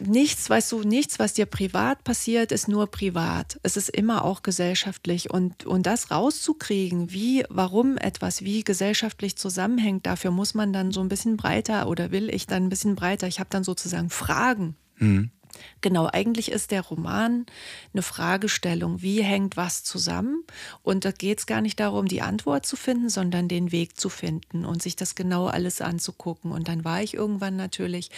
nichts, 0.00 0.48
weißt 0.48 0.72
du, 0.72 0.82
nichts, 0.82 1.18
was 1.18 1.34
dir 1.34 1.46
privat 1.46 2.04
passiert, 2.04 2.52
ist 2.52 2.68
nur 2.68 2.90
privat. 2.90 3.58
Es 3.62 3.76
ist 3.76 3.90
immer 3.90 4.24
auch 4.24 4.42
gesellschaftlich. 4.42 5.30
Und, 5.30 5.66
und 5.66 5.86
das 5.86 6.10
rauszukriegen, 6.10 7.12
wie, 7.12 7.44
warum 7.48 7.96
etwas 7.96 8.42
wie 8.42 8.64
gesellschaftlich 8.64 9.36
zusammenhängt, 9.36 10.06
dafür 10.06 10.30
muss 10.30 10.54
man 10.54 10.72
dann 10.72 10.92
so 10.92 11.00
ein 11.00 11.08
bisschen 11.08 11.36
breiter 11.36 11.88
oder 11.88 12.10
will 12.10 12.32
ich 12.32 12.46
dann 12.46 12.64
ein 12.64 12.68
bisschen 12.68 12.94
breiter. 12.94 13.26
Ich 13.26 13.40
habe 13.40 13.50
dann 13.50 13.64
sozusagen 13.64 14.10
Fragen. 14.10 14.76
Genau, 15.80 16.06
eigentlich 16.06 16.50
ist 16.50 16.70
der 16.70 16.82
Roman 16.82 17.46
eine 17.92 18.02
Fragestellung, 18.02 19.02
wie 19.02 19.22
hängt 19.22 19.56
was 19.56 19.82
zusammen? 19.82 20.44
Und 20.82 21.04
da 21.04 21.12
geht 21.12 21.38
es 21.38 21.46
gar 21.46 21.60
nicht 21.60 21.80
darum, 21.80 22.06
die 22.06 22.22
Antwort 22.22 22.66
zu 22.66 22.76
finden, 22.76 23.08
sondern 23.08 23.48
den 23.48 23.72
Weg 23.72 23.98
zu 23.98 24.08
finden 24.08 24.64
und 24.64 24.82
sich 24.82 24.96
das 24.96 25.14
genau 25.14 25.46
alles 25.46 25.80
anzugucken. 25.80 26.52
Und 26.52 26.68
dann 26.68 26.84
war 26.84 27.02
ich 27.02 27.14
irgendwann 27.14 27.56
natürlich 27.56 28.10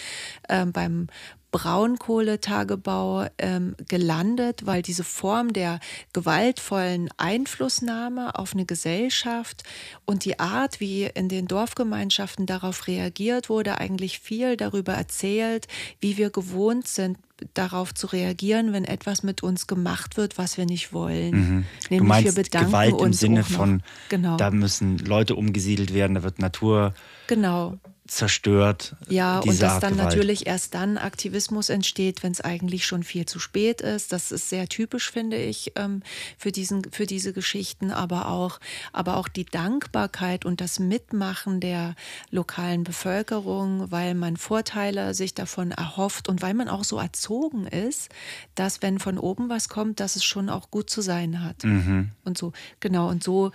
ähm, 0.49 0.73
beim 0.73 1.07
Braunkohletagebau 1.53 3.27
ähm, 3.39 3.77
gelandet, 3.89 4.67
weil 4.67 4.83
diese 4.83 5.05
Form 5.05 5.53
der 5.53 5.79
gewaltvollen 6.13 7.11
Einflussnahme 7.19 8.37
auf 8.37 8.55
eine 8.55 8.65
Gesellschaft 8.65 9.63
und 10.05 10.25
die 10.25 10.41
Art, 10.41 10.81
wie 10.81 11.05
in 11.05 11.29
den 11.29 11.47
Dorfgemeinschaften 11.47 12.47
darauf 12.47 12.89
reagiert 12.89 13.49
wurde, 13.49 13.79
eigentlich 13.79 14.19
viel 14.19 14.57
darüber 14.57 14.95
erzählt, 14.95 15.69
wie 16.01 16.17
wir 16.17 16.31
gewohnt 16.31 16.89
sind, 16.89 17.19
darauf 17.55 17.93
zu 17.93 18.07
reagieren, 18.07 18.73
wenn 18.73 18.85
etwas 18.85 19.23
mit 19.23 19.43
uns 19.43 19.67
gemacht 19.67 20.17
wird, 20.17 20.39
was 20.39 20.57
wir 20.57 20.65
nicht 20.65 20.93
wollen. 20.93 21.31
Mhm. 21.31 21.65
Du 21.89 21.95
Nämlich 21.95 22.09
meinst 22.09 22.37
wir 22.37 22.43
bedanken 22.43 22.69
Gewalt 22.69 23.01
im 23.01 23.13
Sinne 23.13 23.45
von, 23.45 23.83
genau, 24.09 24.37
da 24.37 24.51
müssen 24.51 24.99
Leute 24.99 25.35
umgesiedelt 25.35 25.93
werden, 25.93 26.15
da 26.15 26.23
wird 26.23 26.39
Natur 26.39 26.95
genau. 27.27 27.79
Zerstört. 28.07 28.97
Ja, 29.09 29.39
und 29.39 29.63
dass 29.63 29.79
dann 29.79 29.95
Gewalt. 29.95 30.11
natürlich 30.11 30.47
erst 30.47 30.75
dann 30.75 30.99
Aktivismus 30.99 31.69
entsteht, 31.69 32.23
wenn 32.23 32.33
es 32.33 32.41
eigentlich 32.41 32.85
schon 32.85 33.05
viel 33.05 33.27
zu 33.27 33.39
spät 33.39 33.81
ist. 33.81 34.13
Das 34.13 34.33
ist 34.33 34.49
sehr 34.49 34.69
typisch, 34.69 35.11
finde 35.11 35.37
ich, 35.37 35.73
ähm, 35.77 36.03
für, 36.37 36.51
diesen, 36.51 36.83
für 36.91 37.07
diese 37.07 37.33
Geschichten, 37.33 37.93
aber 37.93 38.29
auch, 38.29 38.59
aber 38.93 39.17
auch 39.17 39.29
die 39.29 39.45
Dankbarkeit 39.45 40.45
und 40.45 40.61
das 40.61 40.81
Mitmachen 40.81 41.61
der 41.61 41.95
lokalen 42.31 42.83
Bevölkerung, 42.83 43.93
weil 43.93 44.15
man 44.15 44.37
Vorteile 44.37 45.15
sich 45.15 45.35
davon 45.35 45.71
erhofft 45.71 46.29
und 46.29 46.43
weil 46.43 46.55
man 46.55 46.69
auch 46.69 46.85
so 46.85 46.99
erzogen 46.99 47.69
ist, 47.69 48.11
dass 48.57 48.83
wenn 48.83 48.99
von 48.99 49.17
oben 49.17 49.49
was 49.49 49.69
kommt, 49.69 50.01
dass 50.01 50.17
es 50.17 50.25
schon 50.25 50.51
auch 50.51 50.73
gut 50.73 50.91
zu 50.91 51.03
sein 51.03 51.45
hat. 51.45 51.63
Mhm. 51.63 52.11
Und 52.25 52.37
so, 52.37 52.53
genau, 52.81 53.09
und 53.09 53.23
so 53.23 53.53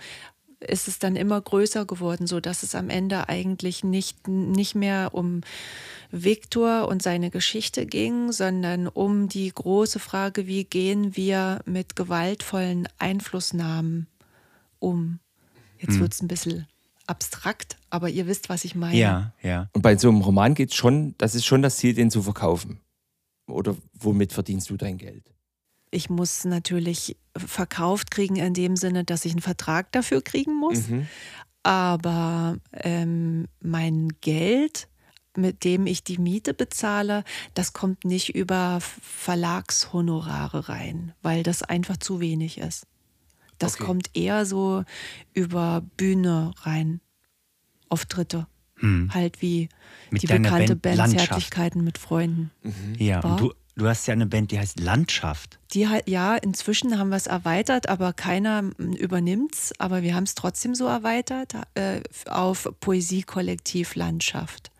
ist 0.60 0.88
es 0.88 0.98
dann 0.98 1.16
immer 1.16 1.40
größer 1.40 1.84
geworden, 1.86 2.26
so 2.26 2.40
dass 2.40 2.62
es 2.62 2.74
am 2.74 2.90
Ende 2.90 3.28
eigentlich 3.28 3.84
nicht, 3.84 4.26
nicht 4.28 4.74
mehr 4.74 5.10
um 5.12 5.42
Viktor 6.10 6.88
und 6.88 7.02
seine 7.02 7.30
Geschichte 7.30 7.86
ging, 7.86 8.32
sondern 8.32 8.88
um 8.88 9.28
die 9.28 9.50
große 9.52 9.98
Frage, 9.98 10.46
wie 10.46 10.64
gehen 10.64 11.16
wir 11.16 11.60
mit 11.64 11.96
gewaltvollen 11.96 12.88
Einflussnahmen 12.98 14.06
um. 14.78 15.20
Jetzt 15.78 16.00
wird 16.00 16.12
es 16.12 16.22
ein 16.22 16.28
bisschen 16.28 16.66
abstrakt, 17.06 17.76
aber 17.90 18.08
ihr 18.08 18.26
wisst, 18.26 18.48
was 18.48 18.64
ich 18.64 18.74
meine. 18.74 18.96
Ja, 18.96 19.32
ja. 19.42 19.68
Und 19.72 19.82
bei 19.82 19.96
so 19.96 20.08
einem 20.08 20.22
Roman 20.22 20.54
geht 20.54 20.70
es 20.70 20.76
schon, 20.76 21.14
das 21.18 21.34
ist 21.34 21.46
schon 21.46 21.62
das 21.62 21.76
Ziel, 21.76 21.94
den 21.94 22.10
zu 22.10 22.22
verkaufen. 22.22 22.80
Oder 23.46 23.76
womit 23.94 24.32
verdienst 24.32 24.68
du 24.70 24.76
dein 24.76 24.98
Geld? 24.98 25.32
Ich 25.90 26.10
muss 26.10 26.44
natürlich 26.44 27.16
verkauft 27.36 28.10
kriegen 28.10 28.36
in 28.36 28.54
dem 28.54 28.76
Sinne, 28.76 29.04
dass 29.04 29.24
ich 29.24 29.32
einen 29.32 29.40
Vertrag 29.40 29.90
dafür 29.92 30.22
kriegen 30.22 30.54
muss. 30.58 30.84
Aber 31.62 32.56
ähm, 32.72 33.46
mein 33.60 34.08
Geld, 34.20 34.88
mit 35.36 35.64
dem 35.64 35.86
ich 35.86 36.02
die 36.04 36.18
Miete 36.18 36.54
bezahle, 36.54 37.24
das 37.54 37.72
kommt 37.72 38.04
nicht 38.04 38.34
über 38.34 38.80
Verlagshonorare 38.80 40.68
rein, 40.68 41.12
weil 41.22 41.42
das 41.42 41.62
einfach 41.62 41.96
zu 41.96 42.20
wenig 42.20 42.58
ist. 42.58 42.86
Das 43.58 43.74
Okay. 43.74 43.84
kommt 43.84 44.10
eher 44.14 44.46
so 44.46 44.84
über 45.34 45.82
Bühne 45.96 46.52
rein, 46.62 47.00
Auftritte. 47.88 48.46
Halt 48.80 49.42
wie 49.42 49.62
Hm. 49.62 49.68
Mit 50.10 50.22
die 50.22 50.26
bekannte 50.28 50.76
Band 50.76 50.98
Band. 50.98 51.18
Zärtlichkeiten 51.18 51.82
mit 51.82 51.98
Freunden. 51.98 52.52
Ja, 52.96 53.22
War- 53.24 53.32
und 53.32 53.40
du, 53.40 53.52
du 53.78 53.88
hast 53.88 54.06
ja 54.06 54.12
eine 54.12 54.26
Band, 54.26 54.50
die 54.50 54.58
heißt 54.58 54.78
Landschaft. 54.80 55.58
Die 55.72 55.88
halt, 55.88 56.08
ja, 56.08 56.36
inzwischen 56.36 56.98
haben 56.98 57.08
wir 57.08 57.16
es 57.16 57.26
erweitert, 57.26 57.88
aber 57.88 58.12
keiner 58.12 58.64
übernimmt 58.78 59.54
es. 59.54 59.72
Aber 59.78 60.02
wir 60.02 60.14
haben 60.14 60.24
es 60.24 60.34
trotzdem 60.34 60.74
so 60.74 60.86
erweitert 60.86 61.54
äh, 61.74 62.02
auf 62.28 62.68
Poesiekollektiv 62.80 63.94
Landschaft. 63.94 64.70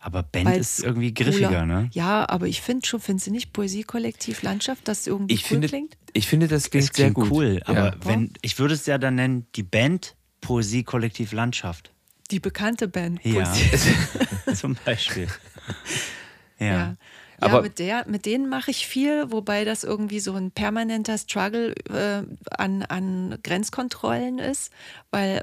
Aber 0.00 0.24
Band 0.24 0.46
Weil's 0.46 0.78
ist 0.78 0.84
irgendwie 0.84 1.14
griffiger, 1.14 1.48
cooler- 1.48 1.66
ne? 1.66 1.90
Ja, 1.92 2.28
aber 2.28 2.48
ich 2.48 2.60
finde 2.60 2.84
schon, 2.86 2.98
findest 3.00 3.28
du 3.28 3.30
nicht 3.30 3.52
Poesiekollektiv 3.52 4.42
Landschaft, 4.42 4.88
das 4.88 5.06
irgendwie 5.06 5.34
Ich 5.34 5.44
cool 5.44 5.48
finde, 5.48 5.68
klingt? 5.68 5.96
ich 6.12 6.26
finde, 6.26 6.48
das 6.48 6.70
klingt, 6.70 6.84
Es 6.86 6.92
klingt 6.92 7.14
sehr 7.16 7.24
gut. 7.24 7.30
cool, 7.30 7.62
aber 7.66 7.86
ja. 7.86 7.94
wenn, 8.04 8.32
ich 8.42 8.58
würde 8.58 8.74
es 8.74 8.84
ja 8.86 8.98
dann 8.98 9.14
nennen, 9.14 9.46
die 9.54 9.62
Band 9.62 10.16
Poesie-Kollektiv 10.40 11.30
Landschaft. 11.32 11.92
Die 12.32 12.40
bekannte 12.40 12.88
Band. 12.88 13.24
Ja, 13.24 13.44
Poesie- 13.44 14.54
zum 14.54 14.76
Beispiel. 14.84 15.28
Ja. 16.58 16.66
Ja. 16.66 16.94
Ja, 17.42 17.48
Aber- 17.48 17.62
mit, 17.62 17.78
der, 17.78 18.06
mit 18.08 18.24
denen 18.24 18.48
mache 18.48 18.70
ich 18.70 18.86
viel, 18.86 19.30
wobei 19.32 19.64
das 19.64 19.82
irgendwie 19.84 20.20
so 20.20 20.32
ein 20.34 20.50
permanenter 20.52 21.18
Struggle 21.18 21.74
äh, 21.90 22.22
an, 22.56 22.82
an 22.84 23.38
Grenzkontrollen 23.42 24.38
ist, 24.38 24.70
weil 25.10 25.42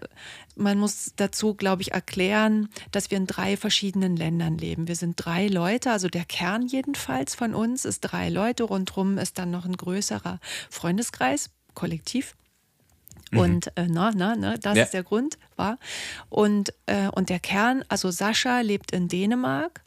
man 0.56 0.78
muss 0.78 1.12
dazu, 1.18 1.54
glaube 1.56 1.82
ich, 1.82 1.92
erklären, 1.92 2.70
dass 2.92 3.12
wir 3.12 3.18
in 3.18 3.28
drei 3.28 3.58
verschiedenen 3.58 4.16
Ländern 4.16 4.58
leben. 4.58 4.88
Wir 4.88 4.96
sind 4.96 5.16
drei 5.18 5.48
Leute, 5.48 5.92
also 5.92 6.08
der 6.08 6.26
Kern 6.26 6.68
jedenfalls 6.68 7.36
von 7.36 7.54
uns 7.54 7.86
ist 7.86 8.02
drei 8.02 8.30
Leute, 8.30 8.64
rundherum 8.64 9.18
ist 9.18 9.38
dann 9.38 9.52
noch 9.52 9.66
ein 9.66 9.76
größerer 9.78 10.40
Freundeskreis, 10.70 11.50
Kollektiv. 11.76 12.36
Und 13.32 13.68
äh, 13.78 13.86
na, 13.88 14.12
na, 14.16 14.36
na, 14.36 14.58
das 14.58 14.76
Ja. 14.76 14.84
ist 14.86 14.94
der 14.94 15.04
Grund, 15.04 15.38
war. 15.56 15.78
Und, 16.30 16.74
äh, 16.88 17.10
und 17.10 17.30
der 17.30 17.40
Kern, 17.40 17.84
also 17.88 18.10
Sascha 18.10 18.62
lebt 18.62 18.92
in 18.92 19.08
Dänemark, 19.08 19.82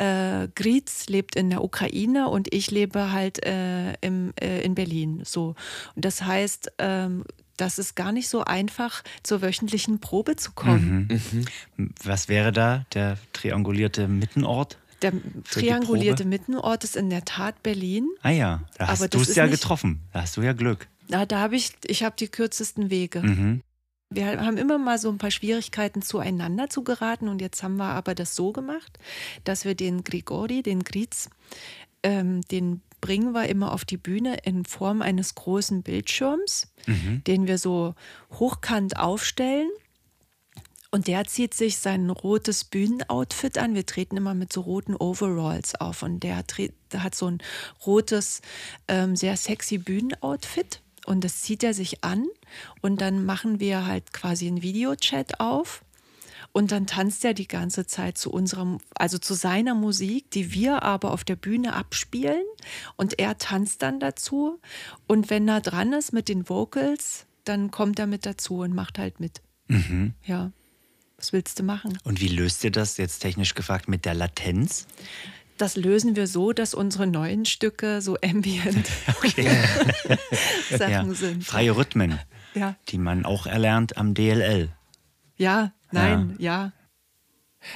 äh, 0.00 0.48
Gritz 0.54 1.08
lebt 1.08 1.36
in 1.36 1.50
der 1.50 1.62
Ukraine 1.62 2.28
und 2.28 2.52
ich 2.52 2.70
lebe 2.70 3.12
halt 3.12 3.44
äh, 3.44 3.92
im, 4.00 4.32
äh, 4.40 4.62
in 4.62 4.74
Berlin. 4.74 5.22
So. 5.24 5.54
Und 5.94 6.04
das 6.04 6.22
heißt, 6.22 6.72
ähm, 6.78 7.24
das 7.58 7.78
ist 7.78 7.94
gar 7.94 8.10
nicht 8.10 8.28
so 8.28 8.42
einfach, 8.42 9.02
zur 9.22 9.42
wöchentlichen 9.42 10.00
Probe 10.00 10.36
zu 10.36 10.52
kommen. 10.52 11.08
Was 12.02 12.28
wäre 12.28 12.52
da 12.52 12.86
der 12.94 13.18
triangulierte 13.34 14.08
Mittenort? 14.08 14.78
Der 15.02 15.12
triangulierte? 15.50 16.24
Mittenort 16.24 16.84
ist 16.84 16.96
in 16.96 17.10
der 17.10 17.26
Tat 17.26 17.62
Berlin. 17.62 18.08
Ah 18.22 18.30
ja, 18.30 18.62
da 18.78 18.84
Aber 18.84 18.92
hast 18.92 19.14
du 19.14 19.20
es 19.20 19.34
ja 19.34 19.46
getroffen. 19.46 20.00
Da 20.14 20.22
hast 20.22 20.38
du 20.38 20.42
ja 20.42 20.54
Glück. 20.54 20.88
Na, 21.08 21.26
da 21.26 21.40
habe 21.40 21.56
ich, 21.56 21.72
ich 21.86 22.02
habe 22.02 22.16
die 22.18 22.28
kürzesten 22.28 22.88
Wege. 22.88 23.20
Mhm. 23.20 23.62
Wir 24.12 24.40
haben 24.40 24.56
immer 24.56 24.76
mal 24.78 24.98
so 24.98 25.08
ein 25.08 25.18
paar 25.18 25.30
Schwierigkeiten 25.30 26.02
zueinander 26.02 26.68
zu 26.68 26.82
geraten 26.82 27.28
und 27.28 27.40
jetzt 27.40 27.62
haben 27.62 27.76
wir 27.76 27.90
aber 27.90 28.16
das 28.16 28.34
so 28.34 28.52
gemacht, 28.52 28.98
dass 29.44 29.64
wir 29.64 29.76
den 29.76 30.02
Grigori, 30.02 30.64
den 30.64 30.82
Griz, 30.82 31.30
ähm, 32.02 32.40
den 32.50 32.82
bringen 33.00 33.32
wir 33.32 33.48
immer 33.48 33.72
auf 33.72 33.84
die 33.84 33.96
Bühne 33.96 34.38
in 34.44 34.64
Form 34.64 35.00
eines 35.00 35.34
großen 35.34 35.82
Bildschirms, 35.82 36.72
den 37.26 37.46
wir 37.46 37.56
so 37.56 37.94
hochkant 38.32 38.98
aufstellen. 38.98 39.70
Und 40.90 41.06
der 41.06 41.24
zieht 41.24 41.54
sich 41.54 41.78
sein 41.78 42.10
rotes 42.10 42.64
Bühnenoutfit 42.64 43.58
an. 43.58 43.76
Wir 43.76 43.86
treten 43.86 44.16
immer 44.16 44.34
mit 44.34 44.52
so 44.52 44.62
roten 44.62 44.96
Overalls 44.96 45.76
auf. 45.76 46.02
Und 46.02 46.24
der 46.24 46.36
hat 46.36 47.14
so 47.14 47.30
ein 47.30 47.38
rotes, 47.86 48.42
ähm, 48.88 49.14
sehr 49.14 49.36
sexy 49.36 49.78
Bühnenoutfit. 49.78 50.82
Und 51.06 51.24
das 51.24 51.42
zieht 51.42 51.62
er 51.62 51.74
sich 51.74 52.04
an. 52.04 52.26
Und 52.80 53.00
dann 53.00 53.24
machen 53.24 53.60
wir 53.60 53.86
halt 53.86 54.12
quasi 54.12 54.46
einen 54.46 54.62
Videochat 54.62 55.40
auf. 55.40 55.84
Und 56.52 56.72
dann 56.72 56.86
tanzt 56.86 57.24
er 57.24 57.32
die 57.32 57.46
ganze 57.46 57.86
Zeit 57.86 58.18
zu 58.18 58.30
unserem, 58.30 58.78
also 58.94 59.18
zu 59.18 59.34
seiner 59.34 59.74
Musik, 59.74 60.30
die 60.32 60.52
wir 60.52 60.82
aber 60.82 61.12
auf 61.12 61.22
der 61.22 61.36
Bühne 61.36 61.74
abspielen. 61.74 62.44
Und 62.96 63.18
er 63.18 63.38
tanzt 63.38 63.82
dann 63.82 64.00
dazu. 64.00 64.58
Und 65.06 65.30
wenn 65.30 65.46
er 65.48 65.60
dran 65.60 65.92
ist 65.92 66.12
mit 66.12 66.28
den 66.28 66.48
Vocals, 66.48 67.26
dann 67.44 67.70
kommt 67.70 67.98
er 67.98 68.06
mit 68.06 68.26
dazu 68.26 68.58
und 68.58 68.74
macht 68.74 68.98
halt 68.98 69.20
mit. 69.20 69.40
Ja. 70.24 70.50
Was 71.16 71.32
willst 71.32 71.58
du 71.58 71.62
machen? 71.62 71.98
Und 72.04 72.20
wie 72.20 72.28
löst 72.28 72.64
ihr 72.64 72.70
das 72.70 72.96
jetzt 72.96 73.18
technisch 73.18 73.54
gefragt 73.54 73.88
mit 73.88 74.06
der 74.06 74.14
Latenz? 74.14 74.86
Das 75.60 75.76
lösen 75.76 76.16
wir 76.16 76.26
so, 76.26 76.52
dass 76.52 76.74
unsere 76.74 77.06
neuen 77.06 77.44
Stücke 77.44 78.00
so 78.00 78.16
ambient 78.24 78.88
Sachen 80.70 80.90
Ja, 80.90 81.04
sind. 81.14 81.44
freie 81.44 81.76
Rhythmen, 81.76 82.18
Ja, 82.54 82.74
die 82.88 82.98
man 82.98 83.24
auch 83.26 83.46
erlernt 83.46 83.96
am 83.96 84.14
DLL. 84.14 84.70
ja, 85.36 85.72
nein, 85.92 86.34
ja. 86.38 86.72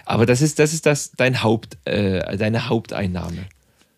Aber 0.06 0.24
das 0.24 0.40
ist, 0.40 0.58
das 0.58 0.72
ist 0.72 0.86
das, 0.86 1.12
dein 1.12 1.42
Haupt, 1.42 1.76
äh, 1.84 2.36
deine 2.38 2.68
Haupteinnahme. 2.70 3.44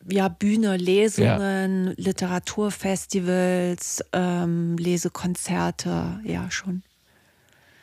ja, 0.08 0.26
Bühne, 0.28 0.76
Lesungen, 0.76 1.94
Literaturfestivals, 1.96 4.04
ähm, 4.12 4.76
Lesekonzerte, 4.78 6.20
ja 6.24 6.50
schon. 6.50 6.82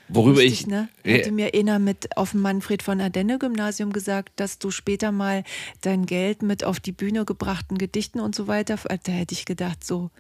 Worüber 0.10 0.42
Lustig, 0.42 0.62
ich. 0.62 0.68
ne? 0.68 0.90
Hätte 1.04 1.32
mir 1.32 1.54
einer 1.54 1.80
mit 1.80 2.18
auf 2.18 2.32
dem 2.32 2.42
Manfred 2.42 2.84
von 2.84 3.00
Ardenne 3.00 3.40
Gymnasium 3.40 3.94
gesagt, 3.94 4.34
dass 4.36 4.60
du 4.60 4.70
später 4.70 5.12
mal 5.12 5.44
dein 5.82 6.06
Geld 6.06 6.42
mit 6.42 6.64
auf 6.64 6.80
die 6.80 6.92
Bühne 6.92 7.26
gebrachten 7.26 7.78
Gedichten 7.78 8.20
und 8.20 8.36
so 8.36 8.48
weiter, 8.48 8.78
da 9.04 9.12
hätte 9.12 9.34
ich 9.34 9.46
gedacht, 9.46 9.84
so 9.84 10.12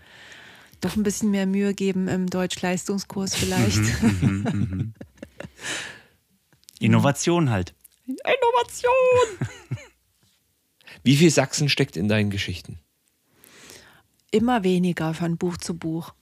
doch 0.82 0.96
ein 0.96 1.04
bisschen 1.04 1.32
mehr 1.32 1.46
Mühe 1.46 1.74
geben 1.74 2.08
im 2.08 2.30
Deutsch-Leistungskurs 2.30 3.36
vielleicht. 3.36 3.80
Innovation 6.80 7.50
halt. 7.50 7.74
Innovation! 8.06 9.48
Wie 11.04 11.16
viel 11.16 11.30
Sachsen 11.30 11.70
steckt 11.70 11.98
in 11.98 12.08
deinen 12.08 12.30
Geschichten? 12.30 12.80
Immer 14.32 14.64
weniger 14.64 15.14
von 15.14 15.38
Buch 15.38 15.58
zu 15.58 15.78
Buch. 15.78 16.14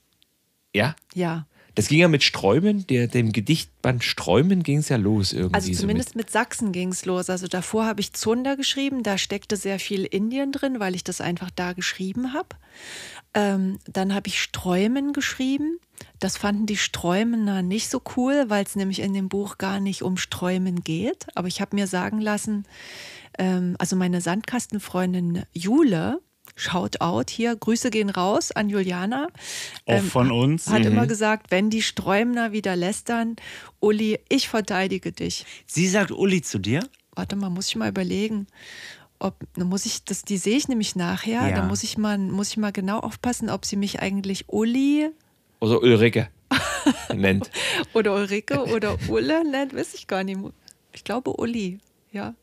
Ja? 0.74 0.94
Ja. 1.14 1.46
Das 1.74 1.88
ging 1.88 2.00
ja 2.00 2.08
mit 2.08 2.22
Sträumen, 2.22 2.86
der, 2.86 3.06
dem 3.06 3.32
Gedichtband 3.32 4.04
Sträumen 4.04 4.62
ging 4.62 4.78
es 4.78 4.88
ja 4.90 4.96
los 4.96 5.32
irgendwie. 5.32 5.54
Also 5.54 5.72
so 5.72 5.80
zumindest 5.80 6.16
mit 6.16 6.30
Sachsen 6.30 6.72
ging 6.72 6.90
es 6.90 7.06
los. 7.06 7.30
Also 7.30 7.46
davor 7.46 7.86
habe 7.86 8.00
ich 8.00 8.12
Zunder 8.12 8.56
geschrieben, 8.56 9.02
da 9.02 9.16
steckte 9.16 9.56
sehr 9.56 9.78
viel 9.78 10.04
Indien 10.04 10.52
drin, 10.52 10.80
weil 10.80 10.94
ich 10.94 11.04
das 11.04 11.20
einfach 11.20 11.50
da 11.50 11.72
geschrieben 11.72 12.34
habe. 12.34 12.48
Ähm, 13.34 13.78
dann 13.86 14.14
habe 14.14 14.28
ich 14.28 14.42
Sträumen 14.42 15.12
geschrieben. 15.12 15.78
Das 16.18 16.36
fanden 16.36 16.66
die 16.66 16.76
Sträumener 16.76 17.62
nicht 17.62 17.88
so 17.88 18.02
cool, 18.16 18.44
weil 18.48 18.64
es 18.64 18.76
nämlich 18.76 19.00
in 19.00 19.14
dem 19.14 19.28
Buch 19.28 19.56
gar 19.56 19.80
nicht 19.80 20.02
um 20.02 20.16
Sträumen 20.16 20.84
geht. 20.84 21.26
Aber 21.34 21.48
ich 21.48 21.60
habe 21.60 21.74
mir 21.74 21.86
sagen 21.86 22.20
lassen, 22.20 22.64
ähm, 23.38 23.76
also 23.78 23.96
meine 23.96 24.20
Sandkastenfreundin 24.20 25.44
Jule, 25.52 26.20
Shout 26.54 27.00
out 27.00 27.30
hier, 27.30 27.56
Grüße 27.56 27.90
gehen 27.90 28.10
raus 28.10 28.52
an 28.52 28.68
Juliana. 28.68 29.28
Auch 29.86 29.94
Ähm, 29.94 30.04
von 30.04 30.30
uns. 30.30 30.68
Hat 30.68 30.84
immer 30.84 31.06
gesagt, 31.06 31.50
wenn 31.50 31.70
die 31.70 31.82
Sträumner 31.82 32.52
wieder 32.52 32.76
lästern, 32.76 33.36
Uli, 33.80 34.18
ich 34.28 34.48
verteidige 34.48 35.12
dich. 35.12 35.46
Sie 35.66 35.88
sagt 35.88 36.10
Uli 36.10 36.42
zu 36.42 36.58
dir? 36.58 36.86
Warte 37.14 37.36
mal, 37.36 37.50
muss 37.50 37.68
ich 37.68 37.76
mal 37.76 37.88
überlegen. 37.88 38.46
Ob, 39.18 39.36
dann 39.54 39.68
muss 39.68 39.86
ich, 39.86 40.04
das, 40.04 40.22
die 40.22 40.36
sehe 40.36 40.56
ich 40.56 40.68
nämlich 40.68 40.96
nachher. 40.96 41.48
Ja. 41.48 41.56
Da 41.56 41.62
muss 41.62 41.82
ich, 41.84 41.96
mal, 41.96 42.18
muss 42.18 42.48
ich 42.50 42.56
mal 42.56 42.72
genau 42.72 42.98
aufpassen, 42.98 43.48
ob 43.50 43.64
sie 43.64 43.76
mich 43.76 44.00
eigentlich 44.00 44.48
Uli 44.48 45.10
Oder 45.60 45.80
Ulrike 45.80 46.28
nennt. 47.14 47.50
oder 47.94 48.14
Ulrike 48.14 48.64
oder 48.66 48.98
Ulle 49.08 49.48
nennt, 49.48 49.74
weiß 49.74 49.94
ich 49.94 50.06
gar 50.06 50.24
nicht. 50.24 50.38
Ich 50.92 51.04
glaube 51.04 51.38
Uli, 51.40 51.78
ja. 52.10 52.34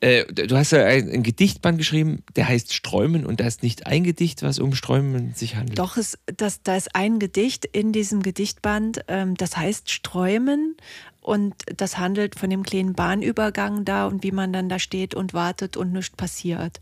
Äh, 0.00 0.24
du 0.26 0.56
hast 0.56 0.70
ja 0.70 0.84
ein, 0.84 1.10
ein 1.10 1.22
Gedichtband 1.22 1.78
geschrieben, 1.78 2.22
der 2.36 2.48
heißt 2.48 2.72
Sträumen 2.72 3.26
und 3.26 3.40
da 3.40 3.46
ist 3.46 3.62
nicht 3.62 3.86
ein 3.86 4.04
Gedicht, 4.04 4.42
was 4.42 4.58
um 4.60 4.74
Sträumen 4.74 5.34
sich 5.34 5.56
handelt. 5.56 5.78
Doch, 5.78 5.96
es, 5.96 6.18
das, 6.26 6.62
da 6.62 6.76
ist 6.76 6.94
ein 6.94 7.18
Gedicht 7.18 7.64
in 7.64 7.92
diesem 7.92 8.22
Gedichtband, 8.22 9.00
ähm, 9.08 9.36
das 9.36 9.56
heißt 9.56 9.90
Sträumen 9.90 10.76
und 11.20 11.54
das 11.76 11.98
handelt 11.98 12.38
von 12.38 12.48
dem 12.48 12.62
kleinen 12.62 12.94
Bahnübergang 12.94 13.84
da 13.84 14.06
und 14.06 14.22
wie 14.22 14.32
man 14.32 14.52
dann 14.52 14.68
da 14.68 14.78
steht 14.78 15.14
und 15.14 15.34
wartet 15.34 15.76
und 15.76 15.92
nichts 15.92 16.16
passiert. 16.16 16.80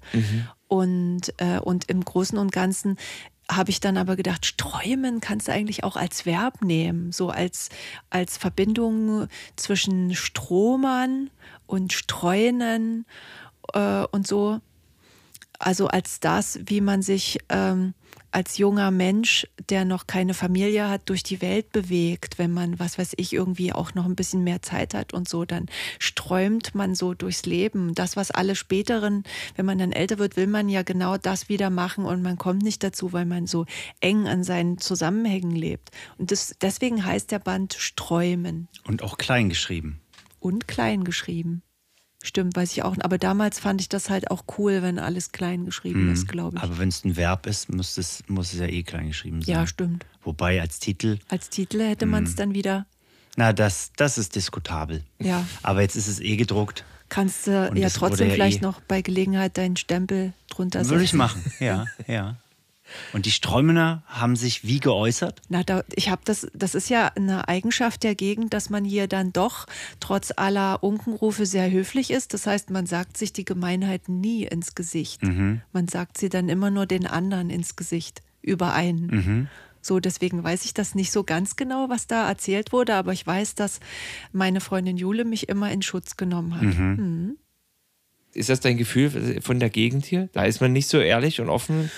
Und, 0.68 1.32
äh, 1.38 1.58
und 1.58 1.88
im 1.88 2.04
Großen 2.04 2.38
und 2.38 2.52
Ganzen 2.52 2.96
habe 3.50 3.70
ich 3.70 3.80
dann 3.80 3.96
aber 3.96 4.16
gedacht, 4.16 4.44
sträumen 4.44 5.20
kannst 5.20 5.48
du 5.48 5.52
eigentlich 5.52 5.84
auch 5.84 5.96
als 5.96 6.26
Verb 6.26 6.62
nehmen, 6.62 7.12
so 7.12 7.30
als, 7.30 7.68
als 8.10 8.36
Verbindung 8.36 9.28
zwischen 9.56 10.14
Stromern 10.14 11.30
und 11.66 11.92
Streunen 11.92 13.06
äh, 13.72 14.04
und 14.10 14.26
so 14.26 14.60
also 15.58 15.88
als 15.88 16.20
das, 16.20 16.58
wie 16.64 16.80
man 16.80 17.02
sich 17.02 17.38
ähm, 17.48 17.94
als 18.30 18.58
junger 18.58 18.90
Mensch, 18.90 19.46
der 19.70 19.84
noch 19.84 20.06
keine 20.06 20.34
Familie 20.34 20.90
hat, 20.90 21.08
durch 21.08 21.22
die 21.22 21.40
Welt 21.40 21.72
bewegt, 21.72 22.38
wenn 22.38 22.52
man, 22.52 22.78
was 22.78 22.98
weiß 22.98 23.14
ich, 23.16 23.32
irgendwie 23.32 23.72
auch 23.72 23.94
noch 23.94 24.04
ein 24.04 24.14
bisschen 24.16 24.44
mehr 24.44 24.60
Zeit 24.60 24.92
hat 24.92 25.14
und 25.14 25.28
so, 25.28 25.44
dann 25.44 25.66
sträumt 25.98 26.74
man 26.74 26.94
so 26.94 27.14
durchs 27.14 27.46
Leben. 27.46 27.94
Das, 27.94 28.14
was 28.16 28.30
alle 28.30 28.54
späteren, 28.54 29.24
wenn 29.54 29.64
man 29.64 29.78
dann 29.78 29.92
älter 29.92 30.18
wird, 30.18 30.36
will 30.36 30.48
man 30.48 30.68
ja 30.68 30.82
genau 30.82 31.16
das 31.16 31.48
wieder 31.48 31.70
machen 31.70 32.04
und 32.04 32.22
man 32.22 32.36
kommt 32.36 32.62
nicht 32.62 32.82
dazu, 32.82 33.12
weil 33.12 33.24
man 33.24 33.46
so 33.46 33.64
eng 34.00 34.26
an 34.26 34.44
seinen 34.44 34.78
Zusammenhängen 34.78 35.56
lebt. 35.56 35.90
Und 36.18 36.30
das, 36.30 36.56
deswegen 36.60 37.04
heißt 37.04 37.30
der 37.30 37.38
Band 37.38 37.74
Sträumen 37.78 38.68
Und 38.84 39.02
auch 39.02 39.16
klein 39.16 39.48
geschrieben. 39.48 40.00
und 40.40 40.68
klein 40.68 41.04
geschrieben. 41.04 41.62
Stimmt, 42.26 42.56
weiß 42.56 42.72
ich 42.72 42.82
auch. 42.82 42.96
Aber 43.00 43.18
damals 43.18 43.60
fand 43.60 43.80
ich 43.80 43.88
das 43.88 44.10
halt 44.10 44.32
auch 44.32 44.42
cool, 44.58 44.82
wenn 44.82 44.98
alles 44.98 45.30
klein 45.30 45.64
geschrieben 45.64 46.12
ist, 46.12 46.26
glaube 46.26 46.56
ich. 46.56 46.62
Aber 46.62 46.76
wenn 46.78 46.88
es 46.88 47.04
ein 47.04 47.16
Verb 47.16 47.46
ist, 47.46 47.72
muss 47.72 47.96
es, 47.98 48.24
muss 48.26 48.52
es 48.52 48.58
ja 48.58 48.66
eh 48.66 48.82
klein 48.82 49.06
geschrieben 49.08 49.42
sein. 49.42 49.54
Ja, 49.54 49.66
stimmt. 49.66 50.04
Wobei 50.24 50.60
als 50.60 50.80
Titel, 50.80 51.18
Als 51.28 51.50
Titel 51.50 51.80
hätte 51.80 52.04
man 52.06 52.24
es 52.24 52.34
dann 52.34 52.52
wieder, 52.52 52.84
na, 53.36 53.52
das, 53.52 53.92
das 53.96 54.18
ist 54.18 54.34
diskutabel. 54.34 55.04
ja, 55.20 55.46
Aber 55.62 55.82
jetzt 55.82 55.94
ist 55.94 56.08
es 56.08 56.18
eh 56.18 56.36
gedruckt. 56.36 56.84
kannst 57.08 57.46
du 57.46 57.70
ja 57.76 57.88
trotzdem 57.90 58.28
ja 58.28 58.34
vielleicht 58.34 58.58
eh- 58.58 58.64
noch 58.64 58.80
bei 58.80 59.02
Gelegenheit 59.02 59.56
deinen 59.56 59.76
Stempel 59.76 60.32
drunter 60.50 60.80
setzen. 60.80 60.90
Würde 60.90 61.04
ich 61.04 61.12
machen, 61.12 61.44
ja, 61.60 61.84
ja. 62.08 62.36
Und 63.12 63.26
die 63.26 63.30
Streumener 63.30 64.02
haben 64.06 64.36
sich 64.36 64.64
wie 64.64 64.80
geäußert? 64.80 65.42
Na, 65.48 65.62
da, 65.62 65.82
ich 65.94 66.10
habe 66.10 66.22
das, 66.24 66.46
das 66.54 66.74
ist 66.74 66.88
ja 66.88 67.08
eine 67.16 67.48
Eigenschaft 67.48 68.02
der 68.02 68.14
Gegend, 68.14 68.54
dass 68.54 68.70
man 68.70 68.84
hier 68.84 69.06
dann 69.08 69.32
doch 69.32 69.66
trotz 70.00 70.32
aller 70.36 70.82
Unkenrufe 70.82 71.46
sehr 71.46 71.70
höflich 71.70 72.10
ist. 72.10 72.34
Das 72.34 72.46
heißt, 72.46 72.70
man 72.70 72.86
sagt 72.86 73.16
sich 73.16 73.32
die 73.32 73.44
Gemeinheiten 73.44 74.20
nie 74.20 74.44
ins 74.44 74.74
Gesicht. 74.74 75.22
Mhm. 75.22 75.62
Man 75.72 75.88
sagt 75.88 76.18
sie 76.18 76.28
dann 76.28 76.48
immer 76.48 76.70
nur 76.70 76.86
den 76.86 77.06
anderen 77.06 77.50
ins 77.50 77.76
Gesicht, 77.76 78.22
über 78.42 78.72
einen. 78.72 79.06
Mhm. 79.06 79.48
So, 79.86 80.00
deswegen 80.00 80.42
weiß 80.42 80.64
ich 80.64 80.74
das 80.74 80.96
nicht 80.96 81.12
so 81.12 81.22
ganz 81.22 81.54
genau, 81.54 81.88
was 81.88 82.08
da 82.08 82.28
erzählt 82.28 82.72
wurde, 82.72 82.94
aber 82.94 83.12
ich 83.12 83.24
weiß, 83.24 83.54
dass 83.54 83.78
meine 84.32 84.60
Freundin 84.60 84.96
Jule 84.96 85.24
mich 85.24 85.48
immer 85.48 85.70
in 85.70 85.80
Schutz 85.80 86.16
genommen 86.16 86.56
hat. 86.56 86.62
Mhm. 86.62 86.96
Mhm. 86.96 87.36
Ist 88.34 88.48
das 88.48 88.60
dein 88.60 88.76
Gefühl 88.76 89.40
von 89.40 89.60
der 89.60 89.70
Gegend 89.70 90.04
hier? 90.04 90.28
Da 90.32 90.44
ist 90.44 90.60
man 90.60 90.72
nicht 90.72 90.88
so 90.88 90.98
ehrlich 90.98 91.40
und 91.40 91.48
offen. 91.48 91.90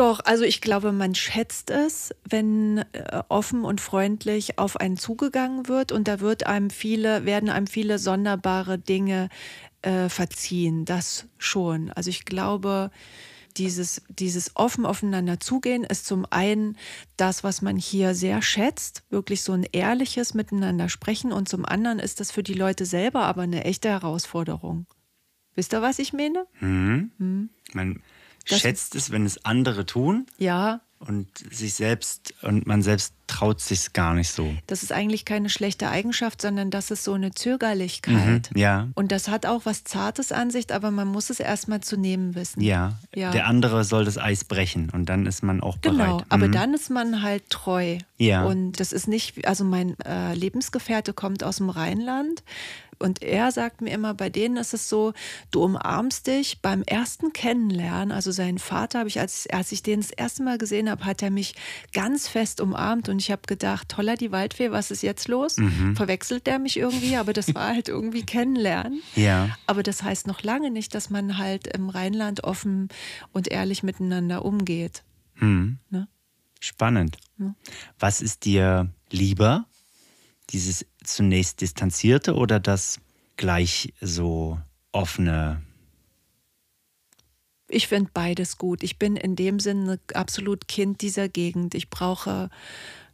Doch, 0.00 0.20
also 0.24 0.44
ich 0.44 0.62
glaube, 0.62 0.92
man 0.92 1.14
schätzt 1.14 1.68
es, 1.68 2.14
wenn 2.26 2.78
äh, 2.92 3.22
offen 3.28 3.66
und 3.66 3.82
freundlich 3.82 4.58
auf 4.58 4.78
einen 4.78 4.96
zugegangen 4.96 5.68
wird 5.68 5.92
und 5.92 6.08
da 6.08 6.20
wird 6.20 6.46
einem 6.46 6.70
viele, 6.70 7.26
werden 7.26 7.50
einem 7.50 7.66
viele 7.66 7.98
sonderbare 7.98 8.78
Dinge 8.78 9.28
äh, 9.82 10.08
verziehen. 10.08 10.86
Das 10.86 11.26
schon. 11.36 11.90
Also 11.90 12.08
ich 12.08 12.24
glaube, 12.24 12.90
dieses, 13.58 14.00
dieses 14.08 14.56
offen 14.56 14.86
aufeinander 14.86 15.38
zugehen 15.38 15.84
ist 15.84 16.06
zum 16.06 16.24
einen 16.30 16.78
das, 17.18 17.44
was 17.44 17.60
man 17.60 17.76
hier 17.76 18.14
sehr 18.14 18.40
schätzt, 18.40 19.02
wirklich 19.10 19.42
so 19.42 19.52
ein 19.52 19.66
ehrliches 19.70 20.32
Miteinander 20.32 20.88
sprechen 20.88 21.30
und 21.30 21.46
zum 21.46 21.66
anderen 21.66 21.98
ist 21.98 22.20
das 22.20 22.30
für 22.32 22.42
die 22.42 22.54
Leute 22.54 22.86
selber 22.86 23.24
aber 23.24 23.42
eine 23.42 23.64
echte 23.64 23.90
Herausforderung. 23.90 24.86
Wisst 25.56 25.74
ihr, 25.74 25.82
was 25.82 25.98
ich 25.98 26.14
meine? 26.14 26.46
Man 27.74 28.02
Das- 28.48 28.60
schätzt 28.60 28.94
es, 28.94 29.10
wenn 29.10 29.26
es 29.26 29.44
andere 29.44 29.86
tun 29.86 30.26
Ja, 30.38 30.80
und 30.98 31.28
sich 31.50 31.74
selbst 31.74 32.34
und 32.42 32.66
man 32.66 32.82
selbst 32.82 33.14
traut 33.26 33.60
sich 33.60 33.92
gar 33.94 34.12
nicht 34.12 34.30
so. 34.30 34.52
Das 34.66 34.82
ist 34.82 34.92
eigentlich 34.92 35.24
keine 35.24 35.48
schlechte 35.48 35.88
Eigenschaft, 35.88 36.42
sondern 36.42 36.70
das 36.70 36.90
ist 36.90 37.04
so 37.04 37.14
eine 37.14 37.30
Zögerlichkeit. 37.30 38.50
Mhm, 38.52 38.58
ja. 38.60 38.88
Und 38.96 39.10
das 39.12 39.28
hat 39.28 39.46
auch 39.46 39.62
was 39.64 39.84
Zartes 39.84 40.30
an 40.32 40.50
sich, 40.50 40.74
aber 40.74 40.90
man 40.90 41.08
muss 41.08 41.30
es 41.30 41.40
erstmal 41.40 41.80
zu 41.80 41.96
nehmen 41.96 42.34
wissen. 42.34 42.60
Ja, 42.60 42.98
Ja. 43.14 43.30
der 43.30 43.46
andere 43.46 43.84
soll 43.84 44.04
das 44.04 44.18
Eis 44.18 44.44
brechen 44.44 44.90
und 44.90 45.06
dann 45.08 45.24
ist 45.26 45.42
man 45.42 45.60
auch 45.62 45.78
Genau, 45.80 46.16
bereit. 46.18 46.26
aber 46.28 46.48
Mhm. 46.48 46.52
dann 46.52 46.74
ist 46.74 46.90
man 46.90 47.22
halt 47.22 47.48
treu. 47.48 47.98
Ja. 48.18 48.44
Und 48.44 48.72
das 48.80 48.92
ist 48.92 49.08
nicht, 49.08 49.46
also 49.46 49.64
mein 49.64 49.98
äh, 50.00 50.34
Lebensgefährte 50.34 51.12
kommt 51.14 51.44
aus 51.44 51.56
dem 51.58 51.70
Rheinland 51.70 52.42
und 53.00 53.22
er 53.22 53.50
sagt 53.50 53.80
mir 53.80 53.90
immer, 53.90 54.14
bei 54.14 54.28
denen 54.28 54.58
ist 54.58 54.74
es 54.74 54.88
so, 54.88 55.14
du 55.50 55.64
umarmst 55.64 56.26
dich 56.26 56.60
beim 56.60 56.82
ersten 56.82 57.32
Kennenlernen. 57.32 58.12
Also 58.12 58.30
seinen 58.30 58.58
Vater 58.58 59.00
habe 59.00 59.08
ich, 59.08 59.18
als, 59.18 59.48
als 59.50 59.72
ich 59.72 59.82
den 59.82 60.00
das 60.00 60.10
erste 60.10 60.42
Mal 60.42 60.58
gesehen 60.58 60.90
habe, 60.90 61.04
hat 61.06 61.22
er 61.22 61.30
mich 61.30 61.54
ganz 61.94 62.28
fest 62.28 62.60
umarmt 62.60 63.08
und 63.08 63.18
ich 63.18 63.30
habe 63.30 63.42
gedacht, 63.46 63.88
toller 63.88 64.16
die 64.16 64.32
Waldfee, 64.32 64.70
was 64.70 64.90
ist 64.90 65.02
jetzt 65.02 65.28
los? 65.28 65.56
Mhm. 65.56 65.96
Verwechselt 65.96 66.46
der 66.46 66.58
mich 66.58 66.76
irgendwie? 66.76 67.16
Aber 67.16 67.32
das 67.32 67.54
war 67.54 67.68
halt 67.68 67.88
irgendwie 67.88 68.22
Kennenlernen. 68.22 69.02
Ja. 69.16 69.56
Aber 69.66 69.82
das 69.82 70.02
heißt 70.02 70.26
noch 70.26 70.42
lange 70.42 70.70
nicht, 70.70 70.94
dass 70.94 71.08
man 71.08 71.38
halt 71.38 71.66
im 71.68 71.88
Rheinland 71.88 72.44
offen 72.44 72.88
und 73.32 73.48
ehrlich 73.48 73.82
miteinander 73.82 74.44
umgeht. 74.44 75.02
Mhm. 75.36 75.78
Ne? 75.88 76.06
Spannend. 76.60 77.16
Was 77.98 78.20
ist 78.20 78.44
dir 78.44 78.90
lieber? 79.10 79.64
Dieses 80.50 80.84
zunächst 81.04 81.60
distanzierte 81.60 82.34
oder 82.34 82.60
das 82.60 83.00
gleich 83.36 83.92
so 84.00 84.58
offene? 84.92 85.62
Ich 87.68 87.86
finde 87.86 88.10
beides 88.12 88.58
gut. 88.58 88.82
Ich 88.82 88.98
bin 88.98 89.16
in 89.16 89.36
dem 89.36 89.60
Sinne 89.60 90.00
absolut 90.12 90.66
Kind 90.66 91.02
dieser 91.02 91.28
Gegend. 91.28 91.74
Ich 91.74 91.88
brauche, 91.88 92.50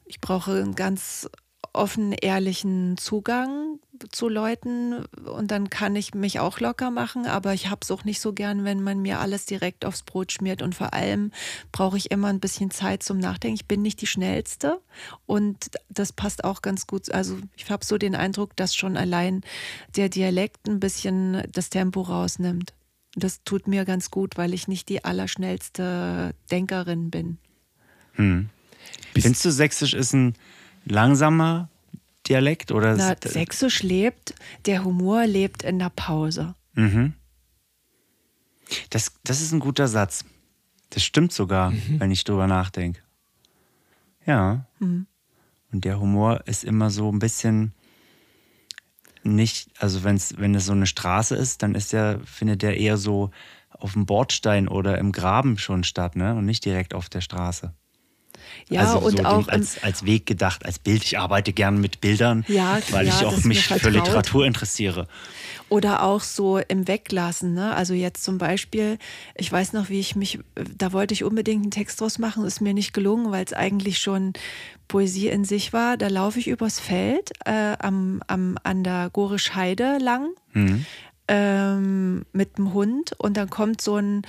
ich 0.07 0.21
brauche 0.21 0.61
ein 0.63 0.75
ganz 0.75 1.29
offen, 1.77 2.13
ehrlichen 2.13 2.97
Zugang 2.97 3.79
zu 4.11 4.29
Leuten 4.29 5.05
und 5.25 5.51
dann 5.51 5.71
kann 5.71 5.97
ich 5.97 6.15
mich 6.15 6.41
auch 6.41 6.61
locker 6.61 6.91
machen, 6.91 7.27
aber 7.27 7.55
ich 7.55 7.69
habe 7.69 7.81
es 7.83 7.91
auch 7.91 8.05
nicht 8.05 8.21
so 8.21 8.33
gern, 8.33 8.65
wenn 8.65 8.83
man 8.83 9.01
mir 9.01 9.21
alles 9.21 9.47
direkt 9.47 9.85
aufs 9.85 10.03
Brot 10.03 10.33
schmiert 10.33 10.63
und 10.63 10.75
vor 10.75 10.93
allem 10.93 11.33
brauche 11.73 11.97
ich 11.97 12.11
immer 12.11 12.29
ein 12.29 12.41
bisschen 12.41 12.71
Zeit 12.71 13.03
zum 13.03 13.19
Nachdenken. 13.19 13.57
Ich 13.57 13.67
bin 13.67 13.83
nicht 13.83 14.01
die 14.01 14.07
schnellste 14.07 14.81
und 15.25 15.71
das 15.89 16.13
passt 16.13 16.45
auch 16.45 16.63
ganz 16.63 16.87
gut. 16.87 17.11
Also 17.11 17.39
ich 17.57 17.71
habe 17.71 17.85
so 17.85 17.99
den 17.99 18.15
Eindruck, 18.15 18.57
dass 18.57 18.75
schon 18.75 18.97
allein 18.97 19.43
der 19.97 20.09
Dialekt 20.09 20.69
ein 20.69 20.81
bisschen 20.81 21.43
das 21.53 21.71
Tempo 21.71 22.03
rausnimmt. 22.03 22.75
Das 23.15 23.43
tut 23.45 23.67
mir 23.67 23.87
ganz 23.87 24.11
gut, 24.11 24.37
weil 24.37 24.53
ich 24.53 24.69
nicht 24.69 24.91
die 24.91 25.05
allerschnellste 25.05 26.35
Denkerin 26.51 27.11
bin. 27.11 27.39
Hm. 28.13 28.51
Findest 29.15 29.45
du, 29.45 29.51
Sächsisch 29.51 29.95
ist 29.95 30.13
ein 30.13 30.35
langsamer 30.87 31.69
Dialekt? 32.29 32.73
Oder 32.73 32.97
Na, 32.97 33.15
Sächsisch 33.23 33.83
lebt, 33.83 34.35
der 34.65 34.85
Humor 34.85 35.27
lebt 35.27 35.63
in 35.63 35.79
der 35.79 35.91
Pause. 35.91 36.55
Mhm. 36.75 37.15
Das, 38.91 39.13
das 39.23 39.41
ist 39.41 39.53
ein 39.53 39.61
guter 39.61 39.89
Satz. 39.89 40.25
Das 40.91 41.05
stimmt 41.05 41.33
sogar, 41.33 41.71
mhm. 41.71 42.01
wenn 42.01 42.11
ich 42.11 42.25
drüber 42.25 42.47
nachdenke. 42.47 43.01
Ja. 44.25 44.67
Mhm. 44.79 45.07
Und 45.73 45.85
der 45.85 46.01
Humor 46.01 46.43
ist 46.47 46.65
immer 46.65 46.91
so 46.91 47.11
ein 47.11 47.19
bisschen 47.19 47.73
nicht, 49.23 49.71
also 49.79 50.05
wenn's, 50.05 50.35
wenn 50.39 50.55
es 50.55 50.67
so 50.67 50.73
eine 50.73 50.87
Straße 50.87 51.35
ist, 51.35 51.63
dann 51.63 51.75
ist 51.75 51.93
der, 51.93 52.21
findet 52.25 52.63
der 52.63 52.77
eher 52.77 52.97
so 52.97 53.31
auf 53.71 53.93
dem 53.93 54.07
Bordstein 54.07 54.69
oder 54.69 54.99
im 54.99 55.13
Graben 55.13 55.59
schon 55.59 55.85
statt, 55.85 56.17
ne? 56.17 56.35
Und 56.35 56.47
nicht 56.47 56.65
direkt 56.65 56.95
auf 56.95 57.09
der 57.09 57.21
Straße. 57.21 57.75
Ja, 58.69 58.81
also 58.81 58.99
und 58.99 59.19
so 59.19 59.25
auch 59.25 59.49
als, 59.49 59.83
als 59.83 60.05
Weg 60.05 60.27
gedacht, 60.27 60.65
als 60.65 60.79
Bild. 60.79 61.05
Ich 61.05 61.19
arbeite 61.19 61.53
gerne 61.53 61.79
mit 61.79 62.01
Bildern, 62.01 62.45
ja, 62.49 62.79
weil 62.91 63.07
ja, 63.07 63.15
ich 63.15 63.27
auch 63.27 63.45
mich 63.45 63.67
für 63.67 63.91
Literatur 63.91 64.45
interessiere. 64.45 65.07
Oder 65.69 66.05
auch 66.05 66.21
so 66.21 66.59
im 66.59 66.87
Weglassen. 66.87 67.55
Ne? 67.55 67.75
Also 67.75 67.93
jetzt 67.93 68.23
zum 68.23 68.39
Beispiel, 68.39 68.99
ich 69.35 69.51
weiß 69.51 69.73
noch, 69.73 69.89
wie 69.89 69.99
ich 69.99 70.15
mich, 70.15 70.39
da 70.77 70.93
wollte 70.93 71.13
ich 71.13 71.25
unbedingt 71.25 71.65
einen 71.65 71.71
Text 71.73 72.01
draus 72.01 72.19
machen, 72.21 72.45
ist 72.45 72.61
mir 72.61 72.73
nicht 72.73 72.93
gelungen, 72.93 73.33
weil 73.33 73.45
es 73.45 73.53
eigentlich 73.53 73.99
schon 73.99 74.33
Poesie 74.87 75.29
in 75.29 75.45
sich 75.45 75.73
war. 75.73 75.97
Da 75.97 76.07
laufe 76.07 76.39
ich 76.39 76.47
übers 76.47 76.79
Feld 76.79 77.33
äh, 77.45 77.77
am, 77.81 78.23
am, 78.29 78.59
an 78.63 78.85
der 78.85 79.11
Gorisch 79.13 79.57
Heide 79.57 79.99
lang 79.99 80.29
mhm. 80.53 80.87
ähm, 81.27 82.27
mit 82.33 82.59
dem 82.59 82.73
Hund 82.73 83.13
und 83.19 83.37
dann 83.37 83.51
kommt 83.51 83.81
so 83.81 83.97
ein 83.97 84.23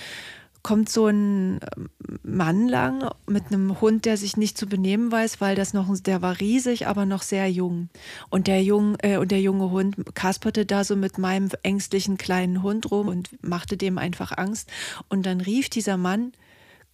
kommt 0.68 0.90
so 0.90 1.08
ein 1.08 1.62
ähm, 1.78 1.90
Mann 2.24 2.68
lang 2.68 3.10
mit 3.26 3.48
einem 3.48 3.80
Hund, 3.80 4.04
der 4.04 4.18
sich 4.18 4.36
nicht 4.36 4.58
zu 4.58 4.68
benehmen 4.68 5.14
weiß, 5.14 5.40
weil 5.40 5.56
das 5.56 5.74
noch, 5.74 5.88
der 6.02 6.22
war 6.22 6.42
riesig, 6.42 6.88
aber 6.88 7.06
noch 7.06 7.22
sehr 7.22 7.50
jung. 7.50 7.88
Und 8.30 8.48
der, 8.48 8.62
jung, 8.62 8.98
äh, 9.00 9.16
und 9.16 9.32
der 9.32 9.40
junge 9.40 9.72
Hund 9.72 9.96
kasperte 10.14 10.66
da 10.66 10.84
so 10.84 10.98
mit 10.98 11.20
meinem 11.20 11.50
ängstlichen 11.64 12.18
kleinen 12.18 12.64
Hund 12.64 12.92
rum 12.92 13.08
und 13.08 13.42
machte 13.42 13.78
dem 13.78 13.98
einfach 13.98 14.38
Angst. 14.38 14.70
Und 15.08 15.26
dann 15.26 15.40
rief 15.40 15.70
dieser 15.70 15.96
Mann, 15.96 16.34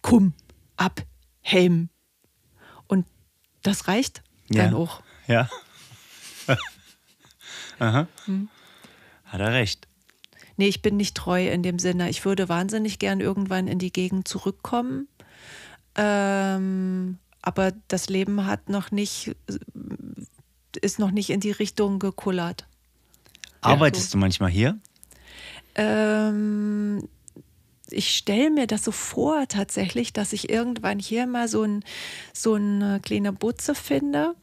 komm, 0.02 0.34
ab, 0.76 1.02
Helm. 1.40 1.88
Und 2.86 3.06
das 3.64 3.88
reicht 3.88 4.22
dann 4.50 4.70
ja. 4.70 4.78
auch. 4.78 5.02
Ja. 5.26 5.50
Aha. 7.80 8.06
Hm. 8.26 8.48
Hat 9.24 9.40
er 9.40 9.52
recht. 9.52 9.88
Nee, 10.56 10.68
ich 10.68 10.82
bin 10.82 10.96
nicht 10.96 11.16
treu 11.16 11.48
in 11.48 11.62
dem 11.62 11.78
Sinne. 11.78 12.10
Ich 12.10 12.24
würde 12.24 12.48
wahnsinnig 12.48 12.98
gern 12.98 13.20
irgendwann 13.20 13.66
in 13.66 13.78
die 13.78 13.92
Gegend 13.92 14.28
zurückkommen. 14.28 15.08
Ähm, 15.96 17.18
aber 17.42 17.72
das 17.88 18.08
Leben 18.08 18.46
hat 18.46 18.68
noch 18.68 18.90
nicht, 18.90 19.36
ist 20.80 20.98
noch 20.98 21.10
nicht 21.10 21.30
in 21.30 21.40
die 21.40 21.50
Richtung 21.50 21.98
gekullert. 21.98 22.66
Arbeitest 23.60 24.10
so. 24.10 24.16
du 24.16 24.20
manchmal 24.20 24.50
hier? 24.50 24.78
Ähm, 25.74 27.08
ich 27.90 28.16
stelle 28.16 28.50
mir 28.50 28.66
das 28.66 28.84
so 28.84 28.92
vor 28.92 29.46
tatsächlich, 29.48 30.12
dass 30.12 30.32
ich 30.32 30.50
irgendwann 30.50 30.98
hier 30.98 31.26
mal 31.26 31.48
so, 31.48 31.62
ein, 31.62 31.84
so 32.32 32.54
eine 32.54 33.00
kleine 33.00 33.32
Butze 33.32 33.74
finde 33.74 34.34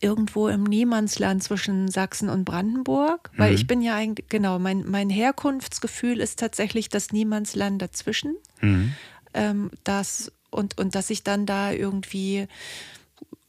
irgendwo 0.00 0.48
im 0.48 0.64
Niemandsland 0.64 1.42
zwischen 1.42 1.88
Sachsen 1.88 2.28
und 2.28 2.44
Brandenburg, 2.44 3.30
weil 3.36 3.50
mhm. 3.50 3.56
ich 3.56 3.66
bin 3.66 3.82
ja 3.82 3.94
eigentlich, 3.94 4.28
genau, 4.28 4.58
mein, 4.58 4.84
mein 4.88 5.10
Herkunftsgefühl 5.10 6.20
ist 6.20 6.38
tatsächlich 6.38 6.88
das 6.88 7.12
Niemandsland 7.12 7.82
dazwischen. 7.82 8.36
Mhm. 8.60 8.92
Ähm, 9.34 9.70
das, 9.84 10.32
und, 10.50 10.78
und 10.78 10.94
dass 10.94 11.10
ich 11.10 11.24
dann 11.24 11.46
da 11.46 11.72
irgendwie 11.72 12.46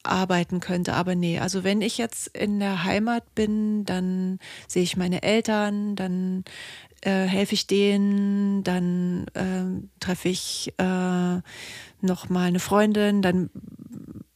arbeiten 0.03 0.59
könnte. 0.59 0.93
Aber 0.93 1.15
nee, 1.15 1.39
also 1.39 1.63
wenn 1.63 1.81
ich 1.81 1.97
jetzt 1.97 2.27
in 2.29 2.59
der 2.59 2.83
Heimat 2.83 3.35
bin, 3.35 3.85
dann 3.85 4.39
sehe 4.67 4.83
ich 4.83 4.97
meine 4.97 5.23
Eltern, 5.23 5.95
dann 5.95 6.45
äh, 7.01 7.25
helfe 7.25 7.53
ich 7.53 7.67
denen, 7.67 8.63
dann 8.63 9.25
äh, 9.33 9.87
treffe 9.99 10.29
ich 10.29 10.73
äh, 10.77 11.41
noch 12.01 12.29
mal 12.29 12.47
eine 12.47 12.59
Freundin, 12.59 13.21
dann 13.21 13.49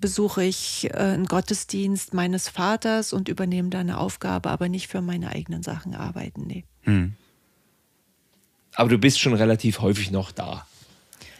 besuche 0.03 0.43
ich 0.43 0.89
äh, 0.91 0.97
einen 0.97 1.27
Gottesdienst 1.27 2.13
meines 2.13 2.49
Vaters 2.49 3.13
und 3.13 3.29
übernehme 3.29 3.69
da 3.69 3.79
eine 3.79 3.97
Aufgabe, 3.99 4.49
aber 4.49 4.67
nicht 4.67 4.89
für 4.89 5.01
meine 5.01 5.29
eigenen 5.29 5.63
Sachen 5.63 5.95
arbeiten. 5.95 6.45
Nee. 6.45 6.65
Hm. 6.81 7.13
Aber 8.75 8.89
du 8.89 8.97
bist 8.97 9.21
schon 9.21 9.33
relativ 9.33 9.79
häufig 9.79 10.11
noch 10.11 10.33
da. 10.33 10.67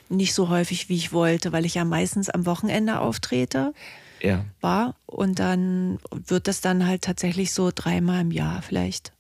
Nicht 0.08 0.34
so 0.34 0.48
häufig, 0.48 0.88
wie 0.88 0.96
ich 0.96 1.12
wollte, 1.12 1.52
weil 1.52 1.66
ich 1.66 1.74
ja 1.74 1.84
meistens 1.84 2.30
am 2.30 2.46
Wochenende 2.46 3.02
auftrete. 3.02 3.74
Ja. 4.22 4.46
War. 4.62 4.96
Und 5.08 5.40
dann 5.40 6.00
wird 6.10 6.48
das 6.48 6.62
dann 6.62 6.88
halt 6.88 7.02
tatsächlich 7.02 7.52
so 7.52 7.70
dreimal 7.76 8.22
im 8.22 8.32
Jahr 8.32 8.62
vielleicht. 8.62 9.12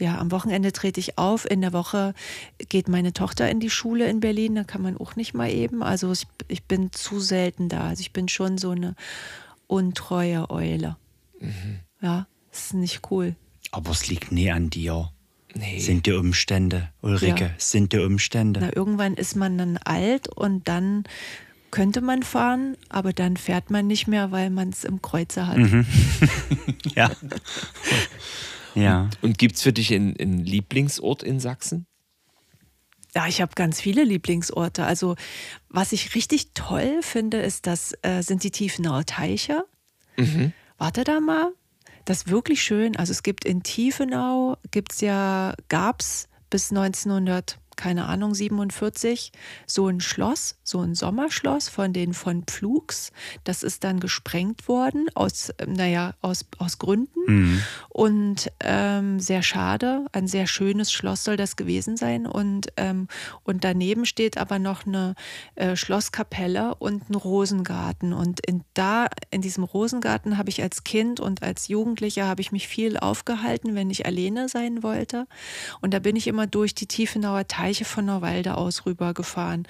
Ja, 0.00 0.16
am 0.18 0.30
Wochenende 0.30 0.72
trete 0.72 0.98
ich 0.98 1.18
auf. 1.18 1.48
In 1.48 1.60
der 1.60 1.74
Woche 1.74 2.14
geht 2.70 2.88
meine 2.88 3.12
Tochter 3.12 3.50
in 3.50 3.60
die 3.60 3.68
Schule 3.68 4.08
in 4.08 4.20
Berlin. 4.20 4.54
Da 4.54 4.64
kann 4.64 4.80
man 4.80 4.96
auch 4.96 5.14
nicht 5.14 5.34
mal 5.34 5.50
eben. 5.50 5.82
Also 5.82 6.10
ich, 6.10 6.26
ich 6.48 6.64
bin 6.64 6.90
zu 6.90 7.20
selten 7.20 7.68
da. 7.68 7.86
Also 7.88 8.00
ich 8.00 8.12
bin 8.12 8.26
schon 8.28 8.56
so 8.56 8.70
eine 8.70 8.96
untreue 9.66 10.48
Eule. 10.48 10.96
Mhm. 11.38 11.80
Ja, 12.00 12.26
das 12.50 12.66
ist 12.66 12.74
nicht 12.74 13.10
cool. 13.10 13.36
Aber 13.72 13.90
es 13.90 14.08
liegt 14.08 14.32
nie 14.32 14.50
an 14.50 14.70
dir. 14.70 15.10
Nee. 15.54 15.80
Sind 15.80 16.06
die 16.06 16.12
Umstände, 16.12 16.90
Ulrike, 17.02 17.44
ja. 17.44 17.50
sind 17.58 17.92
die 17.92 17.98
Umstände. 17.98 18.60
Na, 18.60 18.74
irgendwann 18.74 19.14
ist 19.14 19.34
man 19.34 19.58
dann 19.58 19.78
alt 19.78 20.28
und 20.28 20.68
dann 20.68 21.04
könnte 21.72 22.00
man 22.00 22.22
fahren, 22.22 22.76
aber 22.88 23.12
dann 23.12 23.36
fährt 23.36 23.68
man 23.68 23.86
nicht 23.86 24.06
mehr, 24.06 24.30
weil 24.30 24.50
man 24.50 24.70
es 24.70 24.84
im 24.84 25.02
Kreuzer 25.02 25.48
hat. 25.48 25.58
Mhm. 25.58 25.86
ja. 26.94 27.10
Ja. 28.74 29.02
Und, 29.02 29.22
und 29.22 29.38
gibt 29.38 29.56
es 29.56 29.62
für 29.62 29.72
dich 29.72 29.92
einen, 29.92 30.16
einen 30.18 30.38
Lieblingsort 30.38 31.22
in 31.22 31.40
Sachsen? 31.40 31.86
Ja, 33.14 33.26
ich 33.26 33.40
habe 33.40 33.52
ganz 33.54 33.80
viele 33.80 34.04
Lieblingsorte. 34.04 34.84
Also, 34.84 35.16
was 35.68 35.92
ich 35.92 36.14
richtig 36.14 36.52
toll 36.54 37.00
finde, 37.02 37.40
ist, 37.40 37.66
das 37.66 37.92
äh, 38.02 38.22
sind 38.22 38.44
die 38.44 38.52
Tiefenauer 38.52 39.04
Teiche. 39.04 39.64
Mhm. 40.16 40.52
Warte 40.78 41.04
da 41.04 41.18
mal. 41.20 41.52
Das 42.04 42.18
ist 42.18 42.28
wirklich 42.28 42.62
schön. 42.62 42.96
Also, 42.96 43.10
es 43.10 43.22
gibt 43.22 43.44
in 43.44 43.62
Tiefenau, 43.62 44.56
gibt's 44.70 45.00
ja, 45.00 45.54
gab 45.68 46.00
es 46.00 46.28
bis 46.50 46.70
1900 46.70 47.58
keine 47.80 48.06
Ahnung, 48.06 48.34
47, 48.34 49.32
so 49.66 49.88
ein 49.88 50.00
Schloss, 50.00 50.58
so 50.70 50.80
ein 50.80 50.94
Sommerschloss 50.94 51.68
von 51.68 51.92
den 51.92 52.12
von 52.12 52.42
Pflugs. 52.44 53.12
Das 53.44 53.62
ist 53.62 53.82
dann 53.84 53.98
gesprengt 53.98 54.68
worden 54.68 55.06
aus, 55.14 55.52
naja, 55.66 56.14
aus, 56.20 56.44
aus 56.58 56.78
Gründen. 56.78 57.20
Mhm. 57.26 57.62
Und 57.88 58.52
ähm, 58.60 59.18
sehr 59.20 59.42
schade, 59.42 60.04
ein 60.12 60.26
sehr 60.26 60.46
schönes 60.46 60.92
Schloss 60.92 61.24
soll 61.24 61.36
das 61.36 61.56
gewesen 61.56 61.96
sein. 61.96 62.26
Und, 62.26 62.68
ähm, 62.76 63.08
und 63.44 63.64
daneben 63.64 64.04
steht 64.04 64.36
aber 64.36 64.58
noch 64.58 64.86
eine 64.86 65.14
äh, 65.54 65.74
Schlosskapelle 65.74 66.74
und 66.74 67.08
ein 67.08 67.14
Rosengarten. 67.14 68.12
Und 68.12 68.44
in, 68.46 68.62
da, 68.74 69.06
in 69.30 69.40
diesem 69.40 69.64
Rosengarten 69.64 70.36
habe 70.36 70.50
ich 70.50 70.62
als 70.62 70.84
Kind 70.84 71.18
und 71.20 71.42
als 71.42 71.68
Jugendlicher 71.68 72.26
habe 72.26 72.42
ich 72.42 72.52
mich 72.52 72.68
viel 72.68 72.98
aufgehalten, 72.98 73.74
wenn 73.74 73.90
ich 73.90 74.04
alleine 74.04 74.48
sein 74.48 74.82
wollte. 74.82 75.26
Und 75.80 75.94
da 75.94 75.98
bin 75.98 76.16
ich 76.16 76.26
immer 76.26 76.46
durch 76.46 76.74
die 76.74 76.86
Tiefenauer 76.86 77.48
Teil 77.48 77.70
Bereiche 77.70 77.84
von 77.84 78.04
Neuwalde 78.04 78.56
aus 78.56 78.84
rübergefahren. 78.84 79.68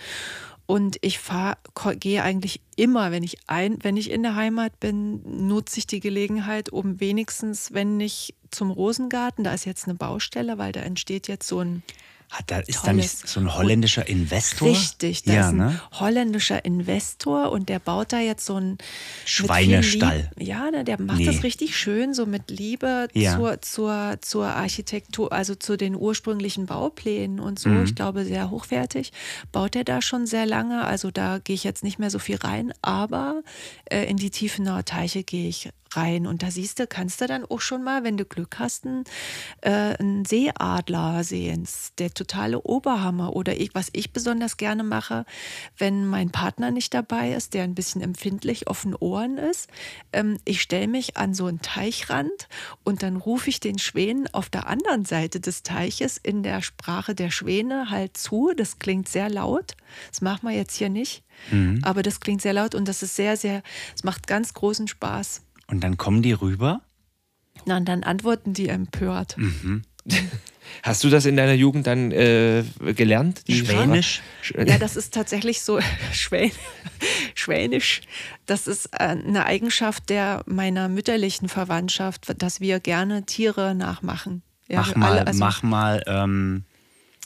Und 0.71 0.99
ich 1.01 1.19
fahr, 1.19 1.59
gehe 1.99 2.23
eigentlich 2.23 2.61
immer, 2.77 3.11
wenn 3.11 3.25
ich 3.25 3.39
ein, 3.49 3.79
wenn 3.83 3.97
ich 3.97 4.09
in 4.09 4.23
der 4.23 4.37
Heimat 4.37 4.79
bin, 4.79 5.49
nutze 5.49 5.79
ich 5.81 5.89
die 5.89 5.99
Gelegenheit, 5.99 6.69
um 6.69 7.01
wenigstens, 7.01 7.75
wenn 7.75 7.97
nicht 7.97 8.37
zum 8.53 8.71
Rosengarten, 8.71 9.43
da 9.43 9.53
ist 9.53 9.65
jetzt 9.65 9.89
eine 9.89 9.97
Baustelle, 9.97 10.59
weil 10.59 10.71
da 10.71 10.79
entsteht 10.79 11.27
jetzt 11.27 11.49
so 11.49 11.59
ein 11.59 11.83
hat 12.31 12.51
da, 12.51 12.61
ist 12.61 12.87
da 12.87 12.93
nicht 12.93 13.11
so 13.11 13.41
ein 13.41 13.53
holländischer 13.53 14.07
Investor? 14.09 14.69
Richtig, 14.69 15.25
da 15.25 15.33
ja, 15.33 15.41
ist 15.41 15.49
ein 15.49 15.57
ne? 15.57 15.81
holländischer 15.93 16.65
Investor 16.65 17.51
und 17.51 17.69
der 17.69 17.81
baut 17.81 18.13
da 18.13 18.21
jetzt 18.21 18.47
so 18.47 18.55
ein 18.55 18.79
Schweinestall. 19.25 20.31
Ja, 20.39 20.71
ne, 20.71 20.85
der 20.85 21.01
macht 21.01 21.19
nee. 21.19 21.27
das 21.27 21.43
richtig 21.43 21.77
schön, 21.77 22.15
so 22.15 22.27
mit 22.27 22.49
Liebe 22.49 23.09
ja. 23.15 23.37
zur, 23.37 23.61
zur, 23.63 24.19
zur 24.21 24.47
Architektur, 24.47 25.33
also 25.33 25.57
zu 25.57 25.77
den 25.77 25.97
ursprünglichen 25.97 26.67
Bauplänen 26.67 27.41
und 27.41 27.59
so. 27.59 27.69
Mhm. 27.69 27.85
Ich 27.85 27.97
glaube, 27.97 28.25
sehr 28.25 28.51
hochwertig. 28.51 29.13
Baut 29.51 29.75
er 29.75 29.83
da 29.83 30.01
schon 30.01 30.27
sehr 30.27 30.47
lange, 30.47 30.85
also 30.85 31.11
da 31.11 31.39
gehe 31.39 31.55
ich 31.55 31.65
jetzt 31.65 31.83
nicht 31.83 31.99
mehr 31.99 32.11
so 32.11 32.21
viel 32.21 32.37
rein, 32.37 32.73
aber 32.81 33.43
äh, 33.87 34.05
in 34.05 34.17
die 34.17 34.31
Tiefenauer 34.31 34.85
Teiche 34.85 35.25
gehe 35.25 35.49
ich 35.49 35.69
rein. 35.97 36.27
Und 36.27 36.43
da 36.43 36.51
siehst 36.51 36.79
du, 36.79 36.87
kannst 36.87 37.21
du 37.21 37.27
dann 37.27 37.45
auch 37.45 37.61
schon 37.61 37.83
mal, 37.83 38.05
wenn 38.05 38.17
du 38.17 38.25
Glück 38.25 38.59
hast, 38.59 38.87
einen, 38.87 39.05
äh, 39.61 39.97
einen 39.99 40.25
Seeadler 40.25 41.25
sehen. 41.25 41.67
Der 41.99 42.13
totale 42.13 42.61
Oberhammer. 42.61 43.35
Oder 43.35 43.61
ich, 43.61 43.75
was 43.75 43.89
ich 43.93 44.13
besonders 44.13 44.57
gerne 44.57 44.83
mache, 44.83 45.25
wenn 45.77 46.07
mein 46.07 46.31
Partner 46.31 46.71
nicht 46.71 46.95
dabei 46.95 47.33
ist, 47.33 47.55
der 47.55 47.65
ein 47.65 47.75
bisschen 47.75 48.03
empfindlich 48.03 48.69
auf 48.69 48.83
den 48.83 48.95
Ohren 48.95 49.39
ist. 49.39 49.69
Ähm, 50.13 50.39
ich 50.45 50.61
stelle 50.61 50.89
mich 50.89 51.17
an 51.17 51.35
so 51.35 51.47
einen 51.47 51.61
Teichrand 51.61 52.49
und 52.85 53.03
dann 53.03 53.17
rufe 53.17 53.51
ich 53.51 53.61
den 53.61 53.79
Schwänen 53.79 54.29
auf 54.33 54.49
der 54.49 54.67
anderen 54.67 55.05
Seite 55.05 55.41
des 55.41 55.63
Teiches 55.63 56.17
in 56.17 56.43
der 56.43 56.63
Sprache 56.63 57.15
der 57.15 57.31
Schwäne 57.31 57.91
halt 57.91 58.17
zu. 58.17 58.53
Das 58.57 58.79
klingt 58.79 59.09
sehr 59.09 59.29
laut. 59.29 59.77
Das 60.11 60.21
machen 60.21 60.49
wir 60.49 60.55
jetzt 60.55 60.77
hier 60.77 60.89
nicht. 60.89 61.25
Aber 61.83 62.03
das 62.03 62.21
klingt 62.21 62.43
sehr 62.43 62.53
laut 62.53 62.75
und 62.75 62.87
das 62.87 63.03
ist 63.03 63.17
sehr, 63.17 63.37
sehr, 63.37 63.63
es 63.95 64.05
macht 64.05 64.27
ganz 64.27 64.55
großen 64.55 64.89
Spaß. 64.89 65.43
Und 65.71 65.81
dann 65.81 65.97
kommen 65.97 66.23
die 66.23 66.33
rüber. 66.33 66.81
Na, 67.67 67.77
und 67.77 67.87
dann 67.89 68.03
antworten 68.03 68.53
die 68.55 68.69
empört. 68.69 69.37
Hast 70.83 71.05
du 71.05 71.11
das 71.11 71.27
in 71.27 71.37
deiner 71.37 71.53
Jugend 71.53 71.87
dann 71.87 72.11
äh, 72.13 72.63
gelernt? 72.95 73.47
die 73.49 73.55
Schwänisch? 73.65 74.23
Sprache? 74.41 74.69
Ja, 74.69 74.79
das 74.79 74.97
ist 74.97 75.13
tatsächlich 75.13 75.61
so 75.63 75.79
Schwän 76.13 76.53
Schwänisch. 77.35 78.01
Das 78.47 78.67
ist 78.67 78.87
äh, 78.93 78.99
eine 78.99 79.45
Eigenschaft 79.47 80.09
der 80.11 80.43
meiner 80.47 80.89
mütterlichen 80.89 81.49
Verwandtschaft, 81.49 82.33
dass 82.43 82.61
wir 82.61 82.81
gerne 82.81 83.25
Tiere 83.27 83.75
nachmachen. 83.75 84.43
Ja, 84.69 84.81
Mach 84.81 84.95
mal, 84.97 85.11
alle- 85.13 85.27
also- 85.27 85.39
mach 85.41 85.63
mal 85.63 86.03
ähm, 86.07 86.65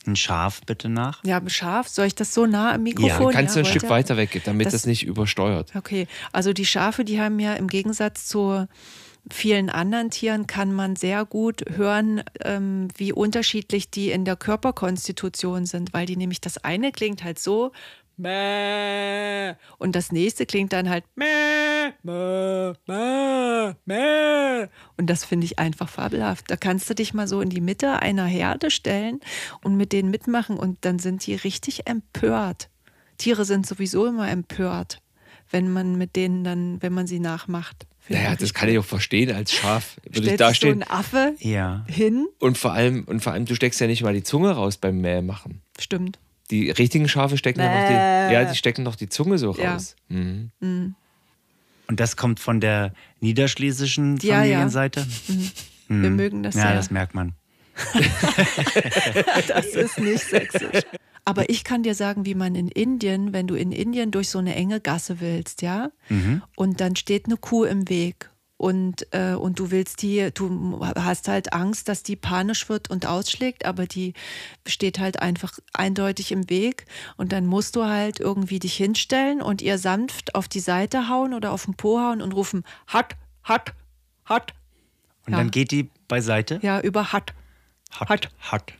ein 0.06 0.16
Schaf 0.16 0.60
bitte 0.66 0.88
nach. 0.88 1.22
Ja, 1.24 1.40
scharf. 1.48 1.88
Soll 1.88 2.06
ich 2.06 2.14
das 2.14 2.34
so 2.34 2.46
nah 2.46 2.72
am 2.74 2.82
Mikrofon? 2.82 3.32
Kannst 3.32 3.54
du 3.56 3.60
ein 3.60 3.64
wollt 3.64 3.76
Stück 3.76 3.90
weiter 3.90 4.16
weg, 4.16 4.40
damit 4.44 4.66
Das- 4.66 4.72
das, 4.72 4.86
nicht 4.86 5.04
übersteuert. 5.06 5.72
Okay, 5.76 6.06
also 6.32 6.52
die 6.52 6.66
Schafe, 6.66 7.04
die 7.04 7.20
haben 7.20 7.38
ja 7.40 7.54
im 7.54 7.68
Gegensatz 7.68 8.26
zu 8.26 8.66
vielen 9.30 9.70
anderen 9.70 10.10
Tieren, 10.10 10.46
kann 10.46 10.72
man 10.72 10.96
sehr 10.96 11.24
gut 11.24 11.62
hören, 11.76 12.22
ähm, 12.44 12.88
wie 12.96 13.12
unterschiedlich 13.12 13.90
die 13.90 14.10
in 14.10 14.24
der 14.26 14.36
Körperkonstitution 14.36 15.66
sind, 15.66 15.92
weil 15.94 16.06
die 16.06 16.16
nämlich 16.16 16.40
das 16.40 16.58
eine 16.58 16.92
klingt 16.92 17.24
halt 17.24 17.38
so. 17.38 17.72
Mäh, 18.16 19.54
und 19.78 19.94
das 19.96 20.12
nächste 20.12 20.46
klingt 20.46 20.72
dann 20.72 20.88
halt 20.88 21.04
mäh, 21.16 21.92
mäh, 22.02 22.72
mäh, 22.86 23.74
mäh. 23.84 24.68
Und 24.96 25.06
das 25.10 25.24
finde 25.24 25.46
ich 25.46 25.58
einfach 25.58 25.88
fabelhaft. 25.88 26.50
Da 26.50 26.56
kannst 26.56 26.88
du 26.88 26.94
dich 26.94 27.14
mal 27.14 27.26
so 27.28 27.40
in 27.40 27.50
die 27.50 27.60
Mitte 27.60 28.00
einer 28.00 28.26
Herde 28.26 28.70
stellen 28.70 29.20
und 29.62 29.76
mit 29.76 29.92
denen 29.92 30.10
mitmachen 30.10 30.56
und 30.56 30.78
dann 30.84 30.98
sind 30.98 31.26
die 31.26 31.34
richtig 31.34 31.86
empört. 31.86 32.68
Tiere 33.18 33.44
sind 33.44 33.66
sowieso 33.66 34.06
immer 34.06 34.28
empört, 34.30 35.00
wenn 35.50 35.72
man 35.72 35.96
mit 35.96 36.16
denen 36.16 36.44
dann, 36.44 36.82
wenn 36.82 36.92
man 36.92 37.06
sie 37.06 37.20
nachmacht. 37.20 37.86
Naja, 38.08 38.36
das 38.36 38.52
kann 38.52 38.68
ich 38.68 38.78
auch 38.78 38.84
verstehen. 38.84 39.34
Als 39.34 39.52
Schaf 39.52 39.96
würde 40.10 40.32
ich 40.32 40.36
da 40.36 40.48
sich 40.50 40.60
so 40.60 40.66
stehen. 40.66 40.82
ein 40.82 40.90
Affe 40.90 41.34
Ja. 41.38 41.84
hin, 41.88 42.26
Und 42.38 42.58
vor 42.58 42.72
allem, 42.72 43.04
und 43.04 43.20
vor 43.20 43.32
allem, 43.32 43.46
du 43.46 43.54
steckst 43.54 43.80
ja 43.80 43.86
nicht 43.86 44.02
mal 44.02 44.12
die 44.12 44.22
Zunge 44.22 44.50
raus 44.50 44.76
beim 44.76 45.00
Mäh 45.00 45.22
machen. 45.22 45.62
stimmt. 45.80 46.18
Die 46.50 46.70
richtigen 46.70 47.08
Schafe 47.08 47.36
stecken 47.38 47.60
ja 47.60 47.68
noch 47.68 47.88
die, 47.88 48.32
ja, 48.34 48.44
die 48.44 48.54
stecken 48.56 48.82
noch 48.82 48.96
die 48.96 49.08
Zunge 49.08 49.38
so 49.38 49.54
Ja. 49.56 49.72
raus. 49.74 49.96
Mhm. 50.08 50.50
Und 51.86 52.00
das 52.00 52.16
kommt 52.16 52.40
von 52.40 52.60
der 52.60 52.92
niederschlesischen 53.20 54.16
Ja, 54.18 54.36
ja. 54.36 54.40
Familienseite? 54.42 55.06
Wir 55.88 56.10
mögen 56.10 56.42
das 56.42 56.54
Ja, 56.54 56.62
sehr. 56.68 56.74
das 56.76 56.90
merkt 56.90 57.14
man. 57.14 57.32
Das 59.48 59.66
ist 59.66 59.98
nicht 59.98 60.24
sächsisch. 60.24 60.82
Aber 61.24 61.48
ich 61.48 61.64
kann 61.64 61.82
dir 61.82 61.94
sagen, 61.94 62.26
wie 62.26 62.34
man 62.34 62.54
in 62.54 62.68
Indien, 62.68 63.32
wenn 63.32 63.46
du 63.46 63.54
in 63.54 63.72
Indien 63.72 64.10
durch 64.10 64.28
so 64.28 64.38
eine 64.38 64.54
enge 64.54 64.80
Gasse 64.80 65.20
willst, 65.20 65.62
ja, 65.62 65.90
und 66.56 66.80
dann 66.80 66.96
steht 66.96 67.26
eine 67.26 67.36
Kuh 67.36 67.64
im 67.64 67.88
Weg 67.88 68.30
und, 68.56 69.06
äh, 69.12 69.34
und 69.34 69.58
du 69.58 69.70
willst 69.70 70.02
die, 70.02 70.30
du 70.32 70.80
hast 70.96 71.28
halt 71.28 71.52
Angst, 71.52 71.88
dass 71.88 72.02
die 72.02 72.16
panisch 72.16 72.68
wird 72.68 72.88
und 72.88 73.04
ausschlägt, 73.06 73.64
aber 73.66 73.86
die 73.86 74.14
steht 74.66 74.98
halt 74.98 75.20
einfach 75.20 75.58
eindeutig 75.72 76.30
im 76.32 76.48
Weg 76.48 76.86
und 77.16 77.32
dann 77.32 77.46
musst 77.46 77.74
du 77.76 77.84
halt 77.84 78.20
irgendwie 78.20 78.58
dich 78.60 78.74
hinstellen 78.76 79.42
und 79.42 79.60
ihr 79.60 79.78
sanft 79.78 80.34
auf 80.34 80.46
die 80.48 80.60
Seite 80.60 81.08
hauen 81.08 81.34
oder 81.34 81.52
auf 81.52 81.64
den 81.64 81.74
Po 81.74 81.98
hauen 81.98 82.22
und 82.22 82.32
rufen, 82.32 82.64
hat, 82.86 83.16
hat, 83.42 83.74
hat, 84.24 84.54
Und 85.26 85.32
Ja. 85.32 85.38
dann 85.38 85.50
geht 85.50 85.70
die 85.70 85.90
beiseite? 86.08 86.60
ja, 86.62 86.80
über 86.80 87.12
hat. 87.12 87.32
Hat. 87.90 88.08
Hat. 88.08 88.30
Hat. 88.38 88.72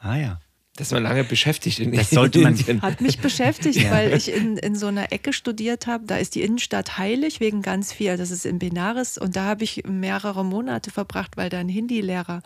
Ah 0.00 0.16
ja. 0.16 0.40
Das 0.80 0.92
war 0.92 1.00
lange 1.00 1.24
beschäftigt 1.24 1.78
in 1.78 1.92
Das 1.92 2.08
sollte 2.08 2.38
man- 2.38 2.56
Indien. 2.56 2.80
Hat 2.80 3.02
mich 3.02 3.18
beschäftigt, 3.18 3.90
weil 3.90 4.14
ich 4.14 4.32
in, 4.32 4.56
in 4.56 4.74
so 4.74 4.86
einer 4.86 5.12
Ecke 5.12 5.34
studiert 5.34 5.86
habe. 5.86 6.06
Da 6.06 6.16
ist 6.16 6.34
die 6.34 6.40
Innenstadt 6.40 6.96
heilig 6.96 7.38
wegen 7.38 7.60
ganz 7.60 7.92
viel. 7.92 8.16
Das 8.16 8.30
ist 8.30 8.46
in 8.46 8.58
Benares 8.58 9.18
und 9.18 9.36
da 9.36 9.44
habe 9.44 9.62
ich 9.62 9.82
mehrere 9.86 10.42
Monate 10.42 10.90
verbracht, 10.90 11.36
weil 11.36 11.50
da 11.50 11.58
ein 11.58 11.68
Hindi-Lehrer 11.68 12.42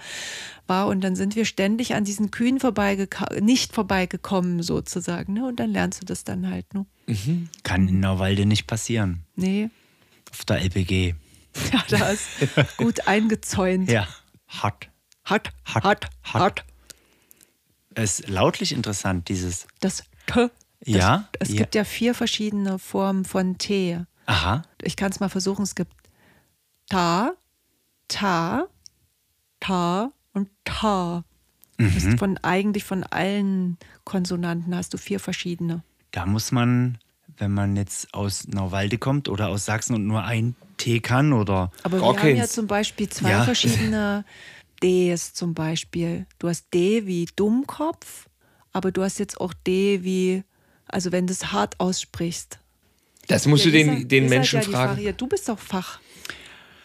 war. 0.66 0.89
Und 0.89 1.02
dann 1.02 1.15
sind 1.15 1.36
wir 1.36 1.44
ständig 1.44 1.94
an 1.94 2.02
diesen 2.05 2.32
Kühen 2.32 2.59
vorbeigeka- 2.59 3.40
nicht 3.40 3.73
vorbeigekommen 3.73 4.65
sozusagen. 4.65 5.32
Ne? 5.35 5.47
Und 5.47 5.61
dann 5.61 5.70
lernst 5.70 6.02
du 6.02 6.06
das 6.06 6.24
dann 6.24 6.51
halt. 6.51 6.66
Ne? 6.74 6.86
Kann 7.62 7.86
in 7.86 8.01
Nauwalde 8.01 8.47
nicht 8.47 8.66
passieren. 8.66 9.20
Nee, 9.36 9.70
Auf 10.32 10.44
der 10.44 10.61
LPG. 10.61 11.15
ja, 11.73 11.85
da 11.89 12.09
ist 12.11 12.27
gut 12.78 13.06
eingezäunt. 13.06 13.89
Ja. 13.89 14.09
Hat. 14.48 14.89
Hat, 15.24 15.52
Hat, 15.65 15.85
hat, 15.85 16.11
hat. 16.24 16.43
hat. 16.43 16.65
Ist 17.97 18.29
lautlich 18.29 18.73
interessant, 18.73 19.29
dieses. 19.29 19.66
Das 19.81 19.99
T. 20.27 20.35
Das, 20.37 20.51
Ja, 20.87 21.29
Es 21.39 21.49
ja. 21.51 21.57
gibt 21.57 21.75
ja 21.75 21.85
vier 21.85 22.15
verschiedene 22.15 22.79
Formen 22.79 23.25
von 23.25 23.57
T. 23.59 24.01
Aha. 24.27 24.62
ich 24.83 24.97
kann 24.97 25.11
es 25.11 25.21
mal 25.21 25.29
versuchen. 25.29 25.62
Es 25.62 25.75
gibt 25.75 25.93
Ta, 26.89 27.33
Ta, 28.09 28.66
Ta 29.61 30.11
und 30.33 30.49
Ta. 30.65 31.25
Das 31.79 31.95
ist 31.97 32.19
von 32.19 32.39
eigentlich 32.39 32.85
von 32.85 33.03
allen 33.05 33.79
Konsonanten 34.05 34.75
hast 34.77 34.95
du 34.95 34.99
vier 34.99 35.19
verschiedene. 35.19 35.83
Da 36.12 36.25
muss 36.25 36.53
man, 36.53 36.99
wenn 37.37 37.53
man 37.53 37.75
jetzt 37.77 38.15
aus 38.15 38.47
Nauwalde 38.47 38.97
kommt 38.99 39.29
oder 39.29 39.49
aus 39.49 39.65
Sachsen 39.65 39.95
und 39.95 40.07
nur 40.07 40.23
ein 40.23 40.55
T 40.77 41.01
kann 41.01 41.33
oder. 41.33 41.73
Aber 41.83 42.01
wir 42.01 42.07
haben 42.07 42.37
ja 42.37 42.47
zum 42.47 42.66
Beispiel 42.69 43.09
zwei 43.09 43.31
Ja. 43.31 43.45
verschiedene 43.45 44.25
Ds 44.83 45.35
zum 45.35 45.55
Beispiel. 45.55 46.27
Du 46.39 46.49
hast 46.49 46.67
D 46.75 47.07
wie 47.07 47.27
Dummkopf, 47.37 48.29
aber 48.73 48.93
du 48.93 49.03
hast 49.03 49.19
jetzt 49.19 49.41
auch 49.41 49.55
D 49.67 50.03
wie, 50.03 50.45
also 50.87 51.13
wenn 51.13 51.27
du 51.27 51.33
es 51.33 51.53
hart 51.53 51.79
aussprichst. 51.81 52.59
Das 53.29 53.47
musst 53.47 53.65
Ja, 53.65 53.71
du 53.71 53.77
den, 53.79 54.09
den 54.09 54.29
Menschen 54.29 54.61
ja 54.61 54.67
die 54.67 54.73
fragen. 54.73 55.03
Fach- 55.03 55.17
Du 55.17 55.27
bist 55.27 55.49
doch 55.49 55.59
Fach. 55.59 56.01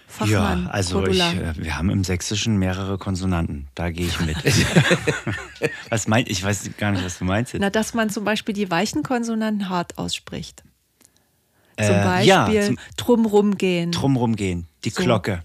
Fachmann. 0.08 0.64
ja, 0.66 0.70
also 0.72 1.06
ich, 1.06 1.20
äh, 1.20 1.54
wir 1.58 1.78
haben 1.78 1.92
im 1.92 2.04
Sächsischen 2.04 2.58
mehrere 2.58 2.98
Konsonanten. 2.98 3.68
Da 3.76 3.92
gehe 3.92 4.08
ich 4.08 4.20
mit. 4.22 4.38
was 5.90 6.08
meint, 6.08 6.30
ich 6.30 6.44
weiß 6.44 6.70
gar 6.78 6.92
nicht, 6.92 7.04
was 7.06 7.20
du 7.20 7.26
meinst 7.26 7.54
jetzt. 7.54 7.62
Na, 7.62 7.70
dass 7.70 7.94
man 7.94 8.10
zum 8.10 8.24
Beispiel 8.24 8.54
die 8.56 8.72
weichen 8.72 9.04
Konsonanten 9.04 9.70
hart 9.70 9.98
ausspricht. 10.00 10.64
Zum 11.78 11.96
Äh, 11.96 12.04
Beispiel 12.04 12.28
ja, 12.28 12.66
zum- 12.66 12.78
drumrum 12.98 13.58
gehen. 13.58 13.92
Drumrum 13.92 14.36
gehen. 14.36 14.68
Die 14.84 14.90
So. 14.90 15.04
Glocke. 15.04 15.42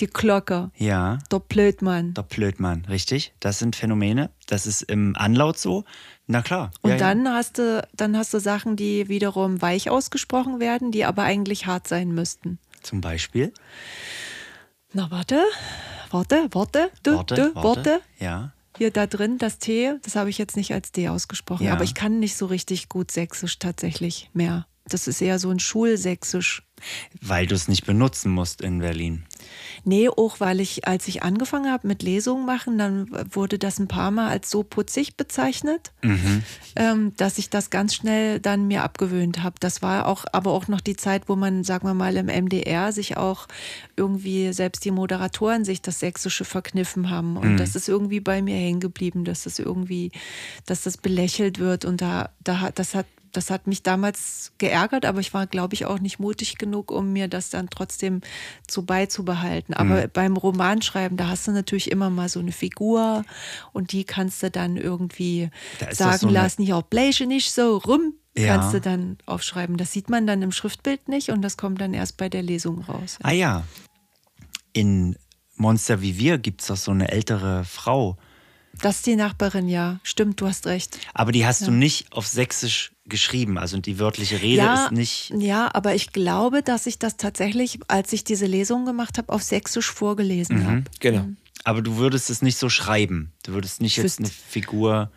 Die 0.00 0.06
Glocke. 0.06 0.70
Ja. 0.76 1.18
Der 1.30 1.38
Blödmann. 1.40 2.14
Der 2.14 2.22
Blödmann, 2.22 2.84
richtig? 2.88 3.32
Das 3.40 3.58
sind 3.58 3.76
Phänomene. 3.76 4.30
Das 4.46 4.66
ist 4.66 4.82
im 4.82 5.14
Anlaut 5.16 5.58
so. 5.58 5.84
Na 6.26 6.42
klar. 6.42 6.70
Und 6.80 6.92
ja, 6.92 6.96
dann 6.96 7.28
hast 7.28 7.58
du, 7.58 7.86
dann 7.94 8.16
hast 8.16 8.32
du 8.34 8.40
Sachen, 8.40 8.76
die 8.76 9.08
wiederum 9.08 9.60
weich 9.62 9.90
ausgesprochen 9.90 10.60
werden, 10.60 10.90
die 10.92 11.04
aber 11.04 11.22
eigentlich 11.22 11.66
hart 11.66 11.86
sein 11.88 12.12
müssten. 12.12 12.58
Ja. 12.74 12.80
Zum 12.82 13.00
Beispiel. 13.00 13.52
Na, 14.92 15.10
warte. 15.10 15.42
Warte, 16.10 16.48
warte, 16.50 16.90
du, 17.04 17.14
Worte, 17.14 17.34
du, 17.34 17.54
Worte. 17.54 17.62
Worte. 17.62 18.00
Ja. 18.18 18.52
Hier 18.78 18.90
da 18.90 19.06
drin, 19.06 19.38
das 19.38 19.58
T, 19.58 19.92
das 20.02 20.16
habe 20.16 20.30
ich 20.30 20.38
jetzt 20.38 20.56
nicht 20.56 20.72
als 20.72 20.90
D 20.90 21.08
ausgesprochen, 21.08 21.66
Ja. 21.66 21.72
aber 21.74 21.84
ich 21.84 21.94
kann 21.94 22.18
nicht 22.18 22.36
so 22.36 22.46
richtig 22.46 22.88
gut 22.88 23.10
Sächsisch 23.10 23.58
tatsächlich 23.58 24.30
mehr. 24.32 24.66
Das 24.88 25.06
ist 25.06 25.20
eher 25.20 25.38
so 25.38 25.50
ein 25.50 25.60
Schulsächsisch. 25.60 26.62
Weil 27.20 27.46
du 27.46 27.54
es 27.54 27.68
nicht 27.68 27.84
benutzen 27.86 28.32
musst 28.32 28.60
in 28.60 28.78
Berlin. 28.78 29.24
Nee, 29.84 30.08
auch 30.08 30.40
weil 30.40 30.60
ich, 30.60 30.86
als 30.86 31.08
ich 31.08 31.22
angefangen 31.22 31.70
habe 31.70 31.86
mit 31.86 32.02
Lesungen 32.02 32.46
machen, 32.46 32.78
dann 32.78 33.08
wurde 33.34 33.58
das 33.58 33.78
ein 33.78 33.88
paar 33.88 34.10
Mal 34.10 34.28
als 34.28 34.50
so 34.50 34.62
putzig 34.62 35.16
bezeichnet, 35.16 35.92
ähm, 36.76 37.12
dass 37.16 37.38
ich 37.38 37.50
das 37.50 37.70
ganz 37.70 37.94
schnell 37.94 38.40
dann 38.40 38.66
mir 38.66 38.82
abgewöhnt 38.82 39.42
habe. 39.42 39.56
Das 39.60 39.82
war 39.82 40.06
auch, 40.06 40.24
aber 40.32 40.52
auch 40.52 40.68
noch 40.68 40.80
die 40.80 40.96
Zeit, 40.96 41.28
wo 41.28 41.36
man, 41.36 41.64
sagen 41.64 41.86
wir 41.86 41.94
mal, 41.94 42.16
im 42.16 42.26
MDR 42.26 42.92
sich 42.92 43.16
auch 43.16 43.46
irgendwie, 43.96 44.52
selbst 44.52 44.84
die 44.84 44.90
Moderatoren 44.90 45.64
sich 45.64 45.82
das 45.82 46.00
Sächsische 46.00 46.44
verkniffen 46.44 47.10
haben. 47.10 47.36
Und 47.36 47.56
das 47.56 47.76
ist 47.76 47.88
irgendwie 47.88 48.20
bei 48.20 48.42
mir 48.42 48.56
hängen 48.56 48.80
geblieben, 48.80 49.24
dass 49.24 49.44
das 49.44 49.58
irgendwie, 49.58 50.10
dass 50.66 50.82
das 50.82 50.96
belächelt 50.96 51.58
wird. 51.58 51.84
Und 51.84 52.00
da, 52.00 52.30
da 52.42 52.60
hat, 52.60 52.78
das 52.78 52.94
hat 52.94 53.06
das 53.32 53.50
hat 53.50 53.66
mich 53.66 53.82
damals 53.82 54.52
geärgert, 54.58 55.04
aber 55.04 55.20
ich 55.20 55.32
war, 55.34 55.46
glaube 55.46 55.74
ich, 55.74 55.86
auch 55.86 55.98
nicht 55.98 56.18
mutig 56.18 56.58
genug, 56.58 56.90
um 56.90 57.12
mir 57.12 57.28
das 57.28 57.50
dann 57.50 57.70
trotzdem 57.70 58.20
so 58.68 58.82
beizubehalten. 58.82 59.74
Aber 59.74 60.08
beim 60.08 60.36
Romanschreiben, 60.36 61.16
da 61.16 61.28
hast 61.28 61.46
du 61.46 61.52
natürlich 61.52 61.90
immer 61.90 62.10
mal 62.10 62.28
so 62.28 62.40
eine 62.40 62.52
Figur 62.52 63.24
und 63.72 63.92
die 63.92 64.04
kannst 64.04 64.42
du 64.42 64.50
dann 64.50 64.76
irgendwie 64.76 65.50
Da 65.78 65.94
sagen 65.94 66.18
so 66.18 66.28
lassen, 66.28 66.62
ja, 66.62 66.80
bleiche 66.80 67.26
nicht 67.26 67.52
so 67.52 67.76
rum, 67.78 68.14
Ja. 68.36 68.56
kannst 68.56 68.74
du 68.74 68.80
dann 68.80 69.18
aufschreiben. 69.26 69.76
Das 69.76 69.92
sieht 69.92 70.10
man 70.10 70.26
dann 70.26 70.42
im 70.42 70.52
Schriftbild 70.52 71.08
nicht 71.08 71.30
und 71.30 71.42
das 71.42 71.56
kommt 71.56 71.80
dann 71.80 71.94
erst 71.94 72.16
bei 72.16 72.28
der 72.28 72.42
Lesung 72.42 72.80
raus. 72.82 73.18
Ah 73.22 73.32
ja. 73.32 73.64
In 74.72 75.16
Monster 75.56 76.00
wie 76.00 76.16
wir 76.16 76.38
gibt 76.38 76.62
es 76.62 76.68
doch 76.68 76.76
so 76.76 76.90
eine 76.90 77.10
ältere 77.10 77.64
Frau. 77.64 78.16
Das 78.82 78.96
ist 78.96 79.06
die 79.06 79.16
Nachbarin, 79.16 79.68
ja. 79.68 80.00
Stimmt, 80.02 80.40
du 80.40 80.46
hast 80.46 80.66
recht. 80.66 80.98
Aber 81.14 81.32
die 81.32 81.46
hast 81.46 81.66
du 81.66 81.70
nicht 81.70 82.12
auf 82.12 82.26
Sächsisch 82.26 82.92
geschrieben. 83.06 83.58
Also 83.58 83.78
die 83.78 83.98
wörtliche 83.98 84.40
Rede 84.40 84.62
ja, 84.62 84.84
ist 84.84 84.92
nicht. 84.92 85.32
ja, 85.36 85.68
aber 85.74 85.94
ich 85.94 86.12
glaube, 86.12 86.62
dass 86.62 86.86
ich 86.86 86.98
das 86.98 87.16
tatsächlich, 87.16 87.80
als 87.88 88.12
ich 88.12 88.24
diese 88.24 88.46
Lesung 88.46 88.86
gemacht 88.86 89.18
habe, 89.18 89.32
auf 89.32 89.42
Sächsisch 89.42 89.90
vorgelesen 89.90 90.66
habe. 90.66 90.84
Genau. 91.00 91.26
Aber 91.64 91.82
du 91.82 91.96
würdest 91.96 92.30
es 92.30 92.40
nicht 92.40 92.56
so 92.56 92.70
schreiben. 92.70 93.32
Du 93.42 93.52
würdest 93.52 93.82
nicht 93.82 93.98
Ich 93.98 94.02
jetzt 94.02 94.18
eine 94.18 94.28
Figur. 94.28 95.10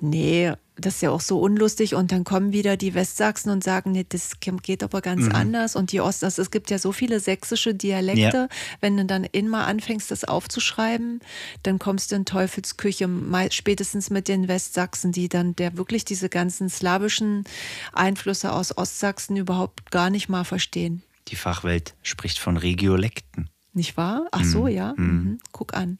Nee, 0.00 0.54
das 0.80 0.96
ist 0.96 1.02
ja 1.02 1.10
auch 1.10 1.20
so 1.20 1.40
unlustig 1.40 1.94
und 1.94 2.12
dann 2.12 2.24
kommen 2.24 2.52
wieder 2.52 2.76
die 2.76 2.94
Westsachsen 2.94 3.50
und 3.50 3.64
sagen, 3.64 3.92
nee, 3.92 4.06
das 4.08 4.38
geht 4.40 4.82
aber 4.82 5.00
ganz 5.00 5.24
Mhm. 5.26 5.34
anders 5.34 5.76
und 5.76 5.92
die 5.92 6.00
Ost, 6.00 6.22
also 6.24 6.40
es 6.40 6.50
gibt 6.50 6.70
ja 6.70 6.78
so 6.78 6.92
viele 6.92 7.20
sächsische 7.20 7.74
Dialekte, 7.74 8.48
wenn 8.80 8.96
du 8.96 9.04
dann 9.04 9.24
immer 9.24 9.66
anfängst, 9.66 10.10
das 10.10 10.24
aufzuschreiben, 10.24 11.20
dann 11.62 11.78
kommst 11.78 12.12
du 12.12 12.16
in 12.16 12.24
Teufelsküche, 12.24 13.08
spätestens 13.50 14.10
mit 14.10 14.28
den 14.28 14.48
Westsachsen, 14.48 15.12
die 15.12 15.28
dann 15.28 15.56
der 15.56 15.76
wirklich 15.76 16.04
diese 16.04 16.28
ganzen 16.28 16.68
slawischen 16.68 17.44
Einflüsse 17.92 18.52
aus 18.52 18.76
Ostsachsen 18.76 19.36
überhaupt 19.36 19.90
gar 19.90 20.10
nicht 20.10 20.28
mal 20.28 20.44
verstehen. 20.44 21.02
Die 21.28 21.36
Fachwelt 21.36 21.94
spricht 22.02 22.38
von 22.38 22.56
Regiolekten. 22.56 23.50
Nicht 23.74 23.96
wahr? 23.96 24.26
Ach 24.32 24.44
so, 24.44 24.66
ja. 24.66 24.94
Mhm. 24.96 25.40
Guck 25.52 25.74
an. 25.74 25.98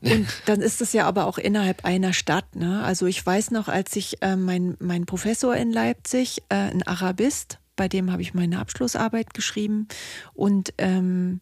Und 0.00 0.26
dann 0.46 0.60
ist 0.60 0.80
es 0.80 0.92
ja 0.92 1.06
aber 1.06 1.26
auch 1.26 1.38
innerhalb 1.38 1.84
einer 1.84 2.12
Stadt. 2.12 2.56
Ne? 2.56 2.82
Also 2.82 3.06
ich 3.06 3.24
weiß 3.24 3.50
noch, 3.50 3.68
als 3.68 3.94
ich 3.96 4.22
äh, 4.22 4.36
mein, 4.36 4.76
mein 4.80 5.06
Professor 5.06 5.54
in 5.54 5.72
Leipzig, 5.72 6.42
äh, 6.48 6.56
ein 6.56 6.82
Arabist, 6.82 7.58
bei 7.76 7.88
dem 7.88 8.12
habe 8.12 8.22
ich 8.22 8.34
meine 8.34 8.60
Abschlussarbeit 8.60 9.34
geschrieben 9.34 9.88
und 10.34 10.72
ähm, 10.78 11.40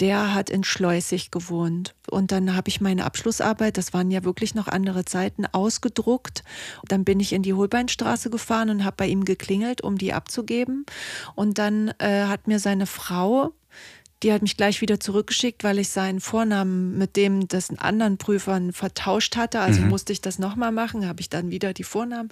der 0.00 0.34
hat 0.34 0.50
in 0.50 0.64
Schleusig 0.64 1.30
gewohnt. 1.30 1.94
Und 2.10 2.32
dann 2.32 2.56
habe 2.56 2.68
ich 2.68 2.80
meine 2.80 3.04
Abschlussarbeit, 3.04 3.78
das 3.78 3.92
waren 3.92 4.10
ja 4.10 4.24
wirklich 4.24 4.54
noch 4.54 4.66
andere 4.66 5.04
Zeiten, 5.04 5.46
ausgedruckt. 5.46 6.42
Dann 6.88 7.04
bin 7.04 7.20
ich 7.20 7.32
in 7.32 7.42
die 7.42 7.54
Holbeinstraße 7.54 8.28
gefahren 8.30 8.70
und 8.70 8.84
habe 8.84 8.96
bei 8.98 9.06
ihm 9.06 9.24
geklingelt, 9.24 9.82
um 9.82 9.96
die 9.96 10.12
abzugeben. 10.12 10.84
Und 11.36 11.58
dann 11.58 11.94
äh, 11.98 12.24
hat 12.24 12.48
mir 12.48 12.58
seine 12.58 12.86
Frau, 12.86 13.52
die 14.22 14.32
hat 14.32 14.42
mich 14.42 14.56
gleich 14.56 14.80
wieder 14.80 15.00
zurückgeschickt, 15.00 15.64
weil 15.64 15.78
ich 15.78 15.90
seinen 15.90 16.20
Vornamen 16.20 16.96
mit 16.96 17.16
dem 17.16 17.46
des 17.48 17.76
anderen 17.78 18.16
Prüfern 18.16 18.72
vertauscht 18.72 19.36
hatte. 19.36 19.60
Also 19.60 19.82
musste 19.82 20.12
ich 20.12 20.20
das 20.20 20.38
nochmal 20.38 20.72
machen, 20.72 21.06
habe 21.06 21.20
ich 21.20 21.28
dann 21.28 21.50
wieder 21.50 21.74
die 21.74 21.84
Vornamen 21.84 22.30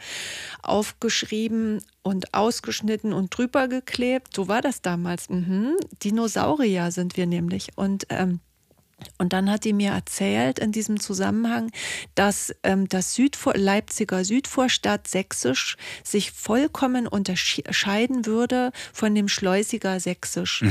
aufgeschrieben 0.62 1.82
und 2.02 2.32
ausgeschnitten 2.32 3.12
und 3.12 3.36
drüber 3.36 3.68
geklebt. 3.68 4.34
So 4.34 4.48
war 4.48 4.62
das 4.62 4.80
damals. 4.80 5.28
Mhm. 5.28 5.76
Dinosaurier 6.02 6.90
sind 6.90 7.16
wir 7.16 7.26
nämlich. 7.26 7.68
Und 7.76 8.06
ähm, 8.09 8.40
und 9.19 9.33
dann 9.33 9.51
hat 9.51 9.65
die 9.65 9.73
mir 9.73 9.93
erzählt 9.93 10.59
in 10.59 10.73
diesem 10.73 11.01
Zusammenhang, 11.01 11.70
dass 12.15 12.55
ähm, 12.62 12.89
das 12.89 13.15
Südvor 13.15 13.55
Leipziger 13.55 14.24
Südvorstadt 14.24 15.09
Sächsisch 15.09 15.77
sich 16.03 16.33
vollkommen 16.33 17.07
unterscheiden 17.07 18.27
würde 18.27 18.73
von 18.93 19.15
dem 19.15 19.29
Schleusiger 19.29 20.01
Sächsisch. 20.01 20.65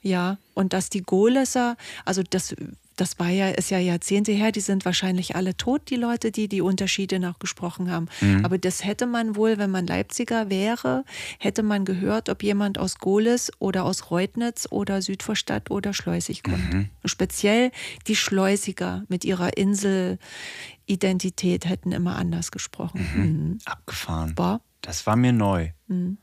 Ja, 0.00 0.38
und 0.54 0.72
dass 0.72 0.90
die 0.90 1.02
Golesser, 1.02 1.76
also 2.04 2.22
das, 2.28 2.54
das 3.00 3.18
war 3.18 3.28
ja, 3.28 3.48
ist 3.48 3.70
ja 3.70 3.78
Jahrzehnte 3.78 4.32
her, 4.32 4.52
die 4.52 4.60
sind 4.60 4.84
wahrscheinlich 4.84 5.36
alle 5.36 5.56
tot, 5.56 5.82
die 5.88 5.96
Leute, 5.96 6.32
die 6.32 6.48
die 6.48 6.60
Unterschiede 6.60 7.20
noch 7.20 7.38
gesprochen 7.38 7.90
haben. 7.90 8.06
Aber 8.44 8.58
das 8.58 8.84
hätte 8.84 9.06
man 9.06 9.36
wohl, 9.36 9.56
wenn 9.58 9.70
man 9.70 9.86
Leipziger 9.86 10.50
wäre, 10.50 11.04
hätte 11.38 11.62
man 11.62 11.84
gehört, 11.84 12.28
ob 12.28 12.42
jemand 12.42 12.78
aus 12.78 12.98
Goles 12.98 13.52
oder 13.60 13.84
aus 13.84 14.10
Reutnitz 14.10 14.66
oder 14.70 15.00
Südvorstadt 15.00 15.70
oder 15.70 15.94
Schleusig 15.94 16.42
kommt. 16.42 16.74
Und 17.02 17.08
speziell 17.08 17.70
die 18.08 18.16
Schleusiger 18.16 19.04
mit 19.08 19.24
ihrer 19.24 19.56
Inselidentität 20.88 21.66
hätten 21.66 21.92
immer 21.92 22.16
anders 22.16 22.50
gesprochen. 22.50 23.06
Mhm. 23.14 23.58
Abgefahren. 23.66 24.36
War? 24.36 24.60
Das 24.80 25.06
war 25.06 25.16
mir 25.16 25.32
neu. 25.32 25.70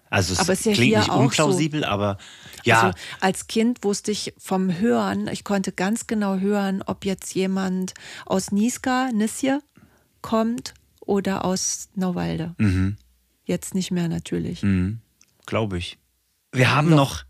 Also 0.10 0.34
es 0.34 0.40
Aber 0.40 0.54
ist 0.54 0.66
ja 0.66 0.74
klingt 0.74 0.90
hier 0.90 1.00
nicht 1.00 1.10
auch 1.10 1.16
so. 1.18 1.22
unplausibel, 1.22 1.84
aber 1.84 2.18
ja, 2.64 2.82
Also 2.82 2.98
als 3.20 3.48
Kind 3.48 3.84
wusste 3.84 4.12
ich 4.12 4.34
vom 4.38 4.78
Hören, 4.80 5.28
ich 5.28 5.44
konnte 5.44 5.72
ganz 5.72 6.08
genau 6.08 6.38
hören, 6.38 6.82
ob 6.86 7.06
jetzt 7.06 7.36
jemand 7.36 7.94
aus 8.26 8.52
Niska, 8.52 9.10
Nisje, 9.14 9.62
kommt 10.22 10.74
oder 11.02 11.46
aus 11.46 11.90
Nauwalde. 11.96 12.56
Mhm. 12.58 12.98
Jetzt 13.44 13.76
nicht 13.76 13.92
mehr 13.92 14.08
natürlich. 14.08 14.64
glaube 15.46 15.78
ich. 15.78 15.98
Wir 16.52 16.74
haben 16.74 16.90
noch 16.90 17.24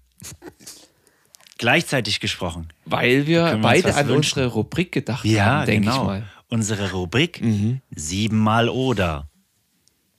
gleichzeitig 1.57 2.20
gesprochen. 2.20 2.70
Weil 2.86 3.28
wir 3.28 3.60
beide 3.62 3.95
an 3.95 4.07
wünschen? 4.07 4.18
unsere 4.18 4.45
Rubrik 4.48 4.91
gedacht 4.91 5.26
Ja, 5.26 5.45
haben, 5.45 5.66
denke 5.66 5.90
genau. 5.90 6.02
ich 6.02 6.07
mal. 6.07 6.24
Unsere 6.50 6.92
Rubrik 6.92 7.42
Mhm. 7.42 7.82
siebenmal 7.96 8.70
oder. 8.70 9.30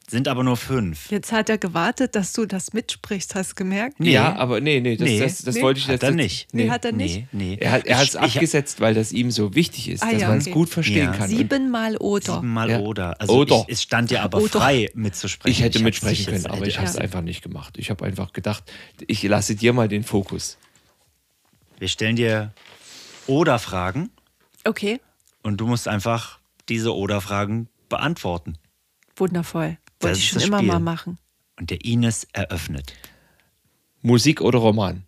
Sind 0.08 0.28
aber 0.28 0.44
nur 0.44 0.56
fünf. 0.56 1.10
Jetzt 1.10 1.32
hat 1.32 1.48
er 1.50 1.58
gewartet, 1.58 2.14
dass 2.14 2.32
du 2.32 2.46
das 2.46 2.72
mitsprichst, 2.72 3.34
hast 3.34 3.50
du 3.50 3.54
gemerkt? 3.56 3.98
Nee. 3.98 4.12
Ja, 4.12 4.36
aber 4.36 4.60
nee, 4.60 4.78
nee, 4.80 4.96
das, 4.96 5.08
Nee. 5.08 5.18
das, 5.18 5.38
das 5.38 5.56
Nee. 5.56 5.62
wollte 5.62 5.78
ich 5.80 5.86
Hat 5.86 5.94
jetzt 5.94 6.02
er 6.04 6.10
nicht. 6.12 6.46
Nee, 6.54 6.70
hat 6.70 6.84
er 6.84 6.92
nicht. 6.92 7.26
Nee, 7.32 7.56
nee. 7.56 7.58
Er 7.60 7.72
hat 7.72 7.86
Ich- 7.86 7.92
es 7.92 8.14
ich- 8.14 8.20
abgesetzt, 8.20 8.80
weil 8.80 8.94
das 8.94 9.10
ihm 9.10 9.32
so 9.32 9.56
wichtig 9.56 9.88
ist, 9.88 10.04
Ah, 10.04 10.12
dass 10.12 10.20
ja, 10.22 10.28
man 10.28 10.38
es 10.38 10.44
okay. 10.44 10.52
gut 10.54 10.68
verstehen 10.68 11.06
Ja. 11.06 11.12
kann. 11.12 11.28
Siebenmal 11.28 11.96
oder. 11.96 12.34
Siebenmal 12.34 12.70
Ja. 12.70 12.78
oder. 12.80 13.20
Also 13.20 13.34
Oder. 13.34 13.64
Ich, 13.66 13.72
es 13.74 13.82
stand 13.82 14.12
ja 14.12 14.22
aber 14.22 14.38
Oder. 14.38 14.60
frei 14.60 14.88
mitzusprechen. 14.94 15.50
ich 15.52 15.60
hätte 15.62 15.78
hab's 15.80 15.84
mitsprechen 15.84 16.26
können, 16.26 16.46
aber 16.46 16.66
ich 16.68 16.76
habe 16.78 16.86
es 16.86 16.94
Ja. 16.94 17.00
einfach 17.00 17.22
nicht 17.22 17.42
gemacht. 17.42 17.74
Ich 17.76 17.90
habe 17.90 18.04
einfach 18.04 18.32
gedacht, 18.32 18.62
ich 19.08 19.24
lasse 19.24 19.56
dir 19.56 19.72
mal 19.72 19.88
den 19.88 20.04
Fokus. 20.04 20.56
Wir 21.80 21.88
stellen 21.88 22.14
dir 22.14 22.52
Oder-Fragen 23.26 24.10
Okay, 24.64 25.00
und 25.46 25.58
du 25.58 25.66
musst 25.68 25.86
einfach 25.86 26.40
diese 26.68 26.92
Oder-Fragen 26.92 27.68
beantworten. 27.88 28.58
wundervoll. 29.14 29.78
Das 30.00 30.08
Wollte 30.08 30.18
ich 30.18 30.28
schon 30.28 30.42
immer 30.42 30.58
Spiel. 30.58 30.68
mal 30.72 30.80
machen. 30.80 31.18
Und 31.56 31.70
der 31.70 31.84
Ines 31.84 32.26
eröffnet. 32.32 32.92
Musik 34.02 34.40
oder 34.40 34.58
Roman? 34.58 35.04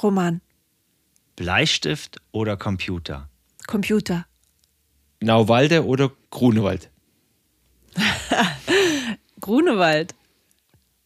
Roman, 0.00 0.40
Bleistift 1.34 2.20
oder 2.30 2.56
Computer? 2.56 3.28
Computer, 3.66 4.26
Nauwalde 5.20 5.84
oder 5.84 6.12
Grunewald? 6.30 6.90
Grunewald. 9.40 10.14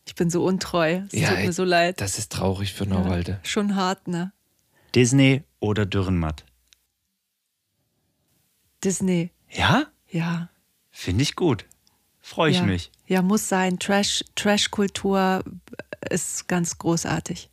Ich 0.07 0.15
bin 0.15 0.29
so 0.29 0.45
untreu. 0.45 1.03
Es 1.11 1.13
tut 1.13 1.39
mir 1.39 1.53
so 1.53 1.65
leid. 1.65 2.01
Das 2.01 2.19
ist 2.19 2.31
traurig 2.31 2.75
für 2.75 2.85
Nauwalde. 2.85 3.41
Schon 3.43 3.75
hart, 3.75 4.07
ne? 4.07 4.33
Disney 4.95 5.45
oder 5.61 5.87
Dürrenmatt? 5.87 6.45
Disney, 8.85 9.31
Ja? 9.51 9.87
ja. 10.09 10.49
Finde 10.91 11.23
ich 11.23 11.37
gut. 11.37 11.65
Freue 12.21 12.51
ich 12.51 12.59
ja. 12.59 12.65
mich. 12.65 12.91
Ja, 13.07 13.23
muss 13.23 13.49
sein. 13.49 13.79
Trash, 13.79 14.25
Trash-Kultur 14.37 15.43
ist 16.11 16.49
ganz 16.49 16.79
großartig. 16.79 17.51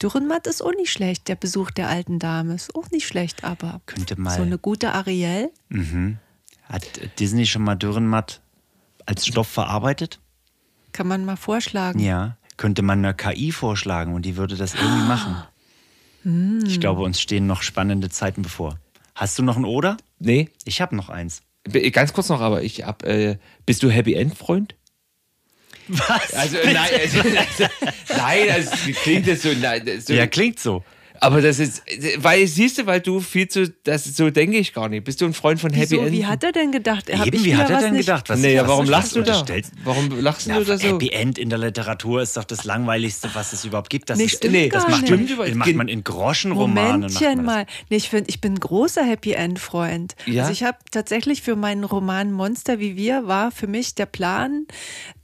Dürrenmatt 0.00 0.46
ist 0.46 0.62
auch 0.62 0.74
nicht 0.76 0.92
schlecht. 0.92 1.26
Der 1.28 1.34
Besuch 1.34 1.70
der 1.72 1.88
alten 1.88 2.18
Dame 2.18 2.54
ist 2.54 2.74
auch 2.76 2.90
nicht 2.90 3.06
schlecht, 3.06 3.42
aber 3.44 3.80
Könnte 3.86 4.20
mal- 4.20 4.36
so 4.36 4.42
eine 4.42 4.58
gute 4.58 4.92
Ariel. 4.92 5.50
Hat 6.64 6.84
Disney 7.18 7.46
schon 7.46 7.62
mal 7.62 7.74
Dürrenmatt 7.74 8.40
als 9.06 9.26
Stoff 9.26 9.48
verarbeitet? 9.48 10.20
Kann 10.92 11.08
man 11.08 11.24
mal 11.24 11.36
vorschlagen. 11.36 11.98
Ja. 11.98 12.36
Könnte 12.56 12.82
man 12.82 13.04
eine 13.04 13.14
KI 13.14 13.52
vorschlagen 13.52 14.14
und 14.14 14.22
die 14.22 14.36
würde 14.36 14.56
das 14.56 14.74
irgendwie 14.74 15.06
machen. 15.08 15.36
Hm. 16.22 16.64
Ich 16.66 16.80
glaube, 16.80 17.02
uns 17.02 17.20
stehen 17.20 17.46
noch 17.46 17.62
spannende 17.62 18.08
Zeiten 18.10 18.42
bevor. 18.42 18.78
Hast 19.18 19.36
du 19.36 19.42
noch 19.42 19.56
ein 19.56 19.64
Oder? 19.64 19.96
Nee, 20.20 20.48
Ich 20.64 20.80
habe 20.80 20.94
noch 20.94 21.08
eins. 21.08 21.42
ganz 21.90 22.12
kurz 22.12 22.28
noch, 22.28 22.40
aber 22.40 22.62
ich 22.62 22.84
hab, 22.84 23.02
äh, 23.02 23.36
bist 23.66 23.82
du 23.82 23.90
Happy 23.90 24.14
End 24.14 24.38
Freund? 24.38 24.76
Was? 25.88 26.34
Also 26.34 26.56
nein, 26.64 26.76
also, 26.76 27.18
also, 27.36 27.64
nein, 28.16 28.46
das 28.46 28.70
klingt 29.02 29.26
jetzt 29.26 29.42
so, 29.42 29.48
nein, 29.60 30.00
so 30.00 30.12
ja, 30.14 30.28
klingt 30.28 30.60
so. 30.60 30.84
Aber 31.20 31.40
das 31.42 31.58
ist, 31.58 31.82
weil 32.18 32.46
siehst 32.46 32.78
du, 32.78 32.86
weil 32.86 33.00
du 33.00 33.20
viel 33.20 33.48
zu, 33.48 33.68
das 33.84 34.04
so 34.04 34.30
denke 34.30 34.58
ich 34.58 34.72
gar 34.72 34.88
nicht. 34.88 35.04
Bist 35.04 35.20
du 35.20 35.24
ein 35.26 35.34
Freund 35.34 35.60
von 35.60 35.72
Happy 35.72 35.92
Wieso? 35.92 36.02
End? 36.02 36.12
Wie 36.12 36.26
hat 36.26 36.44
er 36.44 36.52
denn 36.52 36.72
gedacht? 36.72 37.12
Hab 37.12 37.26
Eben, 37.26 37.36
ich 37.36 37.44
wie 37.44 37.56
hat 37.56 37.70
er 37.70 37.80
denn 37.80 37.96
gedacht? 37.96 38.28
Was, 38.28 38.38
nee, 38.40 38.54
ja, 38.54 38.62
was- 38.62 38.68
warum 38.68 38.86
lachst 38.86 39.16
du 39.16 39.22
da? 39.22 39.44
Warum 39.84 40.20
lachst 40.20 40.46
Na, 40.48 40.58
du 40.58 40.64
da 40.64 40.78
so? 40.78 40.86
Happy 40.88 41.10
End 41.10 41.38
in 41.38 41.50
der 41.50 41.58
Literatur 41.58 42.22
ist 42.22 42.36
doch 42.36 42.44
das 42.44 42.64
langweiligste, 42.64 43.30
was 43.34 43.52
es 43.52 43.64
überhaupt 43.64 43.90
gibt. 43.90 44.10
Das 44.10 44.18
Nee, 44.18 44.24
ist, 44.24 44.36
stimmt 44.36 44.52
nee, 44.54 44.68
das 44.68 44.86
macht, 44.88 45.02
nicht. 45.02 45.10
man, 45.10 45.26
über- 45.26 45.54
macht 45.54 45.74
man 45.74 45.88
in 45.88 46.04
Groschenromanen. 46.04 47.00
Momentchen 47.02 47.36
das. 47.38 47.46
mal. 47.46 47.66
Nee, 47.90 47.96
ich 47.96 48.08
finde, 48.08 48.28
ich 48.30 48.40
bin 48.40 48.54
ein 48.54 48.60
großer 48.60 49.04
Happy 49.04 49.32
End 49.32 49.58
Freund. 49.58 50.14
Ja? 50.26 50.42
Also 50.42 50.52
ich 50.52 50.62
habe 50.64 50.78
tatsächlich 50.90 51.42
für 51.42 51.56
meinen 51.56 51.84
Roman 51.84 52.32
Monster 52.32 52.78
wie 52.78 52.96
wir 52.96 53.26
war 53.26 53.50
für 53.50 53.66
mich 53.66 53.94
der 53.94 54.06
Plan, 54.06 54.66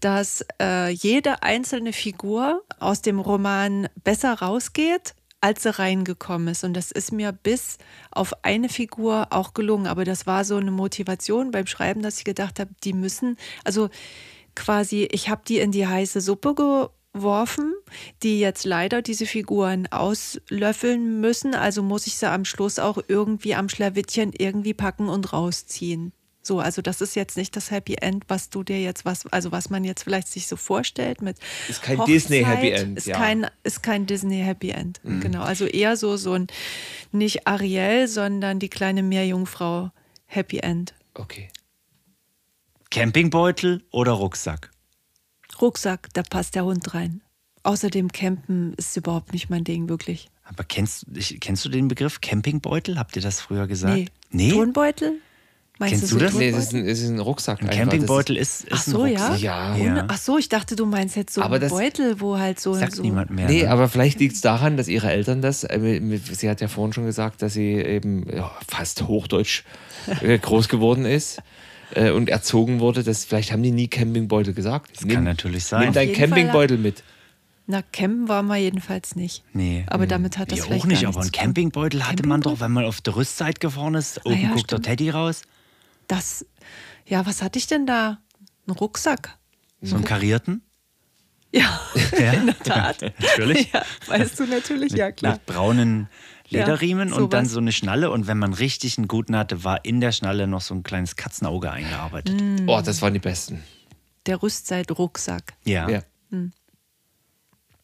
dass 0.01 0.45
äh, 0.61 0.91
jede 0.91 1.43
einzelne 1.43 1.93
Figur 1.93 2.62
aus 2.79 3.03
dem 3.03 3.19
Roman 3.21 3.89
besser 4.03 4.35
rausgeht, 4.35 5.15
als 5.45 5.65
sie 5.65 5.79
reingekommen 5.79 6.49
ist. 6.49 6.65
Und 6.65 6.73
das 6.73 6.91
ist 6.91 7.12
mir 7.12 7.31
bis 7.31 7.77
auf 8.11 8.33
eine 8.43 8.71
Figur 8.71 9.27
auch 9.29 9.53
gelungen. 9.53 9.87
Aber 9.87 10.07
das 10.07 10.27
war 10.27 10.43
so 10.43 10.57
eine 10.57 10.71
Motivation 10.71 11.51
beim 11.51 11.66
Schreiben, 11.66 12.01
dass 12.01 12.16
ich 12.16 12.25
gedacht 12.25 12.59
habe, 12.59 12.71
die 12.83 12.95
müssen, 12.95 13.37
also 13.62 13.91
quasi, 14.55 15.07
ich 15.12 15.29
habe 15.29 15.43
die 15.47 15.59
in 15.59 15.71
die 15.71 15.87
heiße 15.87 16.23
Suppe 16.23 16.55
geworfen, 16.55 17.75
die 18.23 18.41
jetzt 18.41 18.65
leider 18.65 19.03
diese 19.03 19.27
Figuren 19.27 19.87
auslöffeln 19.89 21.21
müssen. 21.21 21.55
Also 21.55 21.83
muss 21.83 22.07
ich 22.07 22.15
sie 22.15 22.31
am 22.31 22.47
Schluss 22.47 22.79
auch 22.79 22.97
irgendwie 23.07 23.55
am 23.55 23.69
Schlawittchen 23.69 24.33
irgendwie 24.33 24.73
packen 24.73 25.11
und 25.11 25.35
rausziehen. 25.35 26.15
So, 26.47 26.61
also 26.61 26.83
das 26.83 27.01
ist 27.01 27.16
jetzt 27.16 27.39
nicht 27.39 27.57
das 27.57 27.71
Happy 27.71 27.95
End, 27.95 28.25
was 28.29 28.51
du 28.51 28.62
dir 28.62 28.81
jetzt 28.81 29.07
was, 29.07 29.27
also 29.27 29.51
was 29.51 29.71
man 29.71 29.83
jetzt 29.83 30.03
vielleicht 30.05 30.29
sich 30.29 30.47
so 30.47 30.57
vorstellt 30.57 31.23
mit 31.23 31.39
Ist 31.69 31.83
kein 31.83 31.97
Hochzeit, 31.97 32.15
Disney 32.15 32.45
Happy 32.45 32.71
End, 32.71 32.99
Ist 32.99 33.07
ja. 33.07 33.16
kein, 33.16 33.47
ist 33.62 33.83
kein 33.83 34.05
Disney 34.07 34.43
Happy 34.43 34.71
End. 34.71 35.01
Genau, 35.03 35.43
also 35.43 35.65
eher 35.65 35.97
so 35.97 36.19
so 36.19 36.35
ein 36.35 36.47
nicht 37.12 37.47
Ariel, 37.47 38.09
sondern 38.09 38.59
die 38.59 38.69
kleine 38.69 39.03
Meerjungfrau 39.03 39.91
Happy 40.27 40.59
End. 40.59 40.95
Okay. 41.15 41.49
Campingbeutel 42.91 43.83
oder 43.91 44.12
Rucksack? 44.12 44.71
Rucksack, 45.61 46.09
da 46.12 46.23
passt 46.23 46.55
der 46.55 46.65
Hund 46.65 46.93
rein. 46.93 47.23
Außerdem 47.62 48.12
campen 48.12 48.75
ist 48.75 48.95
überhaupt 48.97 49.33
nicht 49.33 49.49
mein 49.49 49.65
Ding 49.65 49.89
wirklich. 49.89 50.29
Aber 50.45 50.65
kennst, 50.65 51.07
kennst 51.41 51.65
du 51.65 51.71
den 51.71 51.89
Begriff 51.89 52.21
Campingbeutel? 52.21 52.99
Habt 52.99 53.16
ihr 53.16 53.23
das 53.23 53.41
früher 53.41 53.66
gesagt? 53.66 53.95
Nee. 53.95 54.09
Nee? 54.31 54.51
Turnbeutel? 54.51 55.21
Meinst 55.81 55.97
Kennst 55.99 56.13
du 56.13 56.19
das? 56.19 56.35
Nee, 56.35 56.53
das 56.53 56.67
ist 56.67 56.73
ein, 56.75 56.87
das 56.87 57.01
ist 57.01 57.09
ein 57.09 57.19
Rucksack. 57.19 57.61
Ein 57.61 57.69
einfach. 57.69 57.81
Campingbeutel 57.81 58.37
ist, 58.37 58.63
ist 58.65 58.73
Ach 58.73 58.87
ein 58.87 58.91
so, 58.93 59.07
ja? 59.07 59.27
Rucksack. 59.27 59.41
Ja. 59.41 59.77
ja. 59.77 60.05
Ach 60.07 60.17
so, 60.19 60.39
ich 60.39 60.49
dachte, 60.49 60.77
du 60.77 60.87
meinst 60.87 61.17
jetzt 61.17 61.35
so 61.35 61.43
Aber 61.43 61.57
einen 61.57 61.69
Beutel, 61.69 62.21
wo 62.21 62.39
halt 62.39 62.61
so. 62.61 62.75
Sagt 62.75 62.93
so 62.95 63.03
niemand 63.03 63.31
mehr. 63.31 63.49
Nee, 63.49 63.63
ne? 63.65 63.71
aber 63.71 63.89
vielleicht 63.89 64.21
liegt 64.21 64.37
es 64.37 64.41
daran, 64.41 64.77
dass 64.77 64.87
ihre 64.87 65.11
Eltern 65.11 65.43
das, 65.43 65.65
äh, 65.65 65.79
mit- 66.01 66.27
sie 66.37 66.49
hat 66.49 66.61
ja 66.61 66.69
vorhin 66.69 66.93
schon 66.93 67.07
gesagt, 67.07 67.43
dass 67.43 67.55
sie 67.55 67.73
eben 67.73 68.25
ja, 68.33 68.53
fast 68.69 69.03
hochdeutsch 69.09 69.65
äh, 70.23 70.39
groß 70.39 70.69
geworden 70.69 71.07
ist 71.07 71.43
äh, 71.97 72.11
und 72.11 72.29
erzogen 72.29 72.79
wurde. 72.79 73.03
Dass, 73.03 73.25
vielleicht 73.25 73.51
haben 73.51 73.65
die 73.65 73.73
nie 73.73 73.89
Campingbeutel 73.89 74.55
gesagt. 74.55 74.93
Das 74.97 75.09
kann 75.09 75.25
natürlich 75.25 75.65
sein. 75.65 75.87
Nimm 75.87 75.93
deinen 75.93 76.15
Fall- 76.15 76.29
Campingbeutel 76.29 76.79
mit. 76.79 77.03
Na, 77.67 77.81
campen 77.81 78.29
waren 78.29 78.47
wir 78.47 78.57
jedenfalls 78.59 79.17
nicht. 79.17 79.43
Nee. 79.55 79.85
Aber 79.89 80.07
damit 80.07 80.37
hat 80.39 80.53
das 80.53 80.59
Ja, 80.59 80.65
vielleicht 80.67 80.83
auch 80.85 80.87
nicht, 80.87 81.03
gar 81.03 81.13
aber 81.13 81.23
einen. 81.23 81.33
Campingbeutel 81.33 82.07
hatte 82.07 82.29
man 82.29 82.43
doch, 82.43 82.61
wenn 82.61 82.71
man 82.71 82.85
auf 82.85 83.01
der 83.01 83.17
Rüstseite 83.17 83.59
gefahren 83.59 83.95
ist. 83.95 84.25
Oben 84.27 84.35
ja, 84.41 84.49
guckt 84.51 84.71
der 84.71 84.77
stimmt. 84.77 84.85
Teddy 84.87 85.11
raus. 85.11 85.43
Das, 86.09 86.44
ja, 87.06 87.24
was 87.26 87.43
hatte 87.43 87.59
ich 87.59 87.66
denn 87.66 87.86
da? 87.86 88.18
Ein 88.66 88.72
Rucksack? 88.72 89.39
So 89.82 89.97
einen 89.97 90.05
karierten. 90.05 90.62
Ja, 91.52 91.81
Ja, 92.18 92.32
in 92.35 92.47
der 92.47 92.59
Tat. 92.59 93.02
natürlich. 93.18 93.70
Ja, 93.72 93.85
weißt 94.06 94.40
du 94.40 94.47
natürlich, 94.47 94.93
ja 94.93 95.12
klar. 95.12 95.35
Mit 95.35 95.47
braunen 95.47 96.09
Lederriemen 96.48 97.10
Ja, 97.10 97.16
und 97.16 97.32
dann 97.32 97.47
so 97.47 97.59
eine 97.59 97.72
Schnalle. 97.72 98.10
Und 98.10 98.26
wenn 98.26 98.39
man 98.39 98.52
richtig 98.55 98.98
einen 98.98 99.09
guten 99.09 99.36
hatte, 99.36 99.64
war 99.64 99.85
in 99.85 100.01
der 100.01 100.12
Schnalle 100.12 100.47
noch 100.47 100.60
so 100.60 100.74
ein 100.74 100.82
kleines 100.82 101.16
Katzenauge 101.16 101.70
eingearbeitet. 101.70 102.40
Mm. 102.40 102.68
Oh, 102.68 102.81
das 102.82 103.01
waren 103.02 103.12
die 103.12 103.18
besten. 103.20 103.62
Der 104.26 104.43
Rüstzeit-Rucksack. 104.43 105.55
Ja. 105.64 105.89
Ja. 105.89 106.02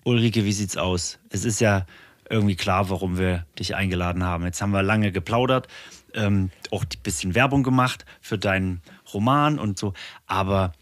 Ulrike, 0.04 0.44
wie 0.44 0.52
sieht's 0.52 0.76
aus? 0.76 1.18
Es 1.28 1.44
ist 1.44 1.60
ja 1.60 1.86
irgendwie 2.30 2.56
klar, 2.56 2.88
warum 2.88 3.18
wir 3.18 3.44
dich 3.58 3.74
eingeladen 3.74 4.22
haben. 4.24 4.44
Jetzt 4.44 4.62
haben 4.62 4.70
wir 4.70 4.82
lange 4.82 5.12
geplaudert, 5.12 5.68
ähm, 6.14 6.50
auch 6.70 6.82
ein 6.84 7.02
bisschen 7.02 7.34
Werbung 7.34 7.62
gemacht 7.62 8.04
für 8.20 8.38
deinen 8.38 8.80
Roman 9.12 9.58
und 9.58 9.78
so. 9.78 9.92
Aber 10.26 10.72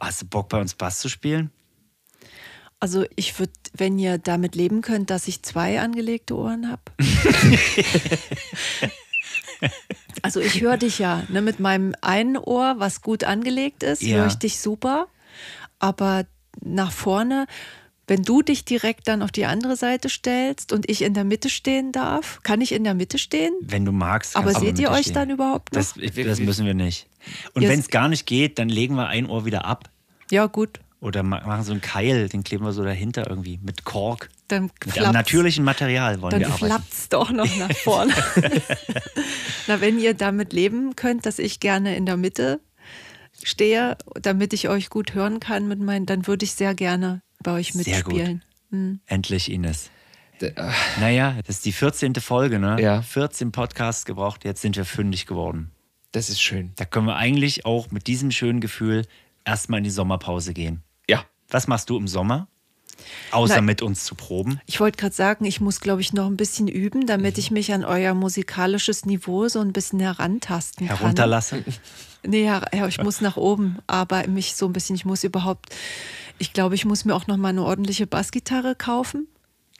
hast 0.00 0.22
du 0.22 0.26
Bock, 0.26 0.48
bei 0.48 0.60
uns 0.60 0.74
Bass 0.74 0.98
zu 0.98 1.08
spielen? 1.08 1.50
Also 2.78 3.06
ich 3.16 3.38
würde, 3.38 3.52
wenn 3.74 3.98
ihr 3.98 4.18
damit 4.18 4.54
leben 4.54 4.82
könnt, 4.82 5.08
dass 5.08 5.28
ich 5.28 5.42
zwei 5.42 5.80
angelegte 5.80 6.36
Ohren 6.36 6.70
habe. 6.70 6.82
also 10.22 10.40
ich 10.40 10.60
höre 10.60 10.76
dich 10.76 10.98
ja 10.98 11.22
ne, 11.28 11.40
mit 11.40 11.58
meinem 11.58 11.94
einen 12.02 12.36
Ohr, 12.36 12.74
was 12.78 13.00
gut 13.00 13.24
angelegt 13.24 13.82
ist, 13.82 14.02
Ja. 14.02 14.18
höre 14.18 14.26
ich 14.26 14.36
dich 14.36 14.60
super. 14.60 15.06
Aber 15.78 16.26
nach 16.62 16.92
vorne, 16.92 17.46
wenn 18.08 18.22
du 18.22 18.42
dich 18.42 18.64
direkt 18.64 19.08
dann 19.08 19.22
auf 19.22 19.32
die 19.32 19.46
andere 19.46 19.76
Seite 19.76 20.08
stellst 20.08 20.72
und 20.72 20.88
ich 20.88 21.02
in 21.02 21.12
der 21.14 21.24
Mitte 21.24 21.48
stehen 21.48 21.90
darf, 21.92 22.40
kann 22.44 22.60
ich 22.60 22.72
in 22.72 22.84
der 22.84 22.94
Mitte 22.94 23.18
stehen? 23.18 23.52
Wenn 23.60 23.84
du 23.84 23.92
magst. 23.92 24.36
Aber 24.36 24.52
seht 24.54 24.68
in 24.70 24.74
der 24.76 24.84
ihr 24.84 24.90
euch 24.92 25.00
stehen. 25.02 25.14
dann 25.14 25.30
überhaupt 25.30 25.72
noch? 25.72 25.80
Das, 25.80 25.94
das 25.94 26.38
müssen 26.40 26.66
wir 26.66 26.74
nicht. 26.74 27.08
Und 27.54 27.62
wenn 27.68 27.80
es 27.80 27.88
gar 27.88 28.08
nicht 28.08 28.26
geht, 28.26 28.58
dann 28.58 28.68
legen 28.68 28.94
wir 28.94 29.08
ein 29.08 29.26
Ohr 29.26 29.44
wieder 29.44 29.64
ab. 29.64 29.90
ja 30.30 30.46
gut, 30.46 30.78
Oder 31.00 31.22
ma- 31.24 31.44
machen 31.44 31.64
so 31.64 31.72
einen 31.72 31.80
Keil, 31.80 32.28
den 32.28 32.44
kleben 32.44 32.64
wir 32.64 32.72
so 32.72 32.84
dahinter 32.84 33.28
irgendwie 33.28 33.58
mit 33.62 33.84
Kork. 33.84 34.28
dann 34.48 34.70
Mit 34.84 34.98
einem 35.00 35.12
natürlichen 35.12 35.64
Material 35.64 36.20
wollen 36.22 36.30
Dann 36.30 36.40
wir 36.40 36.46
arbeiten. 36.46 36.66
flappt's 36.66 37.08
doch 37.08 37.30
noch 37.32 37.56
nach 37.56 37.72
vorne. 37.84 38.14
Na, 39.66 39.80
wenn 39.80 39.98
ihr 39.98 40.14
damit 40.14 40.52
leben 40.52 40.94
könnt, 40.96 41.26
dass 41.26 41.38
ich 41.40 41.58
gerne 41.60 41.96
in 41.96 42.06
der 42.06 42.16
Mitte 42.16 42.60
stehe, 43.42 43.96
damit 44.22 44.52
ich 44.52 44.68
euch 44.68 44.88
gut 44.90 45.14
hören 45.14 45.40
kann 45.40 45.66
mit 45.68 45.80
meinen, 45.80 46.06
dann 46.06 46.26
würde 46.26 46.44
ich 46.44 46.52
sehr 46.52 46.74
gerne 46.74 47.20
bei 47.42 47.52
euch 47.52 47.74
mitspielen. 47.74 48.42
Endlich, 49.06 49.50
Ines. 49.50 49.90
D- 50.40 50.48
äh, 50.48 50.70
Naja, 51.00 51.36
das 51.46 51.56
ist 51.56 51.64
die 51.64 51.72
14. 51.72 52.14
Folge, 52.16 52.58
ne? 52.58 52.76
Ja. 52.80 53.00
14 53.02 53.52
Podcasts 53.52 54.04
gebraucht, 54.04 54.44
jetzt 54.44 54.60
sind 54.60 54.76
wir 54.76 54.84
fündig 54.84 55.26
geworden. 55.26 55.70
Das 56.12 56.28
ist 56.30 56.40
schön. 56.42 56.72
Da 56.76 56.84
können 56.84 57.06
wir 57.06 57.16
eigentlich 57.16 57.64
auch 57.64 57.90
mit 57.90 58.06
diesem 58.06 58.30
schönen 58.30 58.60
Gefühl 58.60 59.06
erstmal 59.44 59.78
in 59.78 59.84
die 59.84 59.90
Sommerpause 59.90 60.52
gehen. 60.52 60.82
Ja. 61.08 61.24
Was 61.48 61.68
machst 61.68 61.88
du 61.90 61.96
im 61.96 62.08
Sommer? 62.08 62.48
Außer 63.30 63.56
Nein. 63.56 63.66
mit 63.66 63.82
uns 63.82 64.04
zu 64.04 64.14
proben. 64.14 64.58
Ich 64.66 64.80
wollte 64.80 64.96
gerade 64.96 65.14
sagen, 65.14 65.44
ich 65.44 65.60
muss, 65.60 65.80
glaube 65.80 66.00
ich, 66.00 66.12
noch 66.14 66.26
ein 66.26 66.36
bisschen 66.38 66.66
üben, 66.66 67.00
Mhm. 67.00 67.06
damit 67.06 67.36
ich 67.38 67.50
mich 67.50 67.72
an 67.72 67.84
euer 67.84 68.14
musikalisches 68.14 69.04
Niveau 69.04 69.48
so 69.48 69.60
ein 69.60 69.72
bisschen 69.72 70.00
herantasten 70.00 70.88
kann. 70.88 70.98
Herunterlassen. 70.98 71.64
Nee, 72.26 72.44
ja, 72.44 72.62
ich 72.88 72.98
muss 73.02 73.20
nach 73.20 73.36
oben, 73.36 73.78
aber 73.86 74.26
mich 74.26 74.54
so 74.56 74.66
ein 74.66 74.72
bisschen, 74.72 74.96
ich 74.96 75.04
muss 75.04 75.22
überhaupt, 75.24 75.74
ich 76.38 76.52
glaube, 76.52 76.74
ich 76.74 76.84
muss 76.84 77.04
mir 77.04 77.14
auch 77.14 77.26
noch 77.26 77.36
mal 77.36 77.48
eine 77.48 77.62
ordentliche 77.62 78.06
Bassgitarre 78.06 78.74
kaufen. 78.74 79.28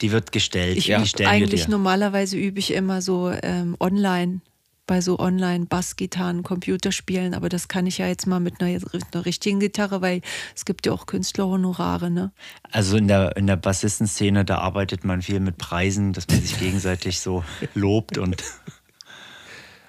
Die 0.00 0.12
wird 0.12 0.32
gestellt. 0.32 0.76
Ich 0.76 0.86
die 0.86 0.92
übe 0.92 1.06
stellen 1.06 1.30
eigentlich 1.30 1.68
normalerweise 1.68 2.36
übe 2.36 2.58
ich 2.58 2.72
immer 2.72 3.00
so 3.00 3.30
ähm, 3.42 3.76
online 3.80 4.40
bei 4.86 5.00
so 5.00 5.18
Online-Bassgitarren, 5.18 6.42
Computerspielen, 6.42 7.34
aber 7.34 7.48
das 7.48 7.68
kann 7.68 7.86
ich 7.86 7.98
ja 7.98 8.06
jetzt 8.06 8.26
mal 8.26 8.40
mit 8.40 8.60
einer, 8.60 8.80
einer 9.12 9.26
richtigen 9.26 9.58
Gitarre, 9.58 10.00
weil 10.00 10.20
es 10.54 10.64
gibt 10.64 10.86
ja 10.86 10.92
auch 10.92 11.06
Künstlerhonorare, 11.06 12.10
ne? 12.10 12.32
Also 12.70 12.96
in 12.96 13.08
der, 13.08 13.36
in 13.36 13.46
der 13.46 13.56
Bassistenszene, 13.56 14.44
da 14.44 14.58
arbeitet 14.58 15.04
man 15.04 15.22
viel 15.22 15.40
mit 15.40 15.58
Preisen, 15.58 16.12
dass 16.12 16.28
man 16.28 16.40
sich 16.40 16.58
gegenseitig 16.58 17.20
so 17.20 17.44
lobt 17.74 18.16
und 18.16 18.36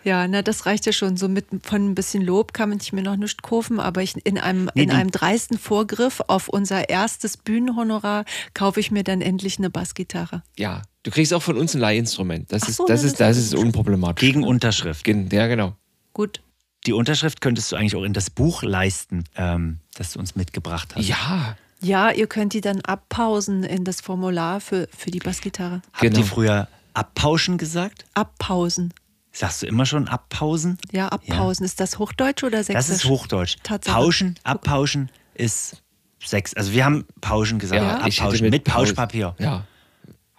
Ja, 0.08 0.26
na, 0.28 0.42
das 0.42 0.66
reicht 0.66 0.86
ja 0.86 0.94
schon. 0.94 1.18
So 1.18 1.28
mit 1.28 1.46
von 1.64 1.90
ein 1.90 1.94
bisschen 1.96 2.24
Lob 2.24 2.54
kann 2.54 2.72
ich 2.82 2.94
mir 2.94 3.04
noch 3.04 3.18
nicht 3.18 3.44
kaufen, 3.44 3.80
aber 3.82 4.02
ich, 4.02 4.16
in, 4.26 4.38
einem, 4.38 4.70
Nee, 4.74 4.84
in 4.84 4.92
einem 4.92 5.12
dreisten 5.12 5.58
Vorgriff 5.58 6.22
auf 6.28 6.48
unser 6.48 6.88
erstes 6.90 7.36
Bühnenhonorar 7.36 8.24
kaufe 8.54 8.80
ich 8.80 8.90
mir 8.90 9.04
dann 9.04 9.20
endlich 9.22 9.58
eine 9.58 9.70
Bassgitarre. 9.70 10.44
Ja. 10.58 10.82
Du 11.04 11.12
kriegst 11.12 11.34
auch 11.34 11.42
von 11.44 11.58
uns 11.58 11.74
ein 11.76 11.80
Leihinstrument. 11.82 12.52
Das 12.52 12.64
Ach 12.64 12.70
ist, 12.70 12.76
so, 12.78 12.86
das 12.86 13.02
das 13.02 13.04
ist, 13.06 13.12
ist 13.14 13.20
das 13.20 13.38
ist 13.38 13.56
unproblematisch. 13.56 14.20
gegen 14.22 14.44
Unterschrift. 14.46 15.04
Gen- 15.04 15.30
Ja, 15.30 15.48
genau. 15.48 15.76
Gut. 16.14 16.42
Die 16.86 16.94
Unterschrift 16.94 17.42
könntest 17.42 17.72
du 17.72 17.76
eigentlich 17.76 17.96
auch 17.98 18.04
in 18.04 18.14
das 18.14 18.30
Buch 18.30 18.64
leisten, 18.64 19.26
ähm, 19.36 19.80
das 19.96 20.14
du 20.14 20.20
uns 20.20 20.36
mitgebracht 20.38 20.96
hast. 20.96 21.06
Ja. 21.06 21.58
Ja, 21.82 22.12
ihr 22.12 22.28
könnt 22.28 22.54
die 22.54 22.62
dann 22.62 22.80
abpausen 22.82 23.64
in 23.64 23.84
das 23.84 24.00
Formular 24.02 24.62
für, 24.62 24.88
für 24.98 25.12
die 25.12 25.20
Bassgitarre. 25.20 25.82
Habt 25.92 26.02
Genau. 26.02 26.20
ihr 26.20 26.26
früher 26.26 26.68
abpauschen 26.94 27.58
gesagt? 27.58 28.06
Abpausen. 28.14 28.94
Sagst 29.38 29.62
du 29.62 29.68
immer 29.68 29.86
schon 29.86 30.08
abpausen? 30.08 30.80
Ja, 30.92 31.10
abpausen. 31.10 31.64
Ist 31.64 31.80
das 31.80 32.00
Hochdeutsch 32.00 32.44
oder 32.44 32.58
Das 32.58 32.68
Sächsisch? 32.68 32.96
ist 32.96 33.06
Hochdeutsch. 33.06 33.58
Tatsache. 33.62 33.96
Pauschen, 33.96 34.40
abpauschen 34.44 35.12
ist 35.36 35.84
Sex. 36.24 36.56
Also 36.56 36.72
wir 36.72 36.84
haben 36.84 37.06
Pauschen 37.22 37.60
gesagt, 37.60 37.82
Ja, 37.82 37.98
abpauschen 38.00 38.50
mit, 38.50 38.64
Paus- 38.64 38.74
Pauschpapier. 38.88 39.36
Ja. 39.38 39.64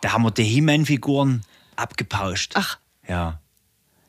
Da 0.01 0.13
haben 0.13 0.23
wir 0.25 0.33
die 0.33 0.43
He-Man-Figuren 0.43 1.43
abgepauscht. 1.77 2.53
Ach. 2.57 2.79
Ja. 3.07 3.39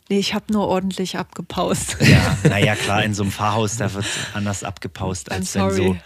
Nee, 0.10 0.18
ich 0.18 0.34
habe 0.34 0.46
nur 0.52 0.68
ordentlich 0.68 1.20
abgepaust. 1.20 1.98
Ja, 2.02 2.36
naja, 2.50 2.76
klar, 2.76 3.04
in 3.04 3.14
so 3.14 3.22
einem 3.22 3.32
Pfarrhaus, 3.32 3.78
da 3.78 3.94
wird 3.94 4.08
anders 4.34 4.64
abgepaust, 4.64 5.32
I'm 5.32 5.36
als 5.36 5.54
wenn 5.54 5.70
so 5.72 5.98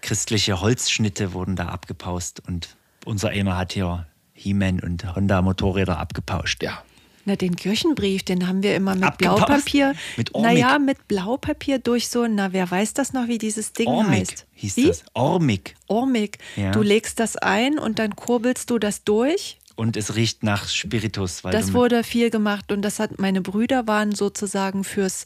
christliche 0.00 0.60
Holzschnitte 0.60 1.32
wurden 1.32 1.54
da 1.54 1.66
abgepaust. 1.68 2.42
Und 2.48 2.76
unser 3.04 3.28
einer 3.30 3.56
hat 3.56 3.72
hier 3.74 4.06
He-Man 4.32 4.80
und 4.80 5.14
Honda-Motorräder 5.14 5.98
abgepauscht. 5.98 6.64
Ja. 6.64 6.82
Na, 7.24 7.36
den 7.36 7.54
Kirchenbrief, 7.54 8.24
den 8.24 8.48
haben 8.48 8.62
wir 8.62 8.74
immer 8.74 8.94
mit 8.94 9.04
Abgepaust? 9.04 9.46
Blaupapier. 9.46 9.94
Mit 10.16 10.34
Ormig? 10.34 10.52
Naja, 10.54 10.78
mit 10.78 11.06
Blaupapier 11.06 11.78
durch 11.78 12.08
so, 12.08 12.26
na, 12.26 12.52
wer 12.52 12.68
weiß 12.68 12.94
das 12.94 13.12
noch, 13.12 13.28
wie 13.28 13.38
dieses 13.38 13.72
Ding 13.72 13.86
Ormig 13.86 14.20
heißt? 14.20 14.46
hieß 14.54 14.76
wie? 14.76 14.86
das. 14.88 15.04
Ormig. 15.14 15.76
Ormig. 15.86 16.38
Ja. 16.56 16.72
Du 16.72 16.82
legst 16.82 17.20
das 17.20 17.36
ein 17.36 17.78
und 17.78 17.98
dann 17.98 18.16
kurbelst 18.16 18.70
du 18.70 18.78
das 18.78 19.04
durch. 19.04 19.58
Und 19.76 19.96
es 19.96 20.16
riecht 20.16 20.42
nach 20.42 20.68
Spiritus. 20.68 21.44
Weil 21.44 21.52
Das 21.52 21.72
wurde 21.72 22.02
viel 22.04 22.30
gemacht 22.30 22.72
und 22.72 22.82
das 22.82 22.98
hat 22.98 23.18
meine 23.20 23.40
Brüder 23.40 23.86
waren 23.86 24.12
sozusagen 24.12 24.84
fürs, 24.84 25.24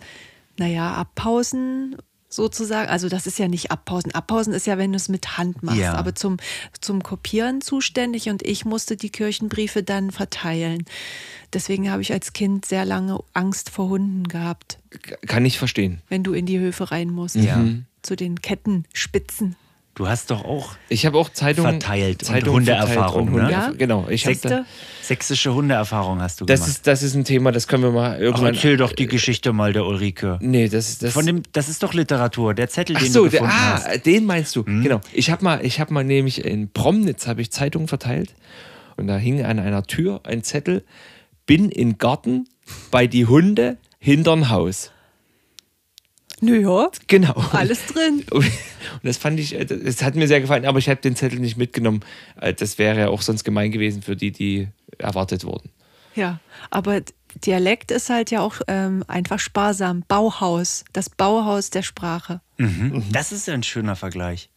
naja, 0.59 0.93
Abpausen 0.95 1.97
sozusagen. 2.29 2.89
Also 2.89 3.09
das 3.09 3.27
ist 3.27 3.39
ja 3.39 3.49
nicht 3.49 3.71
Abpausen. 3.71 4.15
Abpausen 4.15 4.53
ist 4.53 4.67
ja, 4.67 4.79
wenn 4.79 4.93
du 4.93 4.97
es 4.97 5.09
mit 5.09 5.39
Hand 5.39 5.63
machst, 5.63 5.79
Ja. 5.79 5.95
aber 5.95 6.15
zum, 6.15 6.39
zum 6.81 7.03
Kopieren 7.03 7.61
zuständig 7.61 8.29
und 8.29 8.43
ich 8.43 8.65
musste 8.65 8.97
die 8.97 9.11
Kirchenbriefe 9.11 9.83
dann 9.83 10.11
verteilen. 10.11 10.85
Deswegen 11.53 11.91
habe 11.91 12.03
ich 12.03 12.13
als 12.13 12.33
Kind 12.33 12.65
sehr 12.67 12.85
lange 12.85 13.19
Angst 13.33 13.71
vor 13.71 13.89
Hunden 13.89 14.25
gehabt, 14.29 14.79
Kann 15.27 15.45
ich 15.45 15.59
verstehen. 15.59 16.01
wenn 16.09 16.23
du 16.25 16.33
in 16.33 16.47
die 16.47 16.59
Höfe 16.59 16.91
rein 16.91 17.11
musst. 17.11 17.37
Ja. 17.37 17.65
zu 18.03 18.15
den 18.17 18.41
Kettenspitzen. 18.41 19.57
Du 19.97 20.07
hast 20.07 20.31
doch 20.31 20.45
auch 20.45 20.77
Ich 20.91 21.07
habe 21.07 21.17
auch 21.17 21.31
Zeitungen 21.31 21.81
Verteilt 21.81 22.23
und 22.23 22.27
Zeitungen 22.27 22.57
Hundeerfahrung, 22.57 22.93
verteilt 22.93 23.17
und 23.17 23.33
ne? 23.33 23.43
Hunde- 23.43 23.51
Ja. 23.51 23.73
Genau. 23.77 24.07
Ich 24.11 24.25
Sechste, 24.25 24.67
sächsische 25.01 25.55
Hundeerfahrung 25.55 26.21
hast 26.21 26.39
du 26.39 26.45
das, 26.45 26.61
gemacht. 26.61 26.71
ist, 26.71 26.87
das 26.87 27.03
ist 27.03 27.15
ein 27.15 27.25
Thema, 27.25 27.51
das 27.51 27.67
können 27.67 27.83
wir 27.83 27.93
mal 27.93 28.13
Ach, 28.17 28.21
irgendwann. 28.21 28.55
erzähl 28.55 28.77
doch 28.77 28.93
die 28.93 29.07
Geschichte 29.07 29.55
mal 29.55 29.73
der 29.73 29.87
Ulrike. 29.87 30.39
Nee, 30.43 30.69
das 30.69 30.91
ist 30.91 31.03
das. 31.03 31.15
Von 31.15 31.25
dem, 31.25 31.43
das 31.53 31.71
ist 31.71 31.83
doch 31.83 31.95
Literatur, 31.95 32.53
der 32.53 32.69
Zettel, 32.69 32.95
Ach 32.99 33.03
den 33.03 33.11
so, 33.11 33.25
du 33.25 33.31
der, 33.31 33.41
gefunden 33.41 33.55
ah, 33.59 33.73
hast. 33.85 33.95
Hm? 33.95 34.03
den 34.03 34.27
meinst 34.27 34.55
du. 34.55 34.65
Genau. 34.65 35.01
Ich 35.15 35.31
habe 35.31 35.43
mal, 35.43 35.65
ich 35.65 35.81
habe 35.81 35.95
mal 35.95 36.05
nämlich 36.05 36.45
in 36.45 36.71
Promnitz 36.71 37.27
habe 37.27 37.41
ich 37.41 37.51
Zeitungen 37.51 37.89
verteilt 37.89 38.35
und 38.99 39.07
da 39.07 39.17
hing 39.17 39.43
an 39.45 39.59
einer 39.59 39.83
Tür 39.85 40.21
ein 40.25 40.43
Zettel: 40.43 40.85
Bin 41.47 41.71
in 41.71 41.97
Garten 41.97 42.47
bei 42.91 43.07
die 43.07 43.25
Hunde 43.25 43.79
hintern 43.99 44.51
Haus. 44.51 44.93
Naja, 46.41 46.91
Genau. 47.07 47.35
alles 47.53 47.87
drin. 47.87 48.25
Und 48.31 48.45
das 49.03 49.17
fand 49.17 49.41
ich, 49.41 49.57
das 49.59 50.03
hat 50.03 50.15
mir 50.17 50.29
sehr 50.29 50.41
gefallen, 50.41 50.67
aber 50.67 50.79
ich 50.79 50.89
habe 50.89 51.01
den 51.01 51.17
Zettel 51.17 51.39
nicht 51.41 51.57
mitgenommen. 51.57 52.01
Äh, 52.41 52.53
Das 52.55 52.79
wäre 52.79 52.99
ja 53.01 53.09
auch 53.09 53.23
sonst 53.23 53.45
gemein 53.45 53.71
gewesen 53.73 54.03
für 54.03 54.17
die, 54.17 54.33
die 54.33 54.69
erwartet 54.99 55.45
wurden. 55.45 55.71
Ja, 56.15 56.41
aber 56.71 57.01
Dialekt 57.45 57.91
ist 57.91 58.09
halt 58.11 58.31
ja 58.31 58.41
auch 58.41 58.57
ähm, 58.69 59.05
einfach 59.09 59.39
sparsam. 59.39 60.05
Bauhaus, 60.09 60.85
das 60.93 61.11
Bauhaus 61.11 61.71
der 61.71 61.83
Sprache. 61.83 62.41
Mhm. 62.59 63.05
Das 63.13 63.33
ist 63.33 63.47
ja 63.47 63.55
ein 63.55 63.63
schöner 63.63 63.97
Vergleich. 63.97 64.49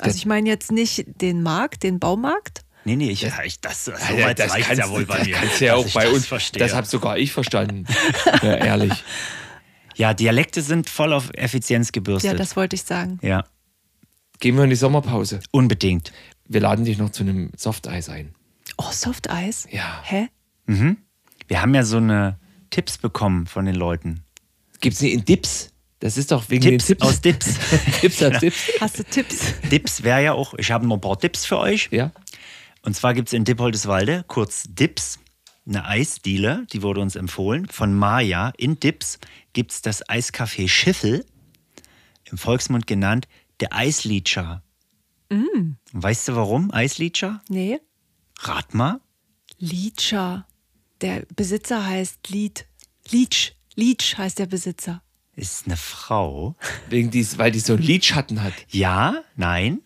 Also 0.00 0.16
ich 0.16 0.26
meine 0.26 0.48
jetzt 0.48 0.72
nicht 0.72 1.04
den 1.20 1.42
Markt, 1.42 1.82
den 1.82 1.98
Baumarkt. 2.00 2.62
Nee, 2.84 2.96
nee, 2.96 3.10
ich, 3.10 3.22
ja, 3.22 3.32
ich 3.44 3.60
das, 3.60 3.84
so 3.84 3.92
Ja, 3.92 3.98
weit 4.26 4.40
reicht's 4.40 4.66
kannst 4.66 4.78
ja 4.82 4.90
wohl 4.90 5.06
bei 5.06 5.18
das 5.18 5.26
mir. 5.28 5.34
kannst 5.36 5.60
du 5.60 5.64
ja 5.66 5.74
auch 5.76 5.88
bei 5.92 6.04
das 6.04 6.12
uns. 6.14 6.26
Verstehe. 6.26 6.58
Das 6.60 6.74
habe 6.74 6.86
sogar 6.86 7.16
ich 7.16 7.32
verstanden. 7.32 7.84
ja, 8.42 8.54
ehrlich. 8.56 8.92
ja, 9.96 10.14
Dialekte 10.14 10.62
sind 10.62 10.88
voll 10.90 11.12
auf 11.12 11.30
Effizienz 11.34 11.88
Ja, 11.88 11.92
gebürstet. 11.92 12.38
das 12.40 12.56
wollte 12.56 12.76
ich 12.76 12.82
sagen. 12.82 13.18
ja, 13.22 13.44
Gehen 14.40 14.56
wir 14.56 14.64
in 14.64 14.70
die 14.70 14.76
Sommerpause. 14.76 15.40
unbedingt. 15.52 16.12
Wir 16.48 16.60
laden 16.60 16.84
dich 16.84 16.98
noch 16.98 17.10
zu 17.10 17.22
einem 17.22 17.50
Softeis 17.56 18.08
ein. 18.08 18.34
Oh, 18.76 18.90
Soft 18.90 19.30
Eis? 19.30 19.66
Ja. 19.70 20.00
Hä? 20.04 20.28
Wir 20.66 21.62
haben 21.62 21.74
ja 21.74 21.84
so 21.84 21.98
eine 21.98 22.38
Tipps 22.70 22.98
bekommen 22.98 23.46
von 23.46 23.64
den 23.66 23.74
Leuten. 23.74 24.24
Gibt 24.80 24.94
es 24.96 25.02
nicht 25.02 25.12
in 25.12 25.24
Dips? 25.24 25.70
Das 26.00 26.16
ist 26.16 26.32
doch 26.32 26.50
wegen 26.50 26.62
Tipps 26.62 26.86
den 26.86 26.98
Tipps. 26.98 27.06
aus 27.06 27.20
Dips. 27.20 27.54
Tipps 28.00 28.22
aus 28.22 28.38
Dips. 28.40 28.56
Hast 28.80 28.98
du 28.98 29.04
Tipps? 29.04 29.54
Dips 29.70 30.02
wäre 30.02 30.22
ja 30.24 30.32
auch, 30.32 30.54
ich 30.58 30.72
habe 30.72 30.86
noch 30.86 30.96
ein 30.96 31.00
paar 31.00 31.18
Tipps 31.18 31.44
für 31.46 31.58
euch. 31.58 31.88
Ja. 31.92 32.10
Und 32.82 32.96
zwar 32.96 33.14
gibt 33.14 33.28
es 33.28 33.34
in 33.34 33.44
Dippoldeswalde, 33.44 34.24
kurz 34.26 34.64
Dips, 34.68 35.20
eine 35.66 35.84
Eisdiele, 35.86 36.66
die 36.72 36.82
wurde 36.82 37.00
uns 37.00 37.16
empfohlen, 37.16 37.66
von 37.68 37.94
Maya. 37.94 38.52
In 38.56 38.80
Dips 38.80 39.18
gibt 39.52 39.72
es 39.72 39.82
das 39.82 40.04
Eiscafé 40.08 40.68
Schiffel, 40.68 41.24
im 42.30 42.38
Volksmund 42.38 42.86
genannt 42.86 43.28
der 43.60 43.72
Eislietscher. 43.72 44.62
Mm. 45.30 45.72
Weißt 45.92 46.28
du 46.28 46.36
warum 46.36 46.72
Eislietscher? 46.72 47.42
Nee. 47.48 47.78
Rat 48.40 48.74
mal. 48.74 49.00
Lietscher. 49.58 50.46
Der 51.00 51.24
Besitzer 51.34 51.86
heißt 51.86 52.28
Lied. 52.28 52.66
Lietsch. 53.10 53.52
Lietsch 53.74 54.16
heißt 54.18 54.38
der 54.38 54.46
Besitzer. 54.46 55.02
Ist 55.34 55.66
eine 55.66 55.76
Frau. 55.76 56.56
Wegen 56.88 57.10
dies, 57.10 57.38
weil 57.38 57.52
die 57.52 57.60
so 57.60 57.74
einen 57.74 57.82
Lidschatten 57.82 58.42
hat. 58.42 58.52
Ja, 58.68 59.22
nein. 59.36 59.80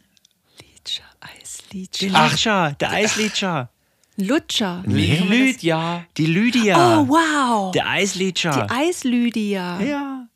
Lietscher, 0.61 1.05
Der 1.23 1.31
Eislietscher. 1.43 2.29
Lietscher, 2.29 2.73
der 2.81 2.91
Eislietscher. 2.91 3.71
Lutscher. 4.17 4.83
Nee. 4.87 5.19
Lydia. 5.19 6.05
Die 6.17 6.27
Lydia. 6.27 7.01
Oh, 7.01 7.09
wow. 7.09 7.73
Der 7.73 7.89
Eislietscher. 7.89 8.67
Die 8.67 8.75
Eislydia. 8.75 9.81
Ja. 9.81 10.27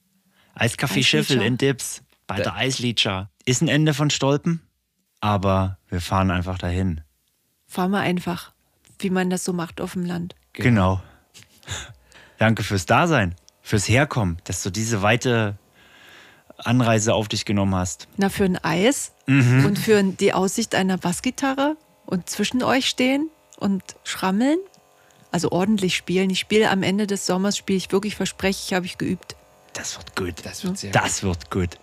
Eislietscher. 0.55 1.03
Schiffel 1.03 1.41
in 1.43 1.57
Dips 1.57 2.03
bei 2.27 2.37
der 2.37 2.55
Eislietscher. 2.55 3.31
Ist 3.47 3.63
ein 3.63 3.69
Ende 3.69 3.95
von 3.95 4.11
Stolpen, 4.11 4.61
aber 5.21 5.79
wir 5.89 6.01
fahren 6.01 6.31
einfach 6.31 6.59
dahin. 6.59 7.01
Fahren 7.67 7.91
wir 7.93 8.01
einfach, 8.01 8.53
wie 8.99 9.11
man 9.11 9.31
das 9.31 9.45
so 9.45 9.53
macht 9.53 9.81
auf 9.81 9.95
dem 9.95 10.05
Land. 10.05 10.35
Genau. 10.53 11.01
Danke 12.39 12.63
fürs 12.63 12.85
Dasein, 12.87 13.35
fürs 13.63 13.89
Herkommen, 13.89 14.39
dass 14.45 14.63
du 14.63 14.71
diese 14.71 15.03
weite 15.03 15.57
Anreise 16.59 17.15
auf 17.15 17.29
dich 17.29 17.45
genommen 17.47 17.75
hast. 17.75 18.09
Na, 18.17 18.29
für 18.29 18.45
ein 18.45 18.63
Eis 18.63 19.13
Mhm. 19.27 19.65
und 19.65 19.79
für 19.79 20.03
die 20.03 20.33
Aussicht 20.35 20.75
einer 20.75 20.99
Bassgitarre 20.99 21.77
und 22.05 22.29
zwischen 22.29 22.63
euch 22.65 22.87
stehen 22.87 23.31
und 23.61 23.83
schrammeln. 24.05 24.59
Also 25.33 25.53
ordentlich 25.53 25.97
spielen. 25.97 26.31
Ich 26.31 26.41
spiele 26.41 26.71
am 26.71 26.83
Ende 26.83 27.07
des 27.07 27.27
Sommers, 27.27 27.57
spiele 27.57 27.77
ich 27.77 27.93
wirklich, 27.93 28.17
verspreche 28.17 28.61
ich, 28.67 28.75
habe 28.75 28.87
ich 28.87 28.99
geübt. 28.99 29.37
Das 29.73 29.97
wird 29.97 30.17
gut. 30.17 30.35
Das 30.45 30.65
wird 30.65 30.79
sehr 30.79 30.91
Das 30.91 31.23
wird 31.23 31.51
gut. 31.51 31.79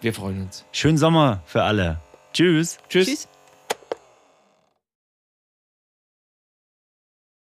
Wir 0.00 0.12
freuen 0.12 0.42
uns. 0.42 0.64
Schönen 0.72 0.98
Sommer 0.98 1.42
für 1.46 1.62
alle. 1.62 2.00
Tschüss. 2.32 2.78
Tschüss. 2.88 3.06
Tschüss. 3.06 3.28